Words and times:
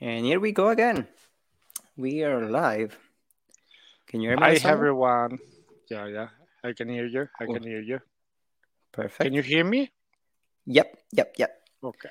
And 0.00 0.26
here 0.26 0.38
we 0.40 0.52
go 0.52 0.68
again. 0.68 1.08
We 1.96 2.22
are 2.22 2.44
live. 2.50 2.98
Can 4.06 4.20
you 4.20 4.28
hear 4.28 4.36
me? 4.36 4.42
Hi 4.42 4.50
Alessandro? 4.50 4.76
everyone. 4.76 5.38
Yeah, 5.88 6.06
yeah. 6.06 6.28
I 6.62 6.74
can 6.74 6.90
hear 6.90 7.06
you. 7.06 7.28
I 7.40 7.46
can 7.46 7.62
hear 7.62 7.80
you. 7.80 8.00
Perfect. 8.92 9.22
Can 9.22 9.32
you 9.32 9.40
hear 9.40 9.64
me? 9.64 9.90
Yep, 10.66 10.98
yep, 11.12 11.32
yep. 11.38 11.62
Okay. 11.82 12.10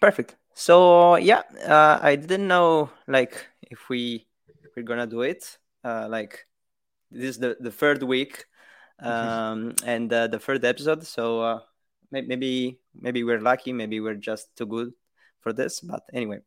Perfect. 0.00 0.34
So 0.54 1.14
yeah, 1.14 1.42
uh, 1.64 2.00
I 2.02 2.16
didn't 2.16 2.48
know 2.48 2.90
like 3.06 3.46
if 3.70 3.88
we 3.88 4.26
we're 4.74 4.82
gonna 4.82 5.06
do 5.06 5.22
it. 5.22 5.58
Uh, 5.84 6.08
like 6.10 6.44
this 7.12 7.30
is 7.30 7.38
the 7.38 7.56
the 7.60 7.70
third 7.70 8.02
week, 8.02 8.46
um, 8.98 9.76
and 9.84 10.12
uh, 10.12 10.26
the 10.26 10.40
third 10.40 10.64
episode. 10.64 11.06
So 11.06 11.40
uh, 11.40 11.60
maybe 12.10 12.80
maybe 12.98 13.22
we're 13.22 13.40
lucky. 13.40 13.72
Maybe 13.72 14.00
we're 14.00 14.18
just 14.18 14.56
too 14.56 14.66
good 14.66 14.90
for 15.38 15.52
this. 15.52 15.78
But 15.78 16.02
anyway, 16.12 16.40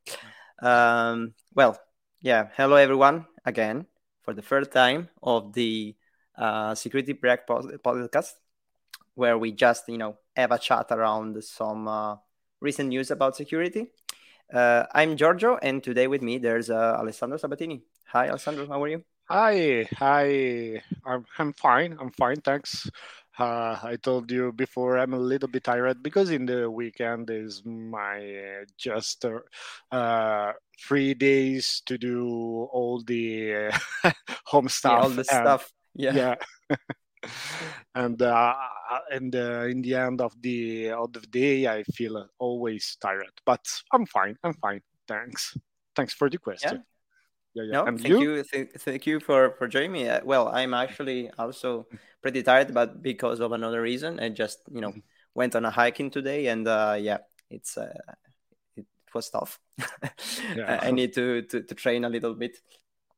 um, 0.61 1.33
well, 1.55 1.79
yeah. 2.21 2.49
Hello 2.55 2.75
everyone 2.75 3.25
again 3.45 3.85
for 4.21 4.33
the 4.33 4.41
third 4.41 4.71
time 4.71 5.09
of 5.23 5.53
the 5.53 5.95
uh, 6.37 6.75
Security 6.75 7.13
Break 7.13 7.47
podcast, 7.47 8.33
where 9.15 9.37
we 9.37 9.51
just 9.51 9.87
you 9.87 9.97
know 9.97 10.17
have 10.35 10.51
a 10.51 10.59
chat 10.59 10.87
around 10.91 11.43
some. 11.43 11.87
Uh, 11.87 12.15
recent 12.61 12.89
news 12.89 13.11
about 13.11 13.35
security. 13.35 13.87
Uh, 14.53 14.83
I'm 14.93 15.15
Giorgio, 15.15 15.57
and 15.61 15.83
today 15.83 16.07
with 16.07 16.21
me 16.21 16.37
there's 16.37 16.69
uh, 16.69 16.97
Alessandro 16.99 17.37
Sabatini. 17.37 17.81
Hi, 18.07 18.29
Alessandro. 18.29 18.67
How 18.67 18.81
are 18.83 18.87
you? 18.87 19.03
Hi, 19.29 19.87
hi. 19.95 20.81
I'm 21.05 21.25
I'm 21.37 21.53
fine. 21.53 21.97
I'm 21.99 22.11
fine. 22.11 22.41
Thanks. 22.41 22.89
Uh, 23.39 23.79
I 23.81 23.95
told 23.95 24.29
you 24.31 24.51
before 24.51 24.97
I'm 24.97 25.13
a 25.13 25.19
little 25.19 25.47
bit 25.47 25.63
tired 25.63 26.03
because 26.03 26.29
in 26.29 26.45
the 26.45 26.69
weekend 26.69 27.29
is 27.29 27.63
my 27.65 28.17
uh, 28.19 28.65
just 28.77 29.23
uh, 29.23 29.39
uh, 29.95 30.51
three 30.85 31.13
days 31.13 31.81
to 31.85 31.97
do 31.97 32.67
all 32.73 33.01
the 33.07 33.71
uh, 34.03 34.11
home 34.45 34.65
Yeah, 34.65 34.69
stuff. 34.69 35.03
all 35.03 35.09
the 35.09 35.17
and- 35.19 35.25
stuff. 35.25 35.71
Yeah. 35.95 36.13
yeah 36.13 36.35
and 37.95 38.21
uh, 38.21 38.53
and 39.11 39.35
uh, 39.35 39.65
in 39.67 39.81
the 39.81 39.95
end 39.95 40.21
of 40.21 40.33
the 40.41 40.91
of 40.91 41.11
the 41.13 41.19
day 41.31 41.67
i 41.67 41.83
feel 41.83 42.27
always 42.37 42.95
tired 43.01 43.33
but 43.45 43.59
i'm 43.91 44.05
fine 44.05 44.37
i'm 44.43 44.53
fine 44.53 44.81
thanks 45.07 45.57
thanks 45.95 46.13
for 46.13 46.29
the 46.29 46.37
question 46.37 46.77
yeah 46.77 46.83
yeah, 47.55 47.63
No, 47.73 47.85
and 47.85 47.99
thank 47.99 48.19
you, 48.21 48.43
th- 48.43 48.69
thank 48.77 49.07
you 49.07 49.19
for 49.19 49.55
for 49.57 49.67
joining 49.67 49.91
me. 49.91 50.07
Uh, 50.07 50.21
well, 50.23 50.49
I'm 50.49 50.71
actually 50.75 51.31
also 51.39 51.87
pretty 52.21 52.43
tired, 52.43 52.73
but 52.73 53.01
because 53.01 53.39
of 53.39 53.51
another 53.51 53.81
reason, 53.81 54.19
I 54.19 54.29
just 54.29 54.59
you 54.71 54.81
know 54.81 54.93
went 55.33 55.55
on 55.55 55.65
a 55.65 55.71
hiking 55.71 56.09
today, 56.11 56.47
and 56.47 56.67
uh, 56.67 56.97
yeah, 56.99 57.19
it's 57.49 57.77
uh, 57.77 57.93
it, 58.75 58.85
was 59.13 59.29
tough. 59.29 59.59
Yeah. 60.55 60.79
I 60.81 60.91
need 60.91 61.13
to, 61.13 61.41
to 61.43 61.61
to 61.61 61.75
train 61.75 62.05
a 62.05 62.09
little 62.09 62.33
bit, 62.33 62.57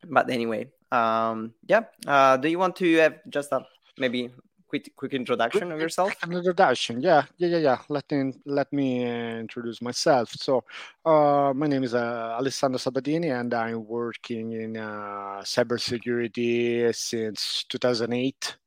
but 0.08 0.30
anyway, 0.30 0.72
um, 0.92 1.54
yeah. 1.68 1.84
Uh, 2.06 2.38
do 2.38 2.50
you 2.50 2.60
want 2.60 2.76
to 2.78 2.98
have 2.98 3.20
just 3.30 3.52
a 3.52 3.66
maybe 3.98 4.30
quick 4.68 4.92
quick 4.96 5.14
introduction 5.14 5.72
of 5.72 5.80
yourself? 5.80 6.14
An 6.24 6.34
introduction, 6.34 7.02
yeah, 7.02 7.24
yeah, 7.38 7.48
yeah, 7.48 7.58
yeah. 7.58 7.78
Let 7.90 8.12
me 8.12 8.34
let 8.46 8.72
me 8.72 9.06
uh, 9.06 9.40
introduce 9.40 9.82
myself. 9.82 10.32
So, 10.32 10.64
uh, 11.06 11.54
my 11.56 11.68
name 11.68 11.84
is 11.84 11.94
uh, 11.94 12.38
Alessandro 12.40 12.78
Sabatini, 12.78 13.30
and 13.30 13.54
I'm 13.54 13.86
working 13.86 14.54
in 14.54 14.78
uh, 14.78 15.42
cybersecurity 15.44 16.94
since 16.96 17.66
2008. 17.70 18.61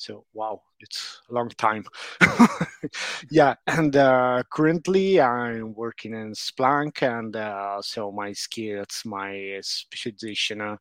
So, 0.00 0.24
wow, 0.32 0.62
it's 0.78 1.20
a 1.28 1.34
long 1.34 1.50
time. 1.50 1.84
yeah, 3.30 3.54
and 3.66 3.94
uh, 3.94 4.42
currently 4.50 5.20
I'm 5.20 5.74
working 5.74 6.14
in 6.14 6.32
Splunk, 6.32 7.02
and 7.02 7.36
uh, 7.36 7.82
so 7.82 8.10
my 8.10 8.32
skills, 8.32 9.02
my 9.04 9.58
specialization 9.60 10.62
uh, 10.62 10.76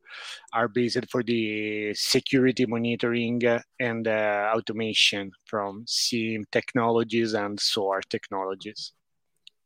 are 0.53 0.69
based 0.69 1.05
for 1.11 1.21
the 1.21 1.93
security 1.95 2.65
monitoring 2.65 3.41
and 3.77 4.07
uh, 4.07 4.53
automation 4.55 5.31
from 5.43 5.83
SIEM 5.85 6.45
technologies 6.49 7.33
and 7.33 7.59
SOAR 7.59 7.99
technologies. 8.09 8.93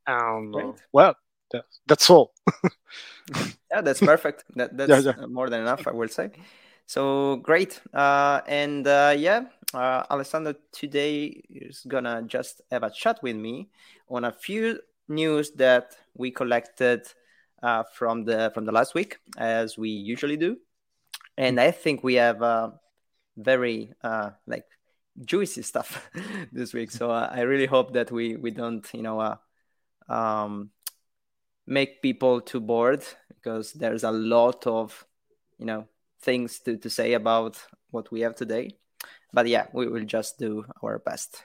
Um, 0.07 0.73
well, 0.91 1.16
that, 1.51 1.66
that's 1.85 2.09
all. 2.09 2.33
Yeah, 3.72 3.81
that's 3.81 4.01
perfect. 4.01 4.44
That 4.56 4.77
that's 4.77 5.06
Yeah, 5.06 5.13
uh, 5.17 5.27
more 5.27 5.50
than 5.50 5.61
enough, 5.61 5.88
I 5.88 5.91
will 5.91 6.07
say. 6.09 6.29
So 6.85 7.38
great. 7.38 7.81
Uh, 7.94 8.41
and 8.47 8.85
uh, 8.85 9.16
yeah, 9.17 9.45
uh, 9.73 10.03
Alessandro 10.09 10.53
today 10.71 11.41
is 11.49 11.85
gonna 11.88 12.23
just 12.23 12.61
have 12.71 12.83
a 12.83 12.91
chat 12.91 13.19
with 13.23 13.35
me 13.35 13.69
on 14.09 14.25
a 14.25 14.31
few 14.31 14.79
news 15.07 15.51
that 15.51 15.95
we 16.13 16.31
collected 16.31 17.01
uh, 17.61 17.83
from 17.94 18.25
the 18.25 18.51
from 18.53 18.66
the 18.66 18.71
last 18.71 18.94
week, 18.94 19.17
as 19.38 19.77
we 19.77 19.89
usually 19.89 20.38
do. 20.38 20.57
And 21.38 21.59
I 21.59 21.71
think 21.71 22.03
we 22.03 22.16
have 22.16 22.41
uh, 22.44 22.71
very 23.38 23.94
uh, 24.03 24.31
like 24.45 24.65
juicy 25.25 25.61
stuff 25.61 26.09
this 26.51 26.73
week. 26.73 26.91
So 26.91 27.09
I 27.09 27.41
really 27.41 27.65
hope 27.65 27.94
that 27.94 28.11
we 28.11 28.35
we 28.35 28.51
don't 28.51 28.88
you 28.94 29.01
know 29.01 29.38
um, 30.09 30.69
make 31.65 32.01
people 32.01 32.41
too 32.41 32.59
bored 32.59 33.03
because 33.29 33.73
there's 33.73 34.03
a 34.03 34.11
lot 34.11 34.67
of 34.67 35.05
you 35.57 35.65
know 35.65 35.88
things 36.23 36.59
to, 36.61 36.78
to 36.78 36.89
say 36.89 37.13
about 37.13 37.57
what 37.91 38.11
we 38.11 38.22
have 38.22 38.35
today. 38.35 38.72
But 39.34 39.47
yeah 39.47 39.67
we 39.73 39.88
will 39.88 40.06
just 40.06 40.39
do 40.39 40.66
our 40.81 41.00
best. 41.00 41.44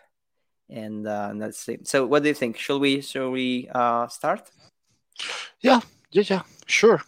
And 0.71 1.07
uh, 1.07 1.33
let's 1.35 1.59
see 1.59 1.79
so 1.85 2.07
what 2.07 2.23
do 2.23 2.29
you 2.29 2.35
think? 2.35 2.59
Shall 2.59 2.81
we 2.81 3.01
shall 3.01 3.31
we 3.31 3.69
uh, 3.75 4.09
start? 4.09 4.51
Yeah, 5.61 5.81
yeah, 6.11 6.25
yeah, 6.27 6.43
sure. 6.67 7.03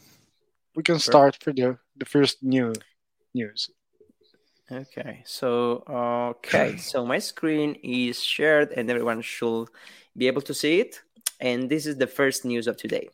We 0.75 0.82
can 0.82 0.98
start 0.98 1.36
for 1.42 1.53
the 1.53 1.78
the 1.97 2.06
first 2.06 2.42
new 2.42 2.72
news. 3.34 3.70
okay. 4.72 5.22
So 5.25 5.84
okay. 5.88 6.76
So 6.78 7.04
my 7.06 7.19
screen 7.19 7.76
is 7.82 8.22
shared 8.22 8.72
and 8.72 8.91
everyone 8.91 9.22
should 9.22 9.69
be 10.16 10.26
able 10.26 10.42
to 10.42 10.54
see 10.54 10.80
it. 10.80 11.00
And 11.41 11.69
this 11.69 11.86
is 11.86 11.97
the 11.97 12.06
first 12.06 12.44
news 12.44 12.66
of 12.66 12.76
today. 12.76 13.09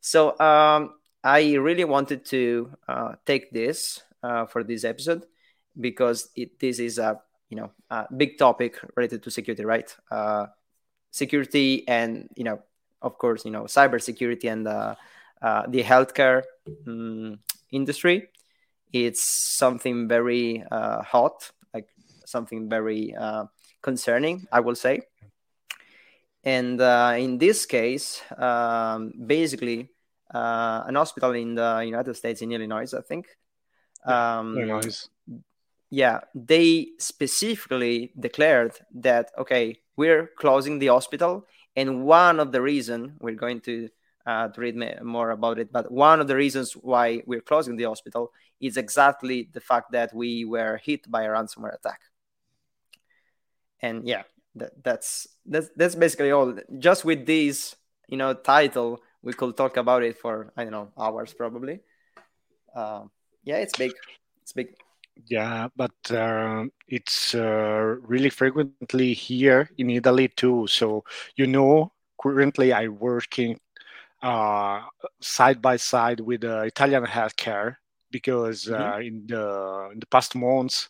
So 0.00 0.38
um, 0.40 0.94
i 1.24 1.54
really 1.54 1.84
wanted 1.84 2.24
to 2.24 2.70
uh, 2.88 3.14
take 3.26 3.50
this 3.50 4.02
uh, 4.22 4.46
for 4.46 4.62
this 4.62 4.84
episode 4.84 5.24
because 5.80 6.28
it, 6.36 6.58
this 6.60 6.78
is 6.78 6.98
a 6.98 7.20
you 7.48 7.56
know 7.56 7.70
a 7.90 8.06
big 8.16 8.38
topic 8.38 8.78
related 8.96 9.22
to 9.22 9.30
security 9.30 9.64
right? 9.64 9.94
Uh, 10.10 10.46
security 11.10 11.86
and 11.86 12.28
you 12.36 12.44
know 12.44 12.58
of 13.02 13.18
course 13.18 13.44
you 13.44 13.50
know 13.50 13.64
cybersecurity 13.64 14.50
and 14.50 14.66
uh, 14.66 14.94
uh, 15.42 15.62
the 15.68 15.82
healthcare 15.82 16.42
mm, 16.86 17.38
industry. 17.70 18.28
It's 18.92 19.22
something 19.22 20.08
very 20.08 20.64
uh, 20.70 21.02
hot 21.02 21.50
like 21.72 21.88
something 22.24 22.68
very 22.68 23.14
uh, 23.14 23.44
concerning 23.82 24.46
i 24.52 24.60
will 24.60 24.76
say. 24.76 25.02
And 26.44 26.80
uh, 26.80 27.14
in 27.16 27.38
this 27.38 27.66
case 27.66 28.22
um, 28.36 29.12
basically 29.26 29.90
uh, 30.32 30.82
an 30.86 30.94
hospital 30.94 31.32
in 31.32 31.54
the 31.54 31.82
united 31.84 32.14
states 32.14 32.42
in 32.42 32.52
illinois 32.52 32.92
i 32.94 33.00
think 33.00 33.26
um, 34.04 34.66
nice. 34.66 35.08
yeah, 35.90 36.20
they 36.34 36.88
specifically 36.98 38.12
declared 38.18 38.72
that 38.94 39.30
okay, 39.38 39.80
we're 39.96 40.30
closing 40.38 40.78
the 40.78 40.88
hospital, 40.88 41.46
and 41.76 42.04
one 42.04 42.40
of 42.40 42.52
the 42.52 42.60
reason 42.60 43.16
we're 43.20 43.34
going 43.34 43.60
to 43.62 43.88
uh, 44.26 44.48
to 44.48 44.60
read 44.60 44.76
more 45.02 45.30
about 45.30 45.58
it, 45.58 45.72
but 45.72 45.90
one 45.90 46.20
of 46.20 46.26
the 46.26 46.36
reasons 46.36 46.72
why 46.72 47.22
we're 47.26 47.42
closing 47.42 47.76
the 47.76 47.84
hospital 47.84 48.32
is 48.60 48.76
exactly 48.76 49.50
the 49.52 49.60
fact 49.60 49.92
that 49.92 50.14
we 50.14 50.44
were 50.44 50.80
hit 50.82 51.10
by 51.10 51.24
a 51.24 51.28
ransomware 51.28 51.74
attack. 51.74 52.00
And 53.80 54.08
yeah, 54.08 54.22
that, 54.54 54.82
that's 54.82 55.28
that's 55.44 55.68
that's 55.76 55.94
basically 55.94 56.30
all. 56.30 56.56
Just 56.78 57.04
with 57.04 57.26
this, 57.26 57.76
you 58.08 58.16
know, 58.16 58.34
title, 58.34 59.00
we 59.24 59.32
could 59.32 59.56
talk 59.56 59.76
about 59.76 60.02
it 60.02 60.18
for 60.18 60.52
I 60.56 60.64
don't 60.64 60.72
know 60.72 60.92
hours 60.98 61.32
probably. 61.32 61.80
Uh, 62.74 63.04
yeah, 63.42 63.56
it's 63.56 63.76
big. 63.76 63.92
It's 64.42 64.52
big. 64.52 64.68
Yeah, 65.26 65.68
but 65.76 65.94
uh, 66.10 66.64
it's 66.88 67.34
uh, 67.34 67.96
really 68.02 68.30
frequently 68.30 69.14
here 69.14 69.70
in 69.78 69.90
Italy 69.90 70.28
too. 70.28 70.66
So 70.68 71.04
you 71.36 71.46
know, 71.46 71.92
currently 72.20 72.72
I 72.72 72.88
working 72.88 73.58
uh, 74.22 74.82
side 75.20 75.62
by 75.62 75.76
side 75.76 76.20
with 76.20 76.44
uh, 76.44 76.62
Italian 76.62 77.04
healthcare 77.06 77.76
because 78.10 78.68
uh, 78.68 78.98
in 79.00 79.26
the 79.26 79.90
in 79.92 80.00
the 80.00 80.06
past 80.06 80.34
months 80.34 80.88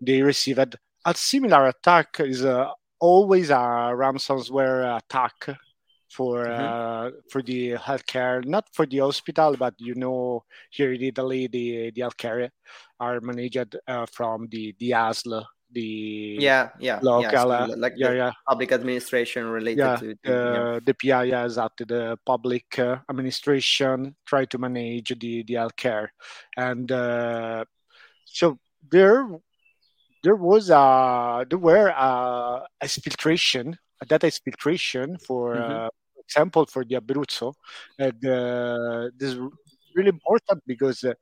they 0.00 0.22
received 0.22 0.76
a 1.04 1.14
similar 1.14 1.66
attack. 1.66 2.20
Is 2.20 2.44
uh, 2.44 2.70
always 3.00 3.50
a 3.50 3.92
ransomware 3.94 4.96
attack 4.96 5.58
for 6.18 6.50
Mhm. 6.50 6.58
uh, 6.58 7.06
for 7.30 7.40
the 7.46 7.78
healthcare, 7.78 8.42
not 8.42 8.66
for 8.74 8.84
the 8.90 8.98
hospital, 8.98 9.54
but 9.54 9.74
you 9.78 9.94
know, 9.94 10.42
here 10.74 10.90
in 10.92 11.02
Italy, 11.02 11.46
the 11.46 11.94
the 11.94 12.02
healthcare 12.02 12.50
are 12.98 13.22
managed 13.22 13.78
uh, 13.86 14.06
from 14.10 14.50
the 14.50 14.74
the 14.82 14.90
ASL 14.90 15.46
the 15.70 16.40
yeah 16.40 16.70
yeah 16.80 16.98
local 17.02 17.30
yeah, 17.30 17.66
so 17.68 17.76
like 17.76 17.92
yeah, 17.96 18.12
yeah 18.12 18.32
public 18.48 18.72
administration 18.72 19.44
related 19.46 19.84
yeah, 19.84 19.96
to, 19.96 20.14
to 20.24 20.32
uh, 20.32 20.80
the 20.80 20.94
PI 20.96 21.28
has 21.28 21.60
exactly 21.60 21.84
the 21.84 22.16
public 22.24 22.78
uh, 22.78 22.96
administration 23.10 24.16
try 24.24 24.48
to 24.48 24.56
manage 24.56 25.12
the 25.20 25.44
the 25.44 25.54
healthcare 25.60 26.08
and 26.56 26.90
uh, 26.90 27.64
so 28.24 28.56
there 28.90 29.28
there 30.24 30.36
was 30.36 30.70
a 30.70 31.44
there 31.50 31.60
were 31.60 31.92
a, 31.92 32.64
a 32.80 32.86
exfiltration 32.88 33.76
a 34.00 34.06
data 34.06 34.26
exfiltration 34.26 35.20
for 35.20 35.54
mm-hmm. 35.54 35.84
uh, 35.84 35.88
example 36.28 36.66
for 36.66 36.84
the 36.84 36.96
Abruzzo 37.00 37.54
and 37.98 38.20
uh, 38.26 39.10
this 39.16 39.32
is 39.32 39.38
really 39.94 40.10
important 40.10 40.62
because 40.66 41.02
uh, 41.04 41.14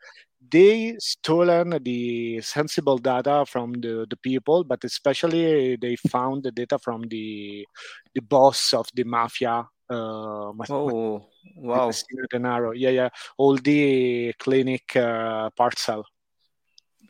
they 0.51 0.95
stolen 0.99 1.79
the 1.83 2.41
sensible 2.41 2.99
data 2.99 3.45
from 3.47 3.73
the, 3.73 4.07
the 4.09 4.17
people, 4.17 4.65
but 4.65 4.85
especially 4.85 5.77
they 5.77 5.97
found 5.97 6.45
the 6.45 6.53
data 6.53 6.79
from 6.79 7.03
the 7.09 7.67
the 8.15 8.21
boss 8.21 8.75
of 8.75 8.89
the 8.95 9.05
mafia. 9.05 9.67
Uh, 9.89 10.53
oh, 10.71 11.27
wow! 11.57 11.91
Denaro. 12.33 12.73
Yeah, 12.75 12.91
yeah. 12.91 13.09
All 13.39 13.57
the 13.57 14.33
clinic 14.39 14.97
uh, 14.97 15.51
parcel. 15.51 16.05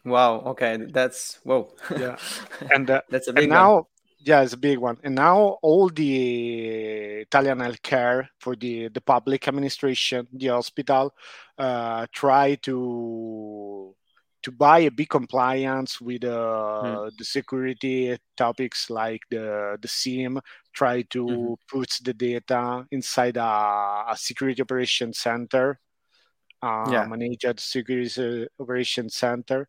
Wow. 0.04 0.42
Okay, 0.52 0.76
that's 0.76 1.40
whoa. 1.42 1.74
Yeah, 1.90 2.16
and 2.74 2.88
uh, 2.90 3.02
that's 3.10 3.28
a 3.28 3.32
big 3.32 3.44
and 3.44 3.52
now 3.52 3.86
yeah, 4.26 4.42
it's 4.42 4.54
a 4.54 4.56
big 4.58 4.78
one. 4.78 4.98
And 5.04 5.14
now 5.14 5.58
all 5.62 5.88
the 5.88 7.22
Italian 7.22 7.58
healthcare 7.58 8.26
for 8.40 8.56
the, 8.56 8.88
the 8.88 9.00
public 9.00 9.46
administration, 9.46 10.26
the 10.32 10.48
hospital, 10.48 11.14
uh, 11.56 12.06
try 12.12 12.56
to 12.56 13.94
to 14.42 14.52
buy 14.52 14.80
a 14.80 14.90
big 14.90 15.08
compliance 15.08 16.00
with 16.00 16.24
uh, 16.24 16.28
mm. 16.84 17.10
the 17.16 17.24
security 17.24 18.16
topics 18.36 18.90
like 18.90 19.20
the 19.30 19.78
the 19.80 19.88
SIEM. 19.88 20.40
Try 20.72 21.02
to 21.02 21.24
mm-hmm. 21.24 21.54
put 21.68 21.90
the 22.02 22.12
data 22.12 22.84
inside 22.90 23.36
a, 23.36 24.04
a 24.08 24.14
security 24.16 24.60
operation 24.60 25.12
center, 25.12 25.78
uh, 26.62 26.84
yeah. 26.90 27.06
managed 27.06 27.60
security 27.60 28.48
operation 28.58 29.08
center, 29.08 29.68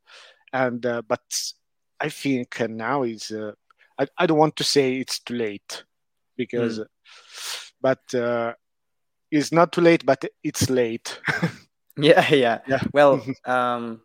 and 0.51 0.83
uh, 0.83 1.03
but 1.07 1.53
I 1.99 2.09
think 2.09 2.59
now 2.69 3.03
is 3.03 3.31
uh, 3.31 3.53
I, 3.99 4.07
I 4.17 4.25
don't 4.25 4.37
want 4.37 4.55
to 4.57 4.63
say 4.63 4.97
it's 4.97 5.19
too 5.19 5.35
late 5.35 5.83
because, 6.35 6.79
mm. 6.79 6.85
but 7.81 8.13
uh, 8.13 8.53
it's 9.31 9.51
not 9.51 9.71
too 9.71 9.81
late, 9.81 10.05
but 10.05 10.23
it's 10.43 10.69
late. 10.69 11.19
yeah, 11.97 12.33
yeah, 12.33 12.59
yeah. 12.67 12.81
Well, 12.93 13.25
um, 13.45 14.01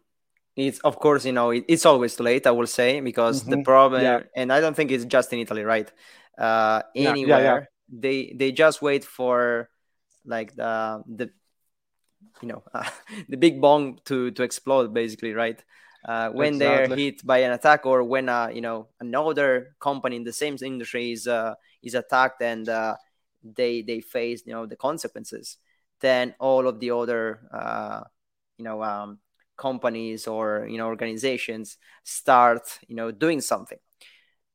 it's 0.56 0.80
of 0.80 0.98
course 0.98 1.24
you 1.24 1.32
know 1.32 1.50
it, 1.50 1.64
it's 1.68 1.86
always 1.86 2.16
too 2.16 2.24
late. 2.24 2.46
I 2.46 2.50
will 2.50 2.66
say 2.66 3.00
because 3.00 3.42
mm-hmm. 3.42 3.50
the 3.50 3.62
problem, 3.62 4.02
yeah. 4.02 4.20
and 4.34 4.52
I 4.52 4.60
don't 4.60 4.74
think 4.74 4.90
it's 4.90 5.04
just 5.04 5.32
in 5.32 5.38
Italy, 5.38 5.62
right? 5.62 5.90
Uh, 6.38 6.82
anywhere 6.94 7.42
yeah, 7.42 7.54
yeah, 7.54 7.64
they 7.88 8.32
they 8.34 8.52
just 8.52 8.82
wait 8.82 9.04
for 9.04 9.68
like 10.24 10.54
the 10.54 11.02
the 11.06 11.30
you 12.40 12.48
know 12.48 12.62
uh, 12.74 12.88
the 13.28 13.36
big 13.36 13.60
bomb 13.60 13.98
to 14.06 14.30
to 14.32 14.42
explode 14.42 14.94
basically 14.94 15.34
right 15.34 15.62
uh, 16.04 16.30
when 16.30 16.54
exactly. 16.54 16.88
they're 16.88 16.96
hit 16.96 17.26
by 17.26 17.38
an 17.38 17.52
attack 17.52 17.86
or 17.86 18.02
when 18.02 18.28
uh, 18.28 18.48
you 18.48 18.60
know 18.60 18.88
another 19.00 19.76
company 19.80 20.16
in 20.16 20.24
the 20.24 20.32
same 20.32 20.56
industry 20.62 21.12
is 21.12 21.26
uh, 21.26 21.54
is 21.82 21.94
attacked 21.94 22.42
and 22.42 22.68
uh, 22.68 22.96
they 23.42 23.82
they 23.82 24.00
face 24.00 24.42
you 24.46 24.52
know 24.52 24.66
the 24.66 24.76
consequences 24.76 25.58
then 26.00 26.34
all 26.38 26.66
of 26.66 26.80
the 26.80 26.90
other 26.90 27.40
uh, 27.52 28.02
you 28.58 28.64
know 28.64 28.82
um, 28.82 29.18
companies 29.56 30.26
or 30.26 30.66
you 30.68 30.78
know 30.78 30.86
organizations 30.86 31.78
start 32.02 32.78
you 32.88 32.96
know 32.96 33.10
doing 33.10 33.40
something. 33.40 33.78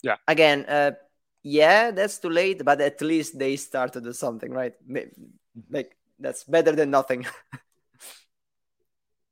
Yeah. 0.04 0.18
Again 0.28 0.66
uh, 0.68 0.92
yeah 1.44 1.92
that's 1.92 2.20
too 2.20 2.30
late 2.30 2.64
but 2.64 2.82
at 2.82 3.02
least 3.02 3.40
they 3.40 3.56
start 3.56 3.94
to 3.94 4.02
do 4.02 4.14
something 4.14 4.52
right? 4.52 4.74
Like 5.70 5.96
that's 6.20 6.44
better 6.44 6.74
than 6.74 6.92
nothing 6.92 7.26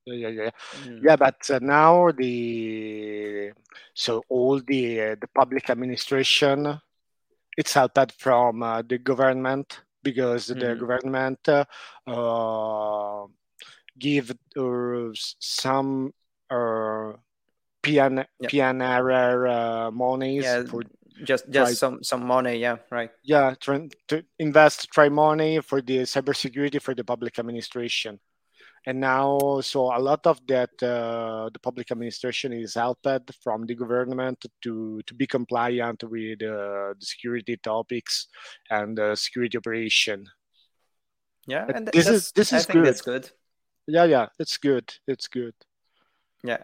yeah 0.06 0.30
yeah 0.30 0.50
mm. 0.84 1.02
yeah 1.04 1.16
but 1.16 1.50
uh, 1.50 1.60
now 1.62 2.12
the 2.12 3.52
so 3.94 4.24
all 4.30 4.60
the 4.60 5.02
uh, 5.02 5.16
the 5.20 5.28
public 5.34 5.70
administration 5.70 6.80
it's 7.58 7.74
helped 7.74 8.12
from 8.20 8.62
uh, 8.62 8.82
the 8.82 8.98
government 8.98 9.82
because 10.04 10.48
mm. 10.50 10.60
the 10.60 10.76
government 10.76 11.50
uh, 11.50 13.26
give 13.98 14.32
some 15.40 16.14
uh, 16.50 17.14
PN, 17.82 18.26
yep. 18.40 18.52
PNR 18.52 19.88
uh, 19.88 19.92
monies 19.92 20.44
yeah, 20.44 20.64
for 20.64 20.84
just 21.24 21.50
just 21.50 21.78
some 21.78 22.04
some 22.04 22.26
money 22.26 22.58
yeah 22.58 22.76
right 22.92 23.10
yeah 23.24 23.54
try, 23.60 23.88
to 24.08 24.24
invest 24.38 24.90
try 24.92 25.08
money 25.08 25.62
for 25.62 25.82
the 25.82 26.00
cybersecurity 26.00 26.82
for 26.82 26.94
the 26.94 27.04
public 27.04 27.40
administration 27.40 28.20
and 28.86 29.00
now 29.00 29.60
so 29.62 29.96
a 29.96 30.00
lot 30.00 30.26
of 30.28 30.40
that 30.48 30.72
uh, 30.84 31.50
the 31.52 31.60
public 31.60 31.92
administration 31.92 32.54
is 32.54 32.76
helped 32.76 33.08
from 33.44 33.66
the 33.66 33.76
government 33.76 34.46
to 34.62 35.02
to 35.06 35.14
be 35.14 35.26
compliant 35.26 36.04
with 36.04 36.42
uh, 36.44 36.94
the 37.00 37.06
security 37.06 37.58
topics 37.58 38.28
and 38.70 39.00
uh, 39.00 39.16
security 39.16 39.58
operation. 39.58 40.26
Yeah 41.48 41.66
and 41.74 41.88
this 41.88 42.08
is 42.08 42.32
this 42.32 42.54
is 42.54 42.66
good. 42.66 42.86
that's 42.86 43.02
good. 43.02 43.30
Yeah 43.88 44.06
yeah 44.06 44.28
it's 44.40 44.58
good 44.58 44.94
it's 45.08 45.28
good. 45.28 45.54
Yeah 46.44 46.62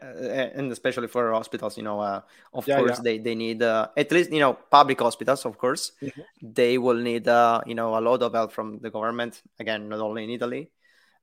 and 0.54 0.72
especially 0.72 1.08
for 1.08 1.32
hospitals 1.32 1.76
you 1.76 1.84
know 1.84 2.00
uh, 2.00 2.22
of 2.54 2.68
yeah, 2.68 2.78
course 2.78 2.98
yeah. 2.98 3.04
they 3.04 3.18
they 3.18 3.34
need 3.36 3.64
uh, 3.64 3.88
at 3.98 4.12
least 4.12 4.32
you 4.32 4.40
know 4.40 4.54
public 4.54 5.00
hospitals 5.00 5.46
of 5.46 5.58
course. 5.58 5.94
Mm-hmm. 6.02 6.22
they 6.42 6.78
will 6.78 7.02
need 7.02 7.28
uh, 7.28 7.62
you 7.66 7.74
know 7.74 7.98
a 7.98 8.02
lot 8.02 8.22
of 8.22 8.34
help 8.34 8.52
from 8.52 8.78
the 8.78 8.92
government 8.92 9.42
again 9.60 9.90
not 9.90 10.00
only 10.00 10.24
in 10.24 10.30
italy 10.30 10.70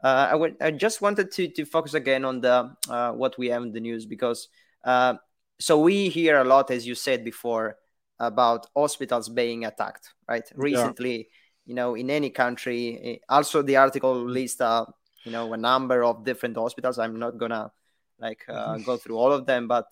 I, 0.03 0.33
w- 0.33 0.57
I 0.61 0.71
just 0.71 1.03
wanted 1.03 1.33
to, 1.33 1.49
to 1.49 1.65
focus 1.65 1.95
again 1.95 2.25
on 2.25 2.41
the 2.41 2.71
uh, 2.89 3.13
what 3.13 3.37
we 3.37 3.49
have 3.49 3.63
in 3.63 3.73
the 3.73 3.81
news 3.81 4.07
because 4.07 4.49
uh, 4.85 5.15
so 5.59 5.81
we 5.81 6.09
hear 6.09 6.39
a 6.39 6.45
lot, 6.45 6.71
as 6.71 6.87
you 6.87 6.95
said 6.95 7.25
before, 7.25 7.77
about 8.21 8.67
hospitals 8.77 9.29
being 9.29 9.65
attacked. 9.65 10.15
Right, 10.29 10.49
recently, 10.55 11.17
yeah. 11.17 11.25
you 11.67 11.75
know, 11.75 11.95
in 11.95 12.11
any 12.11 12.31
country. 12.31 13.01
Eh, 13.03 13.17
also, 13.29 13.63
the 13.63 13.77
article 13.77 14.25
lists, 14.25 14.61
uh, 14.61 14.85
you 15.25 15.33
know, 15.33 15.53
a 15.53 15.57
number 15.57 16.05
of 16.05 16.25
different 16.25 16.57
hospitals. 16.57 16.99
I'm 16.99 17.19
not 17.19 17.39
gonna 17.39 17.73
like 18.21 18.45
uh, 18.49 18.75
mm-hmm. 18.75 18.83
go 18.83 18.97
through 18.97 19.17
all 19.17 19.33
of 19.33 19.47
them, 19.47 19.69
but 19.69 19.87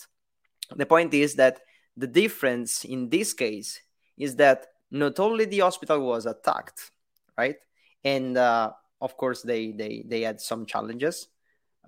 the 0.75 0.87
point 0.87 1.14
is 1.14 1.35
that 1.35 1.61
the 1.97 2.06
difference 2.06 2.85
in 2.85 3.09
this 3.09 3.32
case 3.32 3.81
is 4.17 4.37
that 4.37 4.67
not 4.91 5.19
only 5.19 5.44
the 5.44 5.61
hospital 5.61 6.00
was 6.00 6.26
attacked, 6.26 6.91
right, 7.37 7.56
and 8.05 8.37
uh, 8.37 8.73
of 9.00 9.17
course, 9.17 9.43
they 9.43 9.73
they 9.73 10.05
they 10.07 10.23
had 10.23 10.41
some 10.41 10.67
challenges 10.67 11.29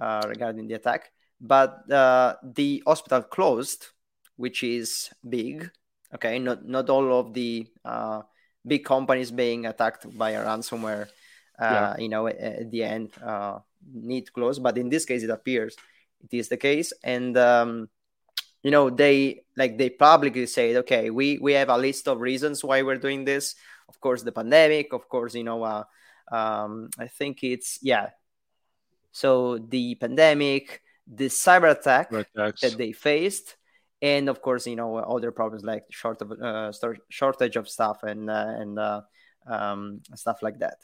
uh, 0.00 0.22
regarding 0.28 0.68
the 0.68 0.74
attack, 0.74 1.10
but 1.40 1.90
uh, 1.90 2.36
the 2.42 2.82
hospital 2.86 3.22
closed, 3.22 3.88
which 4.36 4.62
is 4.62 5.10
big. 5.28 5.70
Okay, 6.14 6.38
not 6.38 6.64
not 6.64 6.90
all 6.90 7.18
of 7.18 7.34
the 7.34 7.66
uh, 7.84 8.22
big 8.66 8.84
companies 8.84 9.30
being 9.30 9.66
attacked 9.66 10.06
by 10.16 10.30
a 10.30 10.44
ransomware. 10.44 11.08
Uh, 11.58 11.94
yeah. 11.96 11.98
You 11.98 12.08
know, 12.08 12.26
at, 12.26 12.38
at 12.38 12.70
the 12.70 12.84
end 12.84 13.10
uh, 13.22 13.58
need 13.92 14.26
to 14.26 14.32
close, 14.32 14.58
but 14.58 14.78
in 14.78 14.88
this 14.88 15.04
case, 15.04 15.22
it 15.22 15.30
appears 15.30 15.76
it 16.22 16.36
is 16.36 16.48
the 16.48 16.56
case, 16.56 16.92
and 17.02 17.36
um, 17.36 17.88
you 18.62 18.70
know 18.70 18.90
they 18.90 19.44
like 19.56 19.78
they 19.78 19.90
publicly 19.90 20.46
said, 20.46 20.76
okay, 20.76 21.10
we 21.10 21.38
we 21.38 21.52
have 21.52 21.68
a 21.68 21.78
list 21.78 22.08
of 22.08 22.20
reasons 22.20 22.64
why 22.64 22.82
we're 22.82 22.96
doing 22.98 23.24
this. 23.24 23.54
Of 23.88 24.00
course, 24.00 24.22
the 24.22 24.32
pandemic. 24.32 24.92
Of 24.92 25.08
course, 25.08 25.34
you 25.34 25.44
know 25.44 25.62
uh, 25.62 25.84
um, 26.30 26.90
I 26.98 27.08
think 27.08 27.42
it's 27.42 27.78
yeah. 27.82 28.10
So 29.12 29.58
the 29.58 29.94
pandemic, 29.96 30.82
the 31.06 31.26
cyber 31.26 31.70
attack 31.70 32.10
that 32.10 32.74
they 32.76 32.92
faced, 32.92 33.56
and 34.00 34.28
of 34.28 34.42
course, 34.42 34.66
you 34.66 34.76
know, 34.76 34.96
other 34.96 35.32
problems 35.32 35.64
like 35.64 35.84
short 35.90 36.22
of, 36.22 36.32
uh, 36.32 36.72
shortage 37.08 37.56
of 37.56 37.68
stuff 37.68 38.02
and 38.02 38.30
uh, 38.30 38.46
and 38.58 38.78
uh, 38.78 39.00
um, 39.46 40.02
stuff 40.14 40.42
like 40.42 40.60
that. 40.60 40.78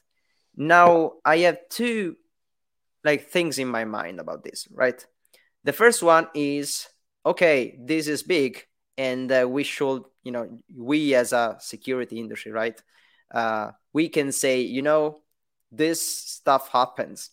Now, 0.56 1.14
I 1.24 1.38
have 1.38 1.58
two 1.68 2.16
like 3.04 3.28
things 3.28 3.58
in 3.58 3.68
my 3.68 3.84
mind 3.84 4.20
about 4.20 4.42
this. 4.42 4.66
Right, 4.70 5.04
the 5.64 5.72
first 5.72 6.02
one 6.02 6.28
is 6.34 6.88
okay, 7.26 7.78
this 7.80 8.08
is 8.08 8.22
big, 8.22 8.66
and 8.96 9.30
uh, 9.30 9.46
we 9.48 9.64
should, 9.64 10.04
you 10.22 10.32
know, 10.32 10.58
we 10.76 11.14
as 11.14 11.32
a 11.32 11.56
security 11.60 12.18
industry, 12.18 12.52
right, 12.52 12.80
uh, 13.32 13.70
we 13.92 14.08
can 14.08 14.32
say, 14.32 14.60
you 14.60 14.82
know, 14.82 15.20
this 15.76 16.00
stuff 16.00 16.69
happens. 16.71 17.31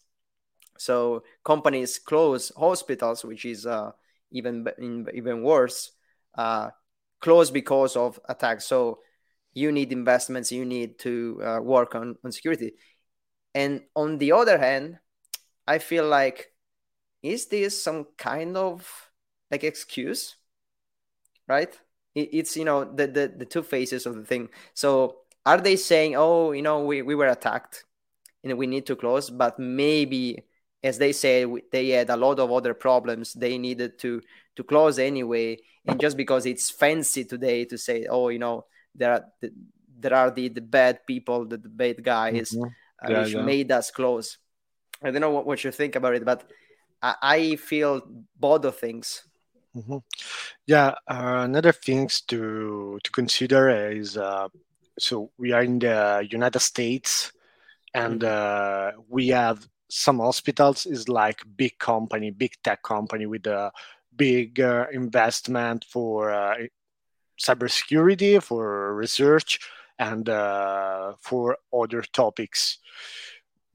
So 0.77 1.23
companies 1.43 1.99
close 1.99 2.51
hospitals, 2.57 3.23
which 3.23 3.45
is 3.45 3.65
uh, 3.65 3.91
even 4.31 4.67
even 5.13 5.43
worse, 5.43 5.91
uh, 6.37 6.69
close 7.19 7.51
because 7.51 7.95
of 7.95 8.19
attacks. 8.27 8.65
So 8.65 8.99
you 9.53 9.71
need 9.71 9.91
investments, 9.91 10.51
you 10.51 10.65
need 10.65 10.97
to 10.99 11.41
uh, 11.43 11.59
work 11.61 11.93
on, 11.95 12.15
on 12.23 12.31
security. 12.31 12.73
And 13.53 13.81
on 13.95 14.17
the 14.17 14.31
other 14.31 14.57
hand, 14.57 14.99
I 15.67 15.79
feel 15.79 16.07
like, 16.07 16.53
is 17.21 17.47
this 17.47 17.81
some 17.81 18.07
kind 18.17 18.57
of 18.57 18.89
like 19.51 19.63
excuse? 19.63 20.37
right? 21.51 21.77
It, 22.15 22.29
it's 22.33 22.57
you 22.57 22.65
know 22.65 22.85
the, 22.85 23.07
the 23.07 23.33
the 23.37 23.45
two 23.45 23.63
faces 23.63 24.05
of 24.05 24.15
the 24.15 24.25
thing. 24.25 24.49
So 24.73 25.17
are 25.45 25.59
they 25.59 25.75
saying, 25.75 26.15
oh, 26.15 26.51
you 26.51 26.61
know, 26.61 26.83
we, 26.85 27.01
we 27.01 27.15
were 27.15 27.27
attacked 27.27 27.83
and 28.43 28.57
we 28.57 28.67
need 28.67 28.85
to 28.87 28.95
close, 28.95 29.29
but 29.29 29.59
maybe 29.59 30.43
as 30.83 30.97
they 30.97 31.11
say 31.11 31.45
they 31.71 31.89
had 31.89 32.09
a 32.09 32.17
lot 32.17 32.39
of 32.39 32.51
other 32.51 32.73
problems 32.73 33.33
they 33.33 33.57
needed 33.57 33.99
to 33.99 34.21
to 34.55 34.63
close 34.63 34.97
anyway 34.99 35.57
and 35.85 35.99
just 35.99 36.17
because 36.17 36.45
it's 36.45 36.69
fancy 36.71 37.23
today 37.23 37.65
to 37.65 37.77
say 37.77 38.07
oh 38.09 38.29
you 38.29 38.39
know 38.39 38.65
there 38.95 39.13
are 39.13 39.25
the, 39.39 39.53
there 39.99 40.15
are 40.15 40.31
the, 40.31 40.49
the 40.49 40.61
bad 40.61 41.05
people 41.05 41.45
the, 41.45 41.57
the 41.57 41.69
bad 41.69 42.03
guys 42.03 42.51
mm-hmm. 42.51 42.67
Uh, 43.03 43.09
yeah, 43.09 43.23
which 43.23 43.33
yeah. 43.33 43.41
made 43.41 43.71
us 43.71 43.89
close 43.89 44.37
i 45.03 45.09
don't 45.09 45.21
know 45.21 45.31
what, 45.31 45.45
what 45.45 45.63
you 45.63 45.71
think 45.71 45.95
about 45.95 46.15
it 46.15 46.25
but 46.25 46.49
i, 47.01 47.15
I 47.21 47.55
feel 47.55 48.01
both 48.39 48.65
of 48.65 48.77
things 48.77 49.23
mm-hmm. 49.75 49.97
yeah 50.65 50.95
uh, 51.07 51.41
another 51.45 51.71
things 51.71 52.21
to 52.21 52.99
to 53.03 53.11
consider 53.11 53.69
is 53.91 54.17
uh, 54.17 54.49
so 54.99 55.31
we 55.37 55.51
are 55.51 55.63
in 55.63 55.79
the 55.79 56.27
United 56.29 56.59
States, 56.59 57.31
and 57.93 58.21
mm-hmm. 58.21 58.99
uh, 58.99 59.03
we 59.09 59.29
have 59.29 59.67
some 59.89 60.19
hospitals 60.19 60.85
is 60.85 61.09
like 61.09 61.43
big 61.57 61.77
company, 61.77 62.31
big 62.31 62.53
tech 62.63 62.81
company 62.81 63.25
with 63.25 63.45
a 63.47 63.71
big 64.15 64.59
uh, 64.59 64.85
investment 64.91 65.85
for 65.89 66.31
uh, 66.31 66.55
cybersecurity, 67.39 68.41
for 68.41 68.95
research, 68.95 69.59
and 69.99 70.29
uh, 70.29 71.13
for 71.19 71.57
other 71.73 72.01
topics. 72.01 72.79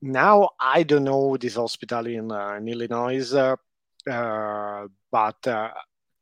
Now 0.01 0.51
I 0.59 0.83
don't 0.85 1.05
know 1.05 1.37
this 1.37 1.57
hospital 1.57 2.07
in, 2.07 2.33
uh, 2.33 2.55
in 2.55 2.69
Illinois, 2.69 3.35
uh, 3.35 4.87
but 5.11 5.47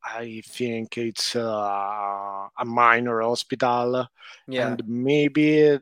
I 0.05 0.41
think 0.45 0.97
it's 0.97 1.35
uh, 1.35 2.47
a 2.57 2.65
minor 2.65 3.21
hospital, 3.21 4.07
yeah. 4.47 4.67
and 4.67 4.83
maybe 4.87 5.79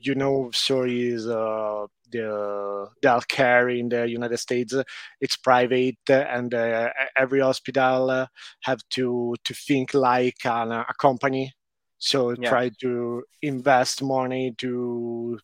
you 0.00 0.14
know, 0.14 0.50
sorry, 0.52 1.08
is 1.08 1.26
uh, 1.26 1.86
the 2.10 2.88
the 3.02 3.08
healthcare 3.08 3.78
in 3.78 3.88
the 3.88 4.08
United 4.08 4.38
States. 4.38 4.74
It's 5.20 5.36
private, 5.36 5.98
and 6.08 6.52
uh, 6.54 6.90
every 7.16 7.40
hospital 7.40 8.10
uh, 8.10 8.26
have 8.62 8.80
to 8.90 9.34
to 9.44 9.54
think 9.54 9.94
like 9.94 10.44
an, 10.44 10.72
a 10.72 10.94
company. 10.98 11.52
So 11.98 12.30
yeah. 12.30 12.48
try 12.48 12.70
to 12.80 13.24
invest 13.42 14.02
money 14.02 14.54
to 14.58 15.38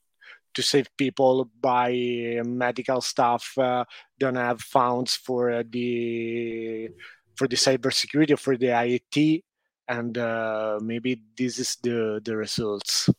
to 0.54 0.62
save 0.62 0.88
people 0.96 1.50
buy 1.60 2.40
medical 2.44 3.00
stuff. 3.00 3.58
Uh, 3.58 3.84
don't 4.18 4.36
have 4.36 4.60
funds 4.60 5.16
for 5.16 5.64
the 5.64 6.88
for 7.36 7.48
the 7.48 7.56
cybersecurity 7.56 8.38
for 8.38 8.56
the 8.56 8.66
IoT, 8.68 9.42
and 9.88 10.16
uh, 10.16 10.78
maybe 10.80 11.20
this 11.36 11.58
is 11.58 11.76
the 11.82 12.20
the 12.24 12.36
results 12.36 13.10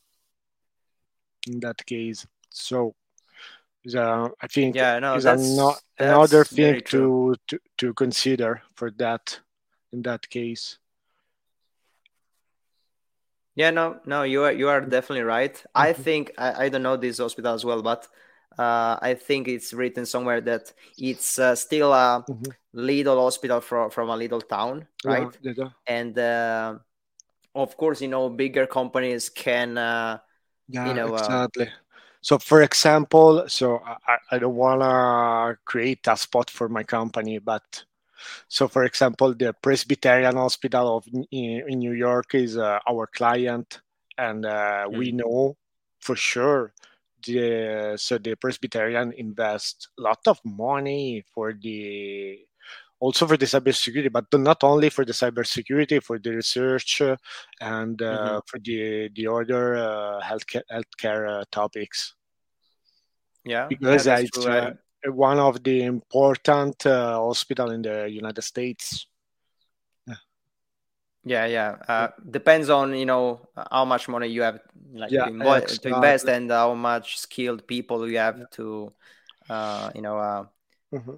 in 1.47 1.59
that 1.61 1.85
case. 1.85 2.25
So 2.49 2.95
uh, 3.95 4.29
I 4.41 4.47
think 4.47 4.75
yeah, 4.75 4.99
no, 4.99 5.15
is 5.15 5.23
that's, 5.23 5.57
that's 5.57 5.81
another 5.99 6.43
thing 6.43 6.81
to, 6.87 7.35
to 7.47 7.59
to 7.77 7.93
consider 7.93 8.61
for 8.75 8.91
that 8.91 9.39
in 9.91 10.01
that 10.03 10.29
case. 10.29 10.79
Yeah, 13.55 13.71
no, 13.71 13.99
no, 14.05 14.23
you 14.23 14.43
are 14.43 14.51
you 14.51 14.67
are 14.69 14.81
definitely 14.81 15.23
right. 15.23 15.53
Mm-hmm. 15.53 15.81
I 15.81 15.93
think 15.93 16.31
I, 16.37 16.65
I 16.65 16.69
don't 16.69 16.83
know 16.83 16.97
this 16.97 17.19
hospital 17.19 17.53
as 17.53 17.63
well, 17.63 17.81
but 17.81 18.07
uh, 18.57 18.97
I 19.01 19.13
think 19.13 19.47
it's 19.47 19.73
written 19.73 20.05
somewhere 20.05 20.41
that 20.41 20.73
it's 20.97 21.39
uh, 21.39 21.55
still 21.55 21.93
a 21.93 22.25
mm-hmm. 22.27 22.51
little 22.73 23.21
hospital 23.23 23.61
from 23.61 23.89
from 23.91 24.09
a 24.09 24.17
little 24.17 24.41
town, 24.41 24.87
right? 25.05 25.37
Yeah, 25.41 25.53
yeah. 25.57 25.69
And 25.87 26.17
uh, 26.17 26.79
of 27.53 27.77
course, 27.77 28.01
you 28.01 28.09
know, 28.09 28.29
bigger 28.29 28.67
companies 28.67 29.29
can, 29.29 29.77
uh, 29.77 30.19
yeah, 30.67 30.87
you 30.87 30.93
know, 30.93 31.15
uh, 31.15 31.19
exactly. 31.19 31.69
so, 32.21 32.37
for 32.39 32.61
example, 32.61 33.45
so 33.47 33.81
I, 33.85 34.17
I 34.31 34.39
don't 34.39 34.55
want 34.55 34.81
to 34.81 35.57
create 35.65 36.07
a 36.07 36.17
spot 36.17 36.49
for 36.49 36.69
my 36.69 36.83
company, 36.83 37.39
but 37.39 37.83
so 38.47 38.67
for 38.67 38.83
example, 38.83 39.33
the 39.33 39.53
Presbyterian 39.53 40.35
Hospital 40.35 40.97
of 40.97 41.07
in, 41.07 41.25
in 41.31 41.79
New 41.79 41.93
York 41.93 42.33
is 42.33 42.57
uh, 42.57 42.79
our 42.89 43.07
client, 43.07 43.81
and 44.17 44.43
mm-hmm. 44.43 44.97
we 44.97 45.11
know 45.11 45.57
for 45.99 46.15
sure 46.15 46.73
the 47.25 47.95
so 47.97 48.17
the 48.17 48.35
Presbyterian 48.35 49.13
invest 49.13 49.89
a 49.97 50.01
lot 50.01 50.19
of 50.27 50.39
money 50.43 51.23
for 51.33 51.53
the 51.53 52.39
also 52.99 53.27
for 53.27 53.37
the 53.37 53.45
cybersecurity, 53.45 54.11
but 54.11 54.25
not 54.33 54.63
only 54.63 54.89
for 54.89 55.05
the 55.05 55.13
cybersecurity, 55.13 56.01
for 56.01 56.19
the 56.19 56.31
research 56.31 57.01
uh, 57.01 57.15
and 57.61 58.01
uh, 58.01 58.05
mm-hmm. 58.05 58.39
for 58.47 58.59
the 58.59 59.09
the 59.15 59.27
other 59.27 59.75
uh, 59.75 60.21
healthcare 60.21 60.63
healthcare 60.71 61.41
uh, 61.41 61.43
topics. 61.51 62.15
Yeah, 63.43 63.67
because 63.67 64.07
yeah, 64.07 64.19
it's 64.19 64.45
uh, 64.45 64.73
one 65.05 65.39
of 65.39 65.63
the 65.63 65.83
important 65.83 66.85
uh, 66.85 67.19
hospital 67.19 67.71
in 67.71 67.81
the 67.81 68.09
United 68.09 68.41
States. 68.41 69.07
Yeah, 71.25 71.47
yeah. 71.47 71.75
Uh, 71.87 72.07
depends 72.29 72.69
on 72.69 72.93
you 72.93 73.05
know 73.05 73.49
how 73.71 73.83
much 73.83 74.07
money 74.07 74.27
you 74.27 74.43
have 74.43 74.59
like 74.93 75.09
yeah, 75.09 75.25
to, 75.25 75.31
invo- 75.31 75.81
to 75.81 75.95
invest 75.95 76.27
and 76.29 76.51
how 76.51 76.75
much 76.75 77.17
skilled 77.17 77.65
people 77.65 78.07
you 78.07 78.19
have 78.19 78.37
yeah. 78.37 78.45
to, 78.51 78.93
uh, 79.49 79.89
you 79.95 80.01
know. 80.01 80.19
Uh, 80.19 80.45
mm-hmm. 80.93 81.15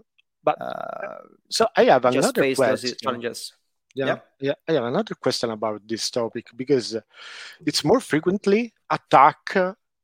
But 0.48 0.62
uh, 0.62 1.28
so 1.50 1.68
I 1.76 1.84
have 1.92 2.06
another 2.06 2.56
question. 2.56 2.96
challenges. 3.04 3.52
Yeah, 3.94 4.06
yeah, 4.06 4.20
yeah, 4.40 4.54
I 4.66 4.72
have 4.80 4.86
another 4.86 5.14
question 5.16 5.52
about 5.52 5.82
this 5.86 6.10
topic 6.10 6.48
because 6.56 6.96
it's 7.66 7.84
more 7.84 8.00
frequently 8.00 8.74
attack 8.90 9.58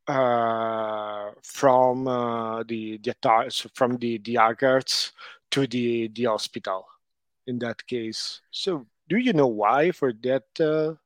uh, 0.05 1.31
from 1.41 2.07
uh, 2.09 2.63
the 2.63 2.97
the 2.97 3.11
attacks 3.11 3.65
from 3.73 3.95
the 3.99 4.17
the 4.17 4.35
hackers 4.35 5.13
to 5.51 5.65
the 5.65 6.09
the 6.09 6.25
hospital 6.25 6.87
in 7.47 7.57
that 7.59 7.87
case. 7.87 8.41
So 8.51 8.85
do 9.07 9.15
you 9.15 9.31
know 9.31 9.47
why 9.47 9.91
for 9.91 10.11
that? 10.11 10.43
Uh... 10.59 10.99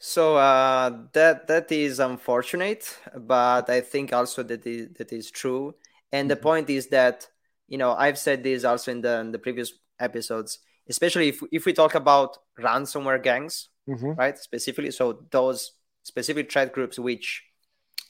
So 0.00 0.34
uh, 0.34 0.90
that 1.12 1.46
that 1.46 1.70
is 1.70 2.00
unfortunate, 2.00 2.98
but 3.14 3.70
I 3.70 3.80
think 3.80 4.12
also 4.12 4.42
that 4.42 4.66
is 4.66 4.88
that 4.98 5.12
is 5.12 5.30
true. 5.30 5.76
And 6.10 6.26
mm-hmm. 6.26 6.34
the 6.34 6.42
point 6.42 6.70
is 6.70 6.88
that 6.88 7.28
you 7.68 7.78
know 7.78 7.92
I've 7.92 8.18
said 8.18 8.42
this 8.42 8.64
also 8.64 8.90
in 8.90 9.00
the 9.00 9.20
in 9.20 9.32
the 9.32 9.38
previous 9.38 9.72
episodes, 9.98 10.58
especially 10.88 11.28
if 11.28 11.40
if 11.52 11.66
we 11.66 11.72
talk 11.72 11.94
about 11.94 12.38
ransomware 12.58 13.22
gangs, 13.22 13.68
mm-hmm. 13.88 14.12
right? 14.12 14.38
Specifically, 14.38 14.90
so 14.90 15.24
those 15.30 15.72
specific 16.02 16.50
threat 16.50 16.72
groups 16.72 16.98
which 16.98 17.42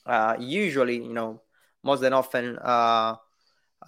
uh, 0.05 0.37
usually 0.39 0.97
you 0.97 1.15
know 1.15 1.41
most 1.83 2.01
than 2.01 2.13
often 2.13 2.59
uh, 2.59 3.15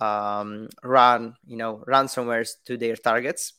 um, 0.01 0.69
run 0.83 1.35
you 1.47 1.57
know 1.57 1.85
ransomwares 1.87 2.53
to 2.65 2.77
their 2.77 2.97
targets 2.97 3.53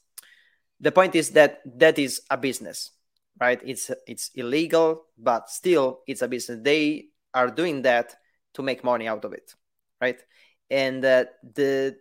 the 0.80 0.92
point 0.92 1.16
is 1.16 1.32
that 1.32 1.60
that 1.66 2.00
is 2.00 2.22
a 2.30 2.38
business 2.38 2.92
right 3.40 3.62
it's 3.64 3.92
it's 4.08 4.32
illegal 4.36 5.06
but 5.18 5.50
still 5.50 6.00
it's 6.08 6.22
a 6.22 6.28
business 6.28 6.60
they 6.64 7.06
are 7.34 7.52
doing 7.52 7.84
that 7.84 8.16
to 8.54 8.64
make 8.64 8.84
money 8.84 9.08
out 9.08 9.24
of 9.24 9.34
it 9.34 9.54
right 10.02 10.20
and 10.70 11.04
uh, 11.04 11.26
the 11.56 11.98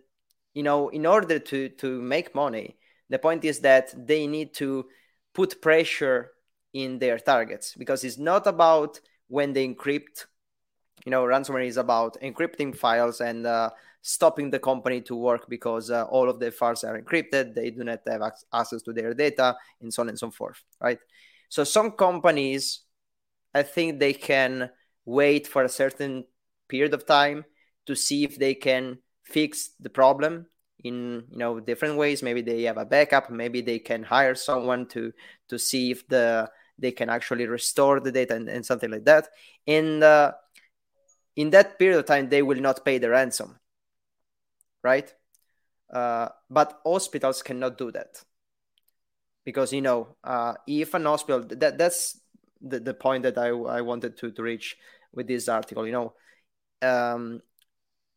you 0.53 0.63
know 0.63 0.89
in 0.89 1.05
order 1.05 1.39
to 1.39 1.69
to 1.69 2.01
make 2.01 2.35
money 2.35 2.77
the 3.09 3.19
point 3.19 3.43
is 3.43 3.59
that 3.59 3.93
they 4.07 4.27
need 4.27 4.53
to 4.53 4.85
put 5.33 5.61
pressure 5.61 6.31
in 6.73 6.99
their 6.99 7.17
targets 7.17 7.75
because 7.75 8.03
it's 8.03 8.17
not 8.17 8.45
about 8.45 8.99
when 9.27 9.53
they 9.53 9.67
encrypt 9.67 10.25
you 11.05 11.11
know 11.11 11.23
ransomware 11.23 11.65
is 11.65 11.77
about 11.77 12.17
encrypting 12.21 12.75
files 12.75 13.21
and 13.21 13.45
uh, 13.45 13.69
stopping 14.01 14.49
the 14.49 14.59
company 14.59 15.01
to 15.01 15.15
work 15.15 15.47
because 15.49 15.89
uh, 15.91 16.03
all 16.05 16.29
of 16.29 16.39
the 16.39 16.51
files 16.51 16.83
are 16.83 16.99
encrypted 17.01 17.53
they 17.53 17.69
do 17.69 17.83
not 17.83 17.99
have 18.07 18.21
access 18.53 18.81
to 18.81 18.93
their 18.93 19.13
data 19.13 19.55
and 19.81 19.93
so 19.93 20.01
on 20.01 20.09
and 20.09 20.19
so 20.19 20.29
forth 20.29 20.61
right? 20.81 20.99
So 21.49 21.63
some 21.63 21.91
companies 21.91 22.81
i 23.53 23.63
think 23.63 23.99
they 23.99 24.13
can 24.13 24.69
wait 25.05 25.47
for 25.47 25.63
a 25.63 25.69
certain 25.69 26.23
period 26.67 26.93
of 26.93 27.05
time 27.05 27.43
to 27.89 27.95
see 27.95 28.23
if 28.23 28.37
they 28.37 28.53
can 28.53 28.99
fix 29.23 29.71
the 29.79 29.89
problem 29.89 30.45
in 30.83 31.25
you 31.31 31.37
know 31.37 31.59
different 31.59 31.97
ways. 31.97 32.23
Maybe 32.23 32.41
they 32.41 32.63
have 32.63 32.77
a 32.77 32.85
backup 32.85 33.29
maybe 33.29 33.61
they 33.61 33.79
can 33.79 34.03
hire 34.03 34.35
someone 34.35 34.87
to 34.89 35.11
to 35.49 35.59
see 35.59 35.91
if 35.91 36.07
the 36.07 36.49
they 36.77 36.91
can 36.91 37.09
actually 37.09 37.45
restore 37.47 37.99
the 37.99 38.11
data 38.11 38.35
and, 38.35 38.47
and 38.47 38.65
something 38.65 38.89
like 38.89 39.05
that. 39.05 39.27
And 39.67 40.03
uh, 40.03 40.31
in 41.35 41.49
that 41.49 41.77
period 41.79 41.97
of 41.97 42.05
time 42.05 42.29
they 42.29 42.41
will 42.41 42.61
not 42.61 42.85
pay 42.85 42.99
the 42.99 43.09
ransom 43.09 43.59
right? 44.83 45.13
Uh, 45.91 46.29
but 46.49 46.79
hospitals 46.85 47.41
cannot 47.41 47.77
do 47.77 47.91
that. 47.91 48.23
Because 49.43 49.73
you 49.73 49.81
know 49.81 50.15
uh, 50.23 50.53
if 50.67 50.93
an 50.93 51.05
hospital 51.05 51.43
that 51.57 51.77
that's 51.77 52.21
the, 52.61 52.79
the 52.79 52.93
point 52.93 53.23
that 53.23 53.37
I, 53.37 53.49
I 53.49 53.81
wanted 53.81 54.17
to, 54.17 54.31
to 54.31 54.43
reach 54.43 54.77
with 55.11 55.27
this 55.27 55.49
article 55.49 55.85
you 55.85 55.91
know. 55.91 56.13
Um, 56.81 57.41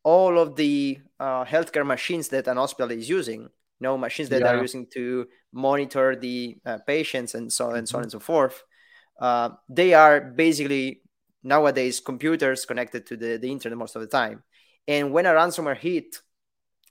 all 0.04 0.38
of 0.38 0.56
the 0.56 0.98
uh, 1.20 1.44
healthcare 1.44 1.86
machines 1.86 2.28
that 2.28 2.48
an 2.48 2.56
hospital 2.56 2.90
is 2.90 3.08
using 3.08 3.42
you 3.42 3.48
know 3.80 3.96
machines 3.98 4.28
that 4.30 4.42
Yeah. 4.42 4.48
are 4.50 4.56
using 4.56 4.86
to 4.94 5.26
monitor 5.52 6.16
the 6.16 6.56
uh, 6.66 6.78
patients 6.86 7.34
and 7.34 7.52
so 7.52 7.70
and 7.70 7.88
so 7.88 7.98
on 7.98 8.04
and 8.04 8.12
so 8.12 8.18
forth 8.20 8.62
uh, 9.20 9.50
they 9.68 9.94
are 9.94 10.20
basically 10.20 11.02
nowadays 11.42 12.00
computers 12.00 12.64
connected 12.64 13.06
to 13.06 13.16
the, 13.16 13.36
the 13.36 13.50
internet 13.50 13.78
most 13.78 13.96
of 13.96 14.02
the 14.02 14.08
time 14.08 14.42
and 14.88 15.12
when 15.12 15.26
a 15.26 15.30
ransomware 15.30 15.76
hit 15.76 16.16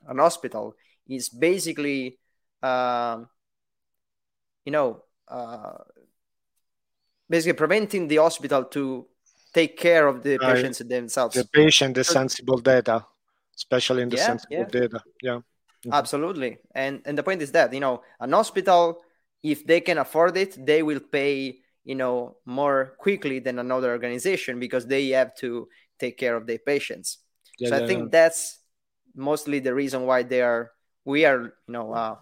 an 0.07 0.17
hospital 0.19 0.75
is 1.07 1.29
basically 1.29 2.19
um, 2.63 3.27
you 4.65 4.71
know 4.71 5.03
uh, 5.27 5.77
basically 7.29 7.53
preventing 7.53 8.07
the 8.07 8.17
hospital 8.17 8.63
to 8.65 9.07
take 9.53 9.77
care 9.77 10.07
of 10.07 10.23
the 10.23 10.39
Right. 10.41 10.67
patients 10.67 10.79
themselves 10.79 11.35
The 11.35 11.45
patient, 11.45 11.95
the 11.95 12.03
sensible 12.03 12.57
data, 12.59 13.05
especially 13.55 14.03
in 14.03 14.09
the 14.09 14.17
Yeah, 14.17 14.17
sensible 14.17 14.47
yeah. 14.49 14.65
data. 14.65 15.03
Yeah. 15.21 15.41
Mhm. 15.85 16.09
absolutely 16.09 16.59
and 16.73 17.01
and 17.05 17.17
the 17.17 17.23
point 17.23 17.41
is 17.41 17.51
that 17.51 17.73
you 17.73 17.79
know 17.79 18.01
an 18.19 18.31
hospital 18.31 19.01
if 19.43 19.65
they 19.65 19.81
can 19.81 19.97
afford 19.97 20.37
it 20.37 20.55
they 20.65 20.83
will 20.83 20.99
pay 20.99 21.57
you 21.83 21.95
know 21.95 22.37
more 22.45 22.95
quickly 22.99 23.39
than 23.39 23.59
another 23.59 23.91
organization 23.91 24.59
because 24.59 24.85
they 24.87 25.09
have 25.09 25.35
to 25.35 25.67
take 25.99 26.17
care 26.17 26.35
of 26.35 26.47
their 26.47 26.59
patients 26.59 27.19
Yeah, 27.57 27.69
so 27.69 27.75
i 27.75 27.79
think 27.79 28.11
that's 28.11 28.59
mostly 29.15 29.59
the 29.59 29.73
reason 29.73 30.05
why 30.05 30.23
they 30.23 30.41
are 30.41 30.71
we 31.03 31.25
are 31.25 31.41
you 31.67 31.73
know 31.73 31.91
uh 31.93 32.15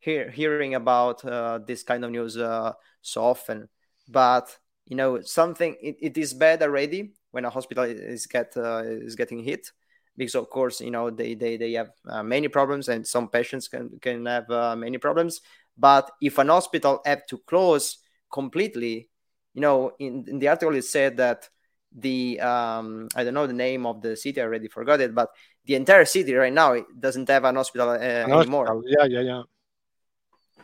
hear, 0.00 0.30
hearing 0.30 0.74
about 0.74 1.24
uh, 1.24 1.58
this 1.66 1.82
kind 1.82 2.04
of 2.04 2.10
news 2.10 2.36
uh, 2.36 2.72
so 3.02 3.24
often 3.24 3.68
but 4.08 4.56
you 4.88 4.96
know 4.96 5.20
something 5.20 5.76
it, 5.80 5.96
it 6.00 6.18
is 6.18 6.34
bad 6.34 6.62
already 6.62 7.12
when 7.30 7.44
a 7.44 7.50
hospital 7.50 7.84
is 7.84 8.26
get 8.26 8.56
uh, 8.56 8.82
is 8.84 9.14
getting 9.14 9.44
hit 9.44 9.70
because 10.16 10.34
of 10.34 10.48
course 10.50 10.80
you 10.80 10.90
know 10.90 11.10
they 11.10 11.34
they, 11.34 11.56
they 11.56 11.72
have 11.72 11.90
uh, 12.08 12.22
many 12.22 12.48
problems 12.48 12.88
and 12.88 13.06
some 13.06 13.28
patients 13.28 13.68
can 13.68 13.98
can 14.00 14.26
have 14.26 14.50
uh, 14.50 14.74
many 14.74 14.98
problems 14.98 15.42
but 15.76 16.10
if 16.20 16.38
an 16.38 16.48
hospital 16.48 17.00
have 17.04 17.24
to 17.26 17.38
close 17.38 17.98
completely 18.32 19.08
you 19.54 19.60
know 19.60 19.92
in, 19.98 20.24
in 20.26 20.38
the 20.38 20.48
article 20.48 20.74
it 20.74 20.84
said 20.84 21.18
that 21.18 21.48
the 21.96 22.40
um 22.40 23.08
i 23.14 23.24
don't 23.24 23.34
know 23.34 23.46
the 23.46 23.52
name 23.52 23.86
of 23.86 24.02
the 24.02 24.16
city 24.16 24.40
i 24.40 24.44
already 24.44 24.68
forgot 24.68 25.00
it 25.00 25.14
but 25.14 25.28
the 25.64 25.74
entire 25.74 26.04
city 26.04 26.34
right 26.34 26.52
now 26.52 26.72
it 26.72 26.84
doesn't 26.98 27.28
have 27.28 27.44
an 27.44 27.56
hospital 27.56 27.90
uh, 27.90 27.94
An 27.94 28.32
anymore 28.32 28.66
hospital. 28.66 28.82
Yeah, 28.86 29.04
yeah, 29.04 29.20
yeah. 29.20 29.42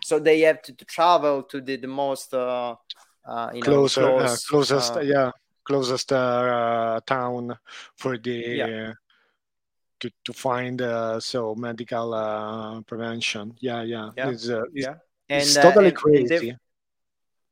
so 0.03 0.19
they 0.19 0.41
have 0.41 0.61
to, 0.63 0.73
to 0.75 0.85
travel 0.85 1.43
to 1.45 1.61
the, 1.61 1.77
the 1.77 1.87
most 1.87 2.35
uh, 3.27 3.51
you 3.55 3.63
know 3.63 3.67
Closer, 3.67 4.03
uh, 4.03 4.17
close, 4.17 4.47
closest, 4.47 4.97
uh, 4.97 5.01
yeah, 5.01 5.31
closest 5.65 6.13
uh, 6.13 7.01
town 7.07 7.57
for 7.97 8.19
the 8.19 8.33
Yeah. 8.33 8.93
to 10.01 10.11
to 10.25 10.33
find 10.33 10.81
uh, 10.83 11.21
so 11.21 11.55
medical 11.55 12.15
uh, 12.15 12.81
prevention. 12.83 13.55
Yeah, 13.61 13.83
yeah. 13.83 14.11
Yeah, 14.17 14.31
It's, 14.31 14.49
it's, 14.49 14.63
yeah 14.75 14.95
it's 15.29 15.57
uh, 15.57 15.63
totally 15.63 15.93
and- 15.93 15.99
and 16.15 16.33
if- 16.33 16.41
crazy. 16.41 16.57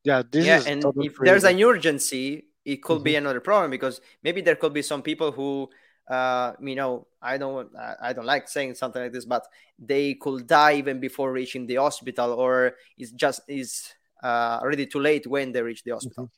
yeah, 0.05 0.23
this 0.31 0.47
yeah 0.47 0.57
is 0.59 0.67
and 0.67 0.83
totally 0.83 1.07
if 1.07 1.17
there's 1.19 1.45
an 1.45 1.63
urgency 1.63 2.45
it 2.65 2.83
could 2.83 2.97
Mm-hmm. 2.97 3.05
be 3.05 3.17
another 3.17 3.41
problem 3.41 3.71
because 3.71 4.01
maybe 4.23 4.41
there 4.41 4.57
could 4.57 4.73
be 4.73 4.83
some 4.83 5.03
people 5.03 5.33
who 5.33 5.69
uh 6.11 6.53
you 6.61 6.75
know 6.75 7.07
i 7.23 7.39
don't 7.39 7.71
I- 7.77 8.11
i 8.11 8.13
don't 8.13 8.27
like 8.27 8.49
saying 8.49 8.75
something 8.75 9.01
like 9.03 9.13
this 9.13 9.25
but 9.25 9.47
they 9.79 10.15
could 10.15 10.47
die 10.47 10.75
even 10.75 10.99
before 11.01 11.33
reaching 11.33 11.67
the 11.67 11.77
hospital 11.77 12.33
or 12.33 12.75
it's 12.99 13.13
just 13.13 13.41
is 13.49 13.95
uh 14.23 14.59
already 14.61 14.87
too 14.87 15.01
late 15.01 15.27
when 15.27 15.53
they 15.53 15.63
reach 15.63 15.83
the 15.85 15.91
hospital 15.91 16.31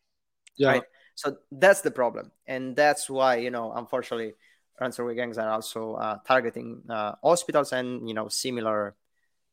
yeah, 0.57 0.69
right? 0.69 0.83
so 1.15 1.37
that's 1.53 1.81
the 1.81 1.91
problem 1.91 2.31
and 2.47 2.77
that's 2.77 3.09
why 3.09 3.37
you 3.37 3.51
know 3.51 3.73
unfortunately 3.73 4.35
ransomware 4.81 5.15
gangs 5.15 5.39
are 5.39 5.51
also 5.51 5.95
uh, 5.95 6.19
targeting 6.27 6.83
uh, 6.91 7.13
hospitals 7.23 7.73
and 7.73 8.09
you 8.09 8.15
know 8.15 8.29
similar 8.29 8.95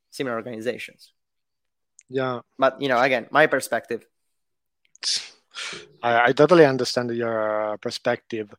similar 0.09 0.35
organizations 0.35 1.13
yeah. 2.09 2.39
but 2.57 2.81
you 2.81 2.87
know 2.87 2.99
again 2.99 3.27
my 3.31 3.47
perspective 3.47 4.05
I, 6.01 6.29
I 6.29 6.31
totally 6.31 6.65
understand 6.65 7.11
your 7.11 7.73
uh, 7.73 7.77
perspective. 7.77 8.53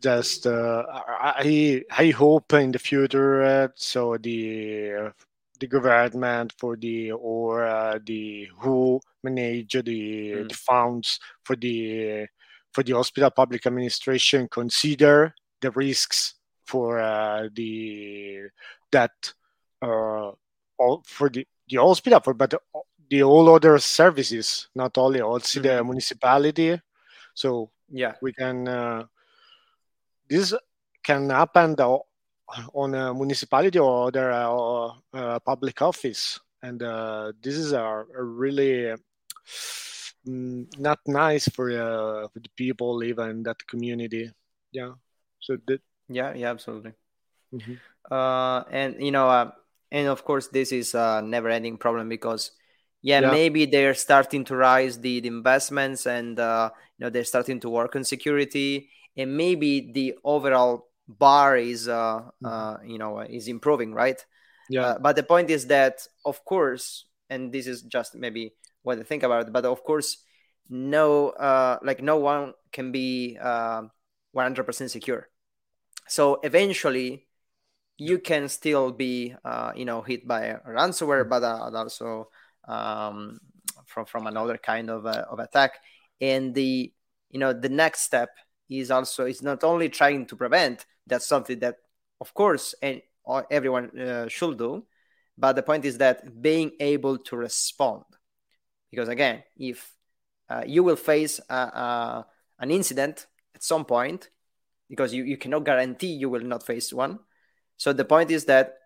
Just 0.00 0.46
uh, 0.46 0.84
I 0.88 1.82
I 1.90 2.10
hope 2.10 2.52
in 2.52 2.72
the 2.72 2.78
future 2.78 3.42
uh, 3.42 3.68
so 3.74 4.16
the 4.18 5.12
the 5.64 5.80
government 5.80 6.52
for 6.58 6.76
the 6.76 7.12
or 7.12 7.64
uh, 7.64 7.98
the 8.04 8.48
who 8.60 9.00
manage 9.22 9.72
the, 9.72 10.44
Mm. 10.44 10.48
the 10.48 10.54
funds 10.54 11.18
for 11.44 11.56
the 11.56 12.26
for 12.72 12.82
the 12.82 12.92
hospital 12.92 13.30
public 13.30 13.66
administration 13.66 14.48
consider 14.50 15.34
the 15.60 15.70
risks 15.70 16.34
for 16.66 17.00
uh, 17.00 17.48
the 17.54 18.48
that 18.92 19.12
uh, 19.82 20.30
all 20.78 21.02
for 21.06 21.28
the 21.30 21.46
the 21.68 21.76
hospital 21.76 22.20
for 22.20 22.34
but 22.34 22.54
the 23.10 23.22
all 23.22 23.48
other 23.54 23.78
services 23.78 24.68
not 24.74 24.96
only 24.98 25.20
also 25.20 25.60
the 25.60 25.68
Mhm. 25.68 25.86
municipality 25.86 26.80
so 27.34 27.70
yeah 27.88 28.14
we 28.20 28.32
can 28.32 28.68
uh, 28.68 29.04
this 30.28 30.54
can 31.02 31.30
happen 31.30 31.74
though 31.76 32.04
on 32.74 32.94
a 32.94 33.14
municipality 33.14 33.78
or 33.78 34.08
other 34.08 34.30
uh, 34.32 34.88
uh, 35.14 35.38
public 35.40 35.80
office. 35.82 36.40
And 36.62 36.82
uh, 36.82 37.32
this 37.42 37.54
is 37.56 37.72
a, 37.72 37.82
a 38.16 38.22
really 38.22 38.94
mm, 40.26 40.66
not 40.78 40.98
nice 41.06 41.48
for, 41.48 41.70
uh, 41.70 42.28
for 42.28 42.40
the 42.40 42.48
people 42.56 42.96
living 42.96 43.30
in 43.30 43.42
that 43.44 43.66
community. 43.66 44.30
Yeah. 44.72 44.92
So 45.40 45.56
that 45.66 45.80
yeah 46.08 46.34
yeah 46.34 46.50
absolutely. 46.50 46.92
Mhm. 47.54 47.80
uh 48.10 48.64
and 48.70 48.96
you 49.02 49.10
know 49.12 49.28
uh, 49.28 49.50
and 49.90 50.08
of 50.08 50.24
course 50.24 50.48
this 50.48 50.72
is 50.72 50.94
a 50.94 51.22
never 51.24 51.48
ending 51.48 51.78
problem 51.78 52.08
because 52.08 52.52
yeah, 53.02 53.20
Yeah. 53.20 53.30
maybe 53.30 53.66
they're 53.66 53.94
starting 53.94 54.44
to 54.46 54.56
rise 54.56 54.98
the, 54.98 55.20
the 55.20 55.28
investments 55.28 56.06
and 56.06 56.38
uh, 56.40 56.70
you 56.98 57.04
know 57.04 57.10
they're 57.10 57.24
starting 57.24 57.60
to 57.60 57.68
work 57.70 57.96
on 57.96 58.04
security. 58.04 58.90
And 59.16 59.36
maybe 59.36 59.92
the 59.92 60.14
overall 60.24 60.88
bar 61.08 61.56
is 61.56 61.88
uh, 61.88 62.22
uh, 62.44 62.76
you 62.84 62.98
know 62.98 63.20
is 63.20 63.48
improving 63.48 63.92
right 63.94 64.24
yeah 64.68 64.94
Uh, 64.94 64.98
but 64.98 65.16
the 65.16 65.22
point 65.22 65.50
is 65.50 65.66
that, 65.68 66.06
of 66.24 66.44
course, 66.44 67.06
and 67.30 67.52
this 67.52 67.66
is 67.66 67.82
just 67.82 68.14
maybe 68.14 68.54
what 68.82 68.98
I 68.98 69.04
think 69.04 69.22
about 69.22 69.46
it, 69.48 69.52
but 69.52 69.64
of 69.64 69.84
course, 69.84 70.18
no, 70.68 71.30
uh, 71.36 71.78
like 71.82 72.02
no 72.02 72.18
one 72.18 72.54
can 72.72 72.92
be 72.92 73.38
uh, 73.40 73.82
100% 74.32 74.90
secure. 74.90 75.28
So 76.08 76.40
eventually, 76.42 77.26
you 77.98 78.18
can 78.18 78.48
still 78.48 78.92
be, 78.92 79.34
uh, 79.44 79.72
you 79.76 79.84
know, 79.84 80.02
hit 80.02 80.26
by 80.26 80.56
ransomware, 80.66 81.28
but 81.28 81.42
uh, 81.42 81.70
also 81.74 82.28
um, 82.66 83.38
from 83.86 84.06
from 84.06 84.26
another 84.26 84.58
kind 84.58 84.90
of 84.90 85.06
uh, 85.06 85.24
of 85.30 85.38
attack. 85.38 85.78
And 86.20 86.54
the, 86.54 86.92
you 87.30 87.38
know, 87.40 87.52
the 87.52 87.68
next 87.68 88.02
step 88.02 88.30
is 88.68 88.90
also 88.90 89.26
is 89.26 89.42
not 89.42 89.64
only 89.64 89.88
trying 89.88 90.26
to 90.26 90.36
prevent. 90.36 90.86
That's 91.06 91.26
something 91.26 91.58
that, 91.60 91.76
of 92.20 92.32
course, 92.34 92.74
and 92.80 93.02
everyone 93.50 93.98
uh, 93.98 94.28
should 94.28 94.58
do. 94.58 94.84
But 95.36 95.54
the 95.54 95.62
point 95.62 95.84
is 95.84 95.98
that 95.98 96.40
being 96.40 96.72
able 96.80 97.18
to 97.18 97.36
respond, 97.36 98.04
because 98.90 99.08
again, 99.08 99.42
if 99.56 99.92
uh, 100.48 100.62
you 100.66 100.84
will 100.84 100.96
face 100.96 101.40
a, 101.50 101.54
a, 101.54 102.26
an 102.60 102.70
incident 102.70 103.26
at 103.54 103.62
some 103.62 103.84
point, 103.84 104.30
because 104.88 105.12
you, 105.12 105.24
you 105.24 105.36
cannot 105.36 105.64
guarantee 105.64 106.12
you 106.12 106.30
will 106.30 106.42
not 106.42 106.64
face 106.64 106.92
one. 106.92 107.18
So 107.76 107.92
the 107.92 108.04
point 108.04 108.30
is 108.30 108.44
that 108.44 108.76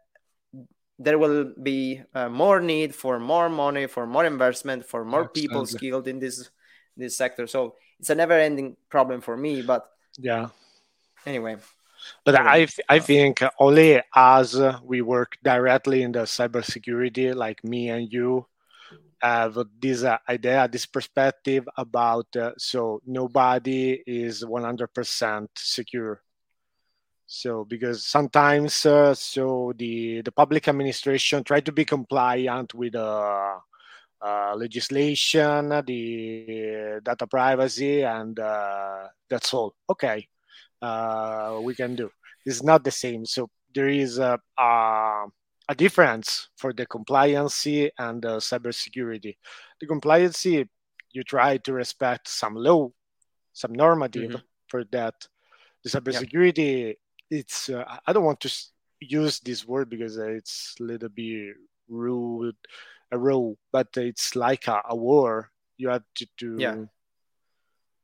there 0.98 1.18
will 1.18 1.52
be 1.62 2.02
uh, 2.14 2.28
more 2.28 2.60
need 2.60 2.94
for 2.94 3.20
more 3.20 3.48
money, 3.48 3.86
for 3.86 4.06
more 4.06 4.24
investment, 4.24 4.84
for 4.86 5.04
more 5.04 5.28
people 5.28 5.66
skilled 5.66 6.08
in 6.08 6.18
this 6.18 6.50
this 6.96 7.16
sector. 7.16 7.46
So 7.46 7.76
it's 8.00 8.10
a 8.10 8.14
never-ending 8.14 8.76
problem 8.88 9.20
for 9.20 9.36
me. 9.36 9.62
But 9.62 9.88
yeah 10.18 10.48
anyway, 11.26 11.56
But 12.24 12.36
I, 12.36 12.66
I 12.88 12.98
think 12.98 13.42
only 13.58 14.00
as 14.14 14.60
we 14.82 15.02
work 15.02 15.36
directly 15.42 16.02
in 16.02 16.12
the 16.12 16.20
cybersecurity, 16.20 17.34
like 17.34 17.62
me 17.64 17.90
and 17.90 18.12
you, 18.12 18.46
have 19.20 19.58
this 19.80 20.04
uh, 20.04 20.16
idea, 20.28 20.68
this 20.70 20.86
perspective 20.86 21.68
about 21.76 22.26
uh, 22.36 22.52
so 22.56 23.00
nobody 23.04 24.00
is 24.06 24.44
100% 24.44 25.48
secure. 25.56 26.22
So 27.26 27.64
because 27.64 28.06
sometimes 28.06 28.86
uh, 28.86 29.14
so 29.14 29.72
the 29.76 30.22
the 30.22 30.32
public 30.32 30.68
administration 30.68 31.44
try 31.44 31.60
to 31.60 31.72
be 31.72 31.84
compliant 31.84 32.74
with 32.74 32.94
uh, 32.94 33.56
uh, 34.20 34.54
legislation, 34.56 35.68
the 35.86 37.00
data 37.04 37.26
privacy, 37.26 38.02
and 38.02 38.38
uh, 38.38 39.06
that's 39.30 39.52
all. 39.54 39.74
Okay, 39.90 40.26
uh, 40.82 41.58
we 41.62 41.74
can 41.74 41.94
do. 41.94 42.10
It's 42.44 42.62
not 42.62 42.84
the 42.84 42.90
same. 42.90 43.24
So 43.26 43.48
there 43.74 43.88
is 43.88 44.18
a, 44.18 44.38
a, 44.58 45.24
a 45.68 45.74
difference 45.74 46.48
for 46.56 46.72
the 46.72 46.86
compliancy 46.86 47.90
and 47.98 48.22
the 48.22 48.38
cybersecurity. 48.38 49.36
The 49.80 49.86
compliancy, 49.86 50.68
you 51.12 51.22
try 51.22 51.58
to 51.58 51.72
respect 51.72 52.28
some 52.28 52.54
law, 52.54 52.90
some 53.52 53.72
normative 53.72 54.30
Mhm. 54.32 54.42
for 54.68 54.84
that. 54.92 55.14
The 55.84 55.90
cybersecurity, 55.90 56.96
it's 57.30 57.68
uh, 57.68 57.84
I 58.06 58.12
don't 58.12 58.24
want 58.24 58.40
to 58.40 58.50
use 59.00 59.38
this 59.40 59.64
word 59.66 59.88
because 59.90 60.16
it's 60.16 60.74
a 60.80 60.82
little 60.82 61.08
bit 61.08 61.54
rude, 61.88 62.56
a 63.10 63.18
raw, 63.18 63.52
but 63.72 63.88
it's 63.96 64.36
like 64.36 64.68
a, 64.68 64.82
a 64.88 64.96
war. 64.96 65.50
You 65.76 65.88
have 65.90 66.04
to, 66.16 66.26
to 66.38 66.56
yeah. 66.58 66.76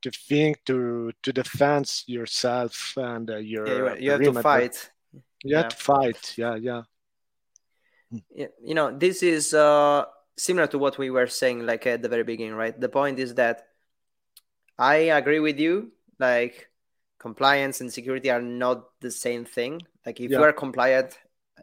to 0.02 0.10
think 0.10 0.64
to 0.66 1.12
to 1.22 1.32
defend 1.32 1.90
yourself 2.06 2.94
and 2.96 3.30
uh, 3.30 3.36
your 3.36 3.66
yeah, 3.66 3.94
you, 3.94 4.04
you 4.04 4.10
have 4.10 4.22
to 4.22 4.42
fight. 4.42 4.90
You 5.12 5.20
yeah. 5.44 5.62
have 5.62 5.68
to 5.68 5.76
fight. 5.76 6.34
Yeah 6.36 6.56
yeah. 6.56 6.82
You 8.30 8.74
know 8.74 8.96
this 8.96 9.22
is 9.22 9.54
uh 9.54 10.04
similar 10.36 10.66
to 10.68 10.78
what 10.78 10.98
we 10.98 11.10
were 11.10 11.26
saying 11.26 11.66
like 11.66 11.86
at 11.86 12.02
the 12.02 12.08
very 12.08 12.24
beginning 12.24 12.54
right? 12.54 12.78
The 12.78 12.88
point 12.88 13.18
is 13.18 13.34
that 13.34 13.66
i 14.76 14.96
agree 15.14 15.38
with 15.38 15.60
you 15.60 15.92
like 16.18 16.68
compliance 17.18 17.80
and 17.80 17.92
security 17.92 18.30
are 18.30 18.42
not 18.42 18.84
the 19.00 19.10
same 19.10 19.44
thing. 19.44 19.80
Like 20.04 20.20
if 20.20 20.30
yeah. 20.30 20.38
you 20.38 20.44
are 20.44 20.52
compliant 20.52 21.16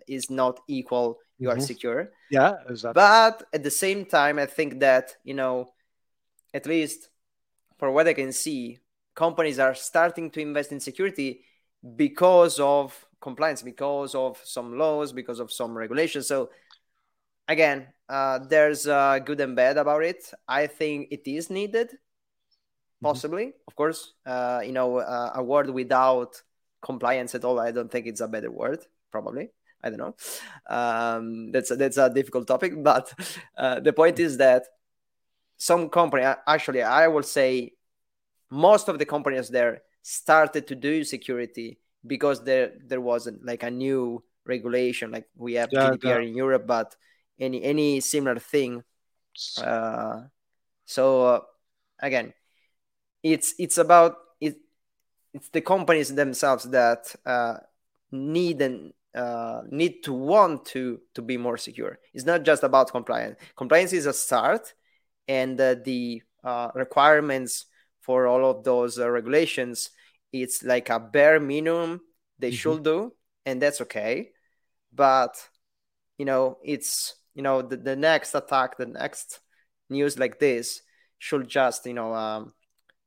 is 0.07 0.29
not 0.29 0.59
equal 0.67 1.19
you 1.41 1.49
mm-hmm. 1.49 1.57
are 1.57 1.61
secure 1.61 2.11
yeah 2.29 2.53
exactly. 2.69 2.93
but 2.93 3.43
at 3.51 3.63
the 3.63 3.71
same 3.71 4.05
time 4.05 4.37
i 4.37 4.45
think 4.45 4.79
that 4.79 5.17
you 5.23 5.33
know 5.33 5.67
at 6.53 6.65
least 6.67 7.09
for 7.79 7.91
what 7.91 8.07
i 8.07 8.13
can 8.13 8.31
see 8.31 8.77
companies 9.15 9.57
are 9.57 9.73
starting 9.73 10.29
to 10.29 10.39
invest 10.39 10.71
in 10.71 10.79
security 10.79 11.41
because 11.95 12.59
of 12.59 13.05
compliance 13.19 13.63
because 13.63 14.13
of 14.13 14.39
some 14.43 14.77
laws 14.77 15.11
because 15.11 15.39
of 15.39 15.51
some 15.51 15.75
regulations 15.75 16.27
so 16.27 16.49
again 17.47 17.87
uh, 18.09 18.39
there's 18.49 18.87
uh, 18.87 19.17
good 19.19 19.41
and 19.41 19.55
bad 19.55 19.77
about 19.77 20.03
it 20.03 20.31
i 20.47 20.67
think 20.67 21.07
it 21.09 21.27
is 21.27 21.49
needed 21.49 21.87
mm-hmm. 21.87 23.05
possibly 23.07 23.45
mm-hmm. 23.45 23.67
of 23.67 23.75
course 23.75 24.13
uh, 24.27 24.61
you 24.63 24.71
know 24.71 24.97
uh, 24.97 25.31
a 25.35 25.43
word 25.43 25.69
without 25.71 26.39
compliance 26.83 27.33
at 27.33 27.43
all 27.43 27.59
i 27.59 27.71
don't 27.71 27.91
think 27.91 28.05
it's 28.05 28.21
a 28.21 28.27
better 28.27 28.51
word 28.51 28.79
probably 29.11 29.49
i 29.83 29.89
don't 29.89 29.99
know 29.99 30.15
um, 30.69 31.51
that's 31.51 31.71
a, 31.71 31.75
that's 31.75 31.97
a 31.97 32.09
difficult 32.09 32.47
topic 32.47 32.73
but 32.83 33.13
uh, 33.57 33.79
the 33.79 33.93
point 33.93 34.19
is 34.19 34.37
that 34.37 34.63
some 35.57 35.89
company 35.89 36.23
actually 36.47 36.81
i 36.81 37.07
will 37.07 37.23
say 37.23 37.71
most 38.49 38.89
of 38.89 38.99
the 38.99 39.05
companies 39.05 39.49
there 39.49 39.81
started 40.01 40.67
to 40.67 40.75
do 40.75 41.03
security 41.03 41.79
because 42.05 42.43
there 42.43 42.73
there 42.85 43.01
wasn't 43.01 43.45
like 43.45 43.63
a 43.63 43.71
new 43.71 44.23
regulation 44.45 45.11
like 45.11 45.27
we 45.35 45.53
have 45.53 45.69
yeah, 45.71 45.91
GDPR 45.91 46.03
yeah. 46.03 46.27
in 46.27 46.35
Europe, 46.35 46.65
but 46.67 46.95
any 47.39 47.63
any 47.63 47.99
similar 47.99 48.39
thing. 48.39 48.83
Uh, 49.61 50.21
so 50.85 51.25
uh, 51.25 51.39
again, 51.99 52.33
it's 53.23 53.53
it's 53.57 53.77
about 53.77 54.17
it. 54.39 54.57
It's 55.33 55.49
the 55.49 55.61
companies 55.61 56.13
themselves 56.13 56.65
that 56.65 57.15
uh, 57.25 57.57
need 58.11 58.61
and 58.61 58.93
uh, 59.13 59.61
need 59.69 60.03
to 60.03 60.13
want 60.13 60.65
to 60.65 60.99
to 61.15 61.21
be 61.21 61.37
more 61.37 61.57
secure. 61.57 61.99
It's 62.13 62.25
not 62.25 62.43
just 62.43 62.63
about 62.63 62.91
compliance. 62.91 63.39
Compliance 63.55 63.93
is 63.93 64.05
a 64.05 64.13
start, 64.13 64.73
and 65.27 65.59
uh, 65.59 65.75
the 65.83 66.21
uh, 66.43 66.69
requirements 66.75 67.65
for 68.01 68.27
all 68.27 68.49
of 68.49 68.63
those 68.63 68.99
uh, 68.99 69.09
regulations 69.09 69.91
it's 70.33 70.63
like 70.63 70.89
a 70.89 70.99
bare 70.99 71.39
minimum 71.39 72.01
they 72.39 72.49
mm-hmm. 72.49 72.55
should 72.55 72.83
do 72.83 73.13
and 73.45 73.61
that's 73.61 73.81
okay 73.81 74.29
but 74.93 75.35
you 76.17 76.25
know 76.25 76.57
it's 76.63 77.15
you 77.33 77.41
know 77.41 77.61
the, 77.61 77.77
the 77.77 77.95
next 77.95 78.33
attack 78.35 78.77
the 78.77 78.85
next 78.85 79.39
news 79.89 80.17
like 80.17 80.39
this 80.39 80.81
should 81.19 81.47
just 81.47 81.85
you 81.85 81.93
know 81.93 82.13
um 82.13 82.53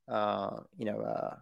uh 0.09 0.57
you 0.77 0.85
know 0.85 1.01
uh 1.01 1.35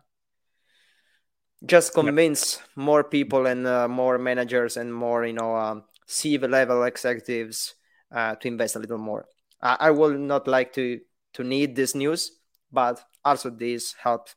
just 1.66 1.94
convince 1.94 2.56
yep. 2.56 2.66
more 2.76 3.04
people 3.04 3.46
and 3.46 3.66
uh, 3.66 3.88
more 3.88 4.18
managers 4.18 4.76
and 4.76 4.92
more 4.92 5.24
you 5.24 5.32
know 5.32 5.56
um, 5.56 5.84
c 6.06 6.38
level 6.38 6.82
executives 6.84 7.74
uh, 8.10 8.34
to 8.36 8.48
invest 8.48 8.76
a 8.76 8.78
little 8.78 8.98
more 8.98 9.26
I, 9.60 9.76
I 9.80 9.90
will 9.90 10.16
not 10.16 10.48
like 10.48 10.72
to 10.74 11.00
to 11.34 11.44
need 11.44 11.76
this 11.76 11.94
news 11.94 12.32
but 12.72 13.00
also 13.24 13.50
this 13.50 13.94
helped 13.94 14.34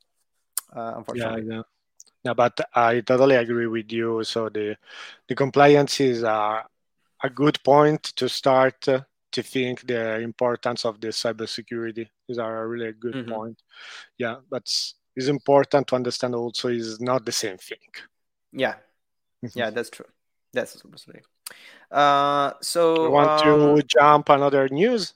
uh, 0.75 0.93
unfortunately. 0.97 1.45
Yeah, 1.47 1.55
yeah. 1.55 1.61
Yeah, 2.23 2.33
but 2.33 2.59
I 2.73 3.01
totally 3.01 3.35
agree 3.35 3.67
with 3.67 3.91
you. 3.91 4.23
So 4.23 4.49
the 4.49 4.77
the 5.27 5.35
compliance 5.35 6.01
is 6.01 6.23
a, 6.23 6.63
a 7.21 7.29
good 7.29 7.63
point 7.63 8.01
to 8.15 8.27
start 8.27 8.81
to 8.81 9.43
think 9.43 9.85
the 9.85 10.19
importance 10.21 10.85
of 10.85 10.99
the 10.99 11.09
cybersecurity 11.09 12.07
is 12.27 12.39
a 12.39 12.65
really 12.65 12.93
good 12.93 13.13
mm-hmm. 13.13 13.31
point. 13.31 13.61
Yeah, 14.17 14.37
but 14.49 14.65
it's 15.15 15.27
important 15.27 15.87
to 15.87 15.95
understand 15.95 16.35
also 16.35 16.69
is 16.69 16.99
not 16.99 17.25
the 17.25 17.31
same 17.31 17.57
thing. 17.57 17.77
Yeah, 18.51 18.75
mm-hmm. 19.43 19.57
yeah, 19.57 19.69
that's 19.69 19.89
true. 19.89 20.05
That's 20.53 20.75
absolutely. 20.75 21.23
Uh, 21.91 22.53
so 22.61 23.05
you 23.05 23.11
want 23.11 23.45
um, 23.45 23.75
to 23.75 23.83
jump 23.83 24.29
another 24.29 24.67
news? 24.69 25.13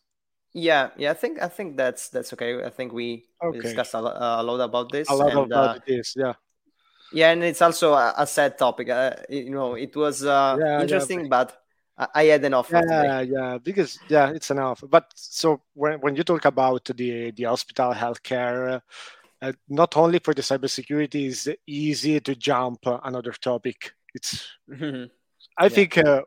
Yeah, 0.53 0.89
yeah, 0.97 1.11
I 1.11 1.13
think 1.13 1.41
I 1.41 1.47
think 1.47 1.77
that's 1.77 2.09
that's 2.09 2.33
okay. 2.33 2.63
I 2.63 2.69
think 2.69 2.91
we 2.91 3.25
okay. 3.43 3.59
discussed 3.59 3.93
a, 3.93 3.99
a, 3.99 4.43
lot 4.43 4.59
about 4.59 4.91
this. 4.91 5.09
A 5.09 5.15
lot 5.15 5.31
and, 5.31 5.51
about 5.51 5.77
uh, 5.77 5.79
this, 5.85 6.15
yeah. 6.17 6.33
Yeah, 7.11 7.31
and 7.31 7.43
it's 7.43 7.61
also 7.61 7.93
a, 7.93 8.13
a 8.17 8.27
sad 8.27 8.57
topic. 8.57 8.89
Uh, 8.89 9.13
you 9.29 9.49
know, 9.49 9.75
it 9.75 9.95
was 9.95 10.23
uh, 10.23 10.57
yeah, 10.59 10.81
interesting, 10.81 11.21
yeah. 11.21 11.27
but 11.29 11.61
I, 11.97 12.07
I 12.15 12.23
had 12.25 12.43
enough. 12.43 12.69
Yeah, 12.71 13.21
yeah, 13.21 13.57
because 13.61 13.99
yeah, 14.07 14.31
it's 14.31 14.51
enough. 14.51 14.83
But 14.87 15.11
so 15.15 15.61
when 15.73 15.99
when 16.01 16.15
you 16.15 16.23
talk 16.23 16.45
about 16.45 16.85
the 16.85 17.31
the 17.31 17.43
hospital 17.43 17.93
healthcare, 17.93 18.81
uh, 19.41 19.53
not 19.67 19.95
only 19.97 20.19
for 20.19 20.33
the 20.33 20.41
cybersecurity 20.41 21.27
is 21.27 21.49
easy 21.65 22.19
to 22.19 22.35
jump 22.35 22.79
another 23.03 23.31
topic. 23.31 23.93
It's 24.13 24.47
I 24.71 25.63
yeah. 25.63 25.69
think 25.69 25.97
uh, 25.97 26.21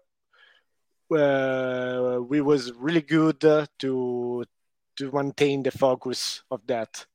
uh, 1.15 2.21
we 2.27 2.41
was 2.41 2.73
really 2.73 3.03
good 3.03 3.45
uh, 3.45 3.67
to 3.81 4.45
to 4.97 5.11
maintain 5.13 5.63
the 5.63 5.71
focus 5.71 6.43
of 6.51 6.61
that. 6.67 7.07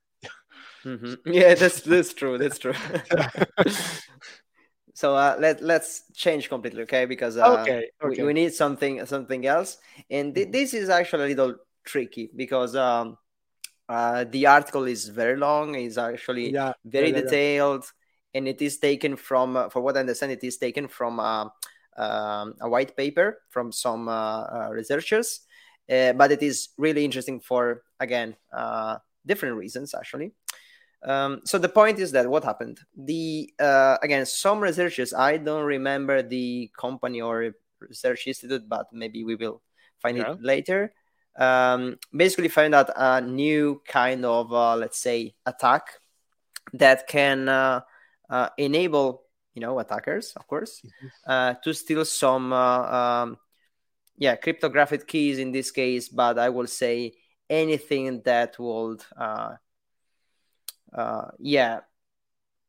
Mm-hmm. 0.83 1.13
Yeah, 1.33 1.55
that's 1.55 1.81
that's 1.81 2.13
true. 2.13 2.37
That's 2.37 2.59
true. 2.59 2.73
so 4.93 5.15
uh, 5.15 5.35
let 5.39 5.61
let's 5.61 6.03
change 6.13 6.49
completely, 6.49 6.83
okay? 6.83 7.05
Because 7.05 7.37
uh, 7.37 7.61
okay, 7.61 7.89
okay. 8.03 8.21
We, 8.21 8.27
we, 8.27 8.33
need 8.33 8.53
something 8.53 9.05
something 9.05 9.45
else, 9.45 9.77
and 10.09 10.33
th- 10.33 10.51
this 10.51 10.73
is 10.73 10.89
actually 10.89 11.25
a 11.25 11.35
little 11.35 11.55
tricky 11.85 12.29
because 12.35 12.75
um, 12.75 13.17
uh, 13.89 14.25
the 14.29 14.45
article 14.45 14.83
is 14.85 15.07
very 15.07 15.37
long. 15.37 15.75
It's 15.75 15.97
actually 15.97 16.51
yeah, 16.51 16.73
very 16.85 17.11
yeah, 17.11 17.21
detailed, 17.21 17.83
yeah. 17.83 18.39
and 18.39 18.47
it 18.47 18.61
is 18.61 18.79
taken 18.79 19.15
from, 19.15 19.55
uh, 19.55 19.69
for 19.69 19.81
what 19.81 19.95
I 19.95 20.01
understand, 20.01 20.31
it 20.31 20.43
is 20.43 20.57
taken 20.57 20.87
from 20.87 21.19
uh, 21.19 21.45
um, 21.97 22.55
a 22.61 22.69
white 22.69 22.95
paper 22.97 23.39
from 23.49 23.71
some 23.71 24.07
uh, 24.07 24.43
uh, 24.43 24.69
researchers, 24.71 25.41
uh, 25.89 26.13
but 26.13 26.31
it 26.31 26.43
is 26.43 26.69
really 26.77 27.05
interesting 27.05 27.39
for 27.39 27.83
again 27.99 28.35
different 29.25 29.55
reasons 29.55 29.93
actually. 29.93 30.31
Um, 31.03 31.41
so 31.45 31.57
the 31.57 31.69
point 31.69 31.99
is 31.99 32.11
that 32.13 32.29
what 32.29 32.43
happened? 32.43 32.79
The 32.95 33.51
again 33.59 34.25
some 34.25 34.59
researchers 34.59 35.13
I 35.13 35.37
don't 35.37 35.65
remember 35.65 36.21
the 36.21 36.71
company 36.77 37.21
or 37.21 37.51
research 37.79 38.27
institute, 38.27 38.67
but 38.67 38.87
maybe 38.91 39.23
we 39.23 39.35
will 39.35 39.61
find 40.01 40.17
it 40.17 40.41
later. 40.41 40.93
Um, 41.37 41.99
basically 42.15 42.47
find 42.47 42.73
out 42.73 42.89
a 42.95 43.21
new 43.21 43.81
kind 43.87 44.25
of 44.25 44.51
uh, 44.51 44.75
let's 44.75 44.97
say 44.97 45.35
attack 45.45 45.89
that 46.73 47.07
can 47.07 47.47
uh, 47.47 47.81
uh, 48.29 48.49
enable 48.57 49.23
you 49.53 49.61
know 49.61 49.79
attackers 49.79 50.33
of 50.35 50.47
course 50.47 50.81
mm-hmm. 50.85 51.07
uh, 51.25 51.53
to 51.63 51.73
steal 51.73 52.05
some 52.05 52.53
uh, 52.53 53.23
um, 53.23 53.37
yeah 54.17 54.35
cryptographic 54.35 55.07
keys 55.07 55.39
in 55.39 55.51
this 55.51 55.71
case 55.71 56.09
but 56.09 56.37
i 56.37 56.49
will 56.49 56.67
say 56.67 57.13
anything 57.49 58.21
that 58.23 58.57
would 58.59 59.03
uh, 59.17 59.53
uh 60.93 61.29
yeah 61.39 61.79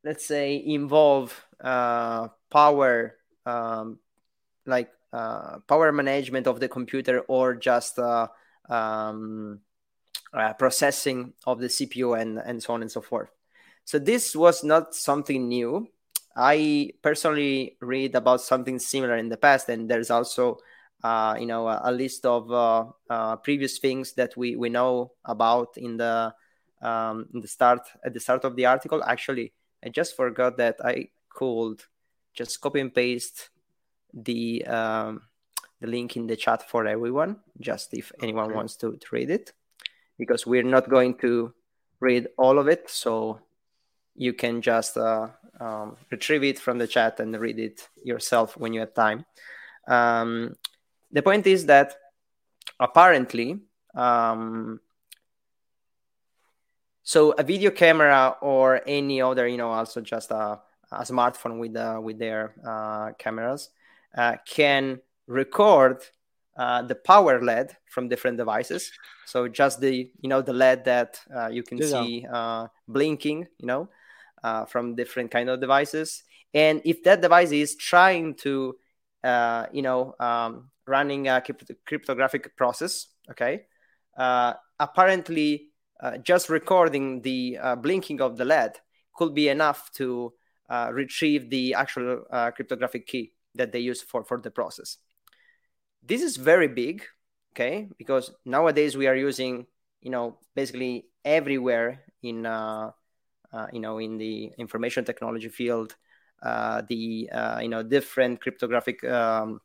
let's 0.03 0.25
say 0.25 0.63
involve 0.65 1.45
uh, 1.61 2.29
power 2.51 3.17
um, 3.45 3.99
like 4.65 4.91
uh, 5.13 5.59
power 5.67 5.93
management 5.93 6.47
of 6.47 6.61
the 6.61 6.69
computer 6.69 7.21
or 7.29 7.55
just 7.55 7.99
um, 8.69 9.61
processing 10.59 11.33
of 11.47 11.59
the 11.61 11.69
cpu 11.69 12.21
and, 12.21 12.39
and 12.39 12.63
so 12.63 12.75
on 12.75 12.83
and 12.83 12.91
so 12.91 13.01
forth 13.01 13.31
so 13.85 13.99
this 13.99 14.37
was 14.37 14.63
not 14.63 14.95
something 14.95 15.49
new 15.49 15.89
I 16.39 16.93
personally 17.03 17.77
read 17.81 18.15
about 18.15 18.41
something 18.41 18.79
similar 18.79 19.17
in 19.17 19.29
the 19.29 19.37
past, 19.37 19.69
and 19.69 19.91
there's 19.91 20.09
also, 20.09 20.59
uh, 21.03 21.37
you 21.39 21.47
know, 21.47 21.67
a, 21.67 21.81
a 21.85 21.93
list 21.93 22.25
of 22.25 22.51
uh, 22.53 22.87
uh, 23.11 23.37
previous 23.37 23.79
things 23.79 24.13
that 24.15 24.37
we, 24.37 24.55
we 24.55 24.69
know 24.69 25.13
about 25.25 25.77
in 25.77 25.97
the 25.97 26.33
um, 26.81 27.27
in 27.35 27.41
the 27.41 27.49
start 27.49 27.81
at 28.05 28.15
the 28.15 28.21
start 28.21 28.45
of 28.45 28.55
the 28.55 28.67
article. 28.67 29.03
Actually, 29.03 29.53
I 29.85 29.89
just 29.89 30.15
forgot 30.15 30.57
that 30.59 30.77
I 30.85 31.09
could 31.29 31.83
just 32.35 32.61
copy 32.61 32.79
and 32.79 32.95
paste 32.95 33.51
the 34.15 34.65
um, 34.65 35.23
the 35.81 35.87
link 35.87 36.17
in 36.17 36.27
the 36.27 36.37
chat 36.37 36.69
for 36.69 36.87
everyone, 36.87 37.37
just 37.61 37.95
if 37.95 38.13
anyone 38.23 38.47
okay. 38.47 38.55
wants 38.55 38.77
to, 38.77 38.97
to 38.97 39.07
read 39.13 39.31
it, 39.31 39.53
because 40.19 40.47
we're 40.47 40.63
not 40.63 40.89
going 40.89 41.15
to 41.19 41.53
read 42.01 42.29
all 42.37 42.59
of 42.59 42.69
it. 42.69 42.91
So 42.91 43.41
you 44.15 44.33
can 44.33 44.61
just 44.61 44.97
uh, 44.97 45.29
um, 45.61 45.97
retrieve 46.11 46.45
it 46.45 46.59
from 46.59 46.79
the 46.79 46.87
chat 46.87 47.21
and 47.21 47.39
read 47.39 47.59
it 47.59 47.89
yourself 48.03 48.57
when 48.57 48.73
you 48.73 48.81
have 48.81 48.95
time. 48.95 49.25
Um, 49.87 50.57
the 51.11 51.23
point 51.23 51.47
is 51.47 51.67
that 51.67 51.95
apparently, 52.81 53.61
um, 53.95 54.81
so 57.03 57.33
a 57.33 57.43
video 57.43 57.71
camera 57.71 58.37
or 58.43 58.83
any 58.87 59.23
other, 59.23 59.49
you 59.49 59.57
know, 59.57 59.71
also 59.71 60.01
just 60.01 60.31
a, 60.31 60.61
a 60.91 61.03
smartphone 61.03 61.59
with 61.59 61.77
uh, 61.77 61.99
with 62.03 62.19
their 62.19 62.53
uh, 62.67 63.13
cameras 63.19 63.71
uh, 64.17 64.37
can 64.47 65.01
record 65.29 66.03
uh, 66.59 66.83
the 66.83 66.95
power 66.97 67.41
LED 67.41 67.77
from 67.87 68.09
different 68.09 68.37
devices. 68.37 68.91
So 69.27 69.47
just 69.47 69.81
the 69.81 70.11
you 70.21 70.29
know 70.29 70.43
the 70.43 70.53
LED 70.53 70.85
that 70.87 71.21
uh, 71.33 71.49
you 71.49 71.63
can 71.63 71.79
yeah. 71.79 71.87
see 71.87 72.27
uh, 72.31 72.67
blinking, 72.89 73.47
you 73.59 73.67
know, 73.67 73.89
uh, 74.43 74.65
from 74.65 74.97
different 74.97 75.31
kind 75.31 75.49
of 75.49 75.61
devices. 75.61 76.25
And 76.53 76.83
if 76.85 77.05
that 77.05 77.21
device 77.21 77.53
is 77.53 77.77
trying 77.77 78.35
to, 78.37 78.75
uh, 79.23 79.67
you 79.71 79.83
know, 79.83 80.15
um, 80.19 80.71
running 80.87 81.29
a 81.29 81.41
crypt- 81.41 81.71
cryptographic 81.87 82.57
process, 82.57 83.07
okay, 83.31 83.67
uh, 84.17 84.55
apparently 84.81 85.67
just 86.23 86.49
recording 86.49 87.23
the 87.23 87.59
blinking 87.83 88.21
of 88.21 88.37
the 88.37 88.45
LED 88.45 88.79
could 89.15 89.35
be 89.35 89.49
enough 89.49 89.91
to 89.93 90.33
retrieve 90.93 91.51
the 91.51 91.75
actual 91.75 92.25
cryptographic 92.55 93.07
key 93.07 93.33
that 93.55 93.73
they 93.73 93.81
use 93.81 94.01
for 94.01 94.25
for 94.25 94.41
the 94.41 94.51
process. 94.51 94.99
This 96.03 96.23
is 96.23 96.37
very 96.37 96.69
big, 96.69 97.05
okay, 97.53 97.89
because 97.99 98.33
nowadays 98.45 98.97
we 98.97 99.07
are 99.07 99.17
using, 99.17 99.67
you 100.01 100.11
know, 100.11 100.39
basically 100.55 101.07
everywhere 101.25 102.05
in, 102.23 102.47
uh, 102.47 102.93
uh, 103.53 103.67
you 103.73 103.81
know, 103.81 103.99
in 103.99 104.17
the 104.19 104.53
information 104.59 105.05
technology 105.05 105.49
field, 105.49 105.97
uh, 106.43 106.83
the, 106.89 107.29
uh, 107.33 107.59
you 107.61 107.69
know, 107.69 107.83
different 107.83 108.41
cryptographic 108.41 109.05
um, 109.05 109.61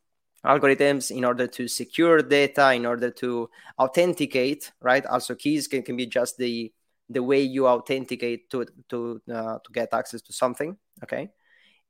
algorithms 0.45 1.11
in 1.15 1.23
order 1.23 1.47
to 1.47 1.67
secure 1.67 2.21
data, 2.21 2.73
in 2.73 2.85
order 2.85 3.09
to 3.11 3.49
authenticate, 3.79 4.71
right? 4.81 5.05
Also, 5.05 5.35
keys 5.35 5.67
can, 5.67 5.83
can 5.83 5.95
be 5.95 6.05
just 6.05 6.37
the 6.37 6.71
the 7.09 7.21
way 7.21 7.41
you 7.41 7.67
authenticate 7.67 8.49
to 8.49 8.65
to 8.89 9.21
uh, 9.31 9.59
to 9.63 9.71
get 9.71 9.93
access 9.93 10.21
to 10.21 10.33
something, 10.33 10.77
okay? 11.03 11.29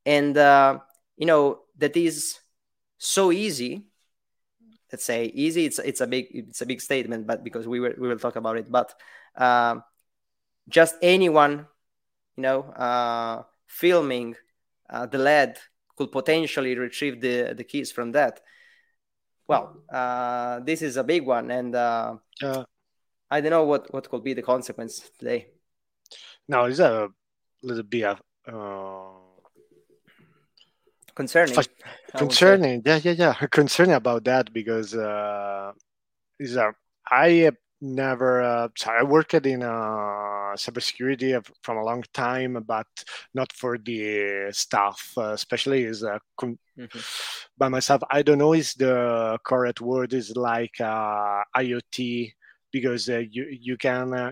And 0.06 0.38
uh, 0.38 0.79
you 1.17 1.25
know 1.25 1.62
that 1.77 1.95
is 1.95 2.39
so 2.97 3.32
easy 3.32 3.86
let's 4.93 5.03
say 5.03 5.25
easy 5.34 5.65
it's 5.65 5.79
it's 5.79 6.01
a 6.01 6.08
big 6.08 6.27
it's 6.29 6.62
a 6.62 6.67
big 6.67 6.79
statement 6.79 7.25
but 7.25 7.43
because 7.43 7.67
we 7.67 7.79
will 7.79 7.93
we 7.97 8.08
will 8.08 8.19
talk 8.19 8.36
about 8.36 8.58
it. 8.58 8.71
But 8.71 8.93
uh, 9.36 9.82
just 10.69 10.95
anyone 11.01 11.65
you 12.38 12.43
know 12.43 12.62
uh, 12.62 13.43
filming 13.65 14.36
uh, 14.88 15.08
the 15.08 15.17
LED 15.17 15.58
could 15.97 16.12
potentially 16.12 16.77
retrieve 16.77 17.19
the 17.19 17.53
the 17.58 17.63
keys 17.63 17.91
from 17.91 18.12
that. 18.12 18.41
Well 19.47 19.82
uh, 19.91 20.60
this 20.60 20.84
is 20.84 20.95
a 20.95 21.03
big 21.03 21.25
one 21.25 21.49
and 21.49 21.75
uh, 21.75 22.15
i 23.32 23.41
don't 23.41 23.49
know 23.49 23.65
what 23.65 23.91
what 23.91 24.08
could 24.10 24.23
be 24.23 24.34
the 24.34 24.43
consequence 24.43 25.10
today. 25.17 25.47
No 26.47 26.65
it's 26.65 26.79
a 26.79 27.10
little 27.63 27.84
bit 27.84 28.06
of 28.06 29.22
concerning 31.15 31.56
concerning 32.17 32.82
yeah 32.86 32.99
yeah 33.04 33.12
yeah 33.12 33.34
concerning 33.52 33.95
about 33.95 34.23
that 34.23 34.52
because 34.54 34.95
uh 34.95 35.71
is 36.39 36.56
a 36.56 36.73
i 37.10 37.30
have 37.30 37.58
never 37.82 38.41
uh, 38.41 38.67
i 38.88 39.04
worked 39.04 39.34
in 39.34 39.62
uh 39.62 40.56
cybersecurity 40.56 41.45
from 41.62 41.78
a 41.78 41.84
long 41.84 42.04
time 42.13 42.63
but 42.65 42.88
not 43.34 43.52
for 43.52 43.78
the 43.78 44.47
staff 44.52 45.13
uh, 45.17 45.32
especially 45.34 45.84
is 45.84 46.04
uh, 46.04 46.17
con- 46.38 46.58
mm-hmm. 46.78 46.99
by 47.58 47.67
myself. 47.67 48.02
I 48.10 48.21
don't 48.21 48.38
know 48.38 48.54
is 48.54 48.73
the 48.76 49.38
correct 49.43 49.82
word 49.82 50.13
is 50.13 50.36
like 50.38 50.80
uh 50.80 51.43
iot 51.58 52.34
because 52.71 53.10
uh, 53.10 53.23
you 53.30 53.47
you 53.49 53.78
can 53.78 54.13
uh, 54.13 54.32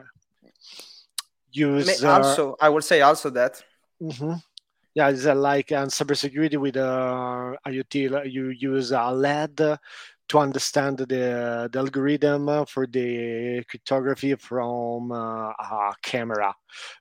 use 1.51 2.03
uh, 2.03 2.11
also 2.11 2.55
i 2.61 2.69
will 2.69 2.81
say 2.81 3.01
also 3.01 3.29
that 3.29 3.61
mm-hmm 4.01 4.33
yeah, 4.93 5.09
it's 5.09 5.25
uh, 5.25 5.35
like 5.35 5.71
on 5.71 5.87
cybersecurity 5.87 6.57
with 6.57 6.77
uh, 6.77 7.53
IoT, 7.65 8.31
you 8.31 8.49
use 8.49 8.91
a 8.91 9.09
LED 9.11 9.79
to 10.27 10.39
understand 10.39 10.97
the, 10.97 11.69
the 11.71 11.79
algorithm 11.79 12.65
for 12.65 12.87
the 12.87 13.63
cryptography 13.69 14.33
from 14.35 15.11
uh, 15.11 15.49
a 15.49 15.93
camera. 16.01 16.53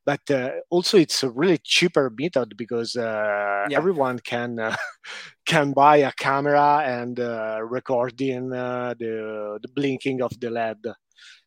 But 0.05 0.29
uh, 0.31 0.50
also, 0.68 0.98
it's 0.98 1.22
a 1.22 1.31
really 1.31 1.59
cheaper 1.62 2.12
method 2.16 2.57
because 2.57 2.96
uh, 2.96 3.66
yeah. 3.68 3.76
everyone 3.76 4.18
can 4.18 4.59
uh, 4.59 4.76
can 5.46 5.72
buy 5.72 5.98
a 5.98 6.12
camera 6.12 6.83
and 6.85 7.18
uh, 7.20 7.61
recording 7.62 8.53
uh, 8.53 8.94
the 8.98 9.59
the 9.62 9.68
blinking 9.68 10.22
of 10.22 10.38
the 10.40 10.50
LED. 10.50 10.92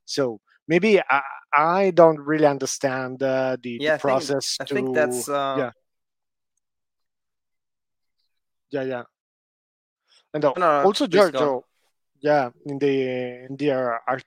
So 0.06 0.39
maybe 0.67 1.01
I, 1.01 1.21
I 1.53 1.91
don't 1.91 2.19
really 2.19 2.45
understand 2.45 3.19
the, 3.19 3.60
yeah, 3.62 3.95
the 3.95 3.99
process. 3.99 4.58
I 4.60 4.65
think, 4.65 4.93
to, 4.95 5.01
I 5.01 5.10
think 5.10 5.25
that's 5.25 5.27
yeah 5.27 5.71
yeah, 8.73 8.83
yeah. 8.83 9.03
And 10.33 10.43
uh, 10.43 10.53
no, 10.57 10.81
also 10.83 11.05
Giorgio, 11.05 11.63
yeah, 12.21 12.49
in 12.65 12.79
the 12.79 13.45
in 13.45 13.55
the 13.55 13.71
art, 13.71 14.25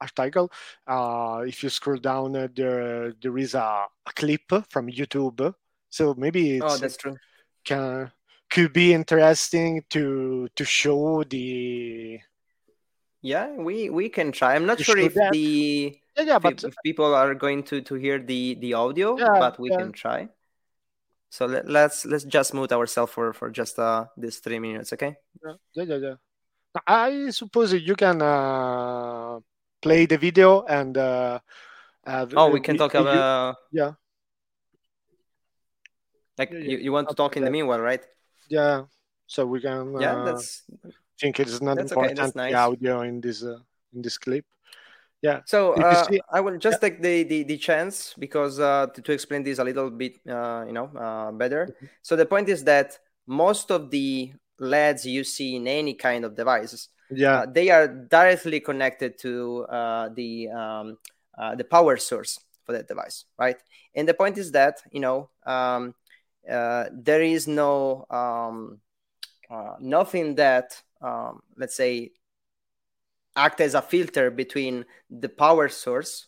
article, 0.00 0.52
uh, 0.86 1.42
if 1.46 1.62
you 1.62 1.70
scroll 1.70 1.96
down, 1.96 2.36
uh, 2.36 2.48
there 2.54 3.12
there 3.22 3.38
is 3.38 3.54
a, 3.54 3.86
a 4.06 4.12
clip 4.14 4.52
from 4.68 4.88
YouTube. 4.88 5.54
So 5.88 6.14
maybe 6.14 6.58
it's 6.58 6.64
oh, 6.64 6.76
that's 6.76 6.96
true. 6.98 7.16
Can 7.64 8.12
could 8.50 8.72
be 8.72 8.92
interesting 8.92 9.82
to 9.90 10.48
to 10.54 10.64
show 10.64 11.24
the. 11.24 12.20
Yeah, 13.22 13.50
we 13.56 13.88
we 13.88 14.10
can 14.10 14.30
try. 14.30 14.54
I'm 14.54 14.66
not 14.66 14.78
sure 14.78 14.98
if 14.98 15.14
that. 15.14 15.32
the 15.32 15.98
yeah, 16.16 16.24
yeah, 16.24 16.38
but 16.38 16.62
if 16.62 16.74
people 16.84 17.14
are 17.14 17.34
going 17.34 17.62
to 17.64 17.80
to 17.80 17.94
hear 17.94 18.18
the 18.18 18.54
the 18.60 18.74
audio, 18.74 19.16
yeah, 19.18 19.38
but 19.38 19.58
we 19.58 19.70
yeah. 19.70 19.78
can 19.78 19.92
try. 19.92 20.28
So 21.30 21.46
let, 21.46 21.68
let's, 21.68 22.06
let's 22.06 22.24
just 22.24 22.54
mute 22.54 22.72
ourselves 22.72 23.12
for 23.12 23.32
for 23.32 23.50
just 23.50 23.78
uh 23.78 24.06
these 24.16 24.38
three 24.38 24.58
minutes, 24.58 24.92
okay? 24.92 25.16
Yeah, 25.44 25.54
yeah, 25.74 25.84
yeah. 25.84 25.96
yeah. 25.96 26.14
I 26.86 27.30
suppose 27.30 27.72
you 27.72 27.96
can 27.96 28.20
uh, 28.20 29.40
play 29.80 30.06
the 30.06 30.18
video 30.18 30.62
and. 30.64 30.96
Uh, 30.96 31.40
oh, 32.06 32.50
we 32.50 32.60
can 32.60 32.76
talk 32.76 32.94
about. 32.94 33.56
yeah. 33.72 33.92
Like 36.38 36.52
yeah, 36.52 36.58
you, 36.58 36.78
you 36.78 36.92
want 36.92 37.08
to 37.08 37.14
talk 37.14 37.36
in 37.36 37.44
the 37.44 37.50
meanwhile, 37.50 37.80
right? 37.80 38.04
Yeah. 38.48 38.84
So 39.26 39.46
we 39.46 39.60
can. 39.60 39.98
Yeah, 40.00 40.16
uh, 40.16 40.24
that's. 40.24 40.62
think 41.18 41.40
it's 41.40 41.62
not 41.62 41.78
important 41.78 42.18
okay, 42.20 42.32
nice. 42.36 42.52
the 42.52 42.58
audio 42.58 43.00
in 43.00 43.22
this 43.22 43.42
uh, 43.42 43.56
in 43.94 44.02
this 44.02 44.18
clip 44.18 44.44
yeah 45.22 45.40
so 45.44 45.72
uh, 45.74 46.06
i 46.30 46.40
will 46.40 46.58
just 46.58 46.78
yeah. 46.82 46.88
take 46.88 47.02
the, 47.02 47.22
the, 47.24 47.42
the 47.44 47.56
chance 47.56 48.14
because 48.18 48.60
uh, 48.60 48.86
to, 48.94 49.02
to, 49.02 49.12
explain 49.12 49.42
this 49.42 49.58
a 49.58 49.64
little 49.64 49.90
bit 49.90 50.18
uh, 50.28 50.64
you 50.66 50.72
know 50.72 50.86
uh, 50.96 51.32
better 51.32 51.66
mm-hmm. 51.66 51.86
so 52.02 52.16
the 52.16 52.26
point 52.26 52.48
is 52.48 52.64
that 52.64 52.98
most 53.26 53.70
of 53.70 53.90
the 53.90 54.32
leds 54.58 55.04
you 55.06 55.24
see 55.24 55.56
in 55.56 55.66
any 55.66 55.94
kind 55.94 56.24
of 56.24 56.36
devices 56.36 56.88
yeah 57.10 57.40
uh, 57.40 57.46
they 57.46 57.70
are 57.70 57.88
directly 57.88 58.60
connected 58.60 59.18
to 59.18 59.64
uh, 59.70 60.08
the 60.14 60.48
um, 60.48 60.98
the 61.56 61.64
power 61.64 61.96
source 61.96 62.38
for 62.64 62.72
that 62.72 62.88
device 62.88 63.24
right 63.38 63.56
and 63.94 64.08
the 64.08 64.14
point 64.14 64.38
is 64.38 64.52
that 64.52 64.82
you 64.90 65.00
know 65.00 65.30
um, 65.46 65.94
there 66.46 67.22
is 67.22 67.46
no 67.46 68.06
um, 68.10 68.80
nothing 69.80 70.34
that 70.34 70.80
um, 71.00 71.40
let's 71.56 71.74
say 71.74 72.10
act 73.36 73.60
as 73.60 73.74
a 73.74 73.82
filter 73.82 74.30
between 74.30 74.84
the 75.10 75.28
power 75.28 75.68
source, 75.68 76.26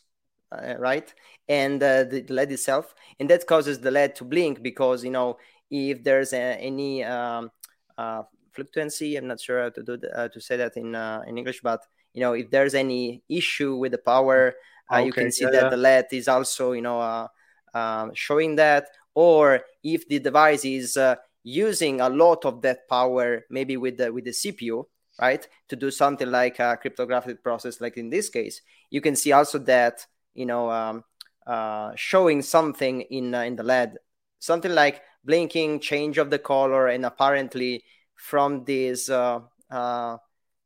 uh, 0.53 0.75
right, 0.79 1.13
and 1.49 1.83
uh, 1.83 2.05
the 2.05 2.25
LED 2.29 2.53
itself, 2.53 2.95
and 3.19 3.29
that 3.31 3.47
causes 3.47 3.81
the 3.81 3.91
LED 3.91 4.15
to 4.17 4.25
blink 4.25 4.63
because 4.63 5.03
you 5.03 5.11
know 5.11 5.39
if 5.71 6.05
there's 6.05 6.33
a, 6.33 6.57
any 6.61 7.03
um, 7.05 7.51
uh, 7.97 8.23
fluctuancy, 8.57 9.17
I'm 9.17 9.27
not 9.27 9.41
sure 9.41 9.63
how 9.63 9.71
to 9.71 9.83
do 9.83 9.97
the, 9.97 10.17
uh, 10.17 10.29
to 10.29 10.41
say 10.41 10.57
that 10.59 10.77
in 10.77 10.95
uh, 10.95 11.23
in 11.27 11.39
English, 11.39 11.61
but 11.63 11.81
you 12.13 12.21
know 12.21 12.35
if 12.35 12.51
there's 12.51 12.75
any 12.75 13.23
issue 13.29 13.77
with 13.77 13.93
the 13.93 13.99
power, 13.99 14.55
okay, 14.93 15.03
uh, 15.03 15.05
you 15.05 15.13
can 15.13 15.33
see 15.33 15.45
yeah, 15.45 15.51
that 15.51 15.63
yeah. 15.65 15.71
the 15.71 15.77
LED 15.77 16.07
is 16.13 16.29
also 16.29 16.73
you 16.73 16.83
know 16.83 17.29
um, 17.75 18.13
showing 18.15 18.57
that, 18.57 18.87
or 19.15 19.61
if 19.83 20.07
the 20.09 20.19
device 20.19 20.65
is 20.65 20.99
using 21.43 22.01
a 22.01 22.09
lot 22.09 22.45
of 22.45 22.61
that 22.63 22.89
power, 22.89 23.45
maybe 23.51 23.77
with 23.77 23.97
the 23.97 24.13
with 24.13 24.25
the 24.25 24.33
CPU, 24.33 24.85
right? 25.21 25.47
To 25.69 25.77
do 25.77 25.91
something 25.91 26.31
like 26.31 26.59
a 26.59 26.77
cryptographic 26.77 27.43
process, 27.43 27.81
like 27.81 27.97
in 27.97 28.11
this 28.11 28.29
case, 28.29 28.63
you 28.91 29.01
can 29.01 29.17
see 29.17 29.33
also 29.33 29.59
that 29.59 30.07
you 30.35 30.47
know 30.47 30.71
um, 30.71 31.05
uh, 31.47 31.93
showing 31.97 32.43
something 32.43 33.01
in 33.03 33.35
uh, 33.35 33.41
in 33.41 33.57
the 33.57 33.65
LED, 33.65 33.97
something 34.39 34.73
like 34.73 35.03
blinking, 35.25 35.81
change 35.81 36.19
of 36.19 36.31
the 36.31 36.39
color, 36.39 36.89
and 36.89 37.05
apparently 37.05 37.85
from 38.15 38.65
this 38.65 39.09
uh, 39.09 39.41
uh 39.71 40.17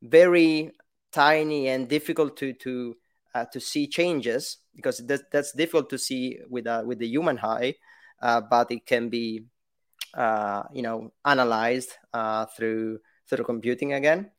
very 0.02 0.72
tiny 1.12 1.68
and 1.68 1.88
difficult 1.88 2.36
to 2.36 2.52
to 2.54 2.96
uh, 3.34 3.44
to 3.52 3.60
see 3.60 3.86
changes 3.86 4.58
because 4.74 4.98
that, 5.06 5.30
that's 5.30 5.52
difficult 5.52 5.88
to 5.90 5.98
see 5.98 6.38
with 6.50 6.66
uh, 6.66 6.82
with 6.84 6.98
the 6.98 7.06
human 7.06 7.38
eye. 7.38 7.74
uh, 8.20 8.40
but 8.40 8.70
it 8.70 8.86
can 8.86 9.08
be, 9.08 9.44
you 10.72 10.82
know, 10.82 11.12
analyzed 11.24 11.90
through 12.56 12.98
through 13.28 13.44
computing 13.44 13.92
again. 13.94 14.30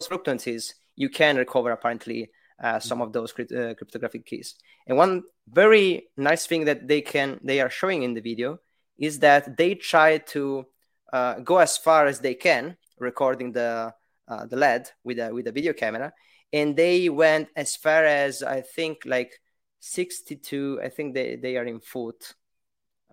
Fluctuancies, 0.00 0.74
you 0.96 1.08
can 1.08 1.36
recover 1.36 1.70
apparently 1.70 2.30
uh, 2.62 2.78
some 2.78 3.02
of 3.02 3.12
those 3.12 3.32
crypt- 3.32 3.52
uh, 3.52 3.74
cryptographic 3.74 4.24
keys. 4.24 4.54
And 4.86 4.96
one 4.96 5.24
very 5.48 6.08
nice 6.16 6.46
thing 6.46 6.64
that 6.66 6.86
they 6.86 7.00
can 7.00 7.40
they 7.42 7.60
are 7.60 7.70
showing 7.70 8.02
in 8.02 8.14
the 8.14 8.20
video 8.20 8.58
is 8.98 9.18
that 9.18 9.56
they 9.56 9.74
try 9.74 10.18
to 10.18 10.66
uh, 11.12 11.40
go 11.40 11.58
as 11.58 11.76
far 11.76 12.06
as 12.06 12.20
they 12.20 12.34
can 12.34 12.76
recording 12.98 13.52
the 13.52 13.92
uh, 14.28 14.46
the 14.46 14.56
LED 14.56 14.90
with 15.04 15.18
a 15.18 15.32
with 15.32 15.46
a 15.48 15.52
video 15.52 15.72
camera, 15.72 16.12
and 16.52 16.76
they 16.76 17.08
went 17.08 17.48
as 17.56 17.76
far 17.76 18.04
as 18.04 18.42
I 18.42 18.60
think 18.60 19.02
like 19.04 19.40
62. 19.80 20.80
I 20.82 20.88
think 20.88 21.14
they 21.14 21.36
they 21.36 21.56
are 21.56 21.64
in 21.64 21.80
foot 21.80 22.34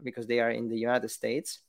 because 0.03 0.27
they 0.27 0.39
are 0.39 0.51
in 0.51 0.69
the 0.69 0.77
United 0.77 1.09
States, 1.09 1.59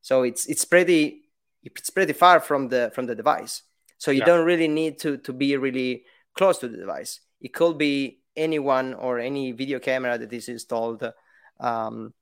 so 0.00 0.22
it's 0.22 0.46
it's 0.46 0.64
pretty 0.64 1.22
it's 1.62 1.90
pretty 1.90 2.12
far 2.12 2.40
from 2.40 2.68
the 2.68 2.92
from 2.94 3.06
the 3.06 3.14
device. 3.14 3.62
So 4.04 4.10
you 4.10 4.18
yeah. 4.18 4.26
don't 4.26 4.44
really 4.44 4.68
need 4.68 4.98
to 4.98 5.16
to 5.16 5.32
be 5.32 5.56
really 5.56 6.04
close 6.36 6.58
to 6.58 6.68
the 6.68 6.76
device. 6.76 7.20
It 7.40 7.54
could 7.54 7.78
be 7.78 8.20
anyone 8.36 8.92
or 8.92 9.18
any 9.18 9.52
video 9.52 9.78
camera 9.78 10.18
that 10.18 10.30
is 10.30 10.50
installed 10.50 11.10
um, 11.58 12.12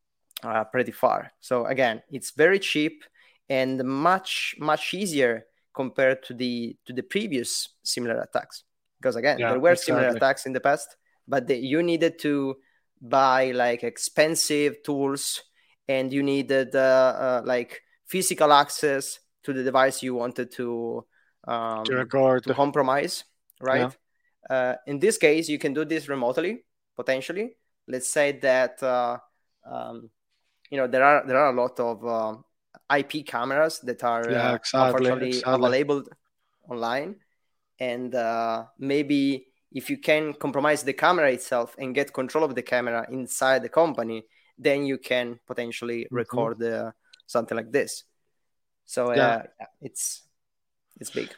uh, 0.44 0.62
pretty 0.62 0.92
far. 0.92 1.32
So 1.40 1.66
again, 1.66 2.00
it's 2.08 2.30
very 2.30 2.60
cheap 2.60 3.02
and 3.48 3.82
much 3.82 4.54
much 4.60 4.94
easier 4.94 5.46
compared 5.74 6.22
to 6.26 6.34
the 6.34 6.76
to 6.86 6.92
the 6.92 7.02
previous 7.02 7.70
similar 7.82 8.20
attacks. 8.20 8.62
Because 9.00 9.16
again, 9.16 9.40
yeah, 9.40 9.50
there 9.50 9.58
were 9.58 9.72
exactly. 9.72 9.94
similar 9.94 10.16
attacks 10.16 10.46
in 10.46 10.52
the 10.52 10.60
past, 10.60 10.94
but 11.26 11.48
the, 11.48 11.56
you 11.56 11.82
needed 11.82 12.20
to 12.20 12.58
buy 13.00 13.50
like 13.50 13.82
expensive 13.82 14.84
tools 14.84 15.42
and 15.88 16.12
you 16.12 16.22
needed 16.22 16.76
uh, 16.76 16.78
uh, 16.78 17.42
like 17.44 17.82
physical 18.06 18.52
access 18.52 19.18
to 19.42 19.52
the 19.52 19.64
device 19.64 20.00
you 20.00 20.14
wanted 20.14 20.52
to 20.52 21.04
um, 21.46 21.84
to, 21.84 21.96
record. 21.96 22.44
to 22.44 22.54
compromise, 22.54 23.24
right? 23.60 23.92
Yeah. 24.50 24.56
Uh, 24.56 24.76
in 24.86 24.98
this 24.98 25.18
case, 25.18 25.48
you 25.48 25.58
can 25.58 25.72
do 25.72 25.84
this 25.84 26.08
remotely, 26.08 26.64
potentially. 26.96 27.56
Let's 27.86 28.10
say 28.10 28.32
that 28.40 28.82
uh, 28.82 29.18
um, 29.68 30.10
you 30.70 30.78
know 30.78 30.86
there 30.86 31.04
are 31.04 31.26
there 31.26 31.36
are 31.36 31.52
a 31.52 31.56
lot 31.56 31.78
of 31.80 32.04
uh, 32.04 32.36
IP 32.96 33.26
cameras 33.26 33.80
that 33.80 34.02
are 34.04 34.28
yeah, 34.30 34.50
uh, 34.50 34.54
exactly, 34.54 34.86
unfortunately 34.86 35.28
exactly. 35.28 35.66
available 35.66 36.02
online, 36.68 37.16
and 37.78 38.14
uh, 38.14 38.64
maybe 38.78 39.46
if 39.72 39.88
you 39.90 39.98
can 39.98 40.34
compromise 40.34 40.82
the 40.82 40.92
camera 40.92 41.30
itself 41.32 41.74
and 41.78 41.94
get 41.94 42.12
control 42.12 42.44
of 42.44 42.54
the 42.54 42.62
camera 42.62 43.06
inside 43.10 43.62
the 43.62 43.68
company, 43.68 44.24
then 44.58 44.84
you 44.84 44.98
can 44.98 45.38
potentially 45.46 46.04
mm-hmm. 46.04 46.16
record 46.16 46.62
uh, 46.62 46.90
something 47.26 47.56
like 47.56 47.72
this. 47.72 48.04
So 48.84 49.14
yeah. 49.14 49.44
it's 49.80 50.22
it's 51.00 51.10
big. 51.10 51.34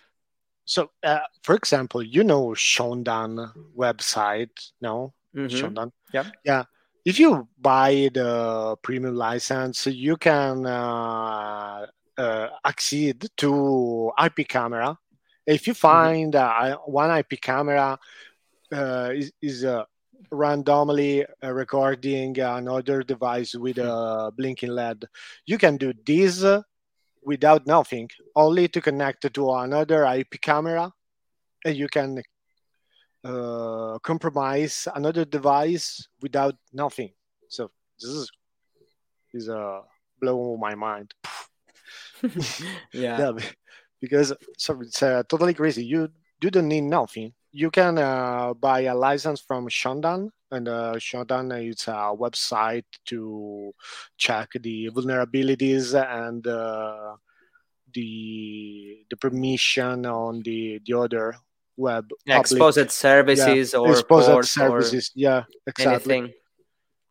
So, 0.65 0.91
uh, 1.03 1.21
for 1.43 1.55
example, 1.55 2.03
you 2.03 2.25
know 2.25 2.49
Shodan 2.49 3.53
website, 3.77 4.71
no? 4.81 5.13
Mm-hmm. 5.37 5.55
Shodan. 5.55 5.93
Yeah. 6.13 6.31
Yeah. 6.45 6.65
If 7.05 7.19
you 7.19 7.49
buy 7.61 8.09
the 8.13 8.77
premium 8.83 9.15
license, 9.15 9.87
you 9.87 10.17
can 10.17 10.65
uh, 10.65 11.87
uh, 12.17 12.49
accede 12.65 13.27
to 13.37 14.11
IP 14.25 14.49
camera. 14.49 14.97
If 15.47 15.67
you 15.67 15.75
mm-hmm. 15.75 15.81
find 15.81 16.33
mm-hmm. 16.33 16.91
one 16.91 17.11
IP 17.19 17.41
camera 17.43 17.99
uh, 18.73 19.11
is, 19.15 19.33
is 19.43 19.65
uh, 19.65 19.85
randomly 20.31 21.27
recording 21.43 22.39
another 22.39 23.03
device 23.03 23.55
with 23.55 23.77
a 23.77 24.33
blinking 24.35 24.71
LED, 24.71 25.05
you 25.45 25.59
can 25.59 25.77
do 25.77 25.93
this 26.07 26.43
without 27.25 27.67
nothing, 27.67 28.09
only 28.37 28.69
to 28.69 28.81
connect 28.81 29.33
to 29.33 29.53
another 29.53 30.05
IP 30.05 30.41
camera, 30.41 30.93
and 31.65 31.77
you 31.77 31.89
can 31.89 32.23
uh, 33.25 33.99
compromise 34.01 34.87
another 34.95 35.25
device 35.25 36.07
without 36.21 36.55
nothing. 36.73 37.11
So 37.49 37.71
this 38.01 38.11
is 38.11 38.31
is 39.33 39.49
uh, 39.49 39.81
blow 40.21 40.57
my 40.57 40.75
mind. 40.75 41.15
yeah. 42.23 42.31
yeah. 42.93 43.33
because 44.01 44.33
so 44.59 44.81
it's 44.81 45.03
uh, 45.03 45.23
totally 45.29 45.55
crazy. 45.55 45.85
You 45.85 46.09
you 46.43 46.51
don't 46.51 46.69
need 46.69 46.83
nothing. 46.85 47.33
You 47.57 47.71
can 47.71 47.99
uh, 47.99 48.53
buy 48.55 48.81
a 48.81 48.97
license 48.97 49.41
from 49.41 49.69
Shodan, 49.69 50.31
and 50.51 50.69
uh, 50.69 50.95
Shodan 50.97 51.55
is 51.63 51.87
a 51.87 52.11
website 52.11 52.83
to 53.07 53.73
check 54.17 54.51
the 54.61 54.91
vulnerabilities 54.91 55.95
and 55.95 56.45
uh, 56.45 57.15
the 57.95 59.07
the 59.09 59.17
permission 59.17 60.05
on 60.05 60.43
the 60.43 60.81
the 60.85 60.99
other 60.99 61.37
web 61.77 62.11
yeah, 62.27 62.41
exposed 62.41 62.91
services 62.91 63.73
yeah, 63.73 63.79
or 63.79 63.91
exposed 63.93 64.49
services 64.51 65.13
or 65.17 65.21
yeah 65.21 65.45
exactly. 65.67 66.15
anything. 66.15 66.35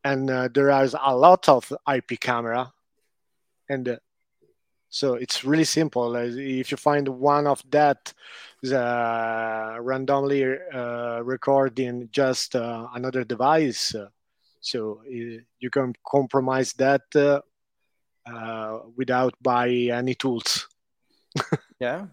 and 0.03 0.29
uh, 0.29 0.49
there 0.53 0.69
is 0.83 0.93
a 1.01 1.15
lot 1.15 1.47
of 1.47 1.71
ip 1.95 2.19
camera. 2.19 2.71
And 3.69 3.87
uh, 3.87 3.95
so 4.89 5.13
it's 5.15 5.45
really 5.45 5.63
simple. 5.63 6.15
If 6.15 6.71
you 6.71 6.77
find 6.77 7.07
one 7.07 7.47
of 7.47 7.63
that 7.71 8.13
uh, 8.71 9.77
randomly 9.81 10.43
uh, 10.73 11.19
recording 11.23 12.07
just 12.11 12.55
uh, 12.55 12.87
another 12.93 13.23
device 13.23 13.95
uh, 13.95 14.07
so 14.61 15.01
you 15.07 15.69
can 15.71 15.93
compromise 16.07 16.71
that 16.73 17.01
without 18.95 19.33
buy 19.41 19.67
any 19.69 20.15
tools 20.15 20.67
yeah 21.79 22.05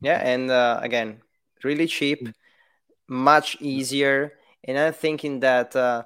yeah 0.00 0.18
and 0.24 0.50
again 0.82 1.20
really 1.64 1.86
cheap, 1.86 2.26
mm. 2.26 2.34
much 3.08 3.56
easier. 3.60 4.34
And 4.64 4.78
I'm 4.78 4.92
thinking 4.92 5.40
that 5.40 5.74
uh, 5.74 6.04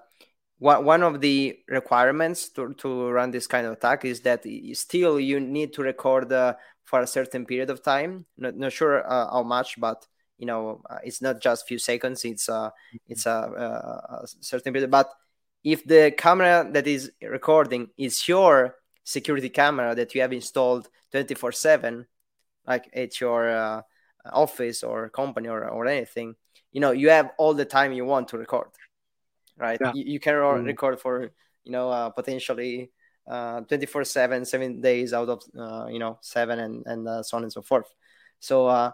one 0.59 1.03
of 1.03 1.21
the 1.21 1.59
requirements 1.69 2.49
to, 2.51 2.75
to 2.75 3.11
run 3.11 3.31
this 3.31 3.47
kind 3.47 3.67
of 3.67 3.75
attack 3.75 4.05
is 4.05 4.21
that 4.21 4.45
still 4.75 5.19
you 5.19 5.41
need 5.41 5.73
to 5.75 5.83
record 5.83 6.33
uh, 6.33 6.55
for 6.95 7.01
a 7.01 7.07
certain 7.09 7.45
period 7.45 7.71
of 7.71 7.83
time. 7.83 8.25
Not, 8.39 8.57
not 8.57 8.73
sure 8.73 9.05
uh, 9.05 9.29
how 9.33 9.43
much, 9.43 9.81
but 9.81 10.07
you 10.39 10.47
know 10.47 10.81
uh, 10.89 10.99
it's 11.03 11.21
not 11.21 11.41
just 11.41 11.67
few 11.67 11.79
seconds. 11.79 12.25
It's 12.25 12.49
a 12.49 12.73
it's 13.09 13.27
a, 13.27 13.39
uh, 13.65 14.23
a 14.23 14.27
certain 14.41 14.73
period. 14.73 14.93
But 14.93 15.11
if 15.65 15.85
the 15.85 16.15
camera 16.17 16.65
that 16.71 16.87
is 16.87 17.11
recording 17.21 17.89
is 17.99 18.29
your 18.29 18.77
security 19.03 19.49
camera 19.49 19.97
that 19.97 20.15
you 20.15 20.21
have 20.21 20.33
installed 20.33 20.89
24 21.11 21.53
7 21.53 22.07
like 22.67 22.89
it's 22.93 23.21
your 23.21 23.51
uh, 23.51 23.83
office 24.33 24.83
or 24.83 25.11
company 25.11 25.49
or, 25.49 25.69
or 25.69 25.87
anything 25.87 26.35
you 26.73 26.81
know 26.81 26.93
you 26.93 27.11
have 27.11 27.31
all 27.37 27.53
the 27.53 27.67
time 27.67 27.93
you 27.93 28.07
want 28.07 28.29
to 28.29 28.39
record 28.39 28.69
right 29.59 29.79
yeah. 29.79 29.93
you, 29.95 30.05
you, 30.13 30.21
can 30.21 30.37
record 30.65 30.99
for 30.99 31.31
you 31.65 31.73
know 31.73 31.91
uh, 31.91 32.09
potentially 32.09 32.91
uh, 33.27 33.61
24 33.63 34.05
7 34.05 34.45
seven 34.45 34.81
days 34.81 35.13
out 35.13 35.29
of 35.29 35.43
uh, 35.59 35.87
you 35.87 35.99
know 35.99 36.19
seven 36.21 36.59
and, 36.59 36.87
and 36.87 37.09
uh, 37.09 37.23
so 37.23 37.37
on 37.37 37.43
and 37.43 37.53
so 37.53 37.63
forth 37.63 37.87
so 38.41 38.67
uh, 38.67 38.91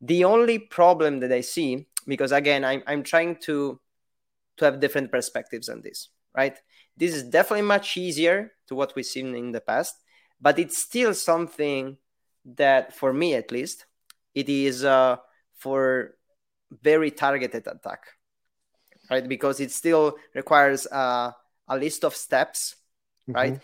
the 0.00 0.24
only 0.24 0.58
problem 0.58 1.20
that 1.20 1.32
i 1.32 1.40
see 1.40 1.86
because 2.06 2.32
again 2.32 2.64
I'm, 2.64 2.82
I'm 2.86 3.02
trying 3.02 3.36
to 3.42 3.80
to 4.56 4.64
have 4.64 4.80
different 4.80 5.10
perspectives 5.10 5.68
on 5.68 5.82
this 5.82 6.08
right 6.36 6.56
this 6.96 7.14
is 7.14 7.24
definitely 7.24 7.66
much 7.66 7.96
easier 7.96 8.52
to 8.68 8.74
what 8.74 8.94
we've 8.94 9.06
seen 9.06 9.34
in 9.34 9.52
the 9.52 9.60
past 9.60 9.96
but 10.40 10.58
it's 10.58 10.78
still 10.78 11.14
something 11.14 11.96
that 12.44 12.94
for 12.94 13.12
me 13.12 13.34
at 13.34 13.50
least 13.50 13.86
it 14.34 14.48
is 14.48 14.84
uh, 14.84 15.16
for 15.54 16.14
very 16.82 17.10
targeted 17.10 17.66
attack, 17.66 18.06
right? 19.10 19.26
Because 19.26 19.60
it 19.60 19.70
still 19.70 20.16
requires 20.34 20.86
uh, 20.86 21.32
a 21.68 21.76
list 21.76 22.04
of 22.04 22.14
steps, 22.14 22.76
mm-hmm. 23.28 23.56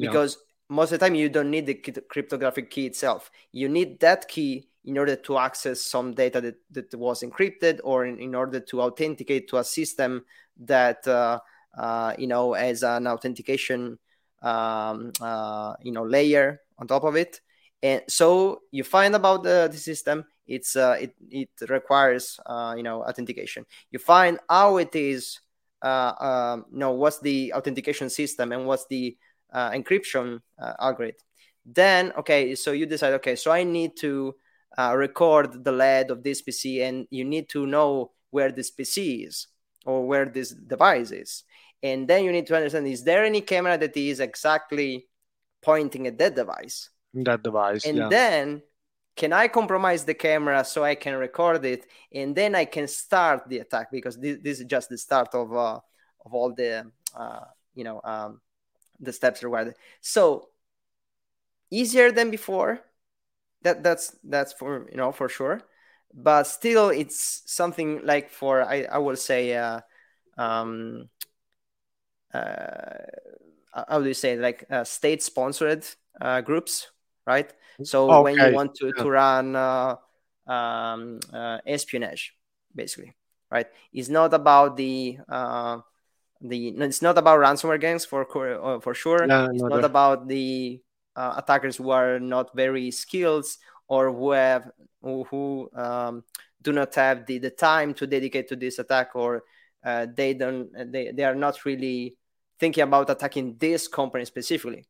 Because 0.00 0.36
yeah. 0.36 0.76
most 0.76 0.92
of 0.92 0.98
the 0.98 1.06
time 1.06 1.14
you 1.14 1.28
don't 1.28 1.50
need 1.50 1.66
the 1.66 1.74
cryptographic 1.74 2.70
key 2.70 2.86
itself. 2.86 3.30
You 3.52 3.68
need 3.68 4.00
that 4.00 4.28
key 4.28 4.68
in 4.84 4.96
order 4.96 5.16
to 5.16 5.38
access 5.38 5.82
some 5.82 6.14
data 6.14 6.40
that, 6.40 6.56
that 6.70 6.94
was 6.94 7.22
encrypted 7.22 7.80
or 7.84 8.06
in, 8.06 8.18
in 8.18 8.34
order 8.34 8.60
to 8.60 8.80
authenticate 8.82 9.48
to 9.48 9.58
a 9.58 9.64
system 9.64 10.24
that 10.58 11.06
uh, 11.06 11.38
uh, 11.76 12.14
you 12.18 12.26
know 12.26 12.54
as 12.54 12.82
an 12.82 13.06
authentication 13.06 13.98
um, 14.42 15.12
uh, 15.20 15.74
you 15.82 15.92
know 15.92 16.02
layer 16.02 16.60
on 16.78 16.86
top 16.86 17.04
of 17.04 17.14
it 17.14 17.40
and 17.82 18.02
so 18.08 18.60
you 18.70 18.84
find 18.84 19.14
about 19.14 19.42
the, 19.42 19.68
the 19.70 19.78
system 19.78 20.24
it's 20.46 20.76
uh, 20.76 20.96
it, 20.98 21.14
it 21.30 21.50
requires 21.68 22.40
uh, 22.46 22.74
you 22.76 22.82
know 22.82 23.02
authentication 23.04 23.64
you 23.90 23.98
find 23.98 24.38
how 24.48 24.78
it 24.78 24.94
is 24.94 25.40
uh, 25.82 26.12
um, 26.20 26.64
you 26.72 26.78
know 26.78 26.92
what's 26.92 27.20
the 27.20 27.52
authentication 27.54 28.08
system 28.10 28.52
and 28.52 28.66
what's 28.66 28.86
the 28.86 29.16
uh, 29.52 29.70
encryption 29.70 30.40
uh, 30.58 30.74
algorithm 30.78 31.20
then 31.66 32.12
okay 32.16 32.54
so 32.54 32.72
you 32.72 32.86
decide 32.86 33.12
okay 33.12 33.36
so 33.36 33.50
i 33.50 33.62
need 33.62 33.96
to 33.96 34.34
uh, 34.78 34.94
record 34.96 35.64
the 35.64 35.72
led 35.72 36.10
of 36.10 36.22
this 36.22 36.42
pc 36.42 36.82
and 36.82 37.06
you 37.10 37.24
need 37.24 37.48
to 37.48 37.66
know 37.66 38.10
where 38.30 38.52
this 38.52 38.70
pc 38.70 39.26
is 39.26 39.48
or 39.84 40.06
where 40.06 40.26
this 40.26 40.50
device 40.50 41.10
is 41.10 41.44
and 41.82 42.06
then 42.06 42.24
you 42.24 42.32
need 42.32 42.46
to 42.46 42.56
understand: 42.56 42.86
is 42.86 43.04
there 43.04 43.24
any 43.24 43.40
camera 43.40 43.78
that 43.78 43.96
is 43.96 44.20
exactly 44.20 45.06
pointing 45.62 46.06
at 46.06 46.18
that 46.18 46.34
device? 46.34 46.90
That 47.14 47.42
device, 47.42 47.86
and 47.86 47.96
yeah. 47.96 48.08
then 48.08 48.62
can 49.16 49.32
I 49.32 49.48
compromise 49.48 50.04
the 50.04 50.14
camera 50.14 50.64
so 50.64 50.84
I 50.84 50.94
can 50.94 51.14
record 51.16 51.64
it, 51.64 51.86
and 52.12 52.34
then 52.36 52.54
I 52.54 52.66
can 52.66 52.86
start 52.86 53.48
the 53.48 53.58
attack 53.58 53.90
because 53.90 54.16
this, 54.18 54.38
this 54.42 54.60
is 54.60 54.66
just 54.66 54.88
the 54.90 54.98
start 54.98 55.34
of 55.34 55.52
uh, 55.52 55.80
of 56.24 56.34
all 56.34 56.54
the 56.54 56.90
uh, 57.16 57.44
you 57.74 57.84
know 57.84 58.00
um, 58.04 58.40
the 59.00 59.12
steps 59.12 59.42
required. 59.42 59.74
So 60.00 60.48
easier 61.70 62.10
than 62.12 62.30
before. 62.30 62.80
That 63.62 63.82
that's 63.82 64.16
that's 64.24 64.52
for 64.52 64.88
you 64.90 64.96
know 64.96 65.12
for 65.12 65.28
sure, 65.28 65.60
but 66.14 66.44
still 66.44 66.90
it's 66.90 67.42
something 67.46 68.00
like 68.04 68.30
for 68.30 68.62
I 68.62 68.84
I 68.84 68.98
will 68.98 69.16
say 69.16 69.54
uh, 69.56 69.80
um, 70.38 71.08
uh, 72.34 73.04
how 73.88 74.00
do 74.00 74.06
you 74.08 74.14
say 74.14 74.36
like 74.36 74.64
uh, 74.70 74.84
state 74.84 75.22
sponsored 75.22 75.84
uh, 76.20 76.40
groups, 76.40 76.88
right? 77.26 77.52
So 77.82 78.14
Okay, 78.14 78.20
when 78.20 78.38
you 78.38 78.48
want 78.48 78.74
to 78.76 78.92
to 78.92 79.10
run 79.10 79.56
uh, 79.56 79.96
um, 80.46 81.20
uh, 81.32 81.58
espionage, 81.66 82.34
basically, 82.74 83.14
right? 83.50 83.66
It's 83.92 84.08
not 84.08 84.34
about 84.34 84.76
the 84.76 85.18
uh, 85.28 85.80
the 86.40 86.68
it's 86.68 87.02
not 87.02 87.18
about 87.18 87.38
ransomware 87.38 87.80
gangs 87.80 88.04
for 88.04 88.22
uh, 88.24 88.80
for 88.80 88.94
sure. 88.94 89.26
Yeah, 89.26 89.48
it's 89.50 89.62
no, 89.62 89.68
not 89.68 89.84
about 89.84 90.28
the 90.28 90.80
uh, 91.16 91.34
attackers 91.36 91.76
who 91.76 91.90
are 91.90 92.18
not 92.18 92.54
very 92.54 92.90
skilled 92.90 93.46
or 93.88 94.12
who 94.12 94.30
have 94.30 94.70
who, 95.02 95.68
um, 95.74 96.24
do 96.62 96.72
not 96.72 96.94
have 96.94 97.26
the, 97.26 97.38
the 97.38 97.50
time 97.50 97.94
to 97.94 98.06
dedicate 98.06 98.48
to 98.48 98.56
this 98.56 98.78
attack 98.78 99.10
or 99.14 99.42
uh, 99.84 100.06
they 100.14 100.34
don't 100.34 100.70
they, 100.92 101.10
they 101.10 101.24
are 101.24 101.34
not 101.34 101.64
really 101.64 102.16
thinking 102.58 102.82
about 102.82 103.08
attacking 103.10 103.56
this 103.58 103.88
company 103.88 104.24
specifically 104.24 104.84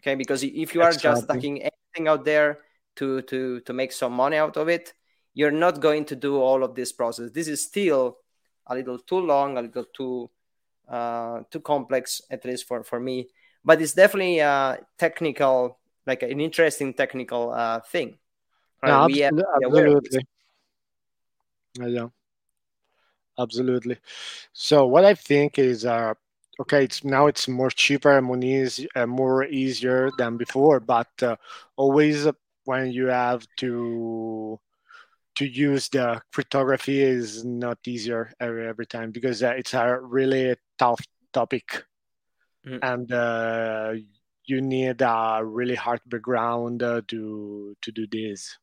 okay 0.00 0.14
because 0.16 0.42
if 0.42 0.74
you 0.74 0.82
are 0.82 0.90
just 0.90 1.04
Exactly. 1.04 1.24
attacking 1.24 1.62
anything 1.62 2.08
out 2.08 2.24
there 2.24 2.58
to 2.96 3.22
to 3.22 3.60
to 3.60 3.72
make 3.72 3.92
some 3.92 4.12
money 4.12 4.36
out 4.36 4.56
of 4.56 4.68
it 4.68 4.92
you're 5.34 5.52
not 5.52 5.80
going 5.80 6.04
to 6.04 6.16
do 6.16 6.36
all 6.36 6.64
of 6.64 6.74
this 6.74 6.92
process 6.92 7.30
this 7.30 7.46
is 7.46 7.62
still 7.62 8.18
a 8.66 8.74
little 8.74 8.98
too 8.98 9.20
long 9.20 9.56
a 9.56 9.62
little 9.62 9.84
too 9.94 10.28
uh, 10.88 11.40
too 11.50 11.60
complex 11.60 12.20
at 12.30 12.44
least 12.44 12.66
for 12.66 12.82
for 12.84 13.00
me 13.00 13.28
but 13.64 13.80
it's 13.82 13.94
definitely 13.94 14.38
a 14.40 14.78
technical 14.98 15.78
like 16.06 16.22
an 16.22 16.40
interesting 16.40 16.94
technical 16.94 17.50
uh, 17.52 17.80
thing 17.80 18.18
right? 18.82 19.00
Yeah, 19.00 19.04
we 19.04 19.18
have 19.20 19.34
to 19.36 19.36
absolu- 19.36 19.58
be 19.58 19.64
aware 19.64 19.88
of 19.88 19.96
this. 20.02 20.18
absolutely. 20.18 20.26
Uh, 21.80 21.86
yeah, 21.86 22.08
absolutely. 23.38 23.98
So 24.54 24.86
what 24.86 25.04
I 25.04 25.14
think 25.14 25.58
is, 25.58 25.84
uh, 25.86 26.14
okay, 26.60 26.84
it's 26.84 27.04
now 27.04 27.28
it's 27.28 27.48
more 27.48 27.70
cheaper 27.70 28.16
and 28.18 28.26
more 28.26 28.38
easy, 28.38 28.88
uh, 28.96 29.06
more 29.06 29.44
easier 29.46 30.10
than 30.18 30.38
before, 30.38 30.80
but 30.80 31.10
uh, 31.22 31.36
always 31.76 32.28
when 32.64 32.92
you 32.92 33.06
have 33.08 33.46
to 33.58 34.60
to 35.36 35.44
use 35.46 35.88
the 35.88 36.20
cryptography 36.32 37.00
is 37.02 37.44
not 37.44 37.78
easier 37.86 38.32
every, 38.40 38.66
every 38.68 38.86
time 38.86 39.10
because 39.10 39.42
uh, 39.42 39.54
it's 39.56 39.74
a 39.74 39.98
really 40.00 40.56
tough 40.78 41.00
topic, 41.32 41.84
Mhm. 42.66 42.78
and 42.82 43.12
uh, 43.12 43.94
you 44.46 44.60
need 44.60 45.02
a 45.02 45.40
really 45.44 45.74
hard 45.74 46.00
background 46.06 46.82
uh, 46.82 47.00
to 47.08 47.76
to 47.82 47.92
do 47.92 48.06
this. 48.06 48.58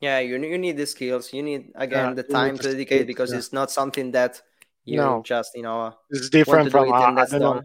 yeah 0.00 0.18
you, 0.18 0.36
you 0.42 0.58
need 0.58 0.76
the 0.76 0.86
skills 0.86 1.32
you 1.32 1.42
need 1.42 1.72
again 1.74 2.08
Yeah, 2.08 2.14
the 2.14 2.22
time 2.22 2.56
to 2.56 2.62
dedicate 2.62 2.88
skills, 2.88 3.06
because 3.06 3.32
yeah. 3.32 3.38
it's 3.38 3.52
not 3.52 3.70
something 3.70 4.10
that 4.12 4.42
you 4.84 4.98
No. 4.98 5.22
just 5.22 5.50
you 5.54 5.62
know 5.62 5.94
It's 6.10 6.28
different 6.30 6.70
from 6.70 6.92
uh, 6.92 6.94
I 7.16 7.26
don't 7.26 7.40
know. 7.40 7.62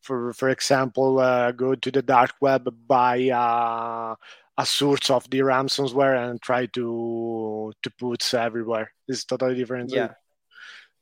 for 0.00 0.32
for 0.32 0.48
example, 0.50 1.18
uh, 1.18 1.52
go 1.52 1.74
to 1.74 1.90
the 1.90 2.02
dark 2.02 2.32
web, 2.40 2.68
buy 2.86 3.28
uh, 3.30 4.14
a 4.58 4.66
source 4.66 5.08
of 5.10 5.30
the 5.30 5.38
ransomware, 5.38 6.18
and 6.28 6.42
try 6.42 6.66
to 6.66 7.72
to 7.82 7.90
put 7.98 8.34
everywhere. 8.34 8.90
It's 9.06 9.24
totally 9.24 9.54
different. 9.54 9.90
yeah 9.92 10.12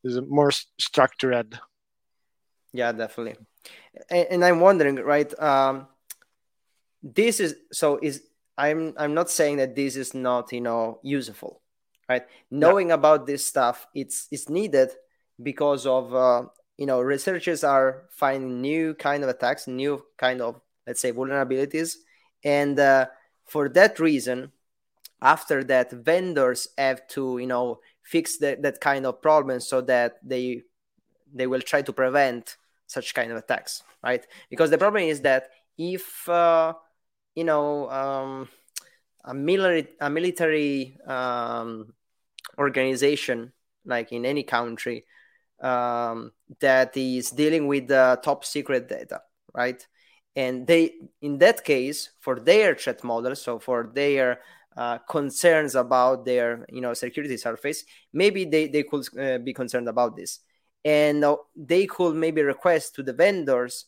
It's 0.05 0.21
more 0.29 0.53
structured. 0.79 1.59
yeah 2.73 2.93
definitely 2.93 3.37
and, 4.11 4.27
and 4.31 4.45
i'm 4.45 4.61
wondering 4.61 4.97
right 4.97 5.33
um 5.41 5.87
this 7.03 7.41
is 7.41 7.55
so 7.73 7.99
is 8.03 8.23
i'm 8.59 8.93
i'm 8.99 9.15
not 9.15 9.31
saying 9.31 9.57
that 9.59 9.75
this 9.75 9.97
is 9.97 10.13
not 10.15 10.53
you 10.53 10.61
know 10.61 10.99
useful 11.03 11.63
right 12.09 12.27
knowing 12.51 12.93
about 12.93 13.27
this 13.27 13.47
stuff 13.47 13.87
it's 13.95 14.29
it's 14.31 14.49
needed 14.49 14.91
because 15.43 15.87
of 15.87 16.15
uh, 16.15 16.43
you 16.77 16.87
know 16.87 17.01
researchers 17.01 17.65
are 17.65 18.05
finding 18.11 18.61
new 18.61 18.95
kind 18.95 19.23
of 19.25 19.29
attacks 19.31 19.67
new 19.67 20.03
kind 20.19 20.41
of 20.41 20.61
let's 20.87 21.01
say 21.01 21.13
vulnerabilities 21.13 21.97
and 22.45 22.79
uh, 22.79 23.07
for 23.47 23.69
that 23.69 23.99
reason 23.99 24.53
after 25.23 25.65
that 25.65 25.91
vendors 25.91 26.69
have 26.77 27.07
to 27.09 27.39
you 27.39 27.47
know 27.47 27.81
fix 28.03 28.37
that, 28.39 28.63
that 28.63 28.81
kind 28.81 29.07
of 29.07 29.23
problem 29.23 29.61
so 29.61 29.81
that 29.81 30.19
they 30.23 30.63
they 31.33 31.47
will 31.47 31.61
try 31.61 31.83
to 31.83 31.93
prevent 31.93 32.57
such 32.87 33.15
kind 33.15 33.33
of 33.33 33.39
attacks 33.39 33.83
right? 34.07 34.27
Because 34.49 34.71
the 34.71 34.79
problem 34.79 35.03
is 35.05 35.21
that 35.23 35.51
if 35.77 36.29
uh, 36.29 36.73
you 37.35 37.45
know 37.45 37.91
um, 37.91 38.49
a 39.25 39.35
military 39.35 39.89
a 40.01 40.09
military 40.09 40.97
um, 41.07 41.93
organization 42.59 43.53
like 43.85 44.13
in 44.13 44.25
any 44.25 44.43
country 44.43 45.05
um, 45.61 46.33
that 46.61 46.97
is 46.97 47.31
dealing 47.31 47.67
with 47.67 47.91
uh, 47.91 48.17
top 48.23 48.45
secret 48.45 48.89
data 48.89 49.21
right 49.53 49.87
and 50.37 50.67
they 50.67 50.93
in 51.23 51.39
that 51.39 51.65
case 51.65 52.11
for 52.21 52.41
their 52.41 52.75
threat 52.77 53.03
model 53.05 53.35
so 53.35 53.59
for 53.59 53.91
their 53.95 54.41
uh, 54.77 54.99
concerns 54.99 55.75
about 55.75 56.25
their 56.25 56.67
you 56.71 56.81
know 56.83 56.95
security 56.95 57.37
surface 57.37 57.85
maybe 58.13 58.45
they, 58.45 58.69
they 58.69 58.83
could 58.85 59.07
uh, 59.19 59.39
be 59.39 59.55
concerned 59.55 59.89
about 59.89 60.17
this 60.17 60.41
and 60.85 61.25
uh, 61.25 61.37
they 61.57 61.87
could 61.87 62.15
maybe 62.15 62.43
request 62.43 62.95
to 62.95 63.03
the 63.03 63.13
vendors 63.15 63.87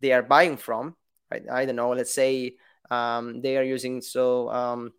they 0.00 0.12
are 0.12 0.22
buying 0.22 0.56
from 0.56 0.96
right 1.30 1.44
i 1.52 1.64
don't 1.66 1.76
know 1.76 1.90
let's 1.90 2.14
say 2.14 2.54
um, 2.90 3.40
they 3.42 3.56
are 3.56 3.62
using 3.62 4.00
so 4.00 4.50
um, 4.50 4.92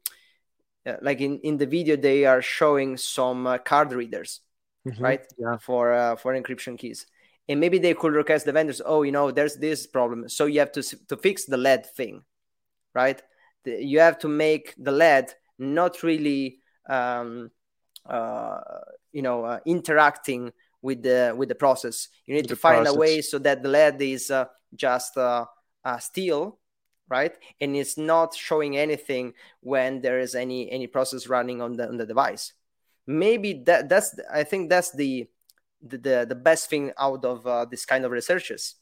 uh, 0.86 0.96
like 1.02 1.22
in, 1.22 1.40
in 1.40 1.58
the 1.58 1.66
video 1.66 1.96
they 1.96 2.26
are 2.26 2.42
showing 2.42 2.98
some 2.98 3.48
uh, 3.48 3.58
card 3.58 3.94
readers 3.94 4.42
Mhm. 4.86 5.02
right 5.04 5.22
Yeah. 5.38 5.58
for 5.58 5.94
uh, 5.94 6.16
for 6.16 6.34
encryption 6.34 6.78
keys 6.78 7.06
and 7.52 7.60
maybe 7.60 7.80
they 7.80 7.94
could 7.94 8.14
request 8.14 8.46
the 8.46 8.54
vendors 8.54 8.82
oh 8.86 9.04
you 9.04 9.12
know 9.12 9.32
there's 9.32 9.58
this 9.58 9.88
problem. 9.88 10.30
So 10.30 10.46
you 10.46 10.60
have 10.60 10.72
to 10.74 10.84
to 11.10 11.18
fix 11.18 11.46
the 11.46 11.58
LED 11.58 11.86
thing 11.98 12.24
right? 12.94 13.22
The- 13.64 13.84
you 13.84 14.00
have 14.00 14.20
to 14.20 14.28
make 14.28 14.76
the 14.78 14.92
LED 14.92 15.36
not 15.60 16.04
really 16.04 16.60
um, 16.90 17.52
uh, 18.06 18.60
you 19.12 19.22
know 19.22 19.46
uh, 19.46 19.60
interacting 19.66 20.52
with 20.82 21.04
the 21.04 21.34
with 21.38 21.50
the 21.50 21.56
process. 21.56 22.10
You 22.26 22.36
need 22.36 22.44
With 22.44 22.50
to 22.50 22.56
the 22.56 22.62
find 22.62 22.88
a 22.88 22.94
way 22.94 23.22
so 23.22 23.40
that 23.40 23.64
the 23.64 23.70
LED 23.70 24.14
is 24.14 24.32
uh, 24.32 24.46
just 24.76 25.18
uh, 25.18 25.46
uh, 25.86 25.98
steel 26.00 26.60
right? 27.10 27.36
And 27.60 27.76
it's 27.76 27.98
not 27.98 28.34
showing 28.36 28.78
anything 28.78 29.34
when 29.60 30.02
there 30.02 30.20
is 30.20 30.34
any 30.34 30.72
any 30.72 30.88
process 30.88 31.28
running 31.28 31.62
on 31.62 31.76
the 31.76 31.88
on 31.88 31.98
the 31.98 32.06
device. 32.06 32.54
Maybe 33.08 33.64
that 33.66 33.90
that's 33.90 34.16
i 34.32 34.44
think 34.44 34.70
that's 34.70 34.92
the 34.92 35.28
the 35.82 35.98
the, 35.98 36.26
the 36.30 36.36
best 36.36 36.70
thing 36.70 36.92
out 37.00 37.26
of 37.26 37.46
uh, 37.48 37.66
this 37.66 37.86
kind 37.86 38.06
of 38.06 38.12
researches 38.12 38.76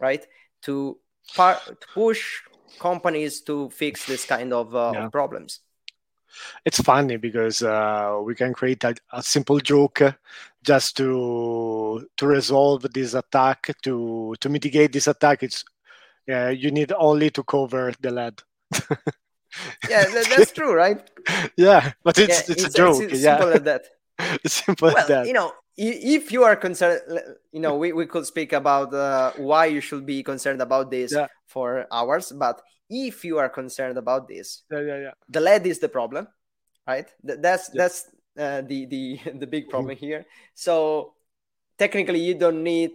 right 0.00 0.26
to, 0.62 0.98
par- 1.34 1.62
to 1.80 1.88
push 1.94 2.40
companies 2.78 3.40
to 3.42 3.70
fix 3.70 4.04
this 4.06 4.24
kind 4.24 4.52
of, 4.52 4.74
uh, 4.74 4.92
Yeah. 4.92 4.98
of 4.98 5.12
problems 5.12 5.60
It's 6.64 6.80
funny 6.80 7.16
because 7.16 7.62
uh, 7.62 8.20
we 8.22 8.34
can 8.34 8.52
create 8.52 8.84
a, 8.84 8.94
a 9.12 9.22
simple 9.22 9.58
joke 9.60 10.02
just 10.62 10.96
to 10.96 12.08
to 12.16 12.26
resolve 12.26 12.82
this 12.92 13.14
attack 13.14 13.70
to 13.82 14.34
to 14.40 14.48
mitigate 14.48 14.92
this 14.92 15.06
attack. 15.06 15.42
It's 15.42 15.64
yeah, 16.26 16.50
you 16.50 16.70
need 16.70 16.92
only 16.96 17.30
to 17.32 17.44
cover 17.44 17.92
the 18.00 18.10
LED. 18.10 18.42
yeah 19.86 20.06
that's 20.08 20.52
true 20.52 20.74
right 20.74 21.10
yeah, 21.56 21.92
but 22.02 22.18
it's 22.18 22.40
yeah, 22.40 22.42
it's, 22.48 22.64
a 22.64 22.70
joke. 22.70 23.10
it's 23.10 23.20
yeah, 23.20 23.20
simple 23.22 23.48
as 23.48 23.62
that 23.62 23.84
it's 24.44 24.54
simple 24.64 24.88
as 24.88 24.94
well 24.94 25.06
that. 25.06 25.26
you 25.26 25.32
know 25.32 25.52
if 25.76 26.30
you 26.32 26.44
are 26.44 26.56
concerned 26.56 27.00
you 27.52 27.60
know 27.60 27.76
we, 27.76 27.92
we 27.92 28.06
could 28.06 28.26
speak 28.26 28.52
about 28.52 28.92
uh, 28.94 29.32
why 29.36 29.66
you 29.66 29.80
should 29.80 30.06
be 30.06 30.22
concerned 30.22 30.60
about 30.62 30.90
this 30.90 31.12
Yeah. 31.12 31.26
for 31.46 31.86
hours 31.90 32.32
but 32.32 32.62
if 32.90 33.24
you 33.24 33.38
are 33.38 33.48
concerned 33.48 33.98
about 33.98 34.28
this 34.28 34.62
yeah, 34.70 34.80
yeah, 34.80 34.98
yeah. 34.98 35.10
the 35.28 35.40
LED 35.40 35.66
is 35.70 35.78
the 35.80 35.88
problem 35.88 36.28
right 36.86 37.08
Th- 37.26 37.38
that's 37.40 37.70
Yeah. 37.72 37.82
that's 37.82 38.06
uh, 38.38 38.62
the 38.62 38.86
the 38.86 39.18
the 39.40 39.46
big 39.46 39.68
problem 39.68 39.96
here 39.96 40.24
so 40.54 41.14
technically 41.78 42.20
you 42.20 42.34
don't 42.34 42.62
need 42.62 42.92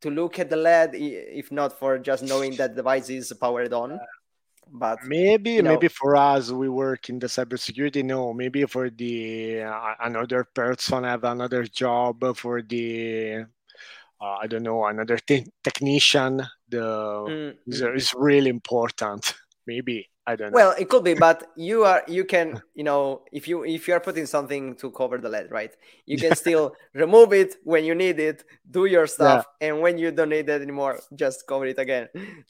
to 0.00 0.10
look 0.10 0.38
at 0.38 0.50
the 0.50 0.56
LED 0.56 0.94
if 0.94 1.50
not 1.52 1.78
for 1.78 1.98
just 1.98 2.22
knowing 2.24 2.54
that 2.56 2.70
the 2.74 2.82
device 2.82 3.10
is 3.10 3.32
powered 3.40 3.72
on 3.72 3.98
but 4.72 4.98
Maybe 5.04 5.52
you 5.52 5.62
know- 5.62 5.70
maybe 5.70 5.88
for 5.88 6.16
us 6.16 6.50
we 6.50 6.68
work 6.68 7.08
in 7.08 7.18
the 7.18 7.26
cybersecurity. 7.26 8.04
No, 8.04 8.32
maybe 8.32 8.64
for 8.64 8.90
the 8.90 9.62
uh, 9.62 9.94
another 10.00 10.44
person 10.44 11.04
have 11.04 11.24
another 11.24 11.64
job 11.64 12.36
for 12.36 12.62
the 12.62 13.44
uh, 14.20 14.36
I 14.42 14.46
don't 14.46 14.64
know 14.64 14.84
another 14.86 15.16
te- 15.18 15.46
technician, 15.62 16.42
the 16.68 16.78
mm, 16.78 17.54
is, 17.66 17.82
mm. 17.82 17.96
is 17.96 18.12
really 18.16 18.50
important. 18.50 19.34
Maybe 19.66 20.08
I 20.28 20.36
don't 20.36 20.52
know. 20.52 20.56
Well, 20.56 20.74
it 20.78 20.90
could 20.90 21.04
be, 21.04 21.14
but 21.14 21.50
you 21.56 21.84
are 21.84 22.02
you 22.06 22.22
can 22.22 22.60
you 22.74 22.84
know 22.84 23.22
if 23.32 23.48
you 23.48 23.64
if 23.64 23.88
you 23.88 23.94
are 23.94 24.00
putting 24.00 24.26
something 24.26 24.76
to 24.76 24.90
cover 24.90 25.16
the 25.16 25.30
LED, 25.30 25.50
right? 25.50 25.74
You 26.04 26.18
can 26.18 26.36
still 26.36 26.74
remove 26.92 27.32
it 27.32 27.54
when 27.64 27.86
you 27.86 27.94
need 27.94 28.20
it, 28.20 28.44
do 28.70 28.84
your 28.84 29.06
stuff, 29.06 29.46
yeah. 29.58 29.68
and 29.68 29.80
when 29.80 29.96
you 29.96 30.10
don't 30.12 30.28
need 30.28 30.46
it 30.50 30.60
anymore, 30.60 31.00
just 31.14 31.46
cover 31.46 31.64
it 31.64 31.78
again. 31.78 32.08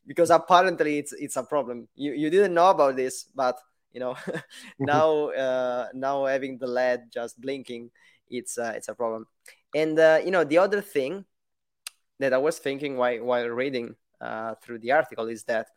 Because 0.09 0.31
apparently 0.31 0.99
it's 0.99 1.13
it's 1.13 1.37
a 1.37 1.45
problem. 1.45 1.87
You 1.95 2.15
you 2.15 2.31
didn't 2.31 2.53
know 2.53 2.71
about 2.71 2.97
this, 2.97 3.23
but 3.33 3.57
you 3.93 4.01
know 4.01 4.17
now 4.81 5.29
uh, 5.29 5.87
now 5.95 6.25
having 6.27 6.59
the 6.59 6.67
LED 6.67 7.13
just 7.15 7.41
blinking, 7.41 7.93
it's 8.29 8.59
uh, 8.59 8.73
it's 8.75 8.89
a 8.89 8.95
problem. 8.95 9.29
And 9.73 9.97
uh, 9.97 10.19
you 10.25 10.33
know 10.33 10.43
the 10.43 10.59
other 10.59 10.81
thing 10.81 11.27
that 12.19 12.33
I 12.33 12.39
was 12.39 12.59
thinking 12.59 12.97
while 12.97 13.23
while 13.23 13.47
reading 13.47 13.95
uh, 14.21 14.57
through 14.63 14.81
the 14.81 14.91
article 14.91 15.29
is 15.29 15.45
that 15.45 15.69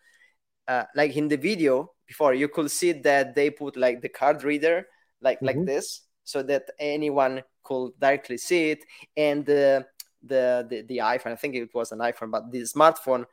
uh, 0.72 0.86
like 0.95 1.17
in 1.17 1.28
the 1.28 1.38
video 1.38 1.91
before 2.07 2.34
you 2.34 2.47
could 2.47 2.72
see 2.72 2.93
that 2.93 3.36
they 3.36 3.49
put 3.49 3.76
like 3.76 4.01
the 4.01 4.09
card 4.09 4.43
reader 4.43 4.88
like 5.22 5.38
mm-hmm. 5.38 5.47
like 5.47 5.65
this 5.65 6.01
so 6.24 6.41
that 6.41 6.63
anyone 6.80 7.43
could 7.63 7.91
directly 7.99 8.38
see 8.38 8.72
it 8.72 8.82
and 9.17 9.45
the, 9.45 9.86
the 10.24 10.65
the 10.69 10.78
the 10.88 10.97
iphone 11.13 11.34
i 11.34 11.36
think 11.36 11.55
it 11.55 11.74
was 11.74 11.91
an 11.91 11.99
iphone 11.99 12.32
but 12.32 12.51
the 12.51 12.61
smartphone 12.61 13.24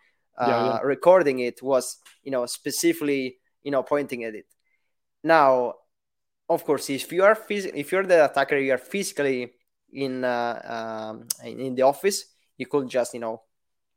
uh, 0.40 0.46
yeah, 0.48 0.66
yeah. 0.66 0.80
recording 0.82 1.38
it 1.40 1.62
was 1.62 1.98
you 2.24 2.32
know 2.32 2.44
specifically 2.46 3.38
you 3.62 3.70
know 3.70 3.82
pointing 3.82 4.24
at 4.24 4.34
it 4.34 4.46
now 5.22 5.74
of 6.48 6.64
course 6.64 6.90
if 6.90 7.12
you 7.12 7.22
are 7.22 7.36
phys- 7.36 7.72
if 7.74 7.92
you're 7.92 8.06
the 8.06 8.24
attacker 8.24 8.56
you 8.56 8.72
are 8.72 8.84
physically 8.94 9.52
in 9.92 10.24
uh, 10.24 10.54
um, 10.74 11.14
in 11.44 11.74
the 11.74 11.82
office 11.82 12.24
you 12.56 12.66
could 12.66 12.88
just 12.88 13.14
you 13.14 13.20
know 13.20 13.42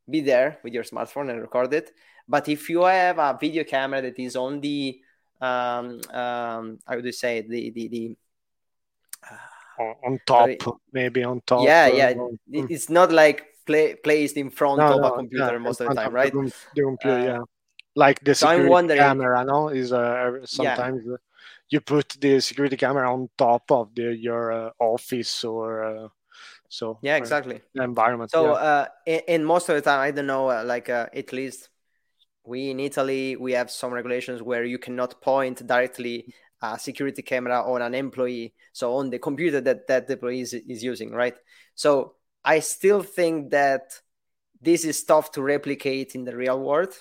be 0.09 0.21
there 0.21 0.59
with 0.63 0.73
your 0.73 0.83
smartphone 0.83 1.29
and 1.29 1.41
record 1.41 1.73
it 1.73 1.91
but 2.27 2.47
if 2.49 2.69
you 2.69 2.83
have 2.83 3.19
a 3.19 3.37
video 3.39 3.63
camera 3.63 4.01
that 4.01 4.19
is 4.19 4.35
on 4.35 4.61
the 4.61 4.99
um, 5.39 5.99
um, 6.11 6.79
how 6.85 6.95
would 6.95 7.05
you 7.05 7.11
say 7.11 7.41
the 7.41 7.71
the, 7.71 7.87
the 7.87 8.15
uh, 9.79 9.93
on 10.05 10.19
top, 10.25 10.49
sorry. 10.61 10.77
maybe 10.93 11.23
on 11.23 11.41
top. 11.45 11.63
Yeah, 11.63 11.87
yeah. 11.87 12.11
On, 12.11 12.37
it's 12.51 12.89
not 12.89 13.11
like 13.11 13.45
play, 13.65 13.95
placed 13.95 14.37
in 14.37 14.49
front 14.49 14.79
no, 14.79 14.93
of 14.93 15.01
no, 15.01 15.07
a 15.07 15.15
computer 15.15 15.53
yeah, 15.53 15.57
most 15.57 15.81
of 15.81 15.87
the 15.87 15.95
time, 15.95 16.13
right? 16.13 16.31
The, 16.31 16.51
computer, 16.75 17.17
uh, 17.17 17.23
yeah. 17.23 17.39
Like 17.95 18.23
the 18.23 18.35
security 18.35 18.87
so 18.89 18.95
camera, 18.95 19.43
no, 19.43 19.69
is 19.69 19.91
uh, 19.91 20.45
sometimes 20.45 21.01
yeah. 21.05 21.15
you 21.69 21.81
put 21.81 22.09
the 22.21 22.39
security 22.39 22.77
camera 22.77 23.11
on 23.11 23.29
top 23.37 23.69
of 23.71 23.93
the 23.93 24.15
your 24.15 24.51
uh, 24.51 24.69
office 24.79 25.43
or 25.43 25.83
uh, 25.83 26.07
so. 26.69 26.99
Yeah, 27.01 27.17
exactly. 27.17 27.61
environment. 27.75 28.31
So, 28.31 28.45
yeah. 28.45 28.51
uh, 28.51 28.85
in, 29.05 29.21
in, 29.27 29.43
most 29.43 29.67
of 29.67 29.75
the 29.75 29.81
time, 29.81 29.99
I 29.99 30.11
don't 30.11 30.27
know, 30.27 30.49
uh, 30.49 30.63
like 30.65 30.89
uh, 30.89 31.07
at 31.13 31.33
least 31.33 31.67
we 32.43 32.71
in 32.71 32.79
Italy 32.79 33.35
we 33.35 33.53
have 33.53 33.69
some 33.69 33.93
regulations 33.93 34.41
where 34.41 34.63
you 34.63 34.77
cannot 34.77 35.21
point 35.21 35.65
directly 35.65 36.33
a 36.61 36.77
security 36.77 37.21
camera 37.21 37.63
on 37.63 37.81
an 37.81 37.95
employee, 37.95 38.53
so 38.71 38.95
on 38.95 39.09
the 39.09 39.19
computer 39.19 39.61
that 39.61 39.87
that 39.87 40.09
employee 40.09 40.41
is, 40.41 40.53
is 40.53 40.83
using, 40.83 41.11
right? 41.11 41.35
So 41.75 42.15
I 42.43 42.59
still 42.59 43.01
think 43.03 43.51
that 43.51 43.99
this 44.61 44.85
is 44.85 45.03
tough 45.03 45.31
to 45.31 45.41
replicate 45.41 46.13
in 46.15 46.23
the 46.23 46.35
real 46.35 46.59
world, 46.59 46.93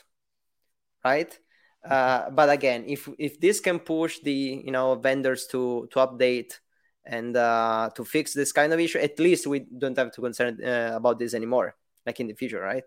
right? 1.05 1.39
Uh, 1.85 2.31
but 2.31 2.51
again, 2.51 2.85
if 2.87 3.09
if 3.19 3.41
this 3.41 3.61
can 3.61 3.79
push 3.79 4.19
the 4.21 4.63
you 4.65 4.71
know 4.71 4.95
vendors 4.95 5.47
to 5.49 5.89
to 5.93 5.99
update 5.99 6.59
and 7.05 7.37
uh, 7.37 7.91
to 7.95 8.05
fix 8.05 8.33
this 8.33 8.53
kind 8.53 8.73
of 8.73 8.81
issue, 8.81 8.99
at 8.99 9.19
least 9.19 9.47
we 9.47 9.61
don't 9.61 9.97
have 9.97 10.13
to 10.13 10.21
concern 10.21 10.59
uh, 10.63 10.93
about 10.95 11.19
this 11.19 11.35
anymore, 11.35 11.75
like 12.07 12.21
in 12.21 12.27
the 12.27 12.35
future, 12.35 12.61
right? 12.61 12.85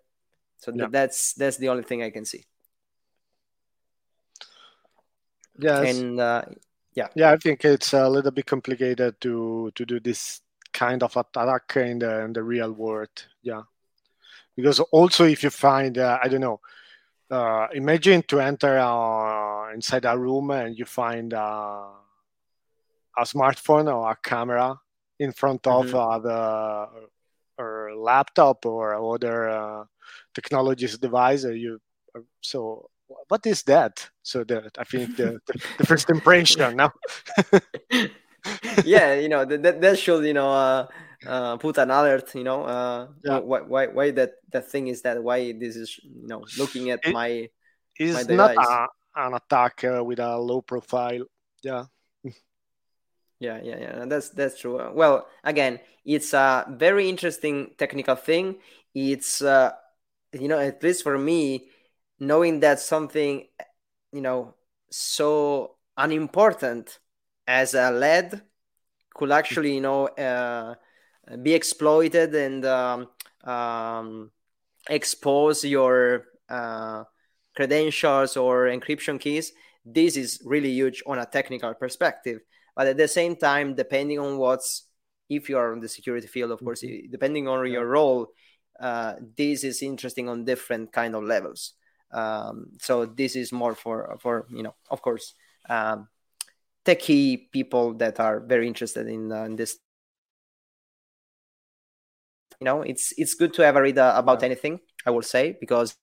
So 0.64 0.72
yeah. 0.74 0.88
that's 0.90 1.34
that's 1.34 1.58
the 1.58 1.68
only 1.68 1.84
thing 1.84 2.04
I 2.04 2.10
can 2.10 2.24
see. 2.24 2.46
Yes. 5.60 5.98
And 5.98 6.20
uh, 6.22 6.44
yeah. 6.96 7.08
Yeah, 7.16 7.32
I 7.32 7.38
think 7.38 7.66
it's 7.66 7.92
a 7.92 8.08
little 8.08 8.32
bit 8.32 8.46
complicated 8.46 9.20
to 9.20 9.72
to 9.76 9.86
do 9.86 10.00
this 10.00 10.40
kind 10.72 11.04
of 11.04 11.18
attack 11.18 11.76
in 11.76 12.00
the 12.00 12.22
in 12.22 12.32
the 12.32 12.44
real 12.44 12.72
world. 12.72 13.28
Yeah. 13.42 13.64
Because 14.56 14.80
also 14.80 15.26
if 15.26 15.44
you 15.44 15.50
find 15.50 15.98
uh, 15.98 16.20
I 16.24 16.30
don't 16.30 16.40
know, 16.40 16.62
uh, 17.30 17.68
imagine 17.74 18.24
to 18.30 18.40
enter 18.40 18.78
uh, 18.78 19.74
inside 19.74 20.06
a 20.06 20.18
room 20.18 20.52
and 20.52 20.80
you 20.80 20.86
find 20.86 21.34
uh, 21.34 21.90
a 23.18 23.24
smartphone 23.24 23.94
or 23.94 24.10
a 24.10 24.16
camera 24.16 24.80
in 25.20 25.34
front 25.34 25.68
of 25.68 25.88
mm-hmm. 25.88 25.98
uh, 25.98 26.20
the 26.20 26.88
or 27.58 27.96
laptop 27.98 28.66
or 28.66 28.96
other 29.14 29.50
uh, 29.50 29.84
technologies 30.34 30.98
device 30.98 31.44
you 31.44 31.80
so 32.42 32.90
what 33.28 33.46
is 33.46 33.64
that? 33.64 34.10
So 34.24 34.44
that 34.46 34.72
i 34.78 34.84
think 34.84 35.18
the, 35.18 35.40
the, 35.48 35.54
the 35.78 35.86
first 35.86 36.10
impression 36.10 36.76
now 36.78 36.92
yeah 38.86 39.16
you 39.16 39.30
know 39.30 39.46
that, 39.46 39.82
that 39.82 40.00
should 40.00 40.26
you 40.26 40.34
know 40.34 40.50
uh, 40.52 40.88
uh, 41.28 41.58
put 41.58 41.78
an 41.78 41.92
alert 41.92 42.34
you 42.36 42.44
know 42.44 42.64
uh, 42.64 43.08
yeah. 43.24 43.40
why, 43.40 43.62
why 43.62 43.88
why 43.88 44.12
that 44.12 44.34
that 44.52 44.70
thing 44.70 44.88
is 44.88 45.02
that 45.02 45.22
why 45.22 45.52
this 45.54 45.76
is 45.76 46.00
you 46.04 46.28
know 46.28 46.44
looking 46.58 46.90
at 46.90 47.00
it 47.04 47.14
my 47.14 47.50
is 48.00 48.28
not 48.30 48.56
a, 48.56 48.88
an 49.16 49.34
attack 49.34 49.84
uh, 49.84 50.04
with 50.04 50.20
a 50.20 50.38
low 50.38 50.62
profile 50.62 51.24
yeah. 51.64 51.86
Yeah 53.40 53.60
yeah 53.62 53.80
yeah 53.80 54.06
that's 54.06 54.30
that's 54.30 54.60
true. 54.60 54.80
Well 54.94 55.28
again 55.44 55.80
it's 56.06 56.34
a 56.34 56.66
very 56.70 57.10
interesting 57.10 57.72
technical 57.78 58.16
thing. 58.16 58.56
It's 58.96 59.42
uh 59.42 59.72
you 60.34 60.48
know 60.48 60.60
at 60.60 60.82
least 60.84 61.04
for 61.04 61.18
me 61.18 61.68
knowing 62.20 62.60
that 62.60 62.80
something 62.80 63.48
you 64.12 64.22
know 64.22 64.54
so 64.90 65.76
unimportant 65.98 67.00
as 67.48 67.74
a 67.74 67.92
LED 67.92 68.42
could 69.14 69.32
actually 69.32 69.76
you 69.76 69.82
know 69.82 70.08
uh, 70.08 70.76
be 71.42 71.54
exploited 71.54 72.34
and 72.36 72.66
um, 72.66 73.08
um, 73.44 74.32
expose 74.90 75.64
your 75.64 76.26
uh, 76.50 77.04
credentials 77.56 78.38
or 78.38 78.66
encryption 78.66 79.20
keys 79.20 79.54
this 79.86 80.16
is 80.18 80.42
really 80.46 80.72
huge 80.72 81.04
on 81.06 81.20
a 81.20 81.26
technical 81.26 81.74
perspective 81.74 82.40
but 82.76 82.88
at 82.88 82.98
the 82.98 83.08
same 83.08 83.36
time 83.36 83.76
depending 83.76 84.20
on 84.20 84.38
what's 84.38 84.88
if 85.30 85.50
you 85.50 85.58
are 85.58 85.74
in 85.74 85.80
the 85.80 85.90
security 85.90 86.28
field 86.28 86.52
of 86.52 86.60
course 86.60 86.84
mm-hmm. 86.84 87.12
depending 87.12 87.48
on 87.48 87.66
your 87.70 87.86
role 87.86 88.28
uh, 88.80 89.16
this 89.38 89.64
is 89.64 89.82
interesting 89.82 90.30
on 90.30 90.46
different 90.46 90.92
kind 90.92 91.16
of 91.16 91.24
levels. 91.24 91.74
Um, 92.12 92.68
so 92.80 93.06
this 93.06 93.36
is 93.36 93.52
more 93.52 93.76
for 93.76 94.18
for 94.22 94.46
you 94.50 94.64
know, 94.64 94.76
of 94.90 95.02
course, 95.02 95.34
um, 95.70 96.08
techie 96.86 97.52
people 97.52 97.94
that 97.96 98.20
are 98.20 98.40
very 98.40 98.68
interested 98.68 99.08
in, 99.08 99.32
uh, 99.32 99.44
in 99.44 99.56
this. 99.56 99.78
You 102.60 102.66
know, 102.66 102.82
it's 102.82 103.14
it's 103.18 103.34
good 103.34 103.54
to 103.56 103.66
have 103.66 103.76
a 103.76 103.82
read 103.82 103.98
uh, 103.98 104.14
about 104.16 104.44
anything. 104.44 104.80
I 105.06 105.12
will 105.12 105.24
say 105.24 105.58
because 105.60 105.96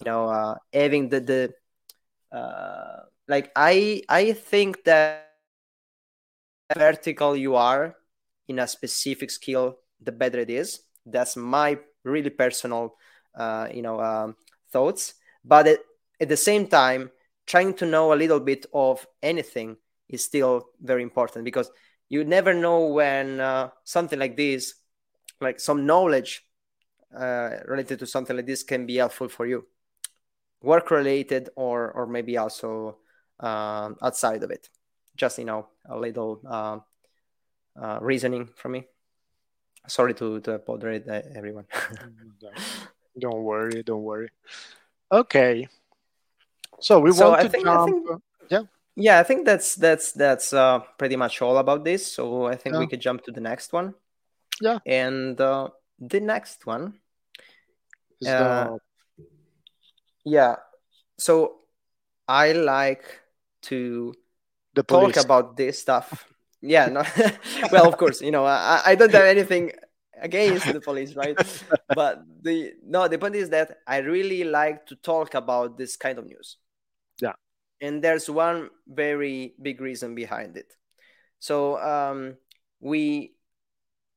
you 0.00 0.10
know 0.10 0.28
uh, 0.28 0.54
having 0.72 1.08
the 1.08 1.20
the 1.20 2.36
uh, 2.36 3.04
like 3.28 3.50
I 3.54 4.02
I 4.08 4.32
think 4.32 4.84
that 4.84 5.30
vertical 6.76 7.36
you 7.36 7.54
are 7.54 7.96
in 8.48 8.58
a 8.58 8.66
specific 8.66 9.30
skill, 9.30 9.78
the 10.00 10.12
better 10.12 10.38
it 10.40 10.50
is 10.50 10.89
that's 11.06 11.36
my 11.36 11.78
really 12.04 12.30
personal, 12.30 12.96
uh, 13.34 13.68
you 13.72 13.82
know, 13.82 14.00
um, 14.00 14.36
thoughts. 14.72 15.14
But 15.44 15.66
at, 15.66 15.78
at 16.20 16.28
the 16.28 16.36
same 16.36 16.66
time, 16.66 17.10
trying 17.46 17.74
to 17.74 17.86
know 17.86 18.12
a 18.12 18.16
little 18.16 18.40
bit 18.40 18.66
of 18.72 19.06
anything 19.22 19.76
is 20.08 20.24
still 20.24 20.68
very 20.80 21.02
important 21.02 21.44
because 21.44 21.70
you 22.08 22.24
never 22.24 22.52
know 22.52 22.86
when 22.86 23.40
uh, 23.40 23.70
something 23.84 24.18
like 24.18 24.36
this, 24.36 24.74
like 25.40 25.60
some 25.60 25.86
knowledge 25.86 26.44
uh, 27.16 27.50
related 27.66 27.98
to 28.00 28.06
something 28.06 28.36
like 28.36 28.46
this, 28.46 28.62
can 28.62 28.86
be 28.86 28.96
helpful 28.96 29.28
for 29.28 29.46
you, 29.46 29.66
work 30.60 30.90
related 30.90 31.48
or 31.56 31.90
or 31.92 32.06
maybe 32.06 32.36
also 32.36 32.98
um, 33.38 33.96
outside 34.02 34.42
of 34.42 34.50
it. 34.50 34.68
Just 35.16 35.38
you 35.38 35.44
know, 35.44 35.68
a 35.88 35.98
little 35.98 36.40
uh, 36.46 36.78
uh, 37.80 37.98
reasoning 38.00 38.48
from 38.56 38.72
me 38.72 38.84
sorry 39.86 40.14
to 40.14 40.40
to 40.40 40.54
apologize 40.54 41.02
everyone. 41.34 41.66
Don't 43.18 43.42
worry 43.42 43.82
don't 43.82 44.02
worry. 44.02 44.30
Okay. 45.10 45.68
So 46.80 47.00
we 47.00 47.12
so 47.12 47.30
want 47.30 47.40
I 47.40 47.42
to 47.44 47.48
think, 47.48 47.64
jump 47.64 47.90
think, 47.90 48.22
yeah. 48.48 48.62
Yeah 48.96 49.18
i 49.20 49.22
think 49.22 49.44
that's 49.44 49.74
that's 49.74 50.12
that's 50.12 50.52
uh, 50.52 50.78
pretty 50.96 51.16
much 51.16 51.42
all 51.42 51.58
about 51.58 51.84
this. 51.84 52.06
So 52.06 52.46
i 52.46 52.56
think 52.56 52.74
yeah. 52.74 52.80
we 52.80 52.86
could 52.86 53.00
jump 53.00 53.24
to 53.24 53.32
the 53.32 53.40
next 53.40 53.72
one. 53.72 53.94
Yeah. 54.62 54.78
And 54.86 55.40
uh, 55.40 55.70
the 55.98 56.20
next 56.20 56.66
one 56.66 57.00
uh, 58.26 58.28
the... 58.28 58.78
yeah. 60.24 60.56
So 61.18 61.56
i 62.28 62.52
like 62.52 63.04
to 63.62 64.14
the 64.74 64.82
talk 64.82 65.16
about 65.16 65.56
this 65.56 65.80
stuff 65.80 66.30
yeah 66.62 66.86
no 66.86 67.02
well 67.72 67.88
of 67.88 67.96
course 67.96 68.20
you 68.20 68.30
know 68.30 68.44
I, 68.44 68.82
I 68.84 68.94
don't 68.94 69.12
have 69.12 69.24
anything 69.24 69.72
against 70.20 70.72
the 70.72 70.80
police, 70.80 71.14
right? 71.14 71.36
but 71.94 72.22
the 72.42 72.74
no, 72.84 73.08
the 73.08 73.18
point 73.18 73.34
is 73.34 73.50
that 73.50 73.78
I 73.86 73.98
really 73.98 74.44
like 74.44 74.86
to 74.86 74.96
talk 74.96 75.34
about 75.34 75.76
this 75.76 75.96
kind 75.96 76.18
of 76.18 76.26
news. 76.26 76.58
Yeah. 77.20 77.32
And 77.80 78.04
there's 78.04 78.28
one 78.28 78.70
very 78.86 79.54
big 79.60 79.80
reason 79.80 80.14
behind 80.14 80.56
it. 80.56 80.72
So 81.38 81.80
um, 81.80 82.36
we 82.80 83.32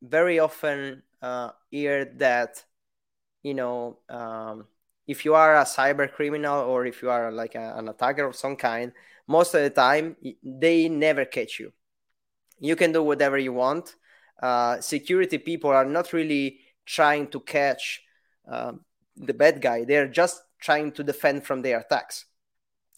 very 0.01 0.39
often 0.39 1.03
uh, 1.21 1.51
hear 1.71 2.05
that, 2.17 2.63
you 3.41 3.53
know, 3.53 3.99
um, 4.09 4.67
if 5.07 5.23
you 5.23 5.35
are 5.35 5.55
a 5.55 5.63
cyber 5.63 6.11
criminal 6.11 6.61
or 6.61 6.85
if 6.85 7.01
you 7.01 7.09
are 7.09 7.31
like 7.31 7.55
a, 7.55 7.75
an 7.77 7.87
attacker 7.87 8.25
of 8.25 8.35
some 8.35 8.57
kind, 8.57 8.91
most 9.27 9.53
of 9.53 9.61
the 9.61 9.69
time 9.69 10.17
they 10.43 10.89
never 10.89 11.23
catch 11.23 11.59
you. 11.59 11.71
You 12.63 12.75
can 12.75 12.91
do 12.91 13.03
whatever 13.03 13.37
you 13.37 13.53
want. 13.53 13.95
Uh, 14.41 14.79
security 14.81 15.37
people 15.37 15.69
are 15.69 15.85
not 15.85 16.13
really 16.13 16.59
trying 16.85 17.27
to 17.27 17.39
catch 17.39 18.01
uh, 18.49 18.73
the 19.15 19.33
bad 19.33 19.61
guy. 19.61 19.83
They're 19.83 20.07
just 20.07 20.41
trying 20.59 20.91
to 20.93 21.03
defend 21.03 21.43
from 21.43 21.61
their 21.61 21.79
attacks. 21.79 22.25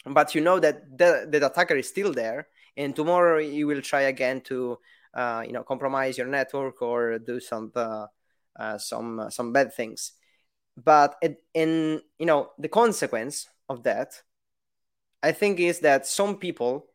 But 0.05 0.35
you 0.35 0.41
know 0.41 0.59
that 0.59 0.97
the, 0.97 1.45
attacker 1.45 1.75
is 1.75 1.89
still 1.89 2.13
there, 2.13 2.47
and 2.77 2.95
tomorrow 2.95 3.39
he 3.39 3.63
will 3.63 3.81
try 3.81 4.01
again 4.01 4.41
to, 4.41 4.77
uh, 5.13 5.43
you 5.45 5.51
know, 5.51 5.63
compromise 5.63 6.17
your 6.17 6.27
network 6.27 6.81
or 6.81 7.17
do 7.17 7.39
some 7.39 7.71
uh, 7.75 8.05
uh, 8.55 8.77
some 8.77 9.19
uh, 9.19 9.29
some 9.29 9.51
bad 9.51 9.73
things 9.73 10.13
but 10.77 11.15
it, 11.21 11.43
in 11.53 12.01
you 12.19 12.25
know 12.25 12.51
the 12.57 12.67
consequence 12.67 13.47
of 13.69 13.83
that 13.83 14.21
i 15.23 15.31
think 15.31 15.59
is 15.59 15.79
that 15.79 16.05
some 16.05 16.37
people 16.37 16.87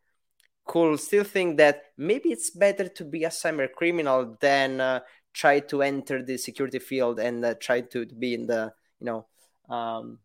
could 0.70 1.00
still 1.00 1.24
think 1.24 1.56
that 1.56 1.82
maybe 1.98 2.28
it's 2.30 2.50
better 2.50 2.86
to 2.86 3.04
be 3.04 3.24
a 3.24 3.28
cyber 3.28 3.66
criminal 3.72 4.36
than 4.38 4.80
uh, 4.80 5.00
try 5.34 5.58
to 5.58 5.82
enter 5.82 6.22
the 6.22 6.36
security 6.38 6.78
field 6.78 7.18
and 7.18 7.44
uh, 7.44 7.54
try 7.58 7.80
to, 7.80 8.06
be 8.06 8.34
in 8.34 8.46
the 8.46 8.72
you 9.00 9.06
know 9.06 9.26
um, 9.68 10.20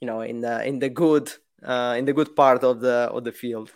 you 0.00 0.08
know 0.08 0.22
in 0.22 0.40
the 0.40 0.66
in 0.66 0.80
the 0.80 0.88
good 0.88 1.30
uh, 1.62 1.94
in 1.96 2.04
the 2.04 2.12
good 2.12 2.34
part 2.34 2.64
of 2.64 2.80
the 2.80 3.08
of 3.14 3.22
the 3.22 3.30
field. 3.30 3.70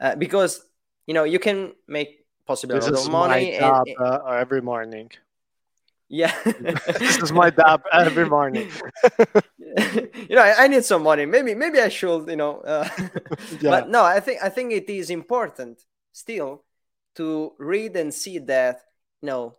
Uh, 0.00 0.16
because 0.16 0.66
you 1.06 1.14
know 1.14 1.22
you 1.22 1.38
can 1.38 1.74
make 1.86 2.26
possibly 2.44 2.74
this 2.80 2.88
a 2.88 2.90
lot 2.90 3.06
of 3.06 3.12
money 3.12 3.56
job, 3.56 3.86
and, 3.86 3.96
uh, 4.00 4.24
every 4.34 4.60
morning 4.60 5.12
yeah. 6.10 6.34
this 6.44 7.18
is 7.18 7.32
my 7.32 7.50
dab 7.50 7.82
every 7.92 8.28
morning. 8.28 8.68
you 9.58 10.34
know, 10.34 10.42
I, 10.42 10.64
I, 10.64 10.68
need 10.68 10.84
some 10.84 11.04
money. 11.04 11.24
Maybe, 11.24 11.54
maybe 11.54 11.78
I 11.78 11.88
should. 11.88 12.28
You 12.28 12.36
know, 12.36 12.58
uh, 12.58 12.88
yeah. 13.60 13.70
but 13.70 13.88
no, 13.88 14.02
I 14.02 14.18
think 14.18 14.42
I 14.42 14.48
think 14.48 14.72
it 14.72 14.90
is 14.90 15.08
important 15.08 15.80
still 16.12 16.64
to 17.14 17.52
read 17.58 17.96
and 17.96 18.12
see 18.12 18.38
that 18.38 18.80
you 19.22 19.28
know, 19.28 19.56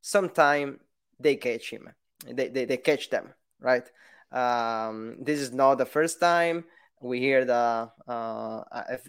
sometime 0.00 0.78
they 1.18 1.34
catch 1.34 1.70
him. 1.70 1.88
They 2.24 2.46
they, 2.46 2.64
they 2.66 2.76
catch 2.76 3.10
them, 3.10 3.34
right? 3.58 3.90
Um, 4.30 5.16
this 5.20 5.40
is 5.40 5.52
not 5.52 5.78
the 5.78 5.86
first 5.86 6.20
time 6.20 6.64
we 7.02 7.18
hear 7.18 7.44
the. 7.44 7.90
Uh, 8.06 8.62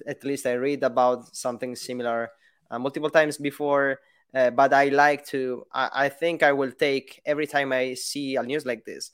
at 0.07 0.23
least 0.23 0.47
I 0.47 0.53
read 0.53 0.81
about 0.81 1.35
something 1.35 1.75
similar 1.75 2.31
uh, 2.71 2.79
multiple 2.79 3.11
times 3.11 3.37
before 3.37 3.99
uh, 4.33 4.49
but 4.49 4.73
I 4.73 4.89
like 4.89 5.25
to. 5.27 5.65
I, 5.73 5.89
I, 6.05 6.09
think 6.09 6.43
I 6.43 6.53
will 6.53 6.71
take 6.71 7.21
every 7.25 7.47
time 7.47 7.73
I 7.73 7.95
see 7.95 8.35
a 8.35 8.43
news 8.43 8.65
like 8.65 8.85
this, 8.85 9.11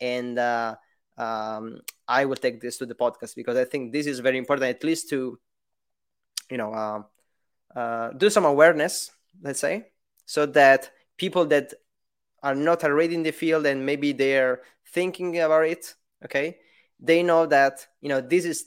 and 0.00 0.38
uh, 0.38 0.76
um, 1.18 1.80
I 2.06 2.24
will 2.24 2.36
take 2.36 2.60
this 2.60 2.78
to 2.78 2.86
the 2.86 2.94
podcast 2.94 3.34
because 3.34 3.56
I 3.56 3.64
think 3.64 3.92
this 3.92 4.06
is 4.06 4.20
very 4.20 4.38
important, 4.38 4.70
at 4.70 4.84
least 4.84 5.10
to, 5.10 5.38
you 6.50 6.56
know, 6.56 6.72
uh, 6.72 7.02
uh 7.76 8.10
do 8.12 8.30
some 8.30 8.44
awareness. 8.44 9.10
Let's 9.42 9.60
say 9.60 9.86
so 10.24 10.46
that 10.46 10.90
people 11.16 11.46
that 11.46 11.74
are 12.42 12.54
not 12.54 12.84
already 12.84 13.14
in 13.14 13.24
the 13.24 13.32
field 13.32 13.66
and 13.66 13.84
maybe 13.84 14.12
they're 14.12 14.60
thinking 14.92 15.38
about 15.40 15.66
it, 15.66 15.94
okay, 16.24 16.58
they 17.00 17.22
know 17.22 17.46
that 17.46 17.86
you 18.00 18.08
know 18.08 18.20
this 18.20 18.44
is 18.44 18.66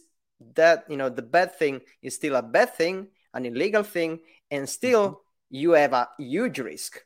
that 0.56 0.84
you 0.90 0.98
know 0.98 1.08
the 1.08 1.22
bad 1.22 1.56
thing 1.56 1.80
is 2.02 2.16
still 2.16 2.36
a 2.36 2.42
bad 2.42 2.74
thing, 2.76 3.08
an 3.34 3.46
illegal 3.46 3.84
thing, 3.84 4.20
and 4.52 4.68
still. 4.68 5.08
Mm-hmm 5.08 5.23
you 5.54 5.74
have 5.74 5.94
a 5.94 6.10
huge 6.18 6.58
risk, 6.58 7.00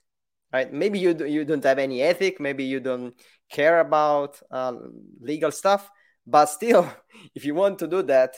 right? 0.53 0.71
Maybe 0.71 0.99
you 0.99 1.13
you 1.25 1.43
don't 1.43 1.63
have 1.65 1.79
any 1.79 2.01
ethic, 2.01 2.39
maybe 2.39 2.63
you 2.63 2.79
don't 2.79 3.13
care 3.51 3.81
about 3.81 4.41
uh, 4.49 4.73
legal 5.19 5.51
stuff, 5.51 5.91
but 6.25 6.45
still, 6.45 6.89
if 7.35 7.43
you 7.43 7.53
want 7.53 7.77
to 7.79 7.87
do 7.87 8.01
that, 8.03 8.35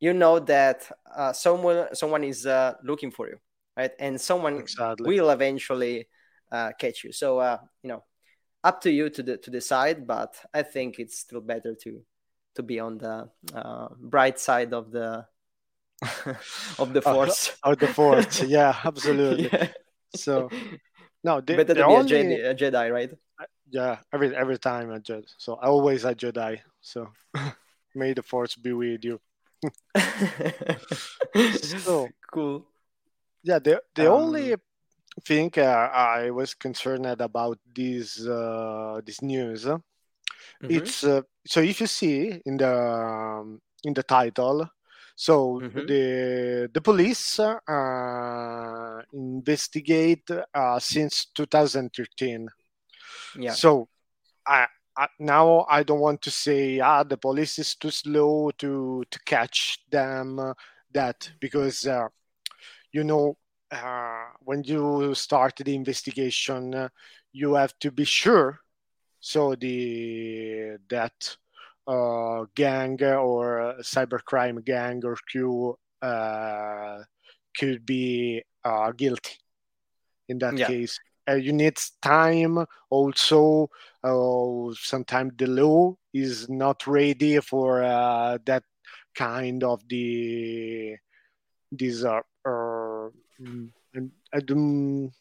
you 0.00 0.14
know 0.14 0.38
that 0.38 0.90
uh, 1.14 1.34
someone 1.34 1.94
someone 1.94 2.24
is 2.24 2.46
uh, 2.46 2.74
looking 2.82 3.10
for 3.10 3.28
you, 3.28 3.36
right? 3.76 3.92
And 3.98 4.18
someone 4.18 4.56
exactly. 4.56 5.06
will 5.06 5.28
eventually 5.28 6.08
uh, 6.50 6.72
catch 6.80 7.04
you. 7.04 7.12
So 7.12 7.38
uh, 7.38 7.58
you 7.82 7.90
know, 7.90 8.04
up 8.64 8.80
to 8.80 8.90
you 8.90 9.10
to 9.10 9.22
the, 9.22 9.36
to 9.36 9.50
decide. 9.50 10.06
But 10.06 10.34
I 10.54 10.62
think 10.62 10.98
it's 10.98 11.18
still 11.18 11.42
better 11.42 11.74
to 11.82 12.00
to 12.54 12.62
be 12.62 12.80
on 12.80 12.96
the 12.96 13.28
uh, 13.54 13.88
bright 14.00 14.40
side 14.40 14.72
of 14.72 14.92
the 14.92 15.26
of 16.78 16.92
the 16.92 17.02
force. 17.02 17.56
Uh, 17.62 17.70
of 17.70 17.78
the 17.78 17.88
force, 17.88 18.42
yeah, 18.42 18.76
absolutely. 18.84 19.50
Yeah. 19.52 19.68
So, 20.14 20.48
no, 21.24 21.40
the, 21.40 21.56
better 21.56 21.74
to 21.74 21.74
be 21.74 21.82
only... 21.82 22.40
a, 22.40 22.54
Jedi, 22.54 22.70
a 22.70 22.72
Jedi, 22.72 22.92
right? 22.92 23.10
Yeah, 23.68 23.98
every 24.12 24.34
every 24.34 24.58
time 24.58 24.92
a 24.92 25.00
Jedi. 25.00 25.26
So 25.38 25.54
always 25.54 26.04
a 26.04 26.14
Jedi. 26.14 26.60
So 26.80 27.08
may 27.94 28.14
the 28.14 28.22
force 28.22 28.54
be 28.54 28.72
with 28.72 29.04
you. 29.04 29.20
so 31.62 32.08
cool. 32.32 32.66
Yeah, 33.42 33.58
the 33.58 33.82
the 33.94 34.06
um, 34.06 34.22
only 34.22 34.54
thing 35.24 35.50
uh, 35.56 35.62
I 35.62 36.30
was 36.30 36.54
concerned 36.54 37.06
about 37.06 37.58
this 37.74 38.24
uh, 38.24 39.00
this 39.04 39.22
news. 39.22 39.64
Mm-hmm. 39.64 40.70
It's 40.70 41.02
uh, 41.04 41.22
so 41.46 41.60
if 41.60 41.80
you 41.80 41.86
see 41.86 42.40
in 42.46 42.56
the 42.56 42.70
um, 42.70 43.60
in 43.82 43.94
the 43.94 44.02
title, 44.02 44.68
so 45.16 45.60
mm-hmm. 45.60 45.86
the 45.86 46.70
the 46.74 46.80
police 46.82 47.40
uh, 47.40 49.02
investigate 49.14 50.30
uh, 50.54 50.78
since 50.78 51.26
2013. 51.34 52.46
Yeah. 53.38 53.52
So 53.52 53.88
I, 54.46 54.66
I, 54.94 55.08
now 55.18 55.64
I 55.70 55.82
don't 55.84 56.00
want 56.00 56.20
to 56.22 56.30
say 56.30 56.80
ah 56.80 57.02
the 57.02 57.16
police 57.16 57.58
is 57.58 57.74
too 57.76 57.90
slow 57.90 58.50
to 58.58 59.04
to 59.10 59.18
catch 59.24 59.78
them 59.90 60.38
uh, 60.38 60.52
that 60.92 61.30
because 61.40 61.86
uh, 61.86 62.08
you 62.92 63.02
know 63.02 63.38
uh, 63.70 64.24
when 64.40 64.64
you 64.64 65.14
start 65.14 65.56
the 65.56 65.74
investigation 65.74 66.74
uh, 66.74 66.88
you 67.32 67.54
have 67.54 67.72
to 67.78 67.90
be 67.90 68.04
sure 68.04 68.60
so 69.20 69.54
the 69.54 70.76
that 70.90 71.36
uh, 71.86 72.44
gang 72.54 73.02
or 73.02 73.74
cybercrime 73.80 74.64
gang 74.64 75.02
or 75.04 75.16
crew 75.30 75.76
uh, 76.02 76.98
could 77.56 77.86
be 77.86 78.42
uh, 78.64 78.92
guilty 78.92 79.36
in 80.28 80.38
that 80.38 80.56
yeah. 80.58 80.66
case. 80.66 80.98
Uh, 81.28 81.34
you 81.34 81.52
need 81.52 81.76
time 82.02 82.64
also. 82.90 83.68
Uh, 84.02 84.72
sometimes 84.74 85.32
the 85.36 85.46
law 85.46 85.94
is 86.14 86.48
not 86.48 86.86
ready 86.86 87.40
for 87.40 87.82
uh, 87.82 88.38
that 88.46 88.62
kind 89.14 89.64
of 89.64 89.82
the 89.88 90.96
these 91.72 92.04
are. 92.04 92.24
Uh, 92.44 93.10
I 94.32 94.40
don't 94.40 95.12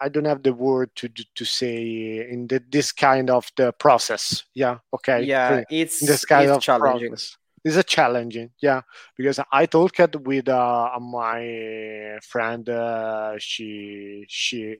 I 0.00 0.08
don't 0.08 0.24
have 0.26 0.42
the 0.42 0.52
word 0.52 0.90
to 0.96 1.08
to 1.08 1.44
say 1.44 2.26
in 2.28 2.46
the, 2.46 2.62
this 2.70 2.92
kind 2.92 3.30
of 3.30 3.50
the 3.56 3.72
process. 3.72 4.44
Yeah. 4.54 4.78
Okay. 4.92 5.22
Yeah, 5.22 5.64
it's 5.70 6.00
this 6.00 6.24
kind 6.24 6.48
it's 6.48 6.56
of 6.56 6.62
challenging. 6.62 7.10
Process. 7.10 7.36
It's 7.64 7.76
a 7.76 7.82
challenging, 7.82 8.50
yeah, 8.62 8.82
because 9.16 9.40
I 9.50 9.66
talked 9.66 10.14
with 10.14 10.48
uh, 10.48 11.00
my 11.00 12.16
friend. 12.22 12.68
Uh, 12.68 13.34
she 13.38 14.24
she 14.28 14.76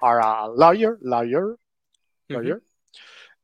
are 0.00 0.20
a 0.20 0.48
lawyer, 0.48 0.98
lawyer, 1.02 1.58
mm-hmm. 2.30 2.34
lawyer, 2.34 2.62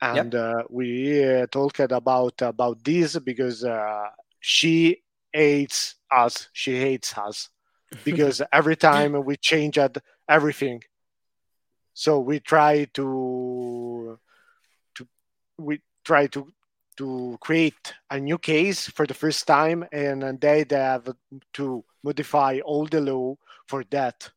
and 0.00 0.32
yep. 0.32 0.42
uh, 0.42 0.62
we 0.70 1.22
uh, 1.22 1.46
talked 1.48 1.80
about 1.80 2.40
about 2.40 2.82
this 2.82 3.18
because 3.18 3.64
uh, 3.64 4.04
she 4.40 5.02
hates 5.30 5.96
us. 6.10 6.48
She 6.54 6.80
hates 6.80 7.18
us 7.18 7.50
because 8.04 8.40
every 8.50 8.76
time 8.76 9.24
we 9.26 9.36
change 9.36 9.78
everything 10.26 10.80
so 11.98 12.20
we 12.20 12.40
try 12.40 12.84
to 12.92 14.18
to 14.94 15.08
we 15.56 15.80
try 16.04 16.26
to 16.26 16.46
to 16.98 17.38
create 17.40 17.94
a 18.10 18.20
new 18.20 18.36
case 18.36 18.88
for 18.90 19.06
the 19.06 19.14
first 19.14 19.46
time 19.46 19.82
and, 19.92 20.38
they 20.40 20.66
have 20.70 21.08
to 21.54 21.82
modify 22.04 22.58
all 22.64 22.84
the 22.86 23.00
law 23.00 23.34
for 23.66 23.82
that. 23.90 24.30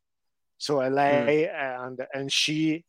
So 0.57 0.77
la 0.77 1.03
mm. 1.03 1.49
and 1.53 1.99
and 2.13 2.31
she 2.31 2.85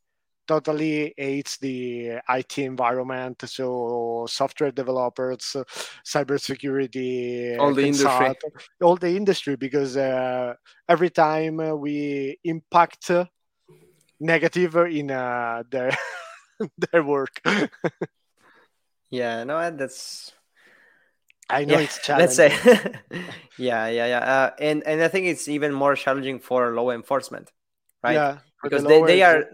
totally 0.47 1.15
hates 1.17 1.59
the 1.59 2.21
IT 2.29 2.59
environment, 2.59 3.43
so 3.47 4.27
software 4.29 4.73
developers, 4.73 5.57
cybersecurity, 6.05 7.59
all 7.59 7.75
the 7.75 7.87
industry, 7.87 8.35
all 8.83 8.97
the 8.97 9.17
industry, 9.17 9.57
because 9.57 9.97
uh, 9.97 10.55
every 10.89 11.11
time 11.11 11.57
we 11.81 12.39
impact 12.45 13.11
negative 14.21 14.77
in 14.77 15.11
uh, 15.11 15.65
their 15.71 15.97
their 16.93 17.03
work. 17.03 17.41
yeah, 19.11 19.45
no, 19.45 19.71
that's. 19.71 20.33
I 21.49 21.65
know 21.65 21.79
yeah, 21.79 21.81
it's 21.81 21.99
challenging. 21.99 22.39
Let's 22.39 22.55
say, 22.55 22.95
yeah, 23.59 23.89
yeah, 23.89 24.07
yeah, 24.07 24.19
uh, 24.19 24.51
and 24.61 24.87
and 24.87 25.03
I 25.03 25.09
think 25.09 25.27
it's 25.27 25.49
even 25.49 25.73
more 25.73 25.97
challenging 25.97 26.39
for 26.39 26.73
law 26.75 26.91
enforcement, 26.91 27.51
right? 28.05 28.15
Yeah, 28.15 28.39
because 28.63 28.83
the 28.83 28.89
they, 28.89 29.03
they 29.03 29.23
are 29.23 29.51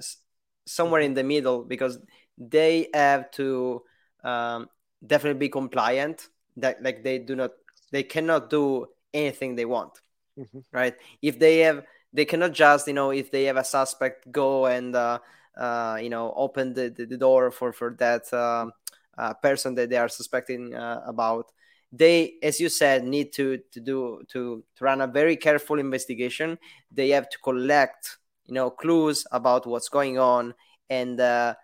somewhere 0.67 1.01
in 1.01 1.15
the 1.15 1.25
middle 1.25 1.65
because 1.65 1.99
they 2.37 2.89
have 2.93 3.31
to 3.33 3.83
um, 4.25 4.69
definitely 5.07 5.39
be 5.39 5.49
compliant. 5.49 6.29
That 6.59 6.83
like 6.83 7.03
they 7.03 7.19
do 7.19 7.35
not, 7.35 7.53
they 7.93 8.03
cannot 8.03 8.51
do 8.51 8.87
anything 9.15 9.55
they 9.55 9.65
want, 9.65 9.93
mm-hmm. 10.39 10.61
right? 10.73 10.95
If 11.23 11.39
they 11.39 11.61
have, 11.61 11.85
they 12.17 12.25
cannot 12.25 12.53
just 12.53 12.89
you 12.89 12.95
know 12.95 13.11
if 13.11 13.31
they 13.31 13.45
have 13.45 13.59
a 13.59 13.65
suspect 13.65 14.33
go 14.33 14.67
and 14.67 14.97
uh, 14.97 15.19
uh, 15.57 15.99
you 16.01 16.09
know 16.09 16.33
open 16.35 16.73
the, 16.73 16.89
the, 16.89 17.05
the, 17.05 17.17
door 17.19 17.51
for 17.51 17.73
for 17.73 17.95
that 17.99 18.33
um, 18.33 18.73
uh, 19.19 19.35
person 19.35 19.75
that 19.75 19.91
they 19.91 19.97
are 19.97 20.09
suspecting 20.09 20.75
uh, 20.75 21.03
about. 21.07 21.53
They 21.93 22.35
as 22.43 22.59
you 22.59 22.71
said 22.71 23.05
need 23.05 23.33
to 23.35 23.59
to 23.73 23.81
do 23.81 24.23
to, 24.29 24.65
to 24.79 24.85
run 24.85 25.03
a 25.03 25.07
very 25.07 25.37
careful 25.37 25.79
investigation. 25.79 26.59
They 26.91 27.11
have 27.11 27.29
to 27.29 27.39
collect 27.39 28.17
you 28.47 28.55
know 28.55 28.71
clues 28.71 29.27
about 29.31 29.67
what's 29.67 29.91
going 29.91 30.19
on. 30.19 30.55
And 30.89 31.21
uh, 31.21 31.55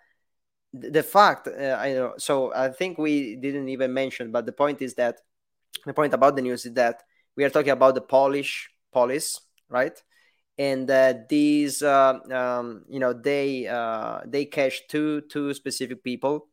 the 0.74 1.02
fact 1.02 1.48
uh, 1.48 1.78
I 1.80 1.92
know 1.94 2.12
so 2.18 2.52
I 2.54 2.68
think 2.68 2.98
we 2.98 3.36
didn't 3.36 3.68
even 3.68 3.92
mention 3.92 4.30
but 4.32 4.46
the 4.46 4.52
point 4.52 4.82
is 4.82 4.94
that 4.94 5.20
the 5.84 5.92
point 5.94 6.14
about 6.14 6.36
the 6.36 6.42
news 6.42 6.64
is 6.64 6.72
that 6.74 7.02
we 7.36 7.44
are 7.44 7.50
talking 7.50 7.72
about 7.72 7.94
the 7.94 8.00
Polish 8.00 8.70
police 8.90 9.40
right 9.68 10.02
and 10.58 10.90
these 11.28 11.82
uh, 11.82 12.18
um, 12.30 12.84
you 12.88 13.00
know 13.00 13.12
they 13.12 13.66
uh, 13.66 14.20
they 14.26 14.44
catch 14.44 14.86
two 14.88 15.22
two 15.22 15.54
specific 15.54 16.04
people 16.04 16.48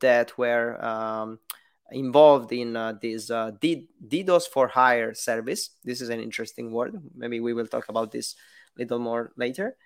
that 0.00 0.36
were 0.36 0.84
um, 0.84 1.38
involved 1.92 2.52
in 2.52 2.76
uh, 2.76 2.94
this 3.00 3.30
uh, 3.30 3.52
DDoS 3.60 4.48
for 4.48 4.68
hire 4.68 5.14
service. 5.14 5.70
This 5.84 6.00
is 6.00 6.08
an 6.08 6.20
interesting 6.20 6.72
word. 6.72 7.00
Maybe 7.14 7.40
we 7.40 7.52
will 7.52 7.66
talk 7.66 7.88
about 7.88 8.10
this 8.10 8.34
a 8.76 8.82
little 8.82 8.98
more 8.98 9.32
later. 9.36 9.76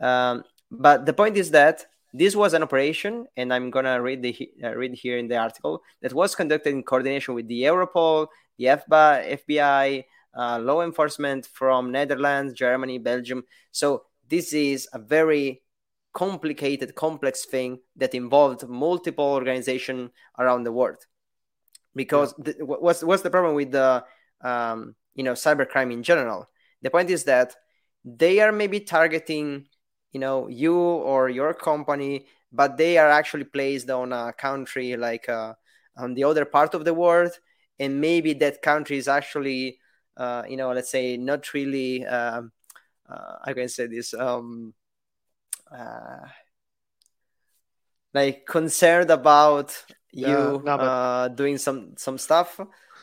Um, 0.00 0.44
but 0.70 1.06
the 1.06 1.12
point 1.12 1.36
is 1.36 1.50
that 1.50 1.86
this 2.14 2.34
was 2.34 2.54
an 2.54 2.62
operation, 2.62 3.26
and 3.36 3.52
I'm 3.52 3.70
gonna 3.70 4.00
read 4.00 4.22
the 4.22 4.50
uh, 4.64 4.74
read 4.74 4.94
here 4.94 5.18
in 5.18 5.28
the 5.28 5.36
article 5.36 5.82
that 6.00 6.14
was 6.14 6.34
conducted 6.34 6.70
in 6.70 6.82
coordination 6.82 7.34
with 7.34 7.46
the 7.48 7.62
Europol, 7.62 8.28
the 8.56 8.66
FBI, 8.66 9.42
FBI 9.46 10.04
uh, 10.38 10.58
law 10.60 10.82
enforcement 10.82 11.46
from 11.46 11.90
Netherlands, 11.90 12.54
Germany, 12.54 12.98
Belgium. 12.98 13.42
So 13.72 14.04
this 14.28 14.52
is 14.52 14.88
a 14.92 14.98
very 14.98 15.62
complicated, 16.14 16.94
complex 16.94 17.44
thing 17.44 17.80
that 17.96 18.14
involved 18.14 18.66
multiple 18.68 19.24
organizations 19.24 20.10
around 20.38 20.62
the 20.62 20.72
world. 20.72 21.04
Because 21.94 22.34
yeah. 22.38 22.52
the, 22.58 22.64
what's 22.64 23.02
what's 23.02 23.22
the 23.22 23.30
problem 23.30 23.54
with 23.54 23.72
the 23.72 24.04
um, 24.40 24.94
you 25.14 25.24
know 25.24 25.32
cybercrime 25.32 25.92
in 25.92 26.02
general? 26.04 26.48
The 26.82 26.90
point 26.90 27.10
is 27.10 27.24
that 27.24 27.56
they 28.04 28.38
are 28.38 28.52
maybe 28.52 28.80
targeting 28.80 29.66
you 30.12 30.20
know 30.20 30.46
you 30.48 30.76
or 30.76 31.28
your 31.28 31.52
company, 31.52 32.26
but 32.52 32.76
they 32.76 32.96
are 32.96 33.10
actually 33.10 33.44
placed 33.44 33.90
on 33.90 34.12
a 34.12 34.32
country 34.32 34.96
like 34.96 35.28
uh, 35.28 35.54
on 35.96 36.14
the 36.14 36.22
other 36.22 36.44
part 36.44 36.74
of 36.74 36.84
the 36.84 36.94
world, 36.94 37.32
and 37.80 38.00
maybe 38.00 38.34
that 38.34 38.62
country 38.62 38.98
is 38.98 39.08
actually 39.08 39.80
uh, 40.18 40.42
you 40.48 40.56
know 40.56 40.72
let's 40.72 40.90
say 40.90 41.16
not 41.16 41.54
really 41.54 42.04
um, 42.04 42.52
uh, 43.08 43.36
I 43.44 43.52
can 43.54 43.68
say 43.68 43.86
this? 43.86 44.12
Um, 44.12 44.74
uh, 45.72 46.26
like 48.12 48.44
concerned 48.46 49.10
about 49.10 49.84
you 50.12 50.26
no, 50.26 50.58
but... 50.64 50.80
uh, 50.80 51.28
doing 51.28 51.58
some 51.58 51.94
some 51.96 52.18
stuff. 52.18 52.60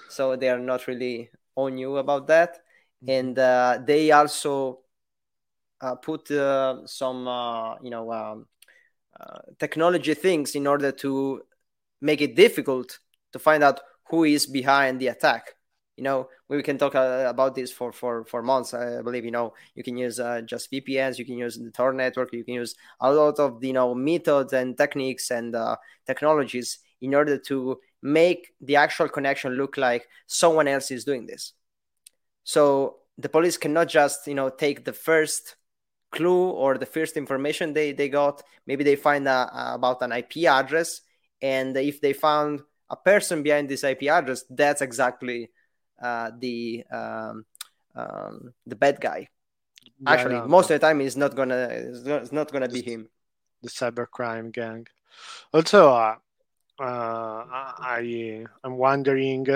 So 0.10 0.36
they 0.36 0.50
are 0.50 0.60
not 0.60 0.88
really 0.88 1.30
on 1.56 1.78
you 1.78 1.98
about 1.98 2.28
that. 2.28 2.60
Mm-hmm. 3.06 3.12
and 3.12 3.40
uh, 3.40 3.80
they 3.86 4.12
also 4.12 4.80
uh, 5.82 5.96
put 5.96 6.32
uh, 6.32 6.86
some 6.86 7.28
uh, 7.28 7.76
you 7.82 7.90
know 7.90 8.12
um, 8.12 8.48
uh, 9.20 9.40
technology 9.60 10.14
things 10.14 10.56
in 10.56 10.66
order 10.66 10.92
to 10.92 11.42
make 12.02 12.22
it 12.22 12.36
difficult 12.36 13.00
to 13.34 13.40
find 13.40 13.64
out 13.64 13.82
who 14.10 14.24
is 14.24 14.46
behind 14.46 15.00
the 15.00 15.08
attack 15.08 15.56
you 15.98 16.04
know 16.04 16.28
we 16.50 16.62
can 16.62 16.78
talk 16.78 16.96
uh, 16.96 17.26
about 17.28 17.56
this 17.56 17.72
for 17.72 17.92
for 17.92 18.26
for 18.26 18.42
months. 18.42 18.74
I 18.74 19.02
believe 19.02 19.26
you 19.26 19.32
know 19.32 19.54
you 19.76 19.84
can 19.84 19.98
use 19.98 20.20
uh, 20.20 20.42
just 20.42 20.72
vpns 20.72 21.18
you 21.18 21.26
can 21.26 21.38
use 21.38 21.58
the 21.58 21.72
tor 21.72 21.94
network 21.94 22.34
you 22.34 22.44
can 22.44 22.56
use 22.56 22.76
a 23.00 23.12
lot 23.12 23.40
of 23.40 23.64
you 23.64 23.74
know 23.74 23.96
methods 23.96 24.54
and 24.54 24.78
techniques 24.78 25.32
and 25.32 25.56
uh, 25.56 25.78
technologies 26.06 26.80
in 27.02 27.14
order 27.14 27.38
to 27.38 27.80
make 28.02 28.54
the 28.62 28.76
actual 28.76 29.10
connection 29.10 29.54
look 29.54 29.78
like 29.78 30.08
someone 30.28 30.68
else 30.68 30.92
is 30.92 31.06
doing 31.06 31.26
this. 31.26 31.54
So 32.44 32.98
the 33.18 33.30
police 33.30 33.58
cannot 33.58 33.88
just 33.88 34.28
you 34.28 34.36
know 34.36 34.50
take 34.50 34.86
the 34.86 34.94
first 34.94 35.56
clue 36.12 36.50
or 36.50 36.78
the 36.78 36.86
first 36.86 37.18
information 37.18 37.74
they 37.74 37.94
they 37.94 38.10
got. 38.10 38.44
Maybe 38.68 38.84
they 38.84 38.96
find 38.96 39.28
a, 39.28 39.74
about 39.74 40.02
an 40.02 40.12
ip 40.12 40.36
address 40.46 41.02
and 41.42 41.76
if 41.78 42.02
they 42.02 42.14
found 42.14 42.62
a 42.90 42.96
person 42.96 43.44
behind 43.44 43.68
this 43.70 43.84
ip 43.84 44.04
address 44.04 44.44
that's 44.50 44.82
exactly 44.82 45.50
uh, 46.02 46.32
the 46.40 46.84
um, 46.92 47.46
um, 47.96 48.54
the 48.66 48.76
bad 48.76 49.00
guy. 49.00 49.30
Yeah, 50.00 50.12
Actually, 50.12 50.36
no, 50.36 50.48
most 50.48 50.70
no. 50.70 50.76
of 50.76 50.82
the 50.82 50.88
time, 50.88 51.00
he's 51.00 51.18
not 51.18 51.36
gonna 51.36 51.68
it's 51.72 52.32
not 52.32 52.52
gonna 52.52 52.70
be 52.70 52.82
him. 52.82 53.10
The 53.62 53.70
cybercrime 53.70 54.52
gang. 54.52 54.88
Also, 55.54 55.90
uh, 55.90 56.16
uh, 56.80 57.44
I 57.80 58.46
I'm 58.64 58.78
wondering. 58.78 59.48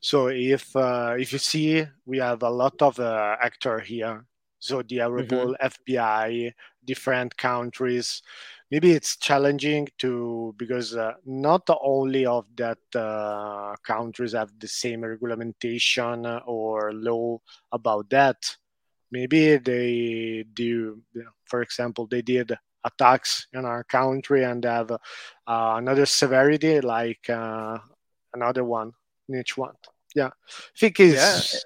So 0.00 0.28
if 0.28 0.74
uh, 0.76 1.16
if 1.18 1.32
you 1.32 1.38
see, 1.38 1.84
we 2.06 2.18
have 2.18 2.42
a 2.42 2.50
lot 2.50 2.80
of 2.82 2.98
uh, 3.00 3.36
actor 3.40 3.80
here. 3.80 4.24
So 4.60 4.82
the 4.82 4.98
Europol, 4.98 5.54
mm-hmm. 5.54 5.92
FBI, 5.92 6.52
different 6.84 7.36
countries 7.36 8.22
maybe 8.70 8.92
it's 8.92 9.16
challenging 9.16 9.88
to 9.98 10.54
because 10.58 10.96
uh, 10.96 11.12
not 11.24 11.68
only 11.82 12.26
of 12.26 12.44
that 12.56 12.78
uh, 12.94 13.74
countries 13.84 14.32
have 14.32 14.50
the 14.58 14.68
same 14.68 15.02
regulation 15.02 16.26
or 16.46 16.92
law 16.92 17.38
about 17.72 18.08
that. 18.10 18.36
Maybe 19.10 19.56
they 19.56 20.44
do 20.52 21.02
for 21.44 21.62
example 21.62 22.06
they 22.06 22.22
did 22.22 22.56
attacks 22.84 23.46
in 23.52 23.64
our 23.64 23.84
country 23.84 24.44
and 24.44 24.64
have 24.64 24.90
uh, 24.90 24.98
another 25.46 26.06
severity 26.06 26.80
like 26.80 27.28
uh, 27.30 27.78
another 28.34 28.64
one 28.64 28.92
in 29.28 29.40
each 29.40 29.56
one? 29.56 29.74
Yeah. 30.14 30.28
I 30.28 30.78
think 30.78 31.00
is 31.00 31.14
yeah. 31.14 31.60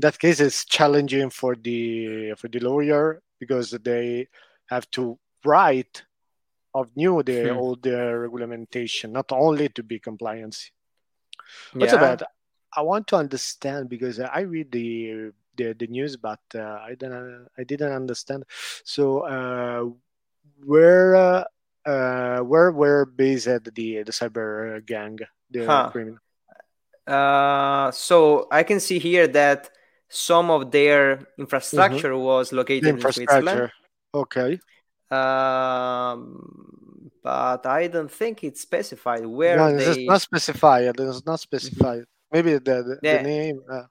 that 0.00 0.18
case 0.18 0.40
is 0.40 0.64
challenging 0.64 1.30
for 1.30 1.54
the 1.54 2.34
for 2.34 2.48
the 2.48 2.60
lawyer 2.60 3.22
because 3.38 3.70
they 3.70 4.28
have 4.66 4.90
to 4.92 5.18
right 5.44 6.02
of 6.74 6.90
new 6.96 7.22
the 7.22 7.50
hmm. 7.50 7.56
old 7.56 7.86
uh, 7.86 8.12
regulation, 8.14 9.12
not 9.12 9.30
only 9.30 9.68
to 9.70 9.82
be 9.82 9.98
compliance. 9.98 10.70
What's 11.72 11.92
yeah. 11.92 11.98
about? 11.98 12.22
I 12.76 12.82
want 12.82 13.06
to 13.08 13.16
understand 13.16 13.88
because 13.88 14.18
I 14.18 14.40
read 14.40 14.72
the 14.72 15.30
the, 15.56 15.72
the 15.74 15.86
news, 15.86 16.16
but 16.16 16.40
uh, 16.54 16.78
I 16.82 16.96
didn't 16.98 17.48
I 17.56 17.64
didn't 17.64 17.92
understand. 17.92 18.44
So 18.84 19.20
uh, 19.20 19.90
where 20.64 21.14
uh, 21.14 21.44
uh 21.86 22.38
where 22.40 22.72
were 22.72 23.04
based 23.04 23.46
the 23.46 24.02
the 24.02 24.12
cyber 24.12 24.84
gang, 24.84 25.18
the 25.50 25.66
huh. 25.66 25.90
criminal? 25.90 26.18
Uh, 27.06 27.90
so 27.92 28.48
I 28.50 28.62
can 28.62 28.80
see 28.80 28.98
here 28.98 29.28
that 29.28 29.70
some 30.08 30.50
of 30.50 30.70
their 30.70 31.26
infrastructure 31.38 32.10
mm-hmm. 32.10 32.24
was 32.24 32.52
located 32.52 32.86
in 32.86 33.00
Switzerland. 33.00 33.70
Okay. 34.14 34.58
Um, 35.14 37.10
but 37.22 37.66
I 37.66 37.86
don't 37.86 38.10
think 38.10 38.44
it's 38.44 38.60
specified 38.60 39.24
where 39.24 39.56
no, 39.56 39.76
they... 39.76 39.84
it's 39.84 39.98
not 40.08 40.20
specified. 40.22 40.94
It's 40.98 41.26
not 41.26 41.40
specified. 41.40 42.04
Maybe 42.32 42.52
the, 42.54 42.58
the, 42.60 42.98
yeah. 43.02 43.18
the 43.18 43.22
name. 43.22 43.60
Uh... 43.70 43.84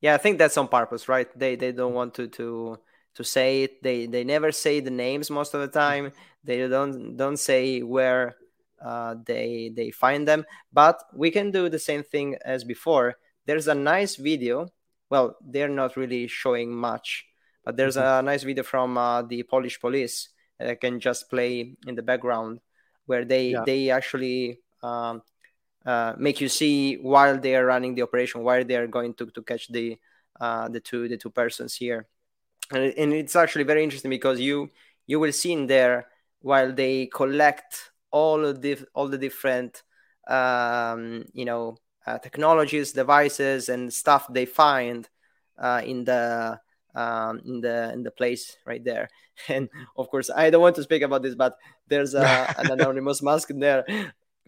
Yeah, 0.00 0.14
I 0.14 0.18
think 0.18 0.38
that's 0.38 0.58
on 0.58 0.68
purpose, 0.68 1.08
right? 1.08 1.28
They 1.38 1.56
they 1.56 1.72
don't 1.72 1.94
want 1.94 2.14
to 2.14 2.28
to 2.28 2.78
to 3.14 3.24
say 3.24 3.62
it. 3.64 3.82
They 3.82 4.06
they 4.06 4.24
never 4.24 4.52
say 4.52 4.80
the 4.80 4.90
names 4.90 5.30
most 5.30 5.54
of 5.54 5.60
the 5.60 5.68
time. 5.68 6.12
They 6.42 6.68
don't 6.68 7.16
don't 7.16 7.38
say 7.38 7.82
where 7.82 8.36
uh, 8.84 9.16
they 9.24 9.72
they 9.74 9.90
find 9.90 10.28
them. 10.28 10.44
But 10.72 11.02
we 11.14 11.30
can 11.30 11.50
do 11.50 11.68
the 11.68 11.78
same 11.78 12.02
thing 12.02 12.36
as 12.44 12.64
before. 12.64 13.16
There's 13.46 13.68
a 13.68 13.74
nice 13.74 14.16
video. 14.16 14.68
Well, 15.10 15.36
they're 15.40 15.68
not 15.68 15.96
really 15.96 16.26
showing 16.26 16.74
much 16.74 17.26
but 17.64 17.76
there's 17.76 17.96
mm-hmm. 17.96 18.18
a 18.20 18.30
nice 18.30 18.42
video 18.42 18.62
from 18.62 18.98
uh, 18.98 19.22
the 19.22 19.42
Polish 19.42 19.80
police 19.80 20.28
that 20.58 20.80
can 20.80 21.00
just 21.00 21.28
play 21.30 21.76
in 21.86 21.94
the 21.94 22.02
background 22.02 22.60
where 23.06 23.24
they 23.24 23.50
yeah. 23.50 23.64
they 23.66 23.90
actually 23.90 24.60
um, 24.82 25.22
uh, 25.84 26.14
make 26.16 26.40
you 26.40 26.48
see 26.48 26.96
while 26.96 27.38
they 27.38 27.54
are 27.56 27.66
running 27.66 27.94
the 27.94 28.02
operation, 28.02 28.42
while 28.42 28.64
they 28.64 28.76
are 28.76 28.86
going 28.86 29.14
to, 29.14 29.26
to 29.26 29.42
catch 29.42 29.68
the 29.68 29.98
uh, 30.40 30.68
the 30.68 30.80
two 30.80 31.08
the 31.08 31.16
two 31.16 31.30
persons 31.30 31.74
here. 31.74 32.06
and, 32.72 32.94
and 32.96 33.12
it's 33.12 33.36
actually 33.36 33.64
very 33.64 33.84
interesting 33.84 34.10
because 34.10 34.40
you 34.40 34.70
you 35.06 35.20
will 35.20 35.32
see 35.32 35.52
in 35.52 35.66
there 35.66 36.06
while 36.40 36.72
they 36.72 37.06
collect 37.06 37.90
all 38.10 38.44
of 38.44 38.62
the 38.62 38.78
all 38.94 39.08
the 39.08 39.18
different 39.18 39.82
um, 40.28 41.24
you 41.32 41.44
know 41.44 41.76
uh, 42.06 42.18
technologies, 42.18 42.92
devices, 42.92 43.68
and 43.68 43.92
stuff 43.92 44.26
they 44.32 44.46
find 44.46 45.08
uh, 45.58 45.82
in 45.84 46.04
the 46.04 46.60
um, 46.94 47.40
in 47.44 47.60
the 47.60 47.92
in 47.92 48.02
the 48.02 48.10
place 48.10 48.56
right 48.66 48.84
there. 48.84 49.08
And 49.48 49.68
of 49.96 50.08
course, 50.10 50.30
I 50.30 50.50
don't 50.50 50.62
want 50.62 50.76
to 50.76 50.84
speak 50.84 51.02
about 51.02 51.22
this, 51.22 51.34
but 51.34 51.58
there's 51.88 52.14
a, 52.14 52.54
an 52.58 52.70
anonymous 52.70 53.20
mask 53.20 53.50
in 53.50 53.58
there. 53.58 53.84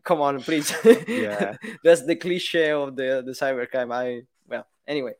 Come 0.04 0.20
on, 0.20 0.40
please. 0.40 0.72
Yeah, 1.08 1.56
that's 1.84 2.06
the 2.06 2.14
cliche 2.14 2.70
of 2.70 2.94
the 2.94 3.22
the 3.26 3.32
cybercrime. 3.32 3.92
I 3.92 4.22
well, 4.46 4.66
anyway. 4.86 5.14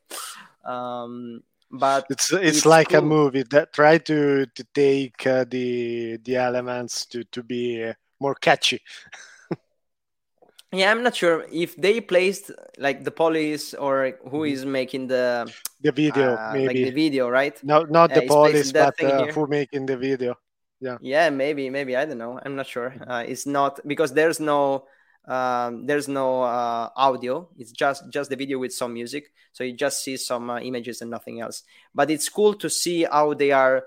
Um, 0.64 1.42
but 1.70 2.06
it's 2.10 2.32
it's, 2.32 2.58
it's 2.58 2.66
like 2.66 2.92
a 2.94 3.02
movie 3.02 3.42
that 3.50 3.72
try 3.72 3.98
to 3.98 4.46
to 4.46 4.64
take 4.72 5.26
uh, 5.26 5.44
the 5.48 6.18
the 6.18 6.36
elements 6.36 7.06
to 7.06 7.24
to 7.24 7.42
be 7.42 7.82
uh, 7.82 7.94
more 8.20 8.36
catchy. 8.36 8.80
Yeah, 10.78 10.90
I'm 10.90 11.02
not 11.02 11.16
sure 11.16 11.46
if 11.52 11.76
they 11.76 12.00
placed 12.00 12.50
like 12.78 13.04
the 13.04 13.10
police 13.10 13.74
or 13.74 14.18
who 14.30 14.44
is 14.44 14.64
making 14.64 15.08
the 15.08 15.52
The 15.80 15.92
video, 15.92 16.36
uh, 16.36 16.52
maybe. 16.52 16.66
like 16.66 16.82
the 16.82 16.90
video, 16.90 17.28
right? 17.28 17.56
no, 17.62 17.82
not 17.84 18.12
Uh, 18.12 18.14
the 18.14 18.22
placed 18.22 18.72
police, 18.72 18.72
but 18.72 18.94
uh, 19.02 19.26
who 19.32 19.46
making 19.46 19.86
the 19.86 19.96
video. 19.96 20.36
Yeah, 21.00 21.30
maybe, 21.30 21.68
maybe 21.70 21.96
I 21.96 22.04
don't 22.06 22.18
know. 22.18 22.40
I'm 22.42 22.56
not 22.56 22.66
sure. 22.66 22.94
Uh, 23.06 23.24
it's 23.26 23.46
not 23.46 23.80
because 23.86 24.12
there's 24.12 24.40
no 24.40 24.86
um, 25.28 25.86
there's 25.86 26.08
no 26.08 26.42
uh, 26.42 26.90
audio. 26.96 27.48
It's 27.58 27.72
just 27.72 28.08
just 28.10 28.30
the 28.30 28.36
video 28.36 28.58
with 28.58 28.72
some 28.72 28.94
music, 28.94 29.32
so 29.52 29.64
you 29.64 29.72
just 29.74 30.02
see 30.02 30.16
some 30.16 30.50
uh, 30.50 30.60
images 30.60 31.02
and 31.02 31.10
nothing 31.10 31.40
else. 31.40 31.62
But 31.94 32.10
it's 32.10 32.28
cool 32.28 32.54
to 32.54 32.70
see 32.70 33.04
how 33.04 33.34
they 33.34 33.50
are 33.52 33.84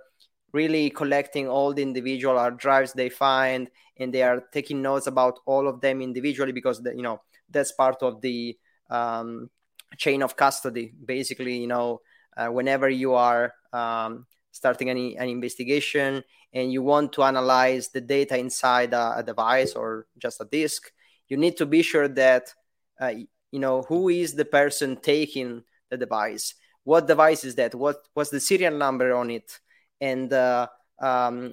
really 0.53 0.89
collecting 0.89 1.47
all 1.47 1.73
the 1.73 1.81
individual 1.81 2.37
hard 2.37 2.57
drives 2.57 2.93
they 2.93 3.09
find, 3.09 3.69
and 3.97 4.13
they 4.13 4.23
are 4.23 4.43
taking 4.51 4.81
notes 4.81 5.07
about 5.07 5.39
all 5.45 5.67
of 5.67 5.81
them 5.81 6.01
individually 6.01 6.51
because 6.51 6.81
the, 6.81 6.95
you 6.95 7.03
know 7.03 7.21
that's 7.49 7.71
part 7.71 8.01
of 8.01 8.21
the 8.21 8.57
um, 8.89 9.49
chain 9.97 10.21
of 10.23 10.35
custody. 10.35 10.93
Basically, 11.05 11.57
you 11.57 11.67
know, 11.67 12.01
uh, 12.37 12.47
whenever 12.47 12.89
you 12.89 13.13
are 13.13 13.53
um, 13.73 14.25
starting 14.51 14.89
any 14.89 15.17
an 15.17 15.29
investigation 15.29 16.23
and 16.53 16.71
you 16.71 16.81
want 16.81 17.13
to 17.13 17.23
analyze 17.23 17.89
the 17.89 18.01
data 18.01 18.37
inside 18.37 18.93
a, 18.93 19.17
a 19.17 19.23
device 19.23 19.73
or 19.73 20.07
just 20.17 20.41
a 20.41 20.45
disk, 20.45 20.91
you 21.27 21.37
need 21.37 21.57
to 21.57 21.65
be 21.65 21.81
sure 21.81 22.07
that 22.07 22.53
uh, 22.99 23.13
you 23.51 23.59
know 23.59 23.83
who 23.83 24.09
is 24.09 24.33
the 24.33 24.45
person 24.45 24.95
taking 24.95 25.63
the 25.89 25.97
device, 25.97 26.55
what 26.83 27.07
device 27.07 27.43
is 27.43 27.55
that, 27.55 27.75
what 27.75 27.97
what's 28.13 28.29
the 28.29 28.39
serial 28.39 28.75
number 28.77 29.13
on 29.13 29.29
it, 29.29 29.59
and 30.01 30.31
uh, 30.33 30.67
um, 31.01 31.51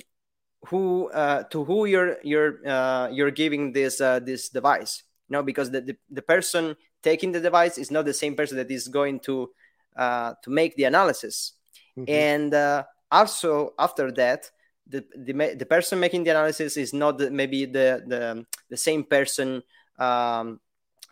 who 0.66 1.10
uh, 1.10 1.44
to 1.44 1.64
who 1.64 1.86
you're 1.86 2.16
you're 2.22 2.66
uh, 2.66 3.08
you're 3.08 3.30
giving 3.30 3.72
this 3.72 4.00
uh, 4.00 4.18
this 4.20 4.48
device. 4.48 5.02
You 5.28 5.34
know, 5.34 5.42
because 5.42 5.70
the, 5.70 5.80
the 5.80 5.96
the 6.10 6.22
person 6.22 6.76
taking 7.02 7.32
the 7.32 7.40
device 7.40 7.78
is 7.78 7.90
not 7.90 8.04
the 8.04 8.14
same 8.14 8.34
person 8.34 8.56
that 8.58 8.70
is 8.70 8.88
going 8.88 9.20
to 9.20 9.50
uh, 9.96 10.34
to 10.42 10.50
make 10.50 10.76
the 10.76 10.84
analysis 10.84 11.52
Mhm. 11.96 12.08
and 12.08 12.54
uh, 12.54 12.84
also 13.10 13.72
after 13.78 14.12
that 14.12 14.50
the, 14.86 15.02
the 15.16 15.54
the 15.56 15.66
person 15.66 15.98
making 15.98 16.24
the 16.24 16.30
analysis 16.30 16.76
is 16.76 16.92
not 16.92 17.16
the, 17.18 17.30
maybe 17.30 17.64
the, 17.64 18.02
the 18.06 18.44
the 18.68 18.76
same 18.76 19.02
person 19.02 19.62
um, 19.98 20.60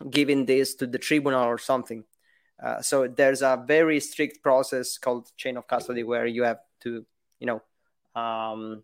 giving 0.09 0.45
this 0.45 0.75
to 0.75 0.85
the 0.87 0.99
tribunal 0.99 1.43
or 1.43 1.57
something 1.57 2.03
uh, 2.63 2.81
so 2.81 3.07
there's 3.07 3.41
a 3.41 3.63
very 3.67 3.99
strict 3.99 4.43
process 4.43 4.97
called 4.97 5.31
chain 5.37 5.57
of 5.57 5.67
custody 5.67 6.03
where 6.03 6.25
you 6.27 6.43
have 6.43 6.59
to 6.81 7.03
you 7.39 7.47
know 7.47 7.61
um, 8.19 8.83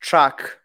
track 0.00 0.58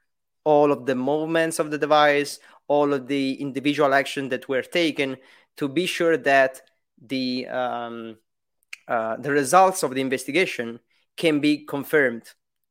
all 0.43 0.71
of 0.71 0.85
the 0.85 0.95
movements 0.95 1.59
of 1.59 1.71
the 1.71 1.77
device 1.77 2.39
all 2.67 2.93
of 2.93 3.07
the 3.07 3.33
individual 3.33 3.93
action 3.93 4.29
that 4.29 4.47
were 4.47 4.61
taken 4.61 5.17
to 5.57 5.67
be 5.67 5.85
sure 5.85 6.17
that 6.17 6.61
the 7.01 7.47
um, 7.47 8.17
uh, 8.87 9.17
the 9.17 9.31
results 9.31 9.83
of 9.83 9.93
the 9.93 10.01
investigation 10.01 10.79
can 11.17 11.39
be 11.39 11.65
confirmed, 11.65 12.23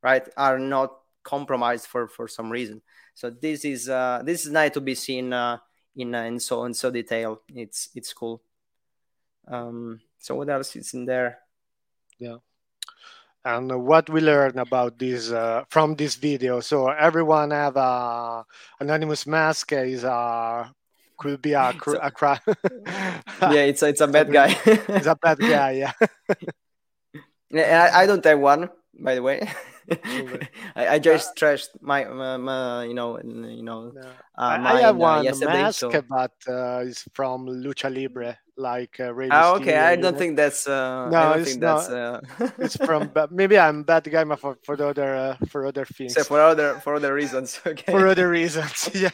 right? 0.02 0.28
Are 0.36 0.58
not 0.58 0.92
compromised 1.22 1.86
for 1.86 2.08
for 2.08 2.28
some 2.28 2.50
reason. 2.50 2.82
So 3.14 3.30
this 3.30 3.64
is 3.64 3.88
uh, 3.88 4.22
this 4.24 4.46
is 4.46 4.52
nice 4.52 4.72
to 4.72 4.80
be 4.80 4.94
seen 4.94 5.32
uh, 5.32 5.58
in 5.96 6.14
uh, 6.14 6.22
in 6.22 6.40
so 6.40 6.64
in 6.64 6.74
so 6.74 6.90
detail. 6.90 7.42
It's 7.48 7.90
it's 7.94 8.12
cool. 8.12 8.42
Um, 9.48 10.00
so 10.18 10.36
what 10.36 10.48
else 10.48 10.76
is 10.76 10.94
in 10.94 11.06
there? 11.06 11.38
And 13.45 13.84
what 13.86 14.09
we 14.11 14.20
learn 14.20 14.59
about 14.59 14.99
this 14.99 15.30
uh, 15.30 15.64
from 15.70 15.95
this 15.97 16.16
video. 16.16 16.61
So 16.61 16.88
everyone 16.88 17.51
have 17.51 17.76
a 17.76 18.45
anonymous 18.80 19.26
mask 19.26 19.72
is 19.72 20.05
a 20.05 20.72
could 21.18 21.43
be 21.43 21.53
a, 21.53 21.72
cr- 21.74 22.01
a 22.01 22.11
crime. 22.11 22.41
Yeah, 23.43 23.64
it's 23.68 23.82
it's 23.82 24.01
a 24.01 24.09
bad 24.09 24.32
guy. 24.32 24.49
He's 24.97 25.07
a 25.07 25.16
bad 25.16 25.38
guy. 25.38 25.70
Yeah. 25.72 25.93
Yeah, 27.51 27.91
I, 27.93 28.03
I 28.03 28.07
don't 28.07 28.24
have 28.24 28.38
one, 28.38 28.70
by 28.99 29.14
the 29.14 29.22
way. 29.22 29.49
Okay. 29.89 30.49
I, 30.76 30.89
I 30.95 30.99
just 30.99 31.37
trashed 31.37 31.70
my, 31.81 32.05
my, 32.05 32.37
my 32.37 32.85
you 32.85 32.95
know 32.95 33.18
you 33.22 33.62
know 33.62 33.91
No. 33.91 34.01
uh, 34.01 34.59
I, 34.62 34.74
I 34.76 34.81
have 34.83 34.97
uh, 34.97 34.99
one 34.99 35.24
yesterday. 35.24 35.62
mask, 35.62 35.78
So 35.81 35.91
but 36.09 36.33
uh, 36.49 36.85
it's 36.87 37.05
from 37.14 37.47
Lucha 37.47 37.93
Libre, 37.93 38.39
like 38.57 39.01
uh, 39.01 39.12
Radio 39.14 39.35
ah, 39.37 39.55
okay, 39.57 39.72
Stereo, 39.76 39.87
I 39.87 39.97
don't 39.97 40.16
think 40.18 40.37
that's 40.37 40.66
uh, 40.66 41.09
No, 41.11 41.18
I 41.18 41.24
don't 41.31 41.41
it's 41.41 41.49
think 41.51 41.61
that's 41.61 41.89
uh, 41.89 42.20
It's 42.59 42.76
from, 42.87 43.09
but 43.12 43.33
maybe 43.33 43.59
I'm 43.59 43.83
bad 43.83 44.05
guy 44.11 44.24
but 44.24 44.39
for 44.41 44.59
for 44.64 44.76
the 44.76 44.89
other 44.89 45.14
uh, 45.16 45.37
for 45.49 45.66
other 45.66 45.85
things, 45.85 46.14
so 46.14 46.24
for 46.24 46.41
other 46.41 46.74
for 46.81 46.95
other 46.95 47.14
reasons. 47.14 47.61
Okay. 47.66 47.93
for 47.93 48.07
other 48.07 48.28
reasons. 48.28 48.91
Yeah. 48.95 49.11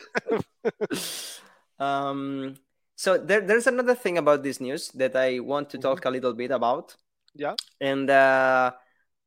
um. 1.79 2.57
So 2.99 3.19
there, 3.19 3.43
there's 3.43 3.67
another 3.67 3.95
thing 3.95 4.17
about 4.17 4.43
this 4.43 4.59
news 4.61 4.89
that 4.97 5.15
I 5.15 5.41
want 5.41 5.69
to 5.71 5.79
Mhm. 5.79 5.83
talk 5.83 6.05
a 6.07 6.11
little 6.11 6.33
bit 6.35 6.51
about. 6.51 6.97
Yeah. 7.37 7.53
and 7.81 8.09
uh, 8.09 8.73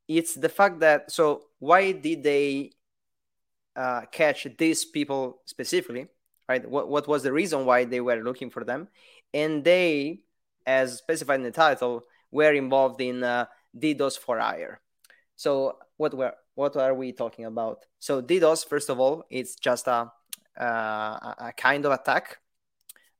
it's 0.10 0.36
the 0.36 0.50
fact 0.50 0.82
that 0.82 1.10
so 1.10 1.46
why 1.60 1.94
did 1.94 2.24
they 2.24 2.74
uh, 3.78 4.02
catch 4.12 4.46
these 4.58 4.84
people 4.84 5.42
specifically 5.46 6.10
right? 6.50 6.68
What, 6.68 6.90
what 6.90 7.08
was 7.08 7.22
the 7.24 7.32
reason 7.32 7.66
why 7.66 7.86
they 7.86 8.02
were 8.02 8.22
looking 8.24 8.50
for 8.50 8.66
them? 8.66 8.90
And 9.34 9.64
they 9.64 10.24
as 10.66 10.98
specified 10.98 11.36
in 11.36 11.44
the 11.44 11.52
title 11.52 12.04
were 12.32 12.54
involved 12.54 13.00
in 13.00 13.24
uh, 13.24 13.46
DDoS 13.78 14.18
for 14.18 14.40
hire. 14.40 14.82
So 15.36 15.78
what 15.96 16.14
were 16.14 16.34
what 16.56 16.76
are 16.76 16.94
we 16.94 17.14
talking 17.14 17.46
about? 17.46 17.86
So 18.00 18.22
DDoS 18.22 18.68
first 18.68 18.90
of 18.90 19.00
all 19.00 19.24
it's 19.30 19.56
just 19.56 19.88
a 19.88 20.12
uh, 20.60 21.34
a 21.40 21.54
kind 21.56 21.86
of 21.86 21.94
attack. 21.94 22.40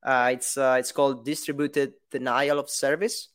Uh, 0.04 0.32
it's 0.34 0.58
uh, 0.58 0.78
it's 0.80 0.92
called 0.92 1.24
distributed 1.24 1.94
denial 2.12 2.60
of 2.60 2.70
service 2.70 3.30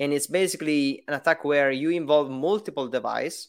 and 0.00 0.12
it's 0.12 0.26
basically 0.26 1.04
an 1.08 1.14
attack 1.14 1.44
where 1.44 1.70
you 1.70 1.90
involve 1.90 2.30
multiple 2.30 2.88
devices 2.88 3.48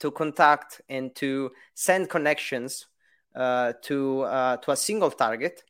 to 0.00 0.10
contact 0.10 0.80
and 0.88 1.14
to 1.16 1.50
send 1.74 2.08
connections 2.08 2.86
uh, 3.34 3.72
to 3.82 4.22
uh, 4.22 4.56
to 4.58 4.70
a 4.70 4.76
single 4.76 5.10
target 5.10 5.62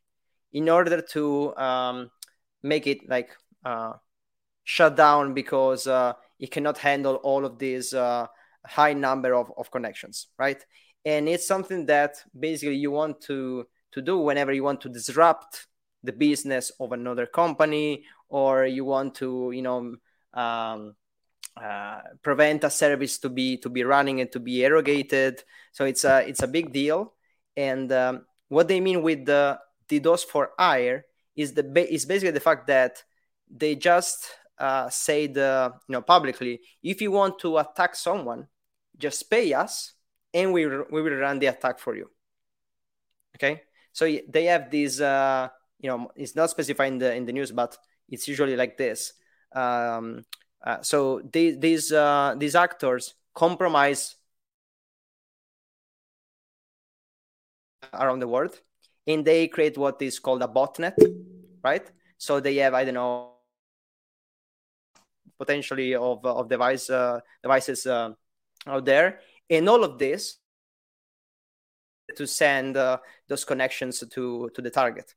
in 0.52 0.68
order 0.68 1.00
to 1.00 1.54
um, 1.56 2.10
make 2.62 2.86
it 2.86 3.08
like 3.08 3.30
uh, 3.64 3.92
shut 4.64 4.96
down 4.96 5.34
because 5.34 5.86
uh, 5.86 6.12
it 6.38 6.50
cannot 6.50 6.78
handle 6.78 7.16
all 7.16 7.44
of 7.44 7.58
these 7.58 7.94
uh, 7.94 8.26
high 8.66 8.92
number 8.92 9.34
of, 9.34 9.52
of 9.56 9.70
connections 9.70 10.28
right? 10.38 10.64
And 11.06 11.28
it's 11.28 11.46
something 11.46 11.84
that 11.86 12.16
basically 12.38 12.76
you 12.76 12.90
want 12.90 13.20
to 13.22 13.66
to 13.92 14.02
do 14.02 14.18
whenever 14.18 14.52
you 14.52 14.64
want 14.64 14.80
to 14.82 14.88
disrupt 14.88 15.66
the 16.02 16.12
business 16.12 16.72
of 16.80 16.92
another 16.92 17.26
company 17.26 18.04
or 18.34 18.66
you 18.66 18.84
want 18.84 19.14
to 19.14 19.52
you 19.54 19.62
know 19.62 19.94
um, 20.34 20.96
uh, 21.54 22.00
prevent 22.20 22.64
a 22.64 22.70
service 22.70 23.18
to 23.18 23.28
be 23.28 23.56
to 23.58 23.70
be 23.70 23.84
running 23.84 24.20
and 24.20 24.32
to 24.32 24.40
be 24.40 24.64
erogated. 24.64 25.44
So 25.70 25.84
it's 25.84 26.02
a 26.02 26.26
it's 26.28 26.42
a 26.42 26.48
big 26.48 26.72
deal. 26.72 27.14
And 27.56 27.92
um, 27.92 28.26
what 28.48 28.66
they 28.66 28.80
mean 28.80 29.02
with 29.02 29.24
the 29.24 29.60
DDoS 29.88 30.24
for 30.24 30.50
hire 30.58 31.06
is 31.36 31.54
the 31.54 31.62
ba- 31.62 31.86
is 31.86 32.06
basically 32.06 32.32
the 32.32 32.40
fact 32.40 32.66
that 32.66 33.04
they 33.48 33.76
just 33.76 34.26
uh, 34.58 34.90
say 34.90 35.28
the 35.28 35.72
you 35.88 35.92
know 35.92 36.02
publicly 36.02 36.60
if 36.82 37.00
you 37.00 37.12
want 37.12 37.38
to 37.38 37.58
attack 37.58 37.94
someone 37.94 38.48
just 38.98 39.30
pay 39.30 39.52
us 39.52 39.94
and 40.32 40.52
we 40.52 40.66
we 40.66 41.02
will 41.02 41.14
run 41.22 41.38
the 41.38 41.46
attack 41.46 41.78
for 41.78 41.94
you. 41.94 42.10
Okay? 43.36 43.62
So 43.92 44.10
they 44.28 44.46
have 44.46 44.72
this 44.72 45.00
uh, 45.00 45.50
you 45.78 45.88
know 45.88 46.10
it's 46.16 46.34
not 46.34 46.50
specified 46.50 46.92
in 46.94 46.98
the 46.98 47.14
in 47.14 47.26
the 47.26 47.32
news 47.32 47.52
but 47.52 47.78
it's 48.08 48.28
usually 48.28 48.56
like 48.56 48.76
this 48.76 49.14
um, 49.52 50.24
uh, 50.64 50.80
so 50.82 51.20
these 51.32 51.92
uh, 51.92 52.34
these 52.38 52.54
actors 52.54 53.14
compromise 53.34 54.16
around 57.92 58.20
the 58.20 58.28
world 58.28 58.60
and 59.06 59.24
they 59.24 59.46
create 59.48 59.76
what 59.76 60.00
is 60.00 60.18
called 60.18 60.42
a 60.42 60.48
botnet 60.48 60.94
right 61.62 61.90
so 62.18 62.40
they 62.40 62.56
have 62.56 62.74
i 62.74 62.84
don't 62.84 62.94
know 62.94 63.34
potentially 65.38 65.94
of 65.94 66.24
of 66.24 66.48
device 66.48 66.90
uh, 66.90 67.20
devices 67.42 67.86
uh, 67.86 68.10
out 68.66 68.84
there, 68.84 69.20
and 69.50 69.68
all 69.68 69.84
of 69.84 69.98
this 69.98 70.38
to 72.16 72.26
send 72.26 72.76
uh, 72.76 72.98
those 73.28 73.44
connections 73.44 74.02
to 74.12 74.50
to 74.54 74.62
the 74.62 74.70
target. 74.70 75.14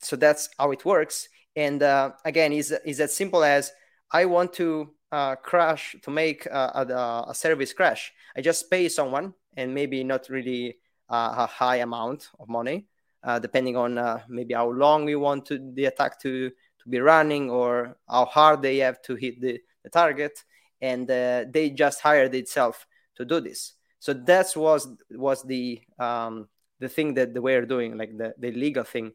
So 0.00 0.16
that's 0.16 0.48
how 0.58 0.70
it 0.72 0.84
works. 0.84 1.28
And 1.58 1.82
uh, 1.82 2.12
again, 2.24 2.52
is 2.52 2.70
is 2.84 3.00
as 3.00 3.12
simple 3.12 3.42
as 3.42 3.72
I 4.12 4.26
want 4.26 4.52
to 4.54 4.94
uh, 5.10 5.34
crash 5.34 5.96
to 6.02 6.10
make 6.10 6.46
a, 6.46 7.26
a, 7.28 7.34
service 7.34 7.72
crash. 7.72 8.12
I 8.36 8.42
just 8.42 8.70
pay 8.70 8.88
someone, 8.88 9.34
and 9.56 9.74
maybe 9.74 10.04
not 10.04 10.28
really 10.28 10.76
uh, 11.10 11.34
a 11.36 11.46
high 11.46 11.78
amount 11.78 12.28
of 12.38 12.48
money, 12.48 12.86
uh, 13.24 13.40
depending 13.40 13.76
on 13.76 13.98
uh, 13.98 14.20
maybe 14.28 14.54
how 14.54 14.70
long 14.70 15.04
we 15.04 15.16
want 15.16 15.46
to, 15.46 15.58
the 15.74 15.86
attack 15.86 16.20
to 16.20 16.50
to 16.50 16.88
be 16.88 17.00
running 17.00 17.50
or 17.50 17.96
how 18.08 18.26
hard 18.26 18.62
they 18.62 18.76
have 18.76 19.02
to 19.02 19.16
hit 19.16 19.40
the, 19.40 19.58
the 19.82 19.90
target. 19.90 20.44
And 20.80 21.08
they 21.08 21.72
just 21.74 22.00
hired 22.00 22.36
itself 22.36 22.86
to 23.16 23.24
do 23.24 23.40
this. 23.40 23.72
So 23.98 24.12
that 24.12 24.46
was 24.54 24.86
was 25.10 25.42
the 25.42 25.80
um, 25.98 26.46
the 26.78 26.88
thing 26.88 27.14
that 27.14 27.34
they 27.34 27.40
were 27.40 27.66
doing, 27.66 27.98
like 27.98 28.16
the, 28.16 28.32
the 28.38 28.52
legal 28.52 28.84
thing 28.84 29.10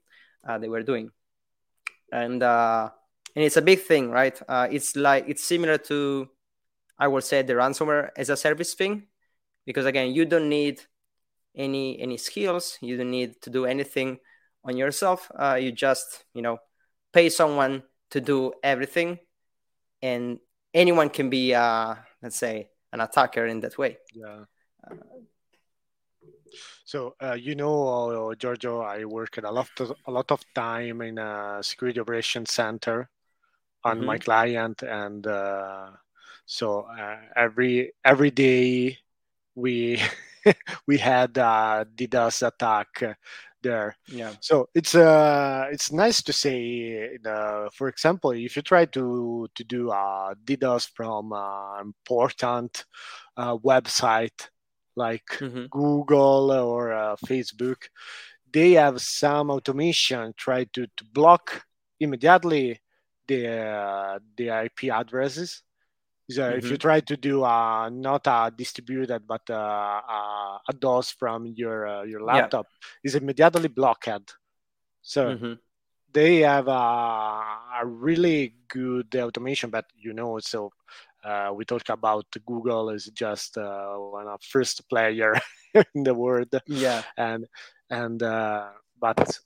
uh, 0.46 0.58
they 0.58 0.68
were 0.68 0.84
doing, 0.84 1.10
and 2.14 2.44
uh, 2.44 2.90
and 3.36 3.44
it's 3.44 3.58
a 3.58 3.62
big 3.62 3.82
thing, 3.82 4.12
right? 4.12 4.40
Uh, 4.48 4.68
it's 4.72 4.96
like 4.96 5.26
it's 5.28 5.44
similar 5.44 5.78
to, 5.90 6.30
I 7.00 7.08
would 7.08 7.24
say, 7.24 7.42
the 7.42 7.54
ransomware 7.54 8.12
as 8.16 8.30
a 8.30 8.38
service 8.38 8.76
thing, 8.76 9.08
because 9.66 9.86
again, 9.86 10.14
you 10.14 10.26
don't 10.26 10.48
need 10.48 10.82
any 11.56 12.00
any 12.00 12.18
skills, 12.18 12.78
you 12.82 12.98
don't 12.98 13.12
need 13.12 13.42
to 13.42 13.50
do 13.50 13.66
anything 13.66 14.20
on 14.64 14.78
yourself. 14.78 15.32
Uh, 15.36 15.58
you 15.60 15.72
just 15.72 16.24
you 16.34 16.44
know 16.44 16.60
pay 17.12 17.30
someone 17.30 17.84
to 18.12 18.22
do 18.22 18.54
everything, 18.64 19.18
and 20.02 20.40
anyone 20.74 21.10
can 21.10 21.32
be, 21.32 21.56
uh, 21.56 21.96
let's 22.22 22.38
say, 22.38 22.70
an 22.92 23.02
attacker 23.02 23.48
in 23.48 23.60
that 23.62 23.78
way. 23.78 23.98
Yeah. 24.14 24.46
So 26.86 27.16
uh, 27.22 27.34
you 27.34 27.56
know, 27.56 28.30
uh, 28.32 28.36
Giorgio, 28.36 28.82
I 28.82 29.06
work 29.06 29.38
at 29.38 29.44
a 29.44 29.52
lot 29.52 29.70
of, 29.80 29.94
a 30.06 30.12
lot 30.12 30.32
of 30.32 30.42
time 30.54 31.02
in 31.02 31.18
a 31.18 31.60
security 31.62 32.00
operations 32.00 32.52
center 32.52 33.10
on 33.84 33.98
mm-hmm. 33.98 34.06
my 34.06 34.18
client, 34.18 34.84
and 34.84 35.26
uh, 35.28 35.92
so 36.46 36.82
uh, 36.82 37.18
every 37.36 37.94
every 38.04 38.32
day 38.32 38.98
we 39.56 40.02
we 40.88 40.98
had 40.98 41.38
a 41.38 41.88
DDoS 41.96 42.48
attack 42.48 43.18
there. 43.64 43.96
Yeah. 44.08 44.34
So 44.42 44.70
it's 44.76 44.94
uh 44.94 45.68
it's 45.72 45.92
nice 45.92 46.22
to 46.24 46.34
say, 46.34 47.18
uh, 47.26 47.70
for 47.74 47.88
example, 47.88 48.32
if 48.32 48.56
you 48.56 48.62
try 48.62 48.86
to 48.86 49.48
to 49.56 49.64
do 49.64 49.92
a 49.92 50.36
DDoS 50.46 50.90
from 50.94 51.32
an 51.34 51.82
important 51.82 52.86
uh, 53.38 53.58
website 53.58 54.50
like 54.96 55.26
mm-hmm. 55.40 55.66
Google 55.70 56.52
or 56.52 56.94
uh, 56.94 57.16
Facebook, 57.26 57.88
they 58.52 58.74
have 58.74 59.02
some 59.02 59.50
automation 59.50 60.34
try 60.38 60.66
to, 60.66 60.86
to 60.86 61.04
block 61.14 61.66
immediately 62.00 62.80
the 63.28 63.48
uh, 63.48 64.20
the 64.38 64.50
IP 64.50 64.92
addresses. 64.92 65.64
So 66.30 66.42
mm-hmm. 66.42 66.58
if 66.58 66.64
you 66.66 66.72
mm-hmm. 66.72 66.78
try 66.78 67.00
to 67.02 67.18
do 67.18 67.44
uh, 67.44 67.90
not 67.90 68.28
a 68.28 68.52
distributed 68.56 69.28
but 69.28 69.42
uh, 69.50 70.02
uh, 70.10 70.58
a 70.68 70.74
DOS 70.78 71.12
from 71.12 71.48
your 71.48 71.88
uh, 71.88 72.04
your 72.04 72.24
laptop, 72.24 72.68
yeah. 72.72 73.10
is 73.10 73.16
immediately 73.16 73.68
blocked. 73.68 74.36
So 75.02 75.36
mm-hmm. 75.36 75.54
they 76.12 76.40
have 76.40 76.68
a, 76.68 77.44
a 77.82 77.86
really 77.86 78.56
good 78.70 79.16
automation, 79.16 79.70
but 79.70 79.86
you 79.96 80.14
know 80.14 80.40
so 80.40 80.72
uh, 81.24 81.52
we 81.56 81.66
talk 81.66 81.88
about 81.90 82.26
Google 82.46 82.90
is 82.90 83.06
just 83.14 83.58
uh, 83.58 83.94
one 83.96 84.28
of 84.28 84.42
first 84.44 84.88
player 84.90 85.34
in 85.96 86.04
the 86.04 86.14
world. 86.14 86.54
Yeah, 86.68 87.04
and 87.18 87.46
and 87.90 88.22
uh, 88.22 88.70
but 89.00 89.40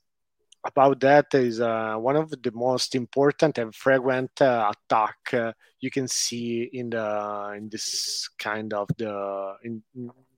about 0.63 0.99
that 1.01 1.34
is 1.34 1.61
uh, 1.61 1.95
one 1.95 2.15
of 2.15 2.30
the 2.30 2.51
most 2.51 2.95
important 2.95 3.57
and 3.57 3.73
frequent 3.73 4.41
uh, 4.41 4.71
attack 4.73 5.17
uh, 5.34 5.53
you 5.80 5.91
can 5.91 6.07
see 6.07 6.69
in 6.73 6.89
the 6.89 7.53
in 7.55 7.69
this 7.69 8.30
kind 8.39 8.73
of 8.73 8.89
the 8.97 9.53
in 9.63 9.84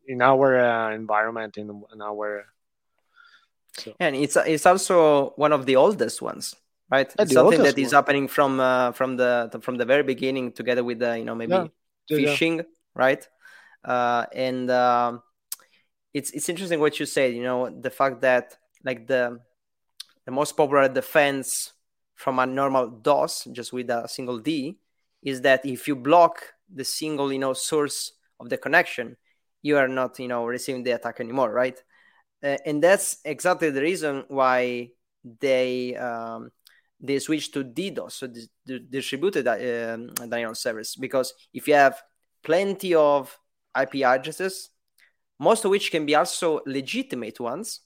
in 0.08 0.22
our 0.22 0.92
environment 0.92 1.58
in, 1.58 1.70
in 1.94 2.02
our. 2.02 2.46
So. 3.78 3.94
And 4.00 4.16
it's 4.16 4.36
it's 4.36 4.66
also 4.66 5.30
one 5.38 5.54
of 5.54 5.66
the 5.66 5.78
oldest 5.78 6.22
ones 6.22 6.56
right? 6.90 7.14
Yeah, 7.18 7.26
something 7.26 7.64
that 7.64 7.78
is 7.78 7.92
happening 7.92 8.28
from 8.28 8.60
uh, 8.60 8.92
from 8.92 9.18
the 9.18 9.60
from 9.62 9.78
the 9.78 9.86
very 9.86 10.04
beginning, 10.04 10.52
together 10.52 10.84
with 10.84 11.00
the 11.00 11.18
you 11.18 11.26
know 11.26 11.36
maybe 11.36 11.54
yeah. 11.54 11.68
phishing, 12.10 12.66
right? 12.96 13.28
Uh, 13.84 14.26
and 14.34 14.70
um, 14.72 15.22
it's 16.14 16.32
it's 16.32 16.50
interesting 16.50 16.80
what 16.80 17.00
you 17.00 17.06
said. 17.06 17.34
You 17.34 17.44
know, 17.44 17.70
the 17.70 17.90
fact 17.90 18.22
that 18.22 18.58
like 18.84 19.08
the 19.08 19.40
the 20.26 20.32
most 20.32 20.58
popular 20.58 20.90
defense 20.90 21.74
from 22.16 22.40
a 22.40 22.46
normal 22.46 22.88
DOS, 22.88 23.48
just 23.52 23.72
with 23.72 23.90
a 23.90 24.08
single 24.08 24.40
D, 24.40 24.78
is 25.24 25.42
that 25.42 25.66
if 25.66 25.88
you 25.88 25.96
block 25.96 26.54
the 26.74 26.84
single 26.84 27.32
you 27.32 27.40
know 27.40 27.54
source 27.54 28.14
of 28.40 28.50
the 28.50 28.58
connection, 28.58 29.18
you 29.62 29.78
are 29.78 29.88
not 29.88 30.20
you 30.20 30.28
know 30.28 30.46
receiving 30.46 30.84
the 30.84 30.92
attack 30.92 31.20
anymore, 31.20 31.52
right? 31.52 31.82
Uh, 32.42 32.58
and 32.66 32.82
that's 32.82 33.18
exactly 33.26 33.70
the 33.70 33.82
reason 33.82 34.24
why 34.30 34.90
they 35.42 35.96
um, 35.96 36.52
they 37.00 37.20
switch 37.20 37.52
to 37.52 37.64
DDoS, 37.64 38.12
so 38.12 38.28
the 38.66 38.80
distributed 38.80 39.48
uh, 39.48 39.94
um, 39.94 40.08
denial 40.16 40.56
service. 40.56 40.96
Because 40.96 41.34
if 41.54 41.68
you 41.68 41.74
have 41.74 42.02
plenty 42.44 42.94
of 42.94 43.38
IP 43.80 44.04
addresses, 44.04 44.70
most 45.40 45.64
of 45.64 45.72
which 45.72 45.92
can 45.92 46.06
be 46.06 46.16
also 46.16 46.60
legitimate 46.66 47.40
ones, 47.40 47.82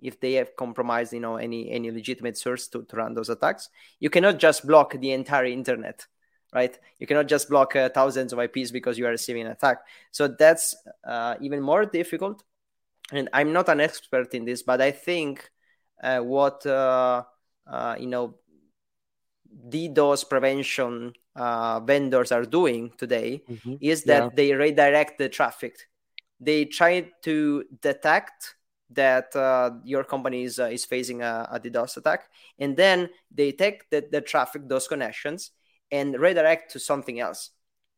if 0.00 0.20
they 0.20 0.34
have 0.34 0.54
compromised, 0.56 1.12
you 1.12 1.20
know, 1.20 1.36
any 1.36 1.70
any 1.70 1.90
legitimate 1.90 2.36
source 2.36 2.68
to, 2.68 2.82
to 2.84 2.96
run 2.96 3.14
those 3.14 3.30
attacks, 3.30 3.68
you 3.98 4.10
cannot 4.10 4.38
just 4.38 4.66
block 4.66 4.92
the 4.92 5.12
entire 5.12 5.46
internet, 5.46 6.06
right? 6.52 6.78
You 6.98 7.06
cannot 7.06 7.26
just 7.26 7.48
block 7.48 7.74
uh, 7.74 7.88
thousands 7.88 8.32
of 8.32 8.38
IPs 8.38 8.70
because 8.70 8.98
you 8.98 9.06
are 9.06 9.10
receiving 9.10 9.46
an 9.46 9.52
attack. 9.52 9.78
So 10.12 10.28
that's 10.28 10.76
uh, 11.04 11.36
even 11.40 11.60
more 11.60 11.84
difficult. 11.84 12.44
And 13.10 13.28
I'm 13.32 13.52
not 13.52 13.68
an 13.70 13.80
expert 13.80 14.34
in 14.34 14.44
this, 14.44 14.62
but 14.62 14.80
I 14.80 14.90
think 14.90 15.50
uh, 16.02 16.20
what 16.20 16.64
uh, 16.66 17.24
uh, 17.66 17.96
you 17.98 18.06
know 18.06 18.34
DDoS 19.68 20.28
prevention 20.28 21.12
uh, 21.36 21.80
vendors 21.80 22.32
are 22.32 22.44
doing 22.44 22.92
today 22.96 23.42
mm-hmm. 23.48 23.74
is 23.80 24.04
that 24.04 24.22
yeah. 24.22 24.30
they 24.34 24.52
redirect 24.52 25.18
the 25.18 25.28
traffic. 25.28 25.88
They 26.40 26.64
try 26.64 27.10
to 27.22 27.64
detect 27.80 28.54
that 28.90 29.34
uh, 29.36 29.70
your 29.84 30.04
company 30.04 30.44
is, 30.44 30.58
uh, 30.58 30.66
is 30.66 30.84
facing 30.84 31.22
a, 31.22 31.48
a, 31.52 31.60
DDoS 31.60 31.98
attack, 31.98 32.28
and 32.58 32.76
then 32.76 33.10
they 33.30 33.52
take 33.52 33.90
the, 33.90 34.06
the 34.10 34.20
traffic, 34.20 34.66
those 34.66 34.88
connections, 34.88 35.50
and 35.92 36.18
redirect 36.18 36.72
to 36.72 36.78
something 36.78 37.20
else. 37.20 37.50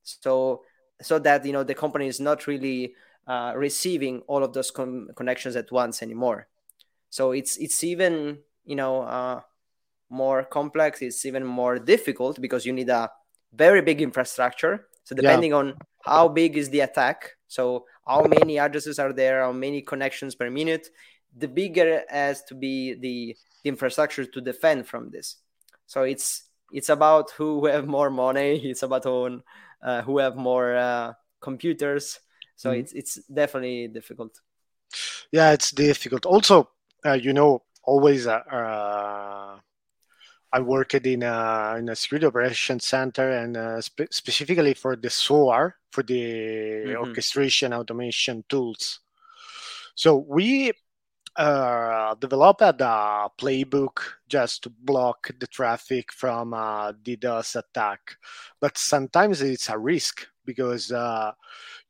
So 0.03 0.63
so 1.03 1.19
that 1.19 1.45
you 1.45 1.53
know 1.53 1.63
the 1.63 1.75
company 1.75 2.07
is 2.07 2.21
not 2.21 2.47
really 2.47 2.95
uh, 3.27 3.53
receiving 3.57 4.21
all 4.27 4.43
of 4.43 4.53
those 4.53 4.71
com- 4.71 5.09
connections 5.15 5.57
at 5.57 5.71
once 5.71 6.03
anymore. 6.03 6.49
So 7.11 7.33
it's 7.33 7.57
it's 7.57 7.85
even 7.85 8.39
you 8.65 8.77
know 8.77 9.03
uh, 9.03 9.41
more 10.11 10.45
complex, 10.45 11.03
it's 11.03 11.25
even 11.25 11.45
more 11.45 11.79
difficult 11.79 12.41
because 12.41 12.67
you 12.67 12.73
need 12.73 12.89
a 12.89 13.11
very 13.53 13.81
big 13.81 14.03
infrastructure. 14.03 14.87
So 15.05 15.15
depending 15.15 15.51
yeah. 15.51 15.57
on 15.57 15.75
how 16.05 16.29
big 16.29 16.57
is 16.57 16.71
the 16.71 16.81
attack, 16.81 17.37
so 17.49 17.87
how 18.07 18.25
many 18.25 18.59
addresses 18.59 18.99
are 18.99 19.13
there, 19.13 19.43
how 19.43 19.53
many 19.53 19.83
connections 19.83 20.35
per 20.35 20.51
minute, 20.51 20.89
the 21.37 21.49
bigger 21.49 22.03
has 22.09 22.43
to 22.45 22.55
be 22.55 22.95
the, 22.95 23.37
the 23.63 23.69
infrastructure 23.69 24.25
to 24.25 24.41
defend 24.41 24.87
from 24.87 25.11
this. 25.11 25.37
So 25.87 26.03
it's 26.03 26.45
it's 26.73 26.89
about 26.89 27.31
who 27.33 27.67
have 27.75 27.87
more 27.87 28.11
money. 28.11 28.59
It's 28.71 28.83
about 28.83 29.07
on, 29.07 29.43
uh, 29.83 30.03
who 30.03 30.19
have 30.19 30.37
more 30.37 30.77
uh, 30.77 31.13
computers. 31.41 32.19
So 32.57 32.71
mm-hmm. 32.71 32.81
it's 32.81 32.93
it's 32.93 33.15
definitely 33.27 33.89
difficult. 33.89 34.41
Yeah, 35.33 35.53
it's 35.53 35.71
difficult. 35.71 36.27
Also, 36.27 36.69
uh, 37.05 37.13
you 37.13 37.33
know, 37.33 37.63
always 37.83 38.27
uh, 38.27 38.39
uh 38.39 39.59
I 40.53 40.61
worked 40.61 40.95
in 40.95 41.23
a, 41.23 41.77
in 41.79 41.89
a 41.89 41.97
security 41.97 42.27
operations 42.27 42.87
center 42.87 43.31
and 43.31 43.57
uh, 43.57 43.81
spe- 43.81 44.11
specifically 44.11 44.75
for 44.75 44.97
the 44.97 45.11
SOAR, 45.11 45.77
for 45.93 46.03
the 46.03 46.21
mm-hmm. 46.21 46.97
orchestration 46.97 47.73
automation 47.73 48.45
tools. 48.49 49.01
So 49.95 50.25
we 50.29 50.73
uh, 51.37 52.15
developed 52.17 52.63
a 52.63 53.31
playbook 53.39 54.01
just 54.29 54.65
to 54.65 54.71
block 54.71 55.31
the 55.39 55.47
traffic 55.47 56.13
from 56.13 56.53
a 56.53 56.95
DDoS 57.03 57.57
attack. 57.57 58.17
But 58.61 58.77
sometimes 58.77 59.43
it's 59.43 59.69
a 59.69 59.79
risk 59.79 60.27
because 60.45 60.91
uh, 60.91 61.33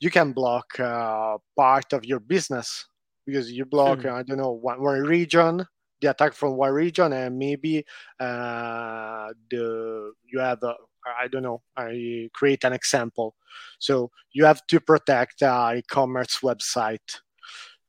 you 0.00 0.10
can 0.10 0.32
block 0.32 0.78
uh, 0.78 1.38
part 1.56 1.92
of 1.94 2.04
your 2.04 2.20
business 2.20 2.86
because 3.24 3.50
you 3.50 3.64
block, 3.64 4.02
hmm. 4.02 4.08
I 4.08 4.22
don't 4.22 4.38
know, 4.38 4.52
one, 4.52 4.82
one 4.82 5.00
region 5.00 5.66
the 6.00 6.10
attack 6.10 6.32
from 6.34 6.56
one 6.56 6.72
region 6.72 7.12
and 7.12 7.38
maybe 7.38 7.84
uh, 8.18 9.28
the 9.50 10.12
you 10.26 10.38
have 10.38 10.62
uh, 10.62 10.74
I 11.18 11.28
don't 11.28 11.42
know, 11.42 11.62
I 11.76 12.28
create 12.32 12.64
an 12.64 12.72
example. 12.72 13.34
So 13.78 14.10
you 14.32 14.44
have 14.44 14.66
to 14.68 14.80
protect 14.80 15.42
a 15.42 15.74
e-commerce 15.76 16.40
website. 16.42 17.20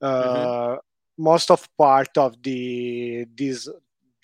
Uh, 0.01 0.23
mm-hmm. 0.23 0.75
Most 1.17 1.51
of 1.51 1.67
part 1.77 2.17
of 2.17 2.41
the 2.41 3.25
this 3.35 3.69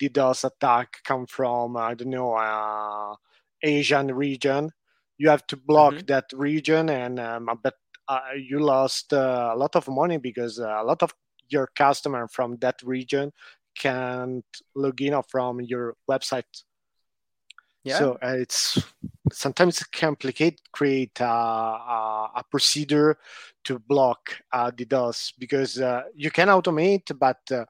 DDoS 0.00 0.44
attack 0.44 0.98
come 1.04 1.26
from 1.26 1.76
I 1.76 1.94
don't 1.94 2.10
know 2.10 2.34
uh, 2.34 3.14
Asian 3.62 4.14
region. 4.14 4.70
You 5.18 5.30
have 5.30 5.46
to 5.48 5.56
block 5.56 5.94
mm-hmm. 5.94 6.06
that 6.06 6.26
region, 6.32 6.88
and 6.88 7.18
um, 7.20 7.50
but 7.62 7.74
uh, 8.08 8.20
you 8.36 8.60
lost 8.60 9.12
uh, 9.12 9.50
a 9.52 9.56
lot 9.56 9.76
of 9.76 9.88
money 9.88 10.16
because 10.16 10.58
uh, 10.58 10.78
a 10.80 10.84
lot 10.84 11.02
of 11.02 11.12
your 11.50 11.68
customer 11.76 12.28
from 12.28 12.56
that 12.58 12.80
region 12.82 13.32
can't 13.78 14.44
log 14.74 15.00
in 15.00 15.20
from 15.28 15.60
your 15.60 15.96
website 16.10 16.64
yeah. 17.84 17.98
So 17.98 18.18
uh, 18.22 18.36
it's 18.38 18.82
sometimes 19.32 19.82
complicated 19.84 20.60
create 20.72 21.20
a, 21.20 21.24
a, 21.24 22.30
a, 22.36 22.44
procedure 22.50 23.16
to 23.64 23.78
block 23.78 24.36
uh, 24.52 24.70
DDoS 24.70 25.32
because 25.38 25.78
uh, 25.78 26.02
you 26.14 26.30
can 26.30 26.48
automate, 26.48 27.16
but 27.18 27.38
uh, 27.50 27.64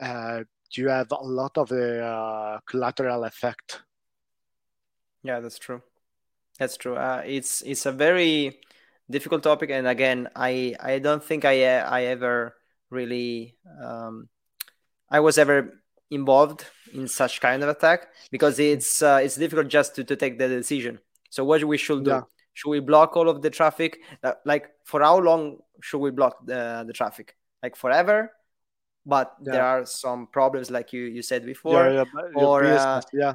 uh 0.00 0.44
you 0.72 0.88
have 0.88 1.10
a 1.10 1.24
lot 1.24 1.56
of 1.58 1.72
uh, 1.72 2.58
collateral 2.66 3.24
effect. 3.24 3.82
Yeah, 5.22 5.40
that's 5.40 5.58
true. 5.58 5.80
That's 6.58 6.76
true. 6.76 6.96
Uh, 6.96 7.22
it's 7.24 7.62
it's 7.62 7.86
a 7.86 7.92
very 7.92 8.60
difficult 9.08 9.42
topic, 9.42 9.70
and 9.70 9.86
again, 9.86 10.28
I 10.36 10.76
I 10.80 10.98
don't 10.98 11.22
think 11.22 11.44
I 11.44 11.78
I 11.78 12.04
ever 12.04 12.54
really 12.90 13.56
um, 13.82 14.28
I 15.10 15.20
was 15.20 15.38
ever 15.38 15.82
involved 16.10 16.64
in 16.92 17.08
such 17.08 17.40
kind 17.40 17.62
of 17.62 17.68
attack 17.68 18.08
because 18.30 18.58
it's 18.58 19.02
uh, 19.02 19.20
it's 19.22 19.36
difficult 19.36 19.68
just 19.68 19.94
to, 19.96 20.04
to 20.04 20.16
take 20.16 20.38
the 20.38 20.48
decision. 20.48 20.98
So 21.30 21.44
what 21.44 21.62
we 21.64 21.78
should 21.78 22.04
do? 22.04 22.10
Yeah. 22.10 22.22
should 22.54 22.70
we 22.70 22.80
block 22.80 23.16
all 23.16 23.28
of 23.28 23.42
the 23.42 23.50
traffic? 23.50 24.00
Uh, 24.22 24.32
like 24.44 24.70
for 24.84 25.02
how 25.02 25.18
long 25.18 25.58
should 25.82 25.98
we 25.98 26.10
block 26.10 26.46
the, 26.46 26.84
the 26.86 26.92
traffic? 26.92 27.36
Like 27.62 27.76
forever? 27.76 28.32
But 29.04 29.34
yeah. 29.42 29.52
there 29.52 29.64
are 29.64 29.86
some 29.86 30.26
problems 30.26 30.70
like 30.70 30.92
you 30.92 31.02
you 31.02 31.22
said 31.22 31.46
before 31.46 31.90
yeah, 31.90 32.04
or 32.34 32.64
uh, 32.64 33.00
yeah. 33.12 33.34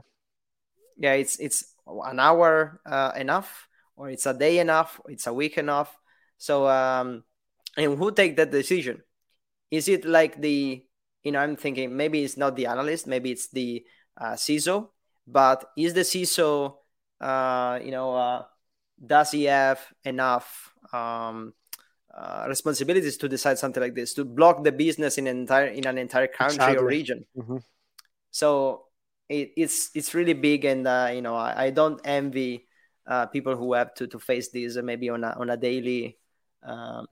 yeah 0.97 1.13
it's 1.13 1.39
it's 1.39 1.75
an 1.87 2.19
hour 2.19 2.81
uh, 2.85 3.11
enough 3.15 3.67
or 3.95 4.09
it's 4.09 4.25
a 4.25 4.33
day 4.33 4.59
enough 4.59 4.99
it's 5.07 5.27
a 5.27 5.33
week 5.33 5.57
enough. 5.57 5.95
So 6.37 6.67
um 6.67 7.23
and 7.77 7.97
who 7.97 8.11
take 8.11 8.35
that 8.35 8.51
decision? 8.51 9.01
Is 9.69 9.87
it 9.87 10.03
like 10.03 10.41
the 10.41 10.83
you 11.23 11.31
know, 11.31 11.39
I'm 11.39 11.55
thinking 11.55 11.95
maybe 11.95 12.23
it's 12.23 12.37
not 12.37 12.55
the 12.55 12.67
analyst, 12.67 13.07
maybe 13.07 13.31
it's 13.31 13.49
the 13.49 13.85
uh, 14.17 14.33
CISO, 14.33 14.89
but 15.27 15.69
is 15.77 15.93
the 15.93 16.01
CISO, 16.01 16.75
uh, 17.19 17.79
you 17.83 17.91
know, 17.91 18.15
uh, 18.15 18.43
does 19.03 19.31
he 19.31 19.45
have 19.45 19.79
enough 20.03 20.73
um, 20.93 21.53
uh, 22.15 22.45
responsibilities 22.47 23.17
to 23.17 23.29
decide 23.29 23.57
something 23.57 23.81
like 23.81 23.95
this 23.95 24.13
to 24.15 24.25
block 24.25 24.63
the 24.63 24.71
business 24.71 25.17
in 25.17 25.27
an 25.27 25.37
entire 25.39 25.67
in 25.67 25.85
an 25.85 25.97
entire 25.97 26.27
country 26.27 26.55
exactly. 26.55 26.77
or 26.77 26.85
region? 26.85 27.25
Mm-hmm. 27.37 27.57
So 28.31 28.85
it, 29.29 29.53
it's 29.57 29.91
it's 29.93 30.13
really 30.13 30.33
big, 30.33 30.65
and 30.65 30.87
uh, 30.87 31.11
you 31.13 31.21
know, 31.21 31.35
I, 31.35 31.65
I 31.65 31.69
don't 31.69 32.01
envy 32.03 32.67
uh, 33.05 33.27
people 33.27 33.55
who 33.55 33.73
have 33.73 33.93
to 33.95 34.07
to 34.07 34.19
face 34.19 34.49
this 34.49 34.75
maybe 34.77 35.09
on 35.09 35.23
a 35.23 35.35
on 35.39 35.49
a 35.49 35.57
daily. 35.57 36.17
Um, 36.63 37.07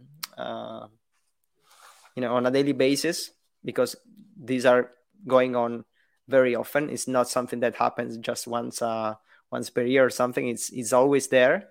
you 2.16 2.22
know, 2.22 2.36
on 2.36 2.46
a 2.46 2.52
daily 2.52 2.74
basis 2.74 3.32
because 3.64 3.96
these 4.42 4.66
are 4.66 4.92
going 5.28 5.56
on 5.56 5.86
very 6.28 6.56
often. 6.56 6.90
It's 6.90 7.08
not 7.08 7.28
something 7.28 7.60
that 7.62 7.76
happens 7.76 8.18
just 8.18 8.48
once 8.48 8.82
uh, 8.82 9.16
once 9.52 9.70
per 9.70 9.84
year 9.84 10.06
or 10.06 10.10
something. 10.10 10.48
It's 10.48 10.70
it's 10.72 10.94
always 10.94 11.28
there. 11.28 11.70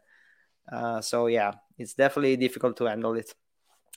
Uh, 0.71 1.01
so 1.01 1.27
yeah, 1.27 1.53
it's 1.79 1.95
definitely 1.95 2.37
difficult 2.37 2.77
to 2.79 2.85
handle 2.85 3.15
it, 3.15 3.33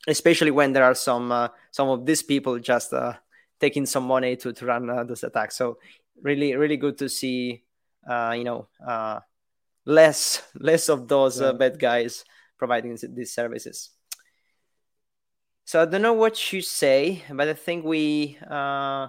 especially 0.08 0.52
when 0.52 0.74
there 0.74 0.86
are 0.86 0.96
some 0.96 1.32
uh, 1.32 1.50
some 1.72 1.90
of 1.90 2.06
these 2.06 2.24
people 2.24 2.60
just 2.60 2.94
uh, 2.94 3.14
taking 3.60 3.86
some 3.86 4.06
money 4.06 4.36
to 4.38 4.54
to 4.54 4.66
run 4.66 4.90
uh, 4.90 5.04
those 5.04 5.24
attacks. 5.24 5.58
So 5.58 5.80
really 6.22 6.56
really 6.56 6.78
good 6.78 6.98
to 7.00 7.10
see 7.10 7.64
uh, 8.08 8.34
you 8.38 8.44
know 8.44 8.68
uh, 8.86 9.20
less 9.86 10.42
less 10.56 10.90
of 10.90 11.08
those 11.08 11.42
uh, 11.42 11.54
bad 11.54 11.80
guys 11.80 12.24
providing 12.58 12.98
these 13.14 13.34
services. 13.34 13.90
So 15.66 15.82
I 15.82 15.86
don't 15.86 16.02
know 16.02 16.14
what 16.14 16.52
you 16.52 16.62
say, 16.62 17.24
but 17.32 17.48
I 17.48 17.54
think 17.54 17.86
we, 17.86 18.38
uh, 18.50 19.08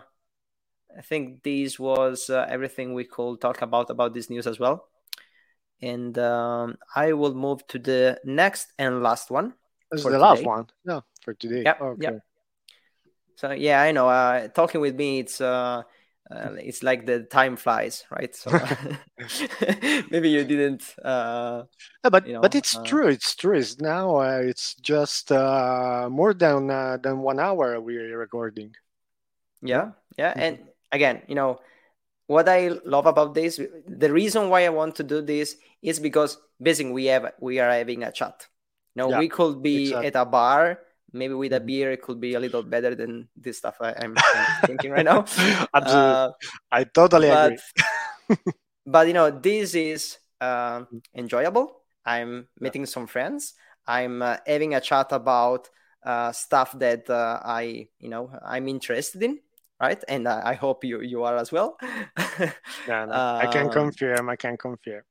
I 0.97 1.03
think 1.03 1.43
this 1.43 1.79
was 1.79 2.31
uh, 2.31 2.47
everything 2.49 2.95
we 2.95 3.05
could 3.05 3.41
talk 3.41 3.63
about 3.63 3.91
about 3.91 4.15
this 4.15 4.31
news 4.31 4.47
as 4.47 4.61
well. 4.61 4.89
And 5.81 6.17
um, 6.19 6.79
I 6.95 7.13
will 7.15 7.35
move 7.35 7.67
to 7.69 7.79
the 7.79 8.21
next 8.25 8.69
and 8.79 9.03
last 9.03 9.31
one. 9.31 9.55
This 9.91 10.01
is 10.01 10.05
the 10.05 10.11
today. 10.11 10.23
last 10.23 10.45
one. 10.45 10.67
Yeah, 10.85 11.01
for 11.23 11.35
today. 11.35 11.63
Yeah. 11.65 11.75
Okay. 11.81 12.03
Yep. 12.03 12.23
So 13.37 13.51
yeah, 13.51 13.83
I 13.83 13.91
know. 13.91 14.09
Uh, 14.09 14.49
talking 14.49 14.81
with 14.81 14.95
me, 14.95 15.19
it's 15.21 15.41
uh, 15.41 15.83
uh, 16.33 16.55
it's 16.59 16.83
like 16.83 17.07
the 17.07 17.21
time 17.25 17.57
flies, 17.57 18.05
right? 18.11 18.35
So 18.35 18.51
maybe 20.11 20.31
you 20.31 20.45
didn't. 20.45 20.83
Uh, 21.05 21.65
yeah, 22.05 22.11
but 22.11 22.27
you 22.27 22.35
know, 22.35 22.41
but 22.41 22.55
it's 22.55 22.77
uh, 22.77 22.83
true. 22.85 23.09
It's 23.09 23.35
true. 23.35 23.59
It's 23.59 23.81
now. 23.81 24.17
Uh, 24.17 24.41
it's 24.45 24.75
just 24.77 25.31
uh, 25.31 26.09
more 26.11 26.33
than 26.35 26.71
uh, 26.71 26.99
than 27.03 27.19
one 27.19 27.39
hour 27.39 27.81
we're 27.81 28.17
recording. 28.17 28.75
Yeah, 29.61 29.93
yeah, 30.17 30.31
mm-hmm. 30.31 30.41
and 30.41 30.59
again, 30.91 31.23
you 31.29 31.35
know, 31.35 31.61
what 32.27 32.49
I 32.49 32.69
love 32.85 33.07
about 33.07 33.35
this, 33.35 33.61
the 33.87 34.13
reason 34.13 34.49
why 34.49 34.65
I 34.65 34.71
want 34.71 34.97
to 34.97 35.05
do 35.05 35.21
this 35.21 35.57
is 35.83 36.01
because 36.01 36.39
basically 36.61 36.93
we 36.93 37.07
have 37.07 37.33
we 37.41 37.59
are 37.61 37.71
having 37.71 38.03
a 38.03 38.13
chat. 38.13 38.47
You 38.95 39.03
know, 39.03 39.11
yeah, 39.11 39.19
we 39.19 39.29
could 39.29 39.63
be 39.63 39.89
exactly. 39.89 40.07
at 40.07 40.17
a 40.17 40.25
bar 40.25 40.81
maybe 41.13 41.35
with 41.35 41.53
a 41.53 41.57
mm-hmm. 41.57 41.67
beer 41.67 41.93
it 41.93 42.03
could 42.03 42.21
be 42.21 42.35
a 42.35 42.41
little 42.41 42.63
better 42.63 42.95
than 42.95 43.29
this 43.37 43.59
stuff 43.59 43.77
I, 43.81 43.93
am 44.05 44.17
thinking 44.67 44.91
right 44.91 45.05
now. 45.05 45.21
Absolutely, 45.75 45.91
uh, 45.93 46.31
I 46.71 46.85
totally 46.85 47.29
but, 47.29 47.53
agree. 48.29 48.53
but 48.87 49.07
you 49.07 49.13
know, 49.13 49.31
this 49.31 49.75
is 49.75 50.19
uh, 50.41 50.85
enjoyable. 51.15 51.83
I'm 52.05 52.49
meeting 52.59 52.87
some 52.87 53.07
friends. 53.07 53.55
I'm 53.87 54.23
uh, 54.23 54.37
having 54.47 54.75
a 54.75 54.81
chat 54.81 55.13
about 55.13 55.69
uh, 56.05 56.33
stuff 56.33 56.77
that 56.79 57.09
uh, 57.09 57.41
I, 57.45 57.89
you 57.99 58.09
know, 58.09 58.31
I'm 58.45 58.69
interested 58.69 59.23
in, 59.23 59.39
right? 59.81 60.03
And 60.09 60.27
I 60.29 60.55
hope 60.55 60.85
you 60.85 61.01
you 61.01 61.23
are 61.25 61.37
as 61.37 61.53
well. 61.53 61.77
yeah, 62.89 63.05
no, 63.07 63.13
I 63.13 63.49
can 63.53 63.67
um, 63.67 63.73
confirm. 63.73 64.29
I 64.29 64.37
can 64.37 64.57
confirm. 64.57 65.03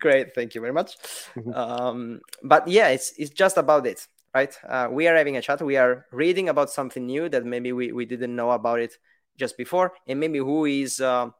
Great, 0.00 0.34
thank 0.34 0.54
you 0.54 0.60
very 0.60 0.72
much. 0.72 0.98
Mm-hmm. 1.36 1.54
um, 1.54 2.20
but 2.42 2.66
yeah, 2.66 2.88
it's 2.88 3.12
it's 3.16 3.30
just 3.30 3.58
about 3.58 3.86
it 3.86 4.06
right? 4.34 4.54
Uh, 4.68 4.88
we 4.90 5.06
are 5.06 5.16
having 5.16 5.36
a 5.36 5.42
chat. 5.42 5.62
We 5.62 5.76
are 5.76 6.06
reading 6.10 6.48
about 6.48 6.70
something 6.70 7.06
new 7.06 7.28
that 7.28 7.44
maybe 7.44 7.72
we, 7.72 7.92
we 7.92 8.04
didn't 8.04 8.34
know 8.34 8.50
about 8.50 8.80
it 8.80 8.98
just 9.38 9.56
before, 9.56 9.92
and 10.06 10.20
maybe 10.20 10.38
who 10.38 10.64
is 10.64 11.00
uh, 11.00 11.30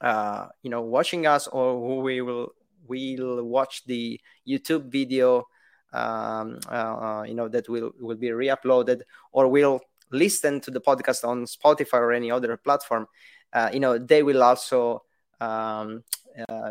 uh, 0.00 0.46
you 0.62 0.70
know 0.70 0.82
watching 0.82 1.26
us 1.26 1.46
or 1.46 1.74
who 1.74 2.00
we 2.00 2.20
will 2.20 2.48
will 2.86 3.44
watch 3.44 3.84
the 3.86 4.20
YouTube 4.46 4.90
video. 4.90 5.46
Um, 5.92 6.58
uh, 6.68 6.74
uh, 6.74 7.24
you 7.26 7.34
know 7.34 7.48
that 7.48 7.68
will 7.68 7.92
will 8.00 8.16
be 8.16 8.32
re-uploaded 8.32 9.02
or 9.30 9.46
will 9.48 9.80
listen 10.10 10.60
to 10.62 10.70
the 10.72 10.80
podcast 10.80 11.26
on 11.26 11.44
Spotify 11.44 12.00
or 12.00 12.12
any 12.12 12.30
other 12.32 12.56
platform. 12.56 13.06
Uh, 13.52 13.70
you 13.72 13.78
know 13.78 13.96
they 13.96 14.24
will 14.24 14.42
also 14.42 15.04
um, 15.40 16.02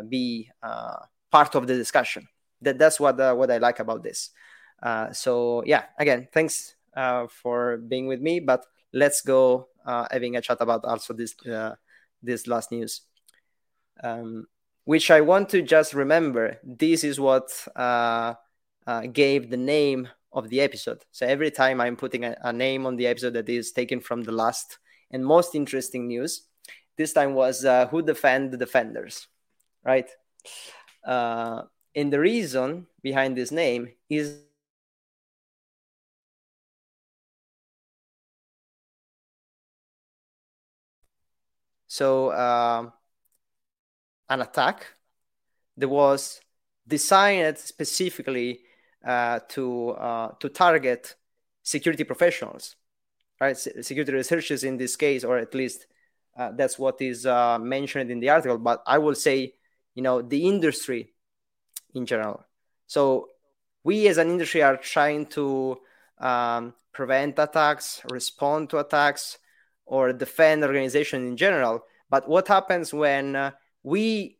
be 0.08 0.50
part 1.30 1.54
of 1.54 1.66
the 1.66 1.74
discussion. 1.74 2.28
That 2.60 2.78
that's 2.78 3.00
what 3.00 3.16
what 3.16 3.50
I 3.50 3.56
like 3.58 3.80
about 3.80 4.02
this. 4.02 4.30
Uh, 4.84 5.10
so 5.12 5.62
yeah, 5.64 5.84
again, 5.98 6.28
thanks 6.32 6.76
uh, 6.94 7.26
for 7.26 7.78
being 7.78 8.06
with 8.06 8.20
me. 8.20 8.38
But 8.38 8.66
let's 8.92 9.22
go 9.22 9.68
uh, 9.86 10.06
having 10.10 10.36
a 10.36 10.42
chat 10.42 10.58
about 10.60 10.84
also 10.84 11.14
this 11.14 11.34
uh, 11.46 11.74
this 12.22 12.46
last 12.46 12.70
news, 12.70 13.00
um, 14.02 14.46
which 14.84 15.10
I 15.10 15.22
want 15.22 15.48
to 15.50 15.62
just 15.62 15.94
remember. 15.94 16.58
This 16.62 17.02
is 17.02 17.18
what 17.18 17.50
uh, 17.74 18.34
uh, 18.86 19.00
gave 19.06 19.50
the 19.50 19.56
name 19.56 20.08
of 20.32 20.50
the 20.50 20.60
episode. 20.60 21.02
So 21.12 21.26
every 21.26 21.50
time 21.50 21.80
I'm 21.80 21.96
putting 21.96 22.24
a, 22.24 22.36
a, 22.42 22.52
name 22.52 22.86
on 22.86 22.96
the 22.96 23.06
episode 23.06 23.34
that 23.34 23.48
is 23.48 23.72
taken 23.72 24.00
from 24.00 24.22
the 24.22 24.32
last 24.32 24.78
and 25.12 25.24
most 25.24 25.54
interesting 25.54 26.08
news, 26.08 26.42
this 26.98 27.12
time 27.12 27.34
was 27.34 27.64
who 27.90 28.02
defend 28.02 28.52
the 28.52 28.56
defenders, 28.56 29.28
right? 29.84 30.10
and 31.06 32.12
the 32.12 32.18
reason 32.18 32.86
behind 33.02 33.36
this 33.36 33.52
name 33.52 33.88
is 34.10 34.40
So 41.94 42.30
uh, 42.30 42.90
an 44.28 44.40
attack 44.40 44.84
that 45.76 45.88
was 45.88 46.40
designed 46.84 47.56
specifically 47.56 48.62
uh, 49.06 49.38
to 49.50 49.90
uh, 49.90 50.32
to 50.40 50.48
target 50.48 51.14
security 51.62 52.02
professionals, 52.02 52.74
right? 53.40 53.56
security 53.56 54.12
researchers 54.12 54.64
in 54.64 54.76
this 54.76 54.96
case, 54.96 55.22
or 55.22 55.38
at 55.38 55.54
least 55.54 55.86
uh, 56.36 56.50
that's 56.56 56.80
what 56.80 57.00
is 57.00 57.26
uh, 57.26 57.60
mentioned 57.60 58.10
in 58.10 58.18
the 58.18 58.30
article. 58.30 58.58
But 58.58 58.82
I 58.88 58.98
will 58.98 59.14
say 59.14 59.54
you 59.94 60.02
know 60.02 60.20
the 60.20 60.48
industry 60.48 61.14
in 61.94 62.06
general. 62.06 62.44
So 62.88 63.28
we 63.84 64.08
as 64.08 64.18
an 64.18 64.30
industry 64.30 64.64
are 64.64 64.78
trying 64.78 65.26
to 65.26 65.78
um, 66.18 66.74
prevent 66.92 67.38
attacks, 67.38 68.02
respond 68.10 68.70
to 68.70 68.78
attacks, 68.78 69.38
or 69.86 70.12
defend 70.12 70.64
organization 70.64 71.26
in 71.26 71.36
general. 71.36 71.84
But 72.10 72.28
what 72.28 72.48
happens 72.48 72.92
when 72.92 73.36
uh, 73.36 73.50
we, 73.82 74.38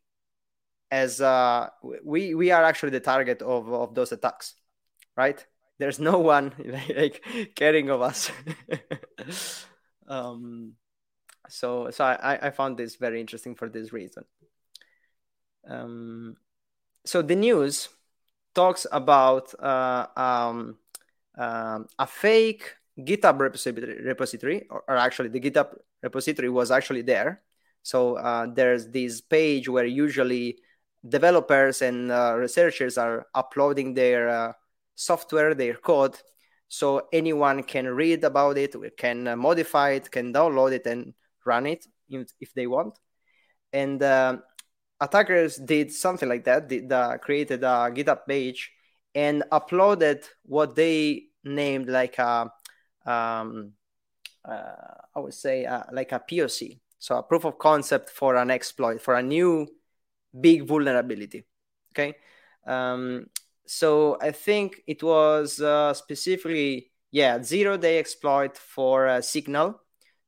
as 0.91 1.21
uh, 1.21 1.71
we 2.05 2.35
we 2.35 2.51
are 2.51 2.63
actually 2.63 2.91
the 2.91 3.01
target 3.01 3.43
of 3.43 3.73
of 3.73 3.95
those 3.95 4.13
attacks, 4.13 4.55
right? 5.17 5.45
There's 5.79 5.99
no 5.99 6.19
one 6.19 6.53
like 6.97 7.25
caring 7.57 7.91
of 7.91 8.01
us. 8.01 8.31
um, 10.09 10.75
so 11.49 11.91
so 11.91 12.05
I, 12.05 12.39
I 12.41 12.51
found 12.51 12.77
this 12.77 12.97
very 12.97 13.21
interesting 13.21 13.55
for 13.55 13.69
this 13.69 13.93
reason. 13.93 14.25
Um, 15.69 16.37
so 17.05 17.23
the 17.23 17.37
news 17.37 17.89
talks 18.55 18.87
about 18.93 19.55
uh, 19.61 20.07
um, 20.17 20.79
um, 21.37 21.89
a 21.99 22.07
fake 22.07 22.77
GitHub 22.99 23.39
repository, 23.41 24.03
repository 24.03 24.67
or, 24.71 24.85
or, 24.87 24.97
actually 24.97 25.29
the 25.29 25.41
GitHub 25.41 25.77
repository 26.03 26.49
was 26.49 26.71
actually 26.71 27.03
there. 27.03 27.43
So 27.83 28.15
uh, 28.17 28.47
there's 28.53 28.89
this 28.89 29.21
page 29.21 29.69
where 29.69 29.85
usually 29.85 30.59
developers 31.07 31.83
and 31.83 32.11
uh, 32.11 32.35
researchers 32.37 32.97
are 32.97 33.27
uploading 33.35 33.95
their 33.95 34.29
uh, 34.29 34.53
software, 34.95 35.55
their 35.55 35.75
code, 35.75 36.17
so 36.69 37.09
anyone 37.13 37.63
can 37.63 37.87
read 37.87 38.25
about 38.25 38.59
it, 38.59 38.75
can 38.97 39.29
uh, 39.29 39.37
modify 39.37 39.91
it, 39.91 40.11
can 40.11 40.33
download 40.33 40.73
it, 40.73 40.87
and 40.87 41.15
run 41.45 41.67
it 41.67 41.87
if 42.09 42.55
they 42.55 42.67
want. 42.67 42.99
And 43.73 44.03
uh, 44.03 44.39
attackers 45.01 45.57
did 45.57 45.93
something 45.93 46.29
like 46.29 46.45
that. 46.45 46.69
Did 46.69 46.91
uh, 46.91 47.19
created 47.19 47.63
a 47.63 47.91
GitHub 47.95 48.27
page 48.27 48.73
and 49.15 49.45
uploaded 49.53 50.25
what 50.45 50.75
they 50.75 51.27
named 51.45 51.89
like 51.89 52.19
a, 52.19 52.51
um, 53.07 53.73
uh, 54.45 55.01
I 55.15 55.21
would 55.21 55.35
say 55.35 55.65
uh, 55.65 55.85
like 55.93 56.13
a 56.13 56.21
POC, 56.21 56.79
so 56.99 57.17
a 57.17 57.23
proof 57.23 57.45
of 57.45 57.59
concept 57.59 58.11
for 58.11 58.37
an 58.37 58.51
exploit 58.51 59.01
for 59.01 59.15
a 59.15 59.23
new 59.23 59.67
big 60.39 60.67
vulnerability. 60.67 61.47
Okay, 61.93 62.17
um, 62.67 63.27
so 63.67 64.19
I 64.21 64.33
think 64.33 64.83
it 64.87 65.03
was 65.03 65.61
uh, 65.61 65.95
specifically 65.95 66.91
yeah 67.11 67.43
zero 67.43 67.77
day 67.77 67.99
exploit 67.99 68.59
for 68.59 69.23
Signal. 69.23 69.81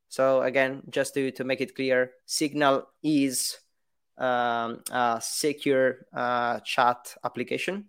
So 0.09 0.43
again, 0.43 0.83
just 0.89 1.15
to 1.15 1.31
to 1.33 1.45
make 1.45 1.61
it 1.61 1.75
clear, 1.75 2.13
Signal 2.25 2.87
is 3.03 3.59
um, 4.19 4.83
a 4.91 5.21
secure 5.23 6.07
uh, 6.15 6.61
chat 6.61 7.17
application. 7.25 7.87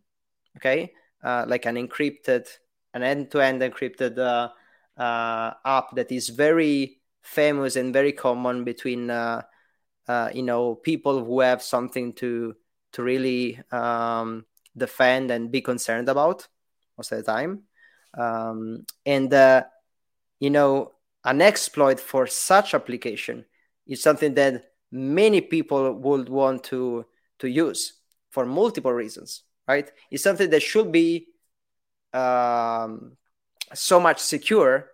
Okay, 0.57 0.93
uh, 1.23 1.45
like 1.47 1.65
an 1.65 1.75
encrypted, 1.75 2.47
an 2.93 3.03
end-to-end 3.03 3.61
encrypted 3.61 4.17
uh, 4.97 5.01
uh, 5.01 5.53
app 5.65 5.95
that 5.95 6.11
is 6.11 6.29
very 6.29 6.99
famous 7.21 7.75
and 7.75 7.93
very 7.93 8.11
common 8.11 8.63
between 8.63 9.09
uh, 9.09 9.41
uh, 10.07 10.29
you 10.33 10.43
know 10.43 10.75
people 10.75 11.23
who 11.23 11.39
have 11.41 11.61
something 11.61 12.13
to 12.13 12.55
to 12.93 13.03
really 13.03 13.59
um, 13.71 14.45
defend 14.75 15.31
and 15.31 15.51
be 15.51 15.61
concerned 15.61 16.09
about 16.09 16.47
most 16.97 17.11
of 17.11 17.17
the 17.17 17.23
time. 17.23 17.63
Um, 18.17 18.85
and 19.05 19.31
you 20.39 20.49
know, 20.49 20.93
an 21.23 21.41
exploit 21.41 21.99
for 21.99 22.27
such 22.27 22.73
application 22.73 23.45
is 23.85 24.01
something 24.01 24.33
that 24.35 24.71
many 24.91 25.41
people 25.41 25.93
would 25.93 26.29
want 26.29 26.63
to 26.63 27.05
to 27.39 27.47
use 27.47 27.93
for 28.29 28.45
multiple 28.45 28.91
reasons 28.91 29.43
right 29.67 29.91
it's 30.09 30.23
something 30.23 30.49
that 30.49 30.61
should 30.61 30.91
be 30.91 31.27
um, 32.13 33.17
so 33.73 33.99
much 33.99 34.19
secure 34.19 34.91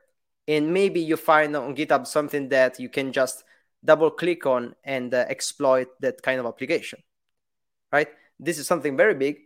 and 0.48 0.74
maybe 0.74 1.00
you 1.00 1.16
find 1.16 1.56
on 1.56 1.76
github 1.76 2.06
something 2.06 2.50
that 2.50 2.80
you 2.80 2.90
can 2.90 3.12
just 3.12 3.44
double 3.84 4.12
click 4.12 4.46
on 4.46 4.76
and 4.84 5.14
uh, 5.14 5.26
exploit 5.30 5.88
that 6.00 6.22
kind 6.22 6.40
of 6.40 6.46
application 6.46 7.02
right 7.92 8.10
this 8.40 8.58
is 8.58 8.68
something 8.68 8.98
very 8.98 9.14
big 9.14 9.38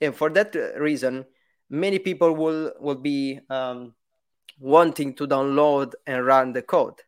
and 0.00 0.14
for 0.14 0.30
that 0.30 0.54
reason 0.78 1.24
many 1.70 1.98
people 1.98 2.34
will 2.34 2.72
will 2.80 2.96
be 2.96 3.38
um, 3.50 3.94
wanting 4.58 5.14
to 5.14 5.26
download 5.26 5.92
and 6.06 6.24
run 6.24 6.52
the 6.52 6.62
code 6.62 7.00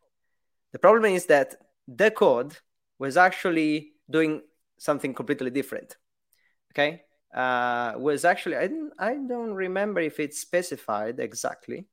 the 0.71 0.79
problem 0.79 1.13
is 1.13 1.25
that 1.27 1.55
the 1.87 2.11
code 2.11 2.57
was 2.99 3.17
actually 3.17 3.93
doing 4.09 4.41
something 4.77 5.13
completely 5.13 5.49
different. 5.49 5.95
Okay, 6.73 7.03
uh, 7.35 7.93
was 7.97 8.25
actually 8.25 8.55
I 8.55 8.67
don't 8.67 8.93
I 8.97 9.15
don't 9.15 9.53
remember 9.53 9.99
if 9.99 10.19
it's 10.19 10.39
specified 10.39 11.19
exactly. 11.19 11.85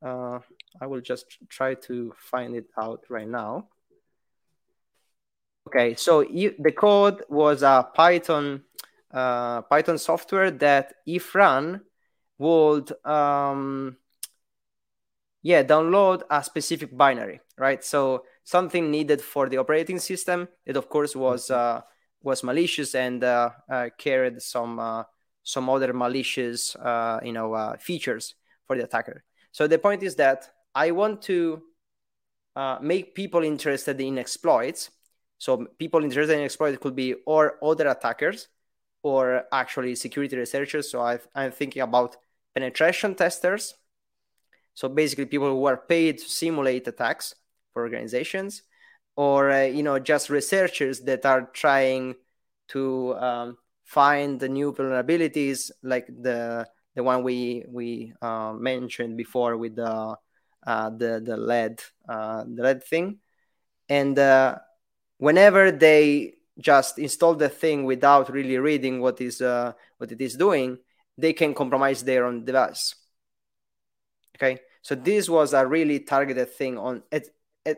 Uh, 0.00 0.38
I 0.80 0.86
will 0.86 1.00
just 1.00 1.38
try 1.48 1.74
to 1.74 2.14
find 2.16 2.54
it 2.54 2.66
out 2.78 3.04
right 3.08 3.28
now. 3.28 3.68
Okay, 5.66 5.96
so 5.96 6.20
you, 6.20 6.54
the 6.60 6.70
code 6.70 7.24
was 7.28 7.62
a 7.62 7.88
Python 7.92 8.62
uh, 9.12 9.62
Python 9.62 9.98
software 9.98 10.50
that, 10.50 10.94
if 11.06 11.34
run, 11.34 11.80
would 12.38 12.92
um, 13.06 13.96
yeah 15.42 15.62
download 15.62 16.22
a 16.30 16.42
specific 16.44 16.96
binary, 16.96 17.40
right? 17.56 17.82
So 17.82 18.24
something 18.44 18.90
needed 18.90 19.22
for 19.22 19.48
the 19.48 19.56
operating 19.56 19.98
system. 19.98 20.48
It 20.66 20.76
of 20.76 20.88
course 20.88 21.16
was 21.16 21.50
uh, 21.50 21.82
was 22.26 22.42
malicious 22.42 22.96
and 22.96 23.22
uh, 23.22 23.50
uh, 23.70 23.88
carried 23.96 24.42
some 24.42 24.80
uh, 24.80 25.04
some 25.44 25.70
other 25.70 25.92
malicious 25.92 26.76
you 27.24 27.32
know 27.32 27.76
features 27.78 28.34
for 28.66 28.76
the 28.76 28.82
attacker. 28.82 29.22
So 29.52 29.68
the 29.68 29.78
point 29.78 30.02
is 30.02 30.16
that 30.16 30.50
I 30.74 30.90
want 30.90 31.22
to 31.30 31.62
make 32.82 33.14
people 33.14 33.44
interested 33.44 34.00
in 34.00 34.18
exploits. 34.18 34.90
So 35.38 35.66
people 35.78 36.02
interested 36.02 36.36
in 36.36 36.44
exploits 36.44 36.78
could 36.78 36.96
be 36.96 37.14
or 37.26 37.62
other 37.62 37.86
attackers 37.88 38.48
or 39.02 39.44
actually 39.52 39.94
security 39.94 40.36
researchers. 40.36 40.90
So 40.90 41.00
i 41.00 41.20
I'm 41.34 41.52
thinking 41.52 41.82
about 41.82 42.16
penetration 42.54 43.14
testers. 43.14 43.74
So 44.74 44.88
basically, 44.88 45.26
people 45.26 45.50
who 45.54 45.64
are 45.66 45.76
paid 45.76 46.18
to 46.18 46.28
simulate 46.28 46.88
attacks 46.88 47.34
for 47.72 47.82
organizations 47.82 48.62
or 49.16 49.50
uh, 49.50 49.62
you 49.64 49.82
know 49.82 49.98
just 49.98 50.30
researchers 50.30 51.00
that 51.02 51.26
are 51.26 51.50
trying 51.52 52.14
to 52.68 53.14
um, 53.16 53.58
find 53.84 54.38
the 54.40 54.48
new 54.48 54.72
vulnerabilities 54.72 55.70
like 55.82 56.06
the 56.06 56.66
the 56.94 57.02
one 57.02 57.22
we 57.22 57.64
we 57.68 58.12
uh, 58.22 58.52
mentioned 58.52 59.16
before 59.16 59.56
with 59.56 59.76
the 59.76 60.16
uh, 60.66 60.90
the 60.90 61.20
the 61.24 61.36
LED 61.36 61.80
uh, 62.08 62.44
the 62.46 62.62
LED 62.62 62.84
thing. 62.84 63.18
And 63.88 64.18
uh, 64.18 64.58
whenever 65.18 65.70
they 65.70 66.34
just 66.58 66.98
install 66.98 67.34
the 67.34 67.48
thing 67.48 67.84
without 67.84 68.30
really 68.32 68.58
reading 68.58 69.00
what 69.00 69.20
is 69.20 69.40
uh, 69.40 69.72
what 69.98 70.10
it 70.10 70.20
is 70.20 70.36
doing 70.36 70.78
they 71.18 71.32
can 71.32 71.54
compromise 71.54 72.02
their 72.02 72.26
own 72.26 72.44
device. 72.44 72.94
Okay? 74.36 74.58
So 74.82 74.94
this 74.94 75.28
was 75.28 75.54
a 75.54 75.66
really 75.66 76.00
targeted 76.00 76.50
thing 76.50 76.78
on 76.78 77.02
it 77.10 77.28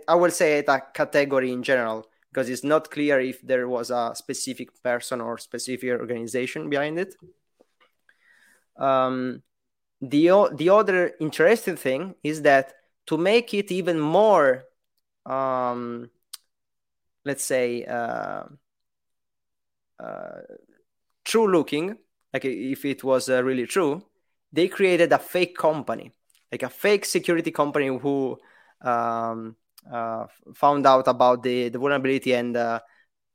I 0.06 0.15
will 0.15 0.31
say 0.31 0.59
a 0.59 0.82
category 0.93 1.52
in 1.52 1.62
general 1.62 2.06
because 2.31 2.48
it's 2.48 2.65
not 2.65 2.90
clear 2.90 3.20
if 3.20 3.40
there 3.43 3.69
was 3.69 3.90
a 3.90 4.12
specific 4.15 4.82
person 4.82 5.20
or 5.20 5.39
specific 5.39 5.90
organization 5.90 6.69
behind 6.69 6.98
it. 6.98 7.15
Um, 8.77 9.43
the 10.01 10.51
the 10.55 10.69
other 10.69 11.12
interesting 11.20 11.77
thing 11.77 12.15
is 12.23 12.43
that 12.43 12.74
to 13.06 13.16
make 13.16 13.55
it 13.55 13.73
even 13.73 13.98
more, 13.98 14.65
um, 15.27 16.10
let's 17.24 17.44
say, 17.44 17.85
uh, 17.85 18.44
uh, 19.98 20.40
true 21.24 21.51
looking, 21.51 21.97
like 22.32 22.44
if 22.44 22.85
it 22.85 23.02
was 23.02 23.28
uh, 23.28 23.43
really 23.43 23.66
true, 23.66 24.02
they 24.52 24.69
created 24.69 25.12
a 25.12 25.19
fake 25.19 25.56
company, 25.56 26.12
like 26.52 26.62
a 26.62 26.69
fake 26.69 27.05
security 27.05 27.51
company 27.51 27.86
who 27.86 28.39
um, 28.82 29.56
found 30.55 30.86
out 30.86 31.09
about 31.09 31.42
the, 31.42 31.68
the 31.68 31.78
vulnerability 31.78 32.34
and 32.34 32.56
uh, 32.56 32.80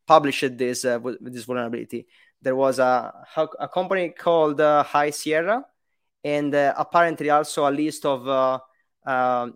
published 0.06 0.58
this 0.58 0.86
uh, 0.86 1.00
this 1.22 1.46
vulnerability. 1.46 2.08
There 2.42 2.56
was 2.56 2.80
a 2.80 3.14
a 3.60 3.68
company 3.68 4.10
called 4.10 4.60
High 4.60 5.12
Sierra, 5.12 5.66
and 6.24 6.54
apparently 6.54 7.30
also 7.30 7.68
a 7.68 7.72
list 7.72 8.06
of 8.06 8.62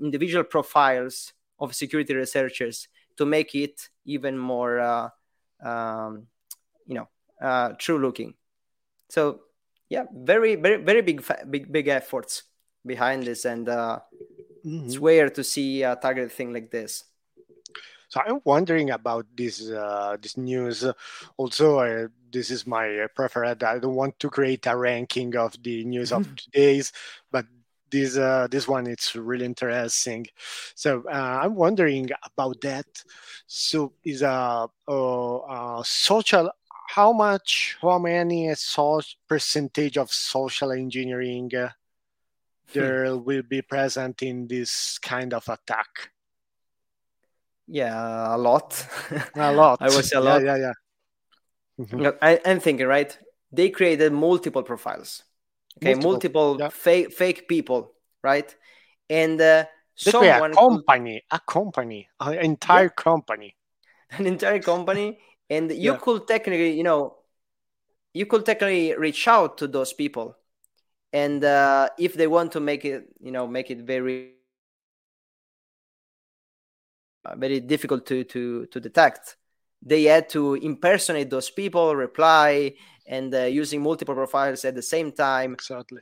individual 0.01 0.43
profiles 0.43 1.33
of 1.59 1.75
security 1.75 2.13
researchers 2.13 2.87
to 3.17 3.25
make 3.25 3.55
it 3.55 3.89
even 4.05 4.37
more, 4.37 4.79
um, 5.63 6.27
you 6.85 6.95
know, 6.95 7.75
true 7.77 7.99
looking. 7.99 8.35
So 9.09 9.41
yeah, 9.89 10.05
very 10.13 10.55
very 10.55 10.77
very 10.77 11.01
big 11.01 11.23
big 11.49 11.71
big 11.71 11.87
efforts 11.87 12.43
behind 12.85 13.23
this, 13.23 13.45
and 13.45 13.67
uh, 13.67 13.99
mm-hmm. 14.67 14.85
it's 14.85 14.97
rare 14.97 15.29
to 15.29 15.43
see 15.43 15.83
a 15.83 15.95
targeted 15.95 16.31
thing 16.31 16.53
like 16.53 16.69
this. 16.69 17.05
So 18.09 18.21
I'm 18.25 18.39
wondering 18.45 18.91
about 18.91 19.25
this 19.35 19.69
uh, 19.69 20.15
this 20.21 20.37
news. 20.37 20.85
Also, 21.35 21.79
uh, 21.79 22.07
this 22.31 22.51
is 22.51 22.65
my 22.65 23.07
preferred. 23.13 23.63
I 23.63 23.79
don't 23.79 23.95
want 23.95 24.19
to 24.19 24.29
create 24.29 24.65
a 24.65 24.77
ranking 24.77 25.35
of 25.35 25.61
the 25.61 25.83
news 25.83 26.11
of 26.11 26.23
today's, 26.35 26.93
but 27.31 27.45
this 27.91 28.17
uh, 28.17 28.47
this 28.49 28.67
one 28.67 28.87
it's 28.87 29.15
really 29.15 29.45
interesting. 29.45 30.27
So 30.75 31.03
uh, 31.11 31.39
I'm 31.43 31.55
wondering 31.55 32.09
about 32.23 32.61
that. 32.61 32.87
So 33.45 33.93
is 34.03 34.21
a, 34.21 34.69
a, 34.87 34.93
a 34.93 35.81
social 35.85 36.51
how 36.89 37.11
much 37.11 37.77
how 37.81 37.99
many 37.99 38.53
so 38.55 39.01
percentage 39.27 39.97
of 39.97 40.11
social 40.13 40.71
engineering 40.71 41.51
uh. 41.55 41.69
There 42.73 43.17
will 43.17 43.43
be 43.43 43.61
present 43.61 44.21
in 44.21 44.47
this 44.47 44.97
kind 44.99 45.33
of 45.33 45.47
attack? 45.49 46.11
Yeah, 47.67 48.35
a 48.35 48.37
lot. 48.37 48.85
a 49.35 49.51
lot. 49.51 49.77
I 49.81 49.85
was 49.85 50.11
a 50.13 50.19
lot. 50.19 50.43
Yeah, 50.43 50.55
yeah, 50.55 50.73
yeah. 51.79 51.85
Mm-hmm. 51.85 52.17
I, 52.21 52.39
am 52.45 52.59
thinking, 52.59 52.87
right? 52.87 53.17
They 53.51 53.69
created 53.69 54.11
multiple 54.13 54.63
profiles. 54.63 55.23
Okay, 55.77 55.93
multiple, 55.93 56.57
multiple 56.57 56.57
yeah. 56.59 56.69
fake 56.69 57.13
fake 57.13 57.47
people, 57.47 57.93
right? 58.23 58.53
And 59.09 59.39
uh, 59.39 59.65
someone 59.95 60.51
a 60.51 60.55
company, 60.55 61.23
could... 61.29 61.37
a 61.37 61.51
company, 61.51 62.09
an 62.19 62.33
entire 62.39 62.83
yeah. 62.85 62.89
company, 62.89 63.55
an 64.11 64.25
entire 64.25 64.59
company, 64.59 65.19
and 65.49 65.69
you 65.69 65.91
yeah. 65.91 65.97
could 65.97 66.27
technically, 66.27 66.75
you 66.75 66.83
know, 66.83 67.17
you 68.13 68.25
could 68.25 68.45
technically 68.45 68.95
reach 68.95 69.27
out 69.27 69.59
to 69.59 69.67
those 69.67 69.93
people, 69.93 70.35
and 71.13 71.43
uh, 71.43 71.89
if 71.97 72.13
they 72.13 72.27
want 72.27 72.51
to 72.53 72.59
make 72.59 72.85
it, 72.85 73.07
you 73.19 73.31
know, 73.31 73.47
make 73.47 73.71
it 73.71 73.79
very 73.79 74.33
uh, 77.25 77.35
very 77.35 77.59
difficult 77.59 78.05
to 78.07 78.23
to 78.25 78.65
to 78.67 78.79
detect. 78.79 79.37
They 79.81 80.03
had 80.03 80.29
to 80.29 80.55
impersonate 80.55 81.29
those 81.29 81.49
people, 81.49 81.95
reply, 81.95 82.73
and 83.05 83.33
uh, 83.33 83.43
using 83.43 83.81
multiple 83.81 84.15
profiles 84.15 84.65
at 84.65 84.75
the 84.75 84.81
same 84.81 85.11
time. 85.11 85.53
Exactly. 85.53 86.01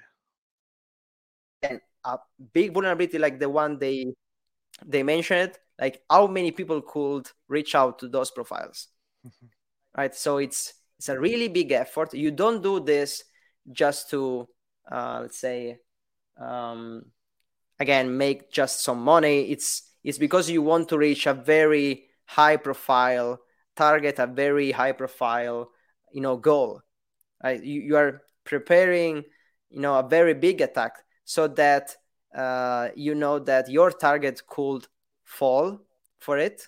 And 1.61 1.82
a 2.03 2.18
big 2.53 2.73
vulnerability 2.73 3.18
like 3.18 3.40
the 3.40 3.49
one 3.49 3.77
they 3.77 4.14
they 4.86 5.03
mentioned, 5.03 5.53
like 5.80 6.02
how 6.10 6.27
many 6.27 6.52
people 6.52 6.82
could 6.82 7.30
reach 7.48 7.76
out 7.76 7.99
to 7.99 8.07
those 8.07 8.32
profiles, 8.32 8.88
mm-hmm. 9.26 9.48
right? 9.98 10.15
So 10.15 10.38
it's 10.38 10.73
it's 10.98 11.10
a 11.10 11.19
really 11.19 11.49
big 11.49 11.72
effort. 11.72 12.14
You 12.14 12.32
don't 12.32 12.64
do 12.64 12.80
this 12.80 13.23
just 13.72 14.10
to 14.11 14.48
uh, 14.91 15.20
let's 15.22 15.38
say 15.40 15.80
um, 16.40 17.06
again 17.80 18.18
make 18.18 18.52
just 18.52 18.84
some 18.84 19.02
money. 19.02 19.52
It's 19.52 19.84
is 20.03 20.20
because 20.20 20.49
you 20.49 20.62
want 20.62 20.90
to 20.90 20.98
reach 20.98 21.26
a 21.26 21.34
very 21.34 22.06
high 22.26 22.57
profile 22.57 23.40
target, 23.76 24.20
a 24.20 24.28
very 24.28 24.72
high 24.72 24.91
profile, 24.91 25.72
you 26.12 26.22
know, 26.22 26.38
goal. 26.38 26.82
You, 27.44 27.82
you 27.82 27.98
are 27.98 28.22
preparing, 28.44 29.24
you 29.70 29.82
know, 29.82 29.99
a 29.99 30.07
very 30.07 30.34
big 30.34 30.62
attack 30.62 30.98
so 31.26 31.48
that 31.48 31.95
uh, 32.36 32.90
you 32.95 33.16
know 33.16 33.40
that 33.40 33.70
your 33.70 33.91
target 33.91 34.41
could 34.48 34.88
fall 35.24 35.80
for 36.20 36.38
it, 36.38 36.68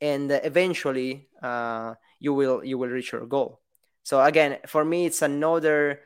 and 0.00 0.30
eventually 0.30 1.28
uh, 1.42 1.94
you 2.18 2.34
will 2.34 2.64
you 2.64 2.78
will 2.78 2.88
reach 2.88 3.12
your 3.12 3.26
goal. 3.26 3.60
So 4.02 4.22
again, 4.22 4.58
for 4.66 4.84
me, 4.84 5.06
it's 5.06 5.22
another 5.22 6.00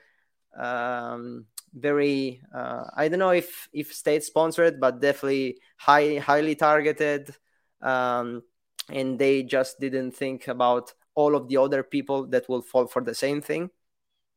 um, 0.57 1.47
very 1.75 2.41
uh, 2.55 2.85
I 2.97 3.09
don't 3.09 3.19
know 3.19 3.31
if 3.31 3.69
if 3.73 3.93
state 3.93 4.23
sponsored, 4.25 4.81
but 4.81 5.01
definitely 5.01 5.59
high 5.77 6.19
highly 6.19 6.55
targeted. 6.55 7.35
Um, 7.83 8.43
and 8.91 9.19
they 9.19 9.43
just 9.43 9.81
didn't 9.81 10.13
think 10.13 10.49
about 10.49 10.93
all 11.15 11.35
of 11.35 11.49
the 11.49 11.57
other 11.57 11.83
people 11.83 12.27
that 12.29 12.49
will 12.49 12.63
fall 12.63 12.87
for 12.87 13.03
the 13.03 13.15
same 13.15 13.41
thing. 13.41 13.71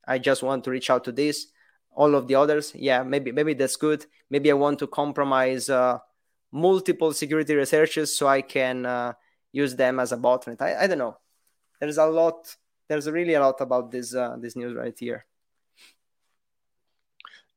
I 0.07 0.19
just 0.19 0.43
want 0.43 0.63
to 0.63 0.71
reach 0.71 0.89
out 0.89 1.03
to 1.05 1.11
this. 1.11 1.47
All 1.91 2.15
of 2.15 2.27
the 2.27 2.35
others, 2.35 2.73
yeah, 2.75 3.03
maybe 3.03 3.31
maybe 3.31 3.53
that's 3.53 3.75
good. 3.75 4.05
Maybe 4.29 4.51
I 4.51 4.53
want 4.53 4.79
to 4.79 4.87
compromise 4.87 5.69
uh, 5.69 5.97
multiple 6.51 7.11
security 7.11 7.55
researchers 7.55 8.15
so 8.15 8.27
I 8.27 8.41
can 8.41 8.85
uh, 8.85 9.13
use 9.51 9.75
them 9.75 9.99
as 9.99 10.11
a 10.11 10.17
botnet. 10.17 10.61
I, 10.61 10.83
I 10.83 10.87
don't 10.87 10.99
know. 10.99 11.17
There's 11.79 11.97
a 11.97 12.05
lot. 12.05 12.55
There's 12.87 13.09
really 13.09 13.33
a 13.33 13.41
lot 13.41 13.59
about 13.61 13.91
this 13.91 14.13
uh, 14.13 14.37
this 14.39 14.55
news 14.55 14.75
right 14.75 14.95
here. 14.97 15.25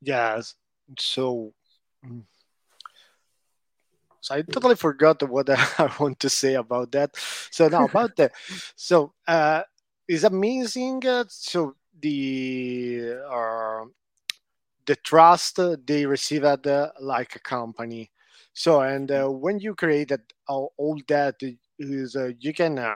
Yes. 0.00 0.54
So, 0.98 1.52
mm. 2.04 2.22
so 4.20 4.34
I 4.34 4.42
totally 4.42 4.76
forgot 4.76 5.22
what 5.28 5.50
I 5.78 5.92
want 5.98 6.18
to 6.20 6.30
say 6.30 6.54
about 6.54 6.92
that. 6.92 7.16
So 7.50 7.68
now 7.68 7.84
about 7.84 8.16
that. 8.16 8.32
So 8.76 9.12
uh, 9.26 9.62
it's 10.08 10.24
amazing. 10.24 11.06
Uh, 11.06 11.24
so 11.28 11.76
the 12.00 13.16
uh, 13.30 13.84
the 14.86 14.96
trust 14.96 15.60
they 15.86 16.06
received 16.06 16.66
uh, 16.66 16.90
like 17.00 17.36
a 17.36 17.40
company. 17.40 18.10
So 18.52 18.80
and 18.80 19.10
uh, 19.10 19.28
when 19.28 19.58
you 19.60 19.74
created 19.74 20.22
all, 20.48 20.72
all 20.76 20.98
that 21.08 21.36
is 21.78 22.16
uh, 22.16 22.30
you 22.38 22.52
can 22.52 22.78
uh, 22.78 22.94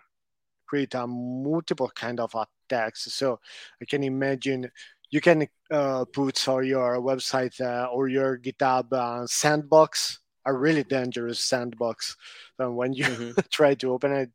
create 0.66 0.94
a 0.94 1.06
multiple 1.06 1.90
kind 1.94 2.18
of 2.18 2.34
attacks. 2.34 3.12
So 3.14 3.38
I 3.80 3.84
can 3.84 4.02
imagine 4.02 4.70
you 5.14 5.20
can 5.20 5.46
uh, 5.70 6.04
put 6.12 6.48
on 6.48 6.66
your 6.66 6.98
website 6.98 7.54
uh, 7.60 7.86
or 7.86 8.08
your 8.08 8.36
GitHub 8.36 8.92
uh, 8.92 9.24
sandbox, 9.28 10.18
a 10.44 10.52
really 10.52 10.82
dangerous 10.82 11.38
sandbox. 11.38 12.16
And 12.58 12.74
when 12.74 12.94
you 12.94 13.04
mm-hmm. 13.04 13.40
try 13.52 13.74
to 13.74 13.92
open 13.92 14.10
it, 14.10 14.30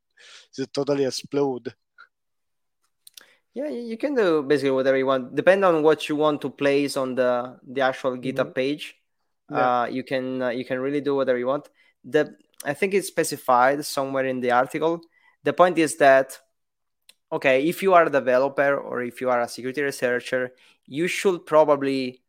it 0.57 0.73
totally 0.73 1.03
explode. 1.03 1.75
Yeah, 3.53 3.67
you 3.67 3.97
can 3.97 4.15
do 4.15 4.41
basically 4.41 4.71
whatever 4.71 4.95
you 4.95 5.05
want. 5.05 5.35
Depend 5.35 5.65
on 5.65 5.83
what 5.83 6.07
you 6.07 6.15
want 6.15 6.39
to 6.41 6.49
place 6.49 6.95
on 6.95 7.15
the 7.15 7.59
the 7.67 7.81
actual 7.81 8.15
GitHub 8.15 8.55
mm-hmm. 8.55 8.61
page. 8.61 8.95
Yeah. 9.51 9.81
Uh, 9.81 9.85
you 9.87 10.03
can 10.05 10.41
uh, 10.41 10.49
you 10.49 10.63
can 10.63 10.79
really 10.79 11.01
do 11.01 11.13
whatever 11.13 11.37
you 11.37 11.47
want. 11.47 11.67
The 12.05 12.37
I 12.63 12.73
think 12.73 12.93
it's 12.93 13.09
specified 13.09 13.83
somewhere 13.83 14.25
in 14.25 14.39
the 14.39 14.51
article. 14.51 15.01
The 15.43 15.51
point 15.51 15.77
is 15.77 15.97
that 15.97 16.39
okay, 17.31 17.67
if 17.67 17.83
you 17.83 17.93
are 17.93 18.05
a 18.05 18.09
developer 18.09 18.77
or 18.77 19.01
if 19.01 19.21
you 19.21 19.29
are 19.29 19.41
a 19.41 19.47
security 19.47 19.81
researcher, 19.81 20.51
you 20.85 21.07
should 21.07 21.45
probably 21.45 22.21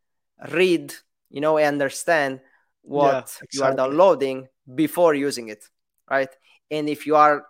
read, 0.50 0.94
you 1.30 1.40
know, 1.40 1.58
understand 1.58 2.40
what 2.82 3.12
yeah, 3.12 3.18
exactly. 3.18 3.48
you 3.52 3.62
are 3.64 3.74
downloading 3.74 4.48
before 4.74 5.14
using 5.14 5.48
it, 5.48 5.64
right? 6.10 6.28
And 6.70 6.88
if 6.88 7.06
you 7.06 7.16
are, 7.16 7.46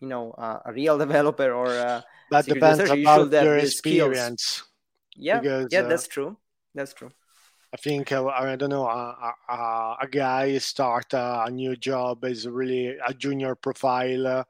you 0.00 0.08
know, 0.08 0.32
a 0.32 0.72
real 0.72 0.98
developer 1.06 1.52
or 1.52 1.66
a 1.66 2.04
that 2.30 2.46
depends 2.46 2.80
researcher, 2.80 3.00
about 3.00 3.32
you 3.32 3.40
your 3.40 3.58
experience. 3.58 4.42
Skills. 4.42 4.68
Yeah, 5.14 5.40
because, 5.40 5.68
yeah, 5.70 5.82
uh, 5.82 5.88
that's 5.88 6.08
true. 6.08 6.36
That's 6.74 6.94
true. 6.94 7.10
I 7.74 7.76
think 7.78 8.12
uh, 8.12 8.26
I 8.26 8.56
don't 8.56 8.70
know 8.70 8.86
a, 8.86 9.34
a, 9.48 9.96
a 10.02 10.08
guy 10.10 10.58
start 10.58 11.12
a, 11.14 11.44
a, 11.46 11.50
new 11.50 11.74
job 11.74 12.24
is 12.24 12.46
really 12.46 12.96
a 13.06 13.14
junior 13.14 13.54
profile 13.54 14.26
uh, 14.26 14.44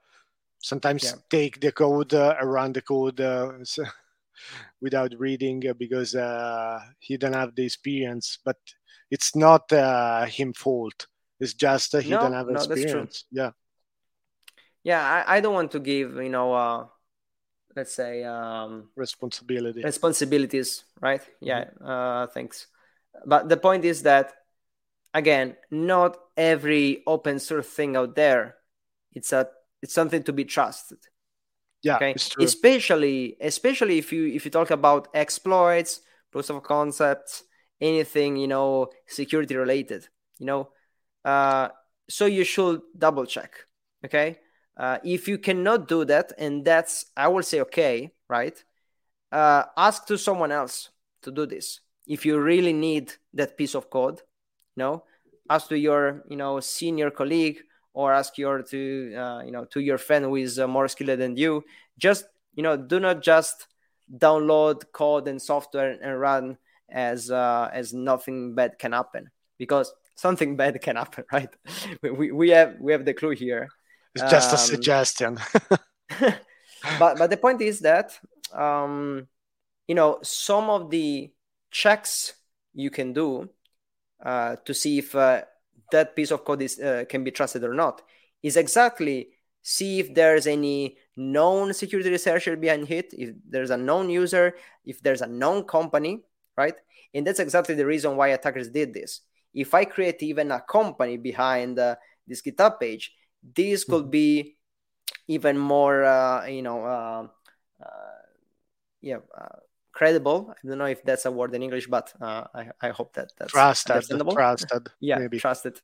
sometimes 0.63 1.05
yeah. 1.05 1.13
take 1.29 1.61
the 1.61 1.73
code 1.73 2.15
uh, 2.15 2.35
around 2.41 2.75
the 2.75 2.81
code 2.81 3.21
uh, 3.21 3.53
without 4.81 5.13
reading 5.19 5.63
uh, 5.69 5.75
because 5.75 6.15
uh, 6.15 6.81
he 6.99 7.17
don't 7.17 7.35
have 7.35 7.55
the 7.55 7.65
experience 7.65 8.39
but 8.45 8.57
it's 9.11 9.37
not 9.37 9.71
uh, 9.73 10.25
him 10.25 10.55
fault. 10.55 11.07
It's 11.39 11.53
just 11.53 11.95
uh, 11.95 11.99
he 11.99 12.11
no, 12.11 12.21
don't 12.21 12.33
have 12.33 12.47
no, 12.47 12.55
experience. 12.55 13.27
Yeah. 13.31 13.51
Yeah 14.83 15.03
I, 15.03 15.37
I, 15.37 15.41
don't 15.41 15.53
want 15.53 15.73
to 15.73 15.81
give 15.81 16.15
you 16.17 16.31
know 16.31 16.89
let's 17.77 17.93
say 17.93 18.25
um, 18.25 18.89
responsibility. 18.97 19.83
responsibilities 19.83 20.85
right? 21.01 21.23
Yeah 21.41 21.65
mm-hmm. 21.81 22.33
thanks. 22.33 22.69
But 23.27 23.49
the 23.49 23.57
point 23.57 23.85
is 23.85 24.05
that 24.05 24.33
again 25.13 25.57
not 25.71 26.17
every 26.37 27.03
open 27.07 27.39
source 27.41 27.67
thing 27.67 27.97
out 27.97 28.15
there 28.15 28.57
it's 29.13 29.33
a 29.33 29.49
it's 29.83 29.95
something 29.95 30.23
to 30.23 30.33
be 30.33 30.45
trusted. 30.45 30.99
Yeah 31.83 31.97
okay? 31.97 32.15
especially 32.41 33.37
especially 33.41 33.99
if 33.99 34.13
you 34.13 34.27
if 34.27 34.45
you 34.45 34.51
talk 34.51 34.71
about 34.71 35.09
exploits 35.15 36.01
proofs 36.31 36.49
of 36.49 36.63
concepts 36.63 37.43
anything 37.81 38.37
you 38.37 38.47
know 38.47 38.89
security 39.09 39.57
related 39.57 40.07
you 40.39 40.47
know? 40.47 40.69
Uh, 41.25 41.69
so 42.09 42.27
you 42.27 42.45
should 42.45 42.81
double 42.97 43.27
check 43.27 43.67
okay? 44.05 44.39
Uh, 44.77 44.99
if 45.05 45.29
you 45.29 45.39
cannot 45.39 45.87
do 45.87 46.05
that 46.05 46.33
and 46.39 46.65
that's 46.65 47.07
i 47.17 47.29
will 47.29 47.43
say 47.43 47.61
okay 47.61 48.13
right? 48.29 48.65
Uh, 49.31 49.65
ask 49.77 50.07
to 50.07 50.17
someone 50.17 50.53
else 50.53 50.89
to 51.23 51.31
do 51.31 51.45
this. 51.47 51.81
If 52.07 52.25
you 52.25 52.41
really 52.41 52.73
need 52.73 53.13
that 53.35 53.57
piece 53.57 53.75
of 53.75 53.91
code 53.91 54.19
you 54.77 54.83
know 54.83 55.05
ask 55.51 55.69
to 55.69 55.79
your 55.79 56.25
you 56.29 56.37
know 56.37 56.61
senior 56.61 57.11
colleague 57.11 57.59
or 57.95 58.13
ask 58.13 58.39
your 58.39 58.63
to 58.63 59.15
uh, 59.15 59.43
you 59.43 59.51
know 59.53 59.65
to 59.67 59.81
your 59.81 59.99
friend 59.99 60.25
who 60.25 60.37
is 60.37 60.59
uh, 60.59 60.67
more 60.67 60.89
skilled 60.89 61.19
than 61.19 61.37
you. 61.37 61.65
Just 61.99 62.25
you 62.55 62.63
know 62.63 62.77
do 62.77 63.01
not 63.01 63.23
just 63.23 63.67
download 64.17 64.85
code 64.93 65.29
and 65.29 65.41
software 65.41 65.97
and 66.01 66.21
run 66.21 66.59
as 66.91 67.31
uh, 67.31 67.71
as 67.73 67.93
nothing 67.93 68.55
bad 68.55 68.79
can 68.79 68.93
happen. 68.93 69.31
Because 69.59 69.93
something 70.15 70.57
bad 70.61 70.81
can 70.81 70.97
happen 70.97 71.25
right? 71.33 71.51
We, 72.03 72.33
we 72.33 72.51
have 72.51 72.77
we 72.81 72.93
have 72.93 73.05
the 73.05 73.15
clue 73.15 73.31
here. 73.31 73.69
It's 74.15 74.31
just 74.31 74.51
um, 74.51 74.55
a 74.55 74.59
suggestion. 74.59 75.39
but 76.99 77.19
but 77.19 77.31
the 77.31 77.37
point 77.37 77.63
is 77.63 77.81
that 77.81 78.19
um, 78.53 79.27
you 79.89 79.95
know 79.95 80.19
some 80.23 80.71
of 80.71 80.91
the 80.91 81.33
checks 81.71 82.35
you 82.75 82.91
can 82.91 83.13
do 83.13 83.49
uh, 84.25 84.57
to 84.65 84.75
see 84.75 84.99
if 84.99 85.15
uh, 85.15 85.43
that 85.93 86.17
piece 86.17 86.31
of 86.31 86.45
code 86.45 86.63
is 86.63 86.81
uh, 86.81 87.05
can 87.09 87.23
be 87.25 87.31
trusted 87.31 87.63
or 87.65 87.75
not 87.75 88.03
is 88.43 88.57
exactly 88.57 89.29
see 89.63 90.01
if 90.01 90.13
there's 90.13 90.47
any 90.47 90.97
known 91.17 91.73
security 91.73 92.11
researcher 92.11 92.57
behind 92.57 92.91
it 92.91 93.15
if 93.17 93.31
there's 93.49 93.71
a 93.71 93.77
known 93.77 94.11
user 94.11 94.55
if 94.85 95.01
there's 95.03 95.23
a 95.23 95.27
known 95.27 95.63
company 95.65 96.21
right 96.57 96.75
and 97.15 97.27
that's 97.27 97.39
exactly 97.39 97.75
the 97.75 97.87
reason 97.87 98.17
why 98.17 98.29
attackers 98.29 98.69
did 98.69 98.93
this 98.93 99.21
if 99.55 99.73
i 99.73 99.85
create 99.85 100.23
even 100.23 100.51
a 100.51 100.61
company 100.61 101.17
behind 101.17 101.79
uh, 101.79 101.95
this 102.27 102.43
github 102.43 102.81
page 102.81 103.15
this 103.55 103.85
could 103.85 104.03
mm-hmm. 104.03 104.11
be 104.11 104.57
even 105.29 105.57
more 105.57 106.03
uh, 106.05 106.45
you 106.47 106.63
know 106.63 106.85
uh, 106.85 107.27
uh 107.81 108.23
yeah 109.01 109.19
uh, 109.37 109.63
credible. 109.93 110.51
I 110.51 110.67
don't 110.67 110.79
know 110.79 110.87
if 110.87 111.03
that's 111.05 111.27
a 111.27 111.31
word 111.31 111.55
in 111.55 111.63
english 111.63 111.87
but 111.87 112.13
uh, 112.21 112.45
I, 112.55 112.71
I 112.81 112.89
hope 112.91 113.15
that 113.15 113.33
that's 113.39 113.53
trusted 113.53 114.21
trusted 114.33 114.89
yeah 115.01 115.19
maybe. 115.19 115.39
trusted. 115.39 115.81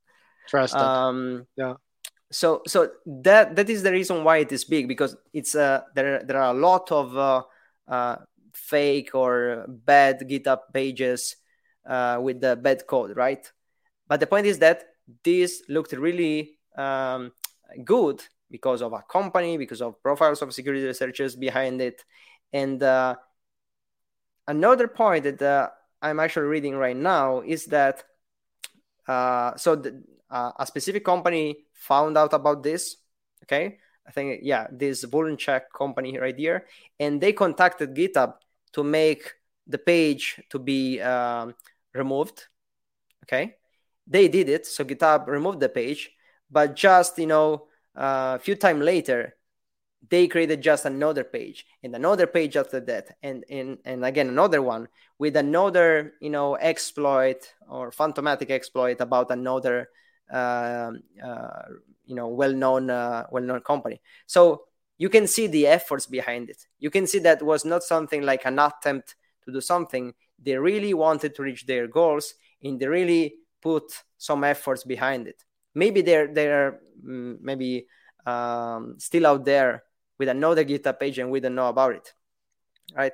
Trusted. 0.49 0.81
Um 0.81 1.47
yeah. 1.57 1.75
so 2.31 2.63
so 2.67 2.91
that 3.07 3.55
that 3.57 3.69
is 3.69 3.83
the 3.83 3.93
reason 3.93 4.25
why 4.25 4.39
it 4.39 4.51
is 4.51 4.65
big 4.65 4.89
because 4.89 5.17
it's 5.33 5.55
uh 5.55 5.83
there 5.95 6.25
there 6.25 6.39
are 6.39 6.55
a 6.55 6.59
lot 6.59 6.91
of 6.91 7.17
uh, 7.17 7.43
uh 7.87 8.17
fake 8.55 9.15
or 9.15 9.67
bad 9.69 10.21
github 10.21 10.61
pages 10.73 11.37
uh 11.87 12.19
with 12.21 12.41
the 12.41 12.57
bad 12.57 12.87
code 12.87 13.17
right? 13.17 13.53
But 14.09 14.21
the 14.21 14.27
point 14.27 14.47
is 14.47 14.59
that 14.61 14.85
this 15.23 15.63
looked 15.69 15.93
really 15.93 16.59
um 16.77 17.33
good 17.85 18.23
because 18.51 18.81
of 18.81 18.95
a 18.95 19.05
company 19.11 19.59
because 19.59 19.83
of 19.83 20.03
profiles 20.03 20.41
of 20.41 20.55
security 20.55 20.87
researchers 20.87 21.37
behind 21.37 21.83
it. 21.83 22.03
And 22.53 22.83
uh 22.83 23.17
another 24.49 24.89
point 24.89 25.23
that 25.23 25.41
uh, 25.41 25.69
i'm 26.03 26.19
actually 26.19 26.47
reading 26.47 26.75
right 26.75 26.97
now 26.97 27.41
is 27.41 27.67
that 27.67 28.03
uh 29.07 29.55
so 29.57 29.77
the, 29.77 30.03
uh, 30.31 30.53
a 30.59 30.67
specific 30.67 31.05
company 31.05 31.65
found 31.73 32.19
out 32.19 32.33
about 32.33 32.63
this. 32.63 32.97
Okay, 33.45 33.79
I 34.07 34.11
think 34.11 34.41
yeah, 34.43 34.67
this 34.71 35.05
VulnCheck 35.05 35.73
company 35.77 36.19
right 36.19 36.37
here, 36.37 36.67
and 36.99 37.21
they 37.21 37.33
contacted 37.33 37.95
GitHub 37.95 38.35
to 38.73 38.85
make 38.85 39.35
the 39.67 39.79
page 39.79 40.41
to 40.51 40.59
be 40.59 41.01
um, 41.01 41.55
removed. 41.95 42.47
Okay, 43.25 43.57
they 44.07 44.29
did 44.29 44.49
it, 44.49 44.67
so 44.67 44.85
GitHub 44.85 45.27
removed 45.27 45.61
the 45.61 45.69
page, 45.69 46.11
but 46.51 46.77
just 46.77 47.19
you 47.19 47.27
know 47.27 47.69
uh, 47.97 48.37
a 48.37 48.39
few 48.39 48.57
time 48.57 48.81
later, 48.81 49.35
they 50.11 50.29
created 50.29 50.61
just 50.63 50.85
another 50.85 51.25
page 51.25 51.67
and 51.83 51.95
another 51.95 52.27
page 52.27 52.57
after 52.57 52.81
that 52.81 53.17
and 53.23 53.45
and, 53.51 53.79
and 53.85 54.05
again 54.05 54.29
another 54.29 54.63
one 54.63 54.89
with 55.19 55.37
another 55.37 56.15
you 56.21 56.31
know 56.31 56.57
exploit 56.57 57.53
or 57.69 57.91
phantomatic 57.91 58.51
exploit 58.51 59.01
about 59.01 59.31
another 59.31 59.89
um, 60.31 61.03
uh, 61.25 61.63
you 62.07 62.15
know 62.15 62.29
well-known 62.29 62.91
uh, 62.91 63.27
well-known 63.31 63.61
company. 63.61 64.01
So 64.27 64.65
you 64.97 65.09
can 65.09 65.27
see 65.27 65.47
the 65.47 65.67
efforts 65.67 66.07
behind 66.07 66.51
it. 66.51 66.67
You 66.79 66.91
can 66.91 67.07
see 67.07 67.21
that 67.21 67.43
was 67.43 67.65
not 67.65 67.83
something 67.83 68.23
like 68.23 68.45
an 68.45 68.59
attempt 68.59 69.15
to 69.45 69.53
do 69.53 69.61
something. 69.61 70.13
They 70.43 70.57
really 70.57 70.95
wanted 70.95 71.35
to 71.37 71.43
reach 71.43 71.67
their 71.67 71.87
goals 71.87 72.35
and 72.63 72.81
they 72.81 72.87
really 72.87 73.37
put 73.61 74.03
some 74.17 74.43
efforts 74.45 74.85
behind 74.85 75.29
it. 75.29 75.45
Maybe 75.75 76.03
they're 76.03 76.33
they're 76.33 76.81
mm, 77.05 77.41
maybe 77.41 77.87
um, 78.27 78.97
still 78.99 79.27
out 79.27 79.45
there 79.45 79.85
with 80.19 80.29
another 80.29 80.65
github 80.65 80.99
page 80.99 81.19
and 81.19 81.31
we 81.31 81.41
don't 81.41 81.55
know 81.55 81.69
about 81.69 81.95
it 81.95 82.13
right? 82.97 83.13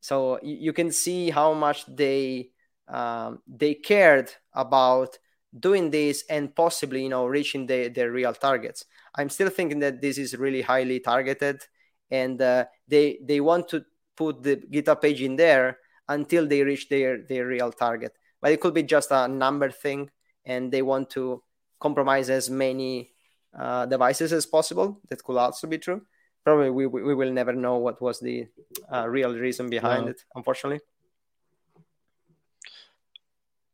So 0.00 0.38
you, 0.42 0.72
can 0.72 0.92
see 0.92 1.30
how 1.30 1.54
much 1.54 1.84
they 1.86 2.50
um, 2.86 3.40
they 3.46 3.74
cared 3.74 4.30
about 4.52 5.18
doing 5.58 5.90
this 5.90 6.24
and 6.30 6.54
possibly 6.54 7.02
you 7.02 7.08
know 7.08 7.26
reaching 7.26 7.66
the, 7.66 7.88
the 7.88 8.10
real 8.10 8.32
targets. 8.32 8.84
I'm 9.14 9.28
still 9.28 9.50
thinking 9.50 9.80
that 9.80 10.00
this 10.00 10.18
is 10.18 10.36
really 10.36 10.62
highly 10.62 11.00
targeted 11.00 11.62
and 12.10 12.40
uh, 12.40 12.66
they 12.86 13.18
they 13.22 13.40
want 13.40 13.68
to 13.70 13.84
put 14.16 14.42
the 14.42 14.56
github 14.56 15.02
page 15.02 15.20
in 15.20 15.36
there 15.36 15.78
until 16.08 16.46
they 16.46 16.62
reach 16.62 16.88
their 16.88 17.22
their 17.22 17.46
real 17.46 17.72
target. 17.72 18.12
But 18.40 18.52
it 18.52 18.60
could 18.60 18.74
be 18.74 18.84
just 18.84 19.10
a 19.10 19.26
number 19.26 19.70
thing 19.70 20.10
and 20.44 20.72
they 20.72 20.82
want 20.82 21.10
to 21.10 21.42
compromise 21.80 22.30
as 22.30 22.48
many 22.48 23.10
uh, 23.56 23.86
devices 23.86 24.32
as 24.32 24.46
possible 24.46 25.00
that 25.08 25.22
could 25.22 25.36
also 25.36 25.66
be 25.66 25.78
true 25.78 26.02
probably 26.44 26.70
we, 26.70 26.86
we 26.86 27.14
will 27.14 27.32
never 27.32 27.52
know 27.52 27.76
what 27.76 28.00
was 28.00 28.20
the 28.20 28.46
uh, 28.92 29.06
real 29.08 29.34
reason 29.34 29.68
behind 29.70 30.08
it 30.08 30.24
unfortunately 30.34 30.80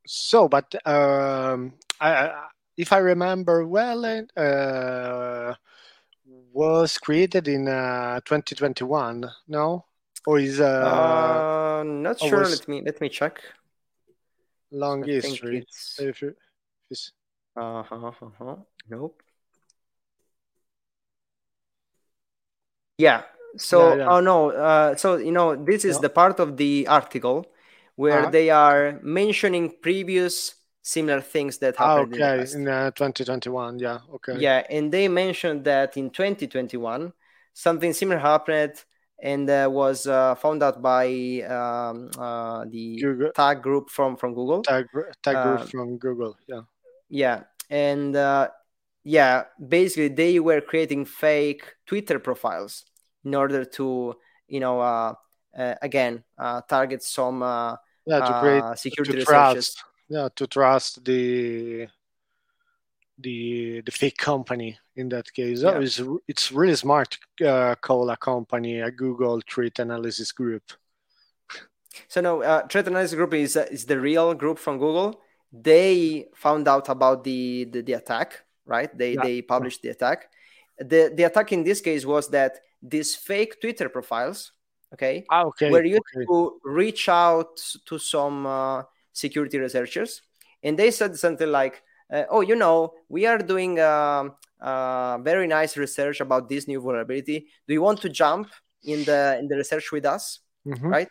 so, 0.07 0.49
but 0.49 0.75
um, 0.87 1.75
I, 2.01 2.49
if 2.77 2.93
I 2.93 2.99
remember 2.99 3.67
well, 3.67 4.05
uh, 4.37 5.55
was 6.53 6.99
created 6.99 7.49
in 7.49 7.69
uh, 7.69 8.21
2021. 8.21 9.31
No, 9.49 9.87
or 10.27 10.39
is 10.39 10.61
uh, 10.61 10.65
uh 10.65 11.83
not 11.85 12.21
sure. 12.21 12.41
Was... 12.41 12.61
Let 12.61 12.69
me 12.69 12.83
let 12.85 13.01
me 13.01 13.09
check. 13.09 13.41
Long 14.71 15.05
I 15.05 15.07
history. 15.07 15.67
Uh 17.57 17.83
huh. 17.83 18.13
Uh-huh. 18.21 18.57
Nope. 18.91 19.23
Yeah. 22.99 23.23
So, 23.57 23.95
yeah, 23.95 24.09
oh 24.09 24.21
no. 24.21 24.51
Uh, 24.51 24.97
so 24.97 25.17
you 25.17 25.33
know, 25.33 25.55
this 25.55 25.85
is 25.85 25.99
the 26.01 26.09
part 26.09 26.41
of 26.41 26.57
the 26.57 26.87
article 26.89 27.47
where 27.97 28.23
uh-huh. 28.23 28.31
they 28.31 28.51
are 28.51 28.99
mentioning 29.03 29.73
previous 29.81 30.55
similar 30.85 31.21
things 31.21 31.59
that 31.59 31.75
ah, 31.79 31.97
happened 31.97 32.15
okay. 32.15 32.45
in, 32.53 32.63
in 32.63 32.69
uh, 32.69 32.91
2021 32.91 33.79
yeah 33.79 34.01
okay 34.13 34.37
yeah 34.39 34.63
and 34.69 34.93
they 34.93 35.09
mentioned 35.09 35.65
that 35.65 35.97
in 35.97 36.11
2021 36.11 37.11
something 37.55 37.93
similar 37.95 38.19
happened 38.19 38.85
and 39.23 39.49
uh, 39.49 39.67
was 39.71 40.07
uh, 40.07 40.35
found 40.35 40.63
out 40.63 40.83
by 40.83 41.07
um, 41.49 42.11
uh, 42.19 42.67
the 42.69 43.01
Google. 43.01 43.33
TAG 43.33 43.63
group 43.63 43.89
from 43.89 44.17
from 44.17 44.35
google 44.35 44.63
TAG, 44.63 44.87
TAG 45.23 45.43
group 45.43 45.61
uh, 45.61 45.65
from 45.65 45.97
google 45.97 46.37
yeah 46.47 46.61
yeah 47.09 47.45
and 47.71 48.15
uh, 48.15 48.49
yeah 49.05 49.45
basically 49.69 50.09
they 50.09 50.41
were 50.41 50.61
creating 50.61 51.05
fake 51.05 51.63
twitter 51.87 52.19
profiles 52.19 52.85
in 53.25 53.35
order 53.35 53.65
to 53.65 54.15
you 54.49 54.61
know 54.61 55.17
again 55.83 56.25
target 56.69 57.03
some 57.03 57.43
yeah 58.07 58.21
to 58.21 58.41
create 58.41 58.63
uh, 58.63 58.75
security 58.75 59.19
to 59.19 59.25
trust. 59.25 59.83
Yeah 60.09 60.29
to 60.37 60.47
trust 60.47 61.05
the 61.05 61.89
the 63.19 63.81
the 63.85 63.93
fake 63.93 64.19
company 64.19 64.79
in 64.97 65.09
that 65.09 65.33
case. 65.33 65.63
Yeah. 65.63 65.79
it's, 65.79 66.01
it's 66.29 66.53
really 66.53 66.77
smart 66.77 67.19
to 67.39 67.49
uh, 67.49 67.75
call 67.77 68.11
a 68.11 68.17
company 68.17 68.81
a 68.81 68.91
google 68.91 69.41
threat 69.49 69.79
analysis 69.79 70.33
group. 70.33 70.63
So 72.09 72.21
no 72.21 72.43
uh, 72.43 72.67
threat 72.67 72.89
analysis 72.89 73.15
group 73.15 73.35
is 73.35 73.57
uh, 73.57 73.67
is 73.71 73.87
the 73.87 74.01
real 74.01 74.35
group 74.35 74.59
from 74.59 74.79
google. 74.79 75.21
They 75.53 76.27
found 76.35 76.67
out 76.69 76.89
about 76.89 77.25
the 77.25 77.65
the, 77.65 77.83
the 77.83 77.93
attack 77.95 78.44
right 78.67 78.97
they 78.97 79.15
yeah. 79.15 79.23
they 79.23 79.43
published 79.43 79.83
the 79.83 79.89
attack 79.89 80.31
the 80.79 81.13
the 81.15 81.25
attack 81.25 81.53
in 81.53 81.65
this 81.65 81.81
case 81.81 82.05
was 82.05 82.29
that 82.29 82.61
these 82.83 83.15
fake 83.15 83.61
twitter 83.61 83.89
profiles 83.89 84.53
okay, 84.93 85.25
ah, 85.31 85.45
okay. 85.45 85.71
where 85.71 85.85
you 85.85 85.99
okay. 85.99 86.25
to 86.27 86.61
reach 86.65 87.09
out 87.09 87.57
to 87.85 87.99
some 87.99 88.47
uh, 88.47 88.83
security 89.13 89.59
researchers 89.59 90.23
and 90.63 90.79
they 90.79 90.91
said 90.91 91.17
something 91.17 91.51
like 91.51 91.83
uh, 92.13 92.25
oh 92.31 92.41
you 92.41 92.57
know 92.57 92.95
we 93.09 93.27
are 93.27 93.39
doing 93.39 93.79
uh, 93.79 94.25
uh, 94.61 95.19
very 95.19 95.47
nice 95.47 95.77
research 95.77 96.21
about 96.21 96.49
this 96.49 96.67
new 96.67 96.81
vulnerability 96.81 97.47
do 97.67 97.75
you 97.75 97.83
want 97.83 98.01
to 98.01 98.09
jump 98.09 98.51
in 98.83 99.05
the 99.05 99.37
in 99.39 99.49
the 99.49 99.57
research 99.57 99.93
with 99.93 100.05
us 100.05 100.41
mm-hmm. 100.67 100.89
right 100.89 101.09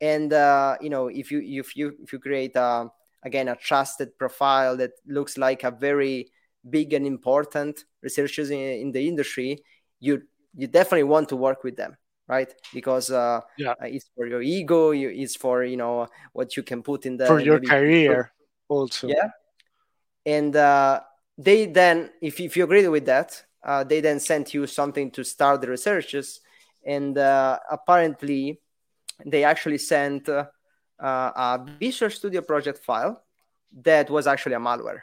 and 0.00 0.32
uh, 0.32 0.76
you 0.80 0.90
know 0.90 1.08
if 1.08 1.30
you 1.30 1.40
if 1.40 1.76
you 1.76 1.94
if 2.02 2.12
you 2.12 2.18
create 2.18 2.54
a, 2.56 2.60
uh, 2.60 2.88
again 3.22 3.48
a 3.48 3.56
trusted 3.56 4.16
profile 4.18 4.76
that 4.76 4.92
looks 5.06 5.38
like 5.38 5.64
a 5.64 5.70
very 5.70 6.30
big 6.68 6.92
and 6.92 7.06
important 7.06 7.84
researchers 8.02 8.50
in, 8.50 8.58
in 8.58 8.92
the 8.92 9.06
industry 9.06 9.58
you 10.00 10.22
you 10.54 10.66
definitely 10.66 11.04
want 11.04 11.28
to 11.28 11.36
work 11.36 11.62
with 11.64 11.76
them 11.76 11.96
right? 12.28 12.52
Because 12.74 13.10
uh, 13.10 13.40
yeah. 13.56 13.70
Uh, 13.72 13.86
it's 13.86 14.10
for 14.14 14.26
your 14.26 14.42
ego 14.42 14.90
it's 14.90 15.36
for 15.36 15.64
you 15.64 15.76
know 15.76 16.08
what 16.32 16.56
you 16.56 16.62
can 16.62 16.82
put 16.82 17.06
in 17.06 17.16
the 17.16 17.26
for 17.26 17.40
your 17.40 17.60
career 17.60 18.32
also. 18.68 19.08
Yeah. 19.08 19.30
And 20.24 20.56
uh, 20.56 21.00
they 21.38 21.66
then 21.66 22.10
if, 22.20 22.40
if 22.40 22.56
you 22.56 22.64
agree 22.64 22.88
with 22.88 23.06
that 23.06 23.44
uh, 23.64 23.84
they 23.84 24.00
then 24.00 24.20
sent 24.20 24.54
you 24.54 24.66
something 24.66 25.10
to 25.12 25.24
start 25.24 25.60
the 25.60 25.68
researches. 25.68 26.40
And 26.84 27.18
uh, 27.18 27.58
apparently 27.70 28.60
they 29.24 29.44
actually 29.44 29.78
sent 29.78 30.28
uh, 30.28 30.46
a 31.00 31.66
visual 31.80 32.10
studio 32.10 32.42
project 32.42 32.84
file 32.84 33.22
that 33.82 34.08
was 34.08 34.26
actually 34.26 34.54
a 34.54 34.60
malware 34.60 35.02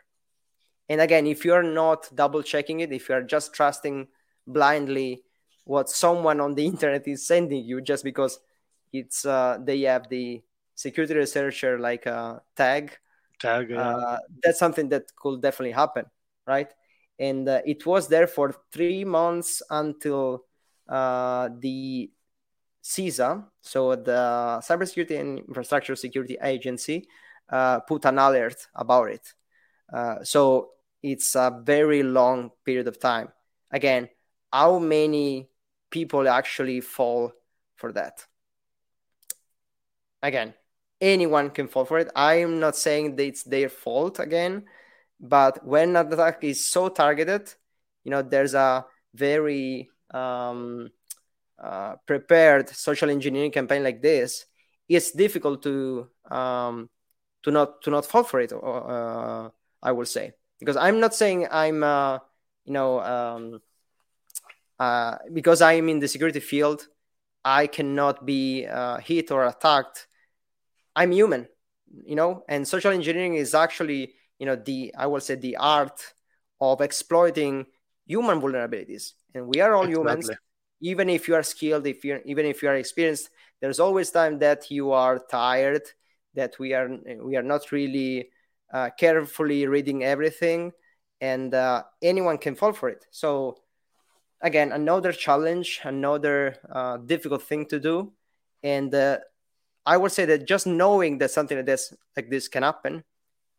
And 0.93 1.01
again, 1.01 1.25
if 1.25 1.43
you're 1.43 1.63
not 1.63 2.07
double 2.13 2.43
checking 2.43 2.81
it, 2.81 2.91
if 2.91 3.09
you're 3.09 3.23
just 3.23 3.51
trusting 3.55 4.09
blindly 4.45 5.23
what 5.63 5.89
someone 5.89 6.39
on 6.39 6.53
the 6.53 6.67
internet 6.73 7.07
is 7.07 7.25
sending 7.25 7.65
you 7.65 7.81
just 7.81 8.03
because 8.03 8.37
it's 8.91 9.25
uh, 9.25 9.57
they 9.59 9.81
have 9.81 10.07
the 10.07 10.43
security 10.75 11.15
researcher 11.15 11.79
like 11.79 12.05
a 12.05 12.43
tag 12.55 12.95
tag 13.39 13.71
yeah. 13.71 13.89
uh, 13.89 14.17
that's 14.43 14.59
something 14.59 14.87
that 14.89 15.03
could 15.15 15.41
definitely 15.41 15.71
happen 15.71 16.05
right 16.45 16.71
and 17.17 17.49
uh, 17.49 17.59
it 17.65 17.87
was 17.87 18.07
there 18.07 18.27
for 18.27 18.53
three 18.71 19.03
months 19.03 19.63
until 19.71 20.43
uh, 20.87 21.49
the 21.59 22.11
CISA, 22.83 23.45
so 23.61 23.95
the 23.95 24.59
Cybersecurity 24.61 25.19
and 25.19 25.39
Infrastructure 25.39 25.95
Security 25.95 26.37
Agency, 26.43 27.07
uh, 27.49 27.79
put 27.79 28.05
an 28.05 28.19
alert 28.19 28.67
about 28.75 29.09
it. 29.09 29.33
Uh, 29.91 30.23
so 30.23 30.71
it's 31.03 31.35
a 31.35 31.61
very 31.63 32.01
long 32.01 32.51
period 32.65 32.87
of 32.87 32.99
time. 32.99 33.27
Again, 33.69 34.09
how 34.51 34.79
many 34.79 35.49
people 35.89 36.27
actually 36.27 36.81
fall 36.81 37.33
for 37.75 37.91
that? 37.91 38.25
Again, 40.21 40.53
anyone 41.01 41.49
can 41.49 41.67
fall 41.67 41.85
for 41.85 41.99
it. 41.99 42.09
I'm 42.15 42.59
not 42.59 42.77
saying 42.77 43.17
that 43.17 43.25
it's 43.25 43.43
their 43.43 43.67
fault 43.67 44.19
again, 44.19 44.63
but 45.19 45.65
when 45.65 45.95
an 45.95 46.13
attack 46.13 46.43
is 46.43 46.65
so 46.65 46.87
targeted, 46.87 47.53
you 48.05 48.11
know, 48.11 48.21
there's 48.21 48.53
a 48.53 48.85
very 49.13 49.89
um, 50.11 50.89
uh, 51.61 51.95
prepared 52.05 52.69
social 52.69 53.09
engineering 53.09 53.51
campaign 53.51 53.83
like 53.83 54.01
this, 54.01 54.45
it's 54.87 55.11
difficult 55.11 55.61
to 55.63 56.07
um, 56.29 56.89
to 57.43 57.51
not 57.51 57.81
to 57.81 57.89
not 57.91 58.05
fall 58.05 58.23
for 58.23 58.39
it. 58.39 58.53
Uh, 58.53 59.49
I 59.81 59.91
will 59.91 60.05
say 60.05 60.33
because 60.63 60.77
I'm 60.77 61.01
not 61.01 61.13
saying 61.13 61.47
I'm 61.51 61.83
uh, 61.83 62.19
you 62.63 62.71
know 62.71 63.01
um, 63.01 63.61
uh, 64.79 65.17
because 65.33 65.61
I'm 65.61 65.89
in 65.89 65.99
the 65.99 66.07
security 66.07 66.39
field, 66.39 66.87
I 67.43 67.67
cannot 67.67 68.25
be 68.25 68.65
uh, 68.65 68.97
hit 68.97 69.29
or 69.29 69.45
attacked. 69.45 70.07
I'm 70.95 71.11
human, 71.11 71.47
you 72.05 72.15
know, 72.15 72.43
and 72.47 72.65
social 72.65 72.91
engineering 72.91 73.35
is 73.35 73.53
actually 73.53 74.13
you 74.39 74.45
know 74.45 74.55
the 74.55 74.95
I 74.97 75.07
will 75.07 75.19
say 75.19 75.35
the 75.35 75.57
art 75.57 76.13
of 76.61 76.79
exploiting 76.79 77.65
human 78.05 78.39
vulnerabilities, 78.39 79.11
and 79.35 79.47
we 79.47 79.59
are 79.59 79.73
all 79.73 79.83
exactly. 79.83 79.99
humans. 79.99 80.31
Even 80.79 81.09
if 81.09 81.27
you 81.27 81.35
are 81.35 81.43
skilled, 81.43 81.87
if 81.87 82.05
you're 82.05 82.21
even 82.25 82.45
if 82.45 82.63
you 82.63 82.69
are 82.69 82.75
experienced, 82.75 83.29
there's 83.59 83.81
always 83.81 84.11
time 84.11 84.39
that 84.39 84.71
you 84.71 84.91
are 84.91 85.19
tired, 85.19 85.83
that 86.35 86.57
we 86.57 86.73
are 86.73 86.89
we 87.21 87.35
are 87.35 87.43
not 87.43 87.71
really 87.73 88.29
uh, 88.73 88.89
carefully 88.99 89.67
reading 89.67 90.03
everything, 90.03 90.71
and 91.21 91.53
uh, 91.53 91.83
anyone 92.01 92.37
can 92.37 92.55
fall 92.55 92.73
for 92.73 92.89
it. 92.89 93.05
So 93.11 93.57
again, 94.41 94.71
another 94.71 95.13
challenge, 95.13 95.79
another 95.83 96.57
uh, 96.69 96.97
difficult 96.97 97.43
thing 97.43 97.67
to 97.67 97.79
do, 97.79 98.11
and 98.63 98.93
uh, 98.93 99.19
I 99.85 99.97
would 99.97 100.11
say 100.11 100.25
that 100.25 100.47
just 100.47 100.67
knowing 100.67 101.19
that 101.19 101.31
something 101.31 101.57
like 101.57 101.65
this 101.67 101.93
like 102.17 102.29
this 102.29 102.47
can 102.47 102.63
happen 102.63 103.03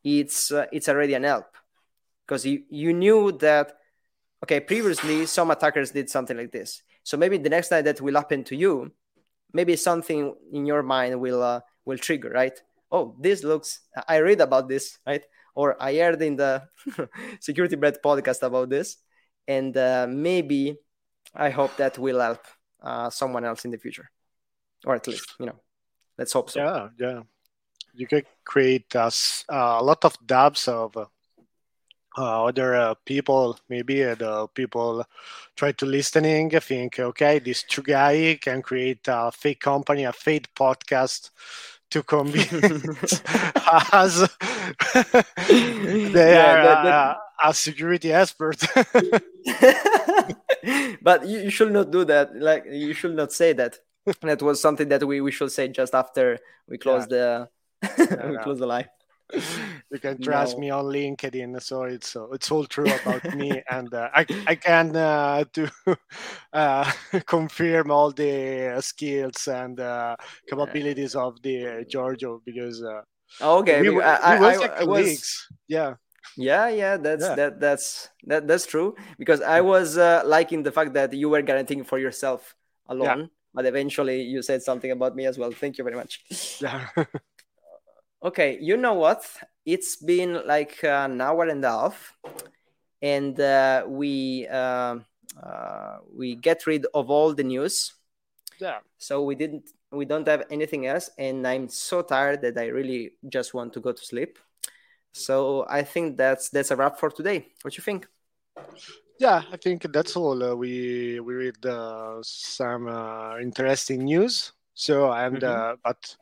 it's 0.03 0.53
uh, 0.53 0.66
it's 0.73 0.89
already 0.89 1.15
an 1.15 1.24
help. 1.24 1.57
Because 2.27 2.45
you, 2.47 2.65
you 2.69 2.93
knew 2.93 3.32
that 3.32 3.73
okay 4.43 4.61
previously 4.61 5.27
some 5.27 5.51
attackers 5.51 5.91
did 5.91 6.11
something 6.11 6.36
like 6.36 6.53
this. 6.53 6.82
So 7.03 7.16
maybe 7.16 7.39
the 7.39 7.51
next 7.51 7.69
time 7.69 7.85
that 7.85 8.01
will 8.01 8.15
happen 8.15 8.45
to 8.45 8.57
you 8.57 8.93
maybe 9.55 9.77
something 9.77 10.35
in 10.53 10.66
your 10.66 10.82
mind 10.82 11.19
will 11.19 11.62
will 11.86 11.99
trigger 11.99 12.28
right 12.28 12.61
oh 12.95 13.16
this 13.19 13.43
looks 13.43 13.81
i 14.07 14.19
read 14.19 14.41
about 14.41 14.69
this 14.69 14.99
right? 15.07 15.25
Or 15.55 15.77
i 15.83 15.95
heard 15.99 16.23
in 16.23 16.37
the 16.37 16.62
security 17.41 17.77
bread 17.77 17.99
podcast 18.05 18.43
about 18.43 18.71
this. 18.71 18.97
And 19.47 19.77
uh, 19.77 20.07
maybe 20.09 20.79
i 21.35 21.51
hope 21.51 21.77
that 21.77 21.99
will 21.99 22.21
help 22.21 22.43
uh, 22.83 23.11
someone 23.11 23.45
else 23.45 23.65
in 23.65 23.71
the 23.71 23.79
future. 23.79 24.09
Or 24.87 24.95
at 24.95 25.07
least 25.09 25.27
you 25.41 25.47
know 25.47 25.59
let's 26.16 26.33
hope 26.33 26.51
so. 26.51 26.61
Yeah 26.61 26.89
yeah. 26.99 27.21
You 27.95 28.07
can 28.07 28.23
create 28.45 28.95
uh, 28.97 29.11
a 29.49 29.83
lot 29.83 30.05
of 30.05 30.19
dubs 30.27 30.66
of 30.66 30.97
uh, 30.97 32.45
other 32.45 32.75
uh, 32.75 32.95
people 33.05 33.59
maybe 33.69 34.03
the 34.03 34.47
people 34.55 35.05
try 35.57 35.73
to 35.73 35.87
listening 35.87 36.51
think 36.51 36.99
okay 36.99 37.39
this 37.39 37.62
two 37.65 37.83
guy 37.83 38.39
can 38.41 38.62
create 38.62 39.07
a 39.09 39.33
fake 39.33 39.61
company 39.61 40.05
a 40.05 40.12
fake 40.12 40.49
podcast 40.55 41.31
to 41.95 42.03
convince 42.03 43.23
as 43.93 44.29
they 45.49 46.35
yeah, 46.35 46.51
are 46.51 46.62
that, 46.65 46.83
that... 46.83 47.16
a 47.45 47.55
security 47.55 48.12
expert 48.12 48.59
but 51.03 51.25
you, 51.25 51.39
you 51.47 51.51
should 51.51 51.71
not 51.71 51.93
do 51.93 52.05
that 52.05 52.35
like 52.35 52.65
you 52.69 52.93
should 52.93 53.15
not 53.15 53.33
say 53.33 53.53
that 53.53 53.79
that 54.23 54.43
was 54.43 54.61
something 54.61 54.89
that 54.89 55.07
we, 55.07 55.21
we 55.21 55.31
should 55.31 55.53
say 55.53 55.69
just 55.69 55.95
after 55.95 56.41
we 56.69 56.79
close 56.79 57.07
yeah. 57.09 57.47
the 57.87 58.29
we 58.29 58.39
close 58.43 58.59
the 58.59 58.66
line. 58.66 58.89
You 59.91 60.01
can 60.01 60.21
trust 60.21 60.57
no. 60.57 60.61
me 60.61 60.71
on 60.71 60.87
LinkedIn, 60.87 61.63
so 61.63 61.85
it's 61.85 62.17
uh, 62.17 62.29
it's 62.31 62.51
all 62.51 62.65
true 62.65 62.93
about 63.03 63.25
me, 63.35 63.63
and 63.71 63.93
uh, 63.95 64.09
I 64.13 64.27
I 64.47 64.55
can 64.57 64.97
uh, 64.97 65.45
to 65.53 65.71
uh, 66.53 66.91
confirm 67.27 67.91
all 67.91 68.11
the 68.11 68.81
skills 68.81 69.47
and 69.47 69.79
uh, 69.79 70.17
capabilities 70.49 71.15
of 71.15 71.41
the 71.43 71.87
Giorgio 71.89 72.43
because 72.45 72.83
uh, 72.83 73.03
okay, 73.41 73.83
we, 73.83 73.91
we, 73.91 74.03
I, 74.03 74.41
we 74.41 74.47
I, 74.47 74.81
I 74.81 74.85
was 74.85 75.49
yeah. 75.69 75.95
Yeah 76.37 76.69
yeah 76.69 76.97
that's 76.97 77.23
yeah. 77.23 77.35
that 77.37 77.61
that's 77.61 78.09
that 78.27 78.49
that's 78.49 78.67
true 78.67 78.97
because 79.19 79.41
i 79.43 79.61
was 79.61 79.99
uh, 79.99 80.23
liking 80.25 80.65
the 80.65 80.73
fact 80.73 80.95
that 80.95 81.13
you 81.13 81.29
were 81.29 81.43
guaranteeing 81.43 81.85
for 81.85 81.99
yourself 81.99 82.57
alone 82.89 83.21
yeah. 83.21 83.27
but 83.53 83.67
eventually 83.67 84.23
you 84.23 84.41
said 84.43 84.63
something 84.63 84.91
about 84.91 85.15
me 85.15 85.27
as 85.27 85.39
well. 85.39 85.53
Thank 85.53 85.79
you 85.79 85.85
very 85.85 85.97
much. 85.97 86.25
Yeah 86.61 86.89
Okay, 88.25 88.57
you 88.59 88.79
know 88.79 88.95
what? 88.95 89.29
It's 89.67 89.97
been 89.97 90.47
like 90.47 90.83
an 90.83 91.21
hour 91.21 91.45
and 91.45 91.63
a 91.63 91.71
half, 91.71 92.17
and 93.03 93.39
uh, 93.39 93.85
we 93.87 94.49
uh, 94.49 94.97
uh, 95.43 95.99
we 96.17 96.35
get 96.35 96.67
rid 96.67 96.87
of 96.95 97.11
all 97.11 97.35
the 97.35 97.45
news. 97.45 97.93
Yeah. 98.59 98.79
So 98.97 99.23
we 99.23 99.35
didn't. 99.35 99.69
We 99.93 100.07
don't 100.07 100.27
have 100.27 100.45
anything 100.51 100.87
else, 100.87 101.11
and 101.19 101.47
I'm 101.47 101.69
so 101.69 102.01
tired 102.01 102.41
that 102.43 102.57
I 102.57 102.69
really 102.69 103.13
just 103.29 103.53
want 103.53 103.75
to 103.75 103.81
go 103.81 103.93
to 103.93 104.03
sleep. 104.03 104.39
So 105.13 105.67
I 105.69 105.83
think 105.83 106.17
that's 106.17 106.49
that's 106.49 106.71
a 106.71 106.77
wrap 106.77 106.99
for 106.99 107.11
today. 107.11 107.49
What 107.61 107.77
you 107.77 107.83
think? 107.85 108.09
Yeah, 109.19 109.43
I 109.53 109.59
think 109.59 109.93
that's 109.93 110.17
all. 110.17 110.43
Uh, 110.43 110.55
we 110.55 111.21
we 111.21 111.35
read 111.35 111.65
uh, 111.67 112.23
some 112.23 112.89
uh, 112.89 113.39
interesting 113.39 114.05
news. 114.05 114.53
So 114.73 115.13
and 115.13 115.41
mm-hmm. 115.41 115.77
but 115.85 116.17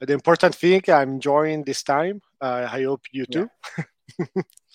the 0.00 0.12
important 0.12 0.54
thing 0.54 0.82
i'm 0.88 1.10
enjoying 1.10 1.64
this 1.64 1.82
time 1.82 2.20
uh, 2.40 2.68
i 2.70 2.82
hope 2.84 3.02
you 3.12 3.26
too 3.26 3.48
yeah, 4.18 4.26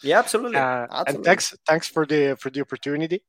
yeah 0.04 0.20
absolutely. 0.20 0.58
Uh, 0.58 0.88
absolutely. 0.90 1.16
and 1.16 1.26
thanks 1.26 1.56
thanks 1.68 1.88
for 1.88 2.06
the 2.06 2.36
for 2.40 2.50
the 2.50 2.62
opportunity 2.62 3.24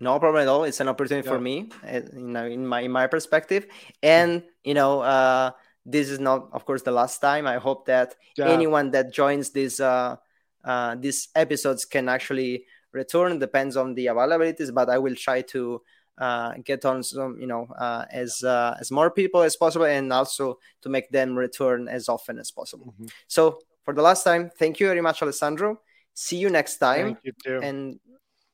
no 0.00 0.18
problem 0.18 0.42
at 0.42 0.48
all 0.48 0.64
it's 0.64 0.80
an 0.80 0.88
opportunity 0.88 1.26
yeah. 1.26 1.32
for 1.32 1.40
me 1.40 1.70
uh, 1.86 2.00
you 2.12 2.20
know 2.20 2.44
in 2.44 2.66
my 2.66 2.80
in 2.80 2.90
my 2.90 3.06
perspective 3.06 3.66
and 4.02 4.42
you 4.64 4.74
know 4.74 5.00
uh 5.00 5.50
this 5.86 6.08
is 6.08 6.18
not 6.18 6.48
of 6.52 6.64
course 6.64 6.82
the 6.82 6.90
last 6.90 7.20
time 7.20 7.46
i 7.46 7.56
hope 7.56 7.86
that 7.86 8.14
yeah. 8.36 8.48
anyone 8.48 8.90
that 8.90 9.12
joins 9.12 9.50
this 9.50 9.80
uh 9.80 10.16
uh 10.64 10.94
these 10.96 11.28
episodes 11.34 11.84
can 11.84 12.08
actually 12.08 12.64
return 12.92 13.38
depends 13.38 13.76
on 13.76 13.94
the 13.94 14.06
availabilities 14.06 14.72
but 14.74 14.90
i 14.90 14.98
will 14.98 15.14
try 15.14 15.40
to 15.40 15.80
uh, 16.18 16.54
get 16.64 16.84
on 16.84 17.02
some, 17.02 17.38
you 17.40 17.46
know, 17.46 17.66
uh, 17.78 18.04
as 18.10 18.42
uh, 18.44 18.76
as 18.78 18.90
more 18.90 19.10
people 19.10 19.42
as 19.42 19.56
possible, 19.56 19.86
and 19.86 20.12
also 20.12 20.58
to 20.82 20.88
make 20.88 21.10
them 21.10 21.36
return 21.36 21.88
as 21.88 22.08
often 22.08 22.38
as 22.38 22.50
possible. 22.50 22.92
Mm-hmm. 22.92 23.06
So 23.26 23.58
for 23.84 23.94
the 23.94 24.02
last 24.02 24.22
time, 24.22 24.50
thank 24.58 24.78
you 24.80 24.86
very 24.86 25.00
much, 25.00 25.22
Alessandro. 25.22 25.80
See 26.14 26.36
you 26.36 26.50
next 26.50 26.78
time. 26.78 27.16
You 27.22 27.32
too. 27.44 27.60
And 27.62 27.98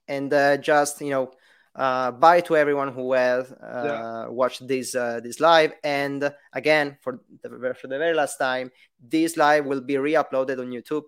and 0.06 0.32
uh, 0.32 0.56
just 0.56 1.00
you 1.00 1.10
know, 1.10 1.32
uh, 1.74 2.12
bye 2.12 2.40
to 2.42 2.56
everyone 2.56 2.92
who 2.92 3.12
has 3.12 3.50
uh, 3.52 3.82
yeah. 3.84 4.28
watched 4.28 4.66
this 4.66 4.94
uh, 4.94 5.20
this 5.20 5.40
live. 5.40 5.72
And 5.82 6.32
again, 6.52 6.96
for 7.02 7.20
the, 7.42 7.74
for 7.74 7.88
the 7.88 7.98
very 7.98 8.14
last 8.14 8.38
time, 8.38 8.70
this 9.00 9.36
live 9.36 9.66
will 9.66 9.80
be 9.80 9.98
re-uploaded 9.98 10.58
on 10.60 10.70
YouTube 10.70 11.04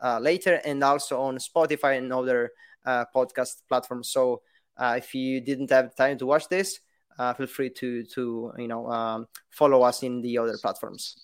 uh, 0.00 0.18
later, 0.20 0.60
and 0.64 0.82
also 0.82 1.20
on 1.20 1.38
Spotify 1.38 1.98
and 1.98 2.12
other 2.12 2.52
uh, 2.86 3.04
podcast 3.14 3.62
platforms. 3.68 4.08
So 4.08 4.42
if 4.78 5.14
you 5.14 5.40
didn't 5.40 5.70
have 5.70 5.94
time 5.94 6.18
to 6.18 6.26
watch 6.26 6.48
this, 6.48 6.80
uh, 7.18 7.34
feel 7.34 7.46
free 7.46 7.70
to 7.70 8.04
to 8.04 8.52
you 8.58 8.68
know 8.68 8.86
um, 8.88 9.26
follow 9.50 9.82
us 9.82 10.02
in 10.02 10.22
the 10.22 10.38
other 10.38 10.56
platforms. 10.58 11.16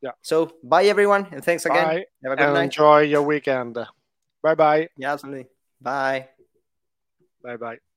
Yeah. 0.00 0.12
So 0.22 0.52
bye 0.62 0.84
everyone, 0.84 1.26
and 1.30 1.44
thanks 1.44 1.66
again. 1.66 1.86
Bye. 1.86 2.04
Have 2.24 2.32
a 2.32 2.36
good 2.36 2.44
and 2.44 2.54
night. 2.54 2.64
Enjoy 2.64 3.00
your 3.00 3.22
weekend. 3.22 3.78
Bye 4.42 4.54
bye. 4.54 4.88
Yeah, 4.96 5.12
absolutely. 5.12 5.46
Bye. 5.80 6.28
Bye 7.42 7.56
bye. 7.56 7.91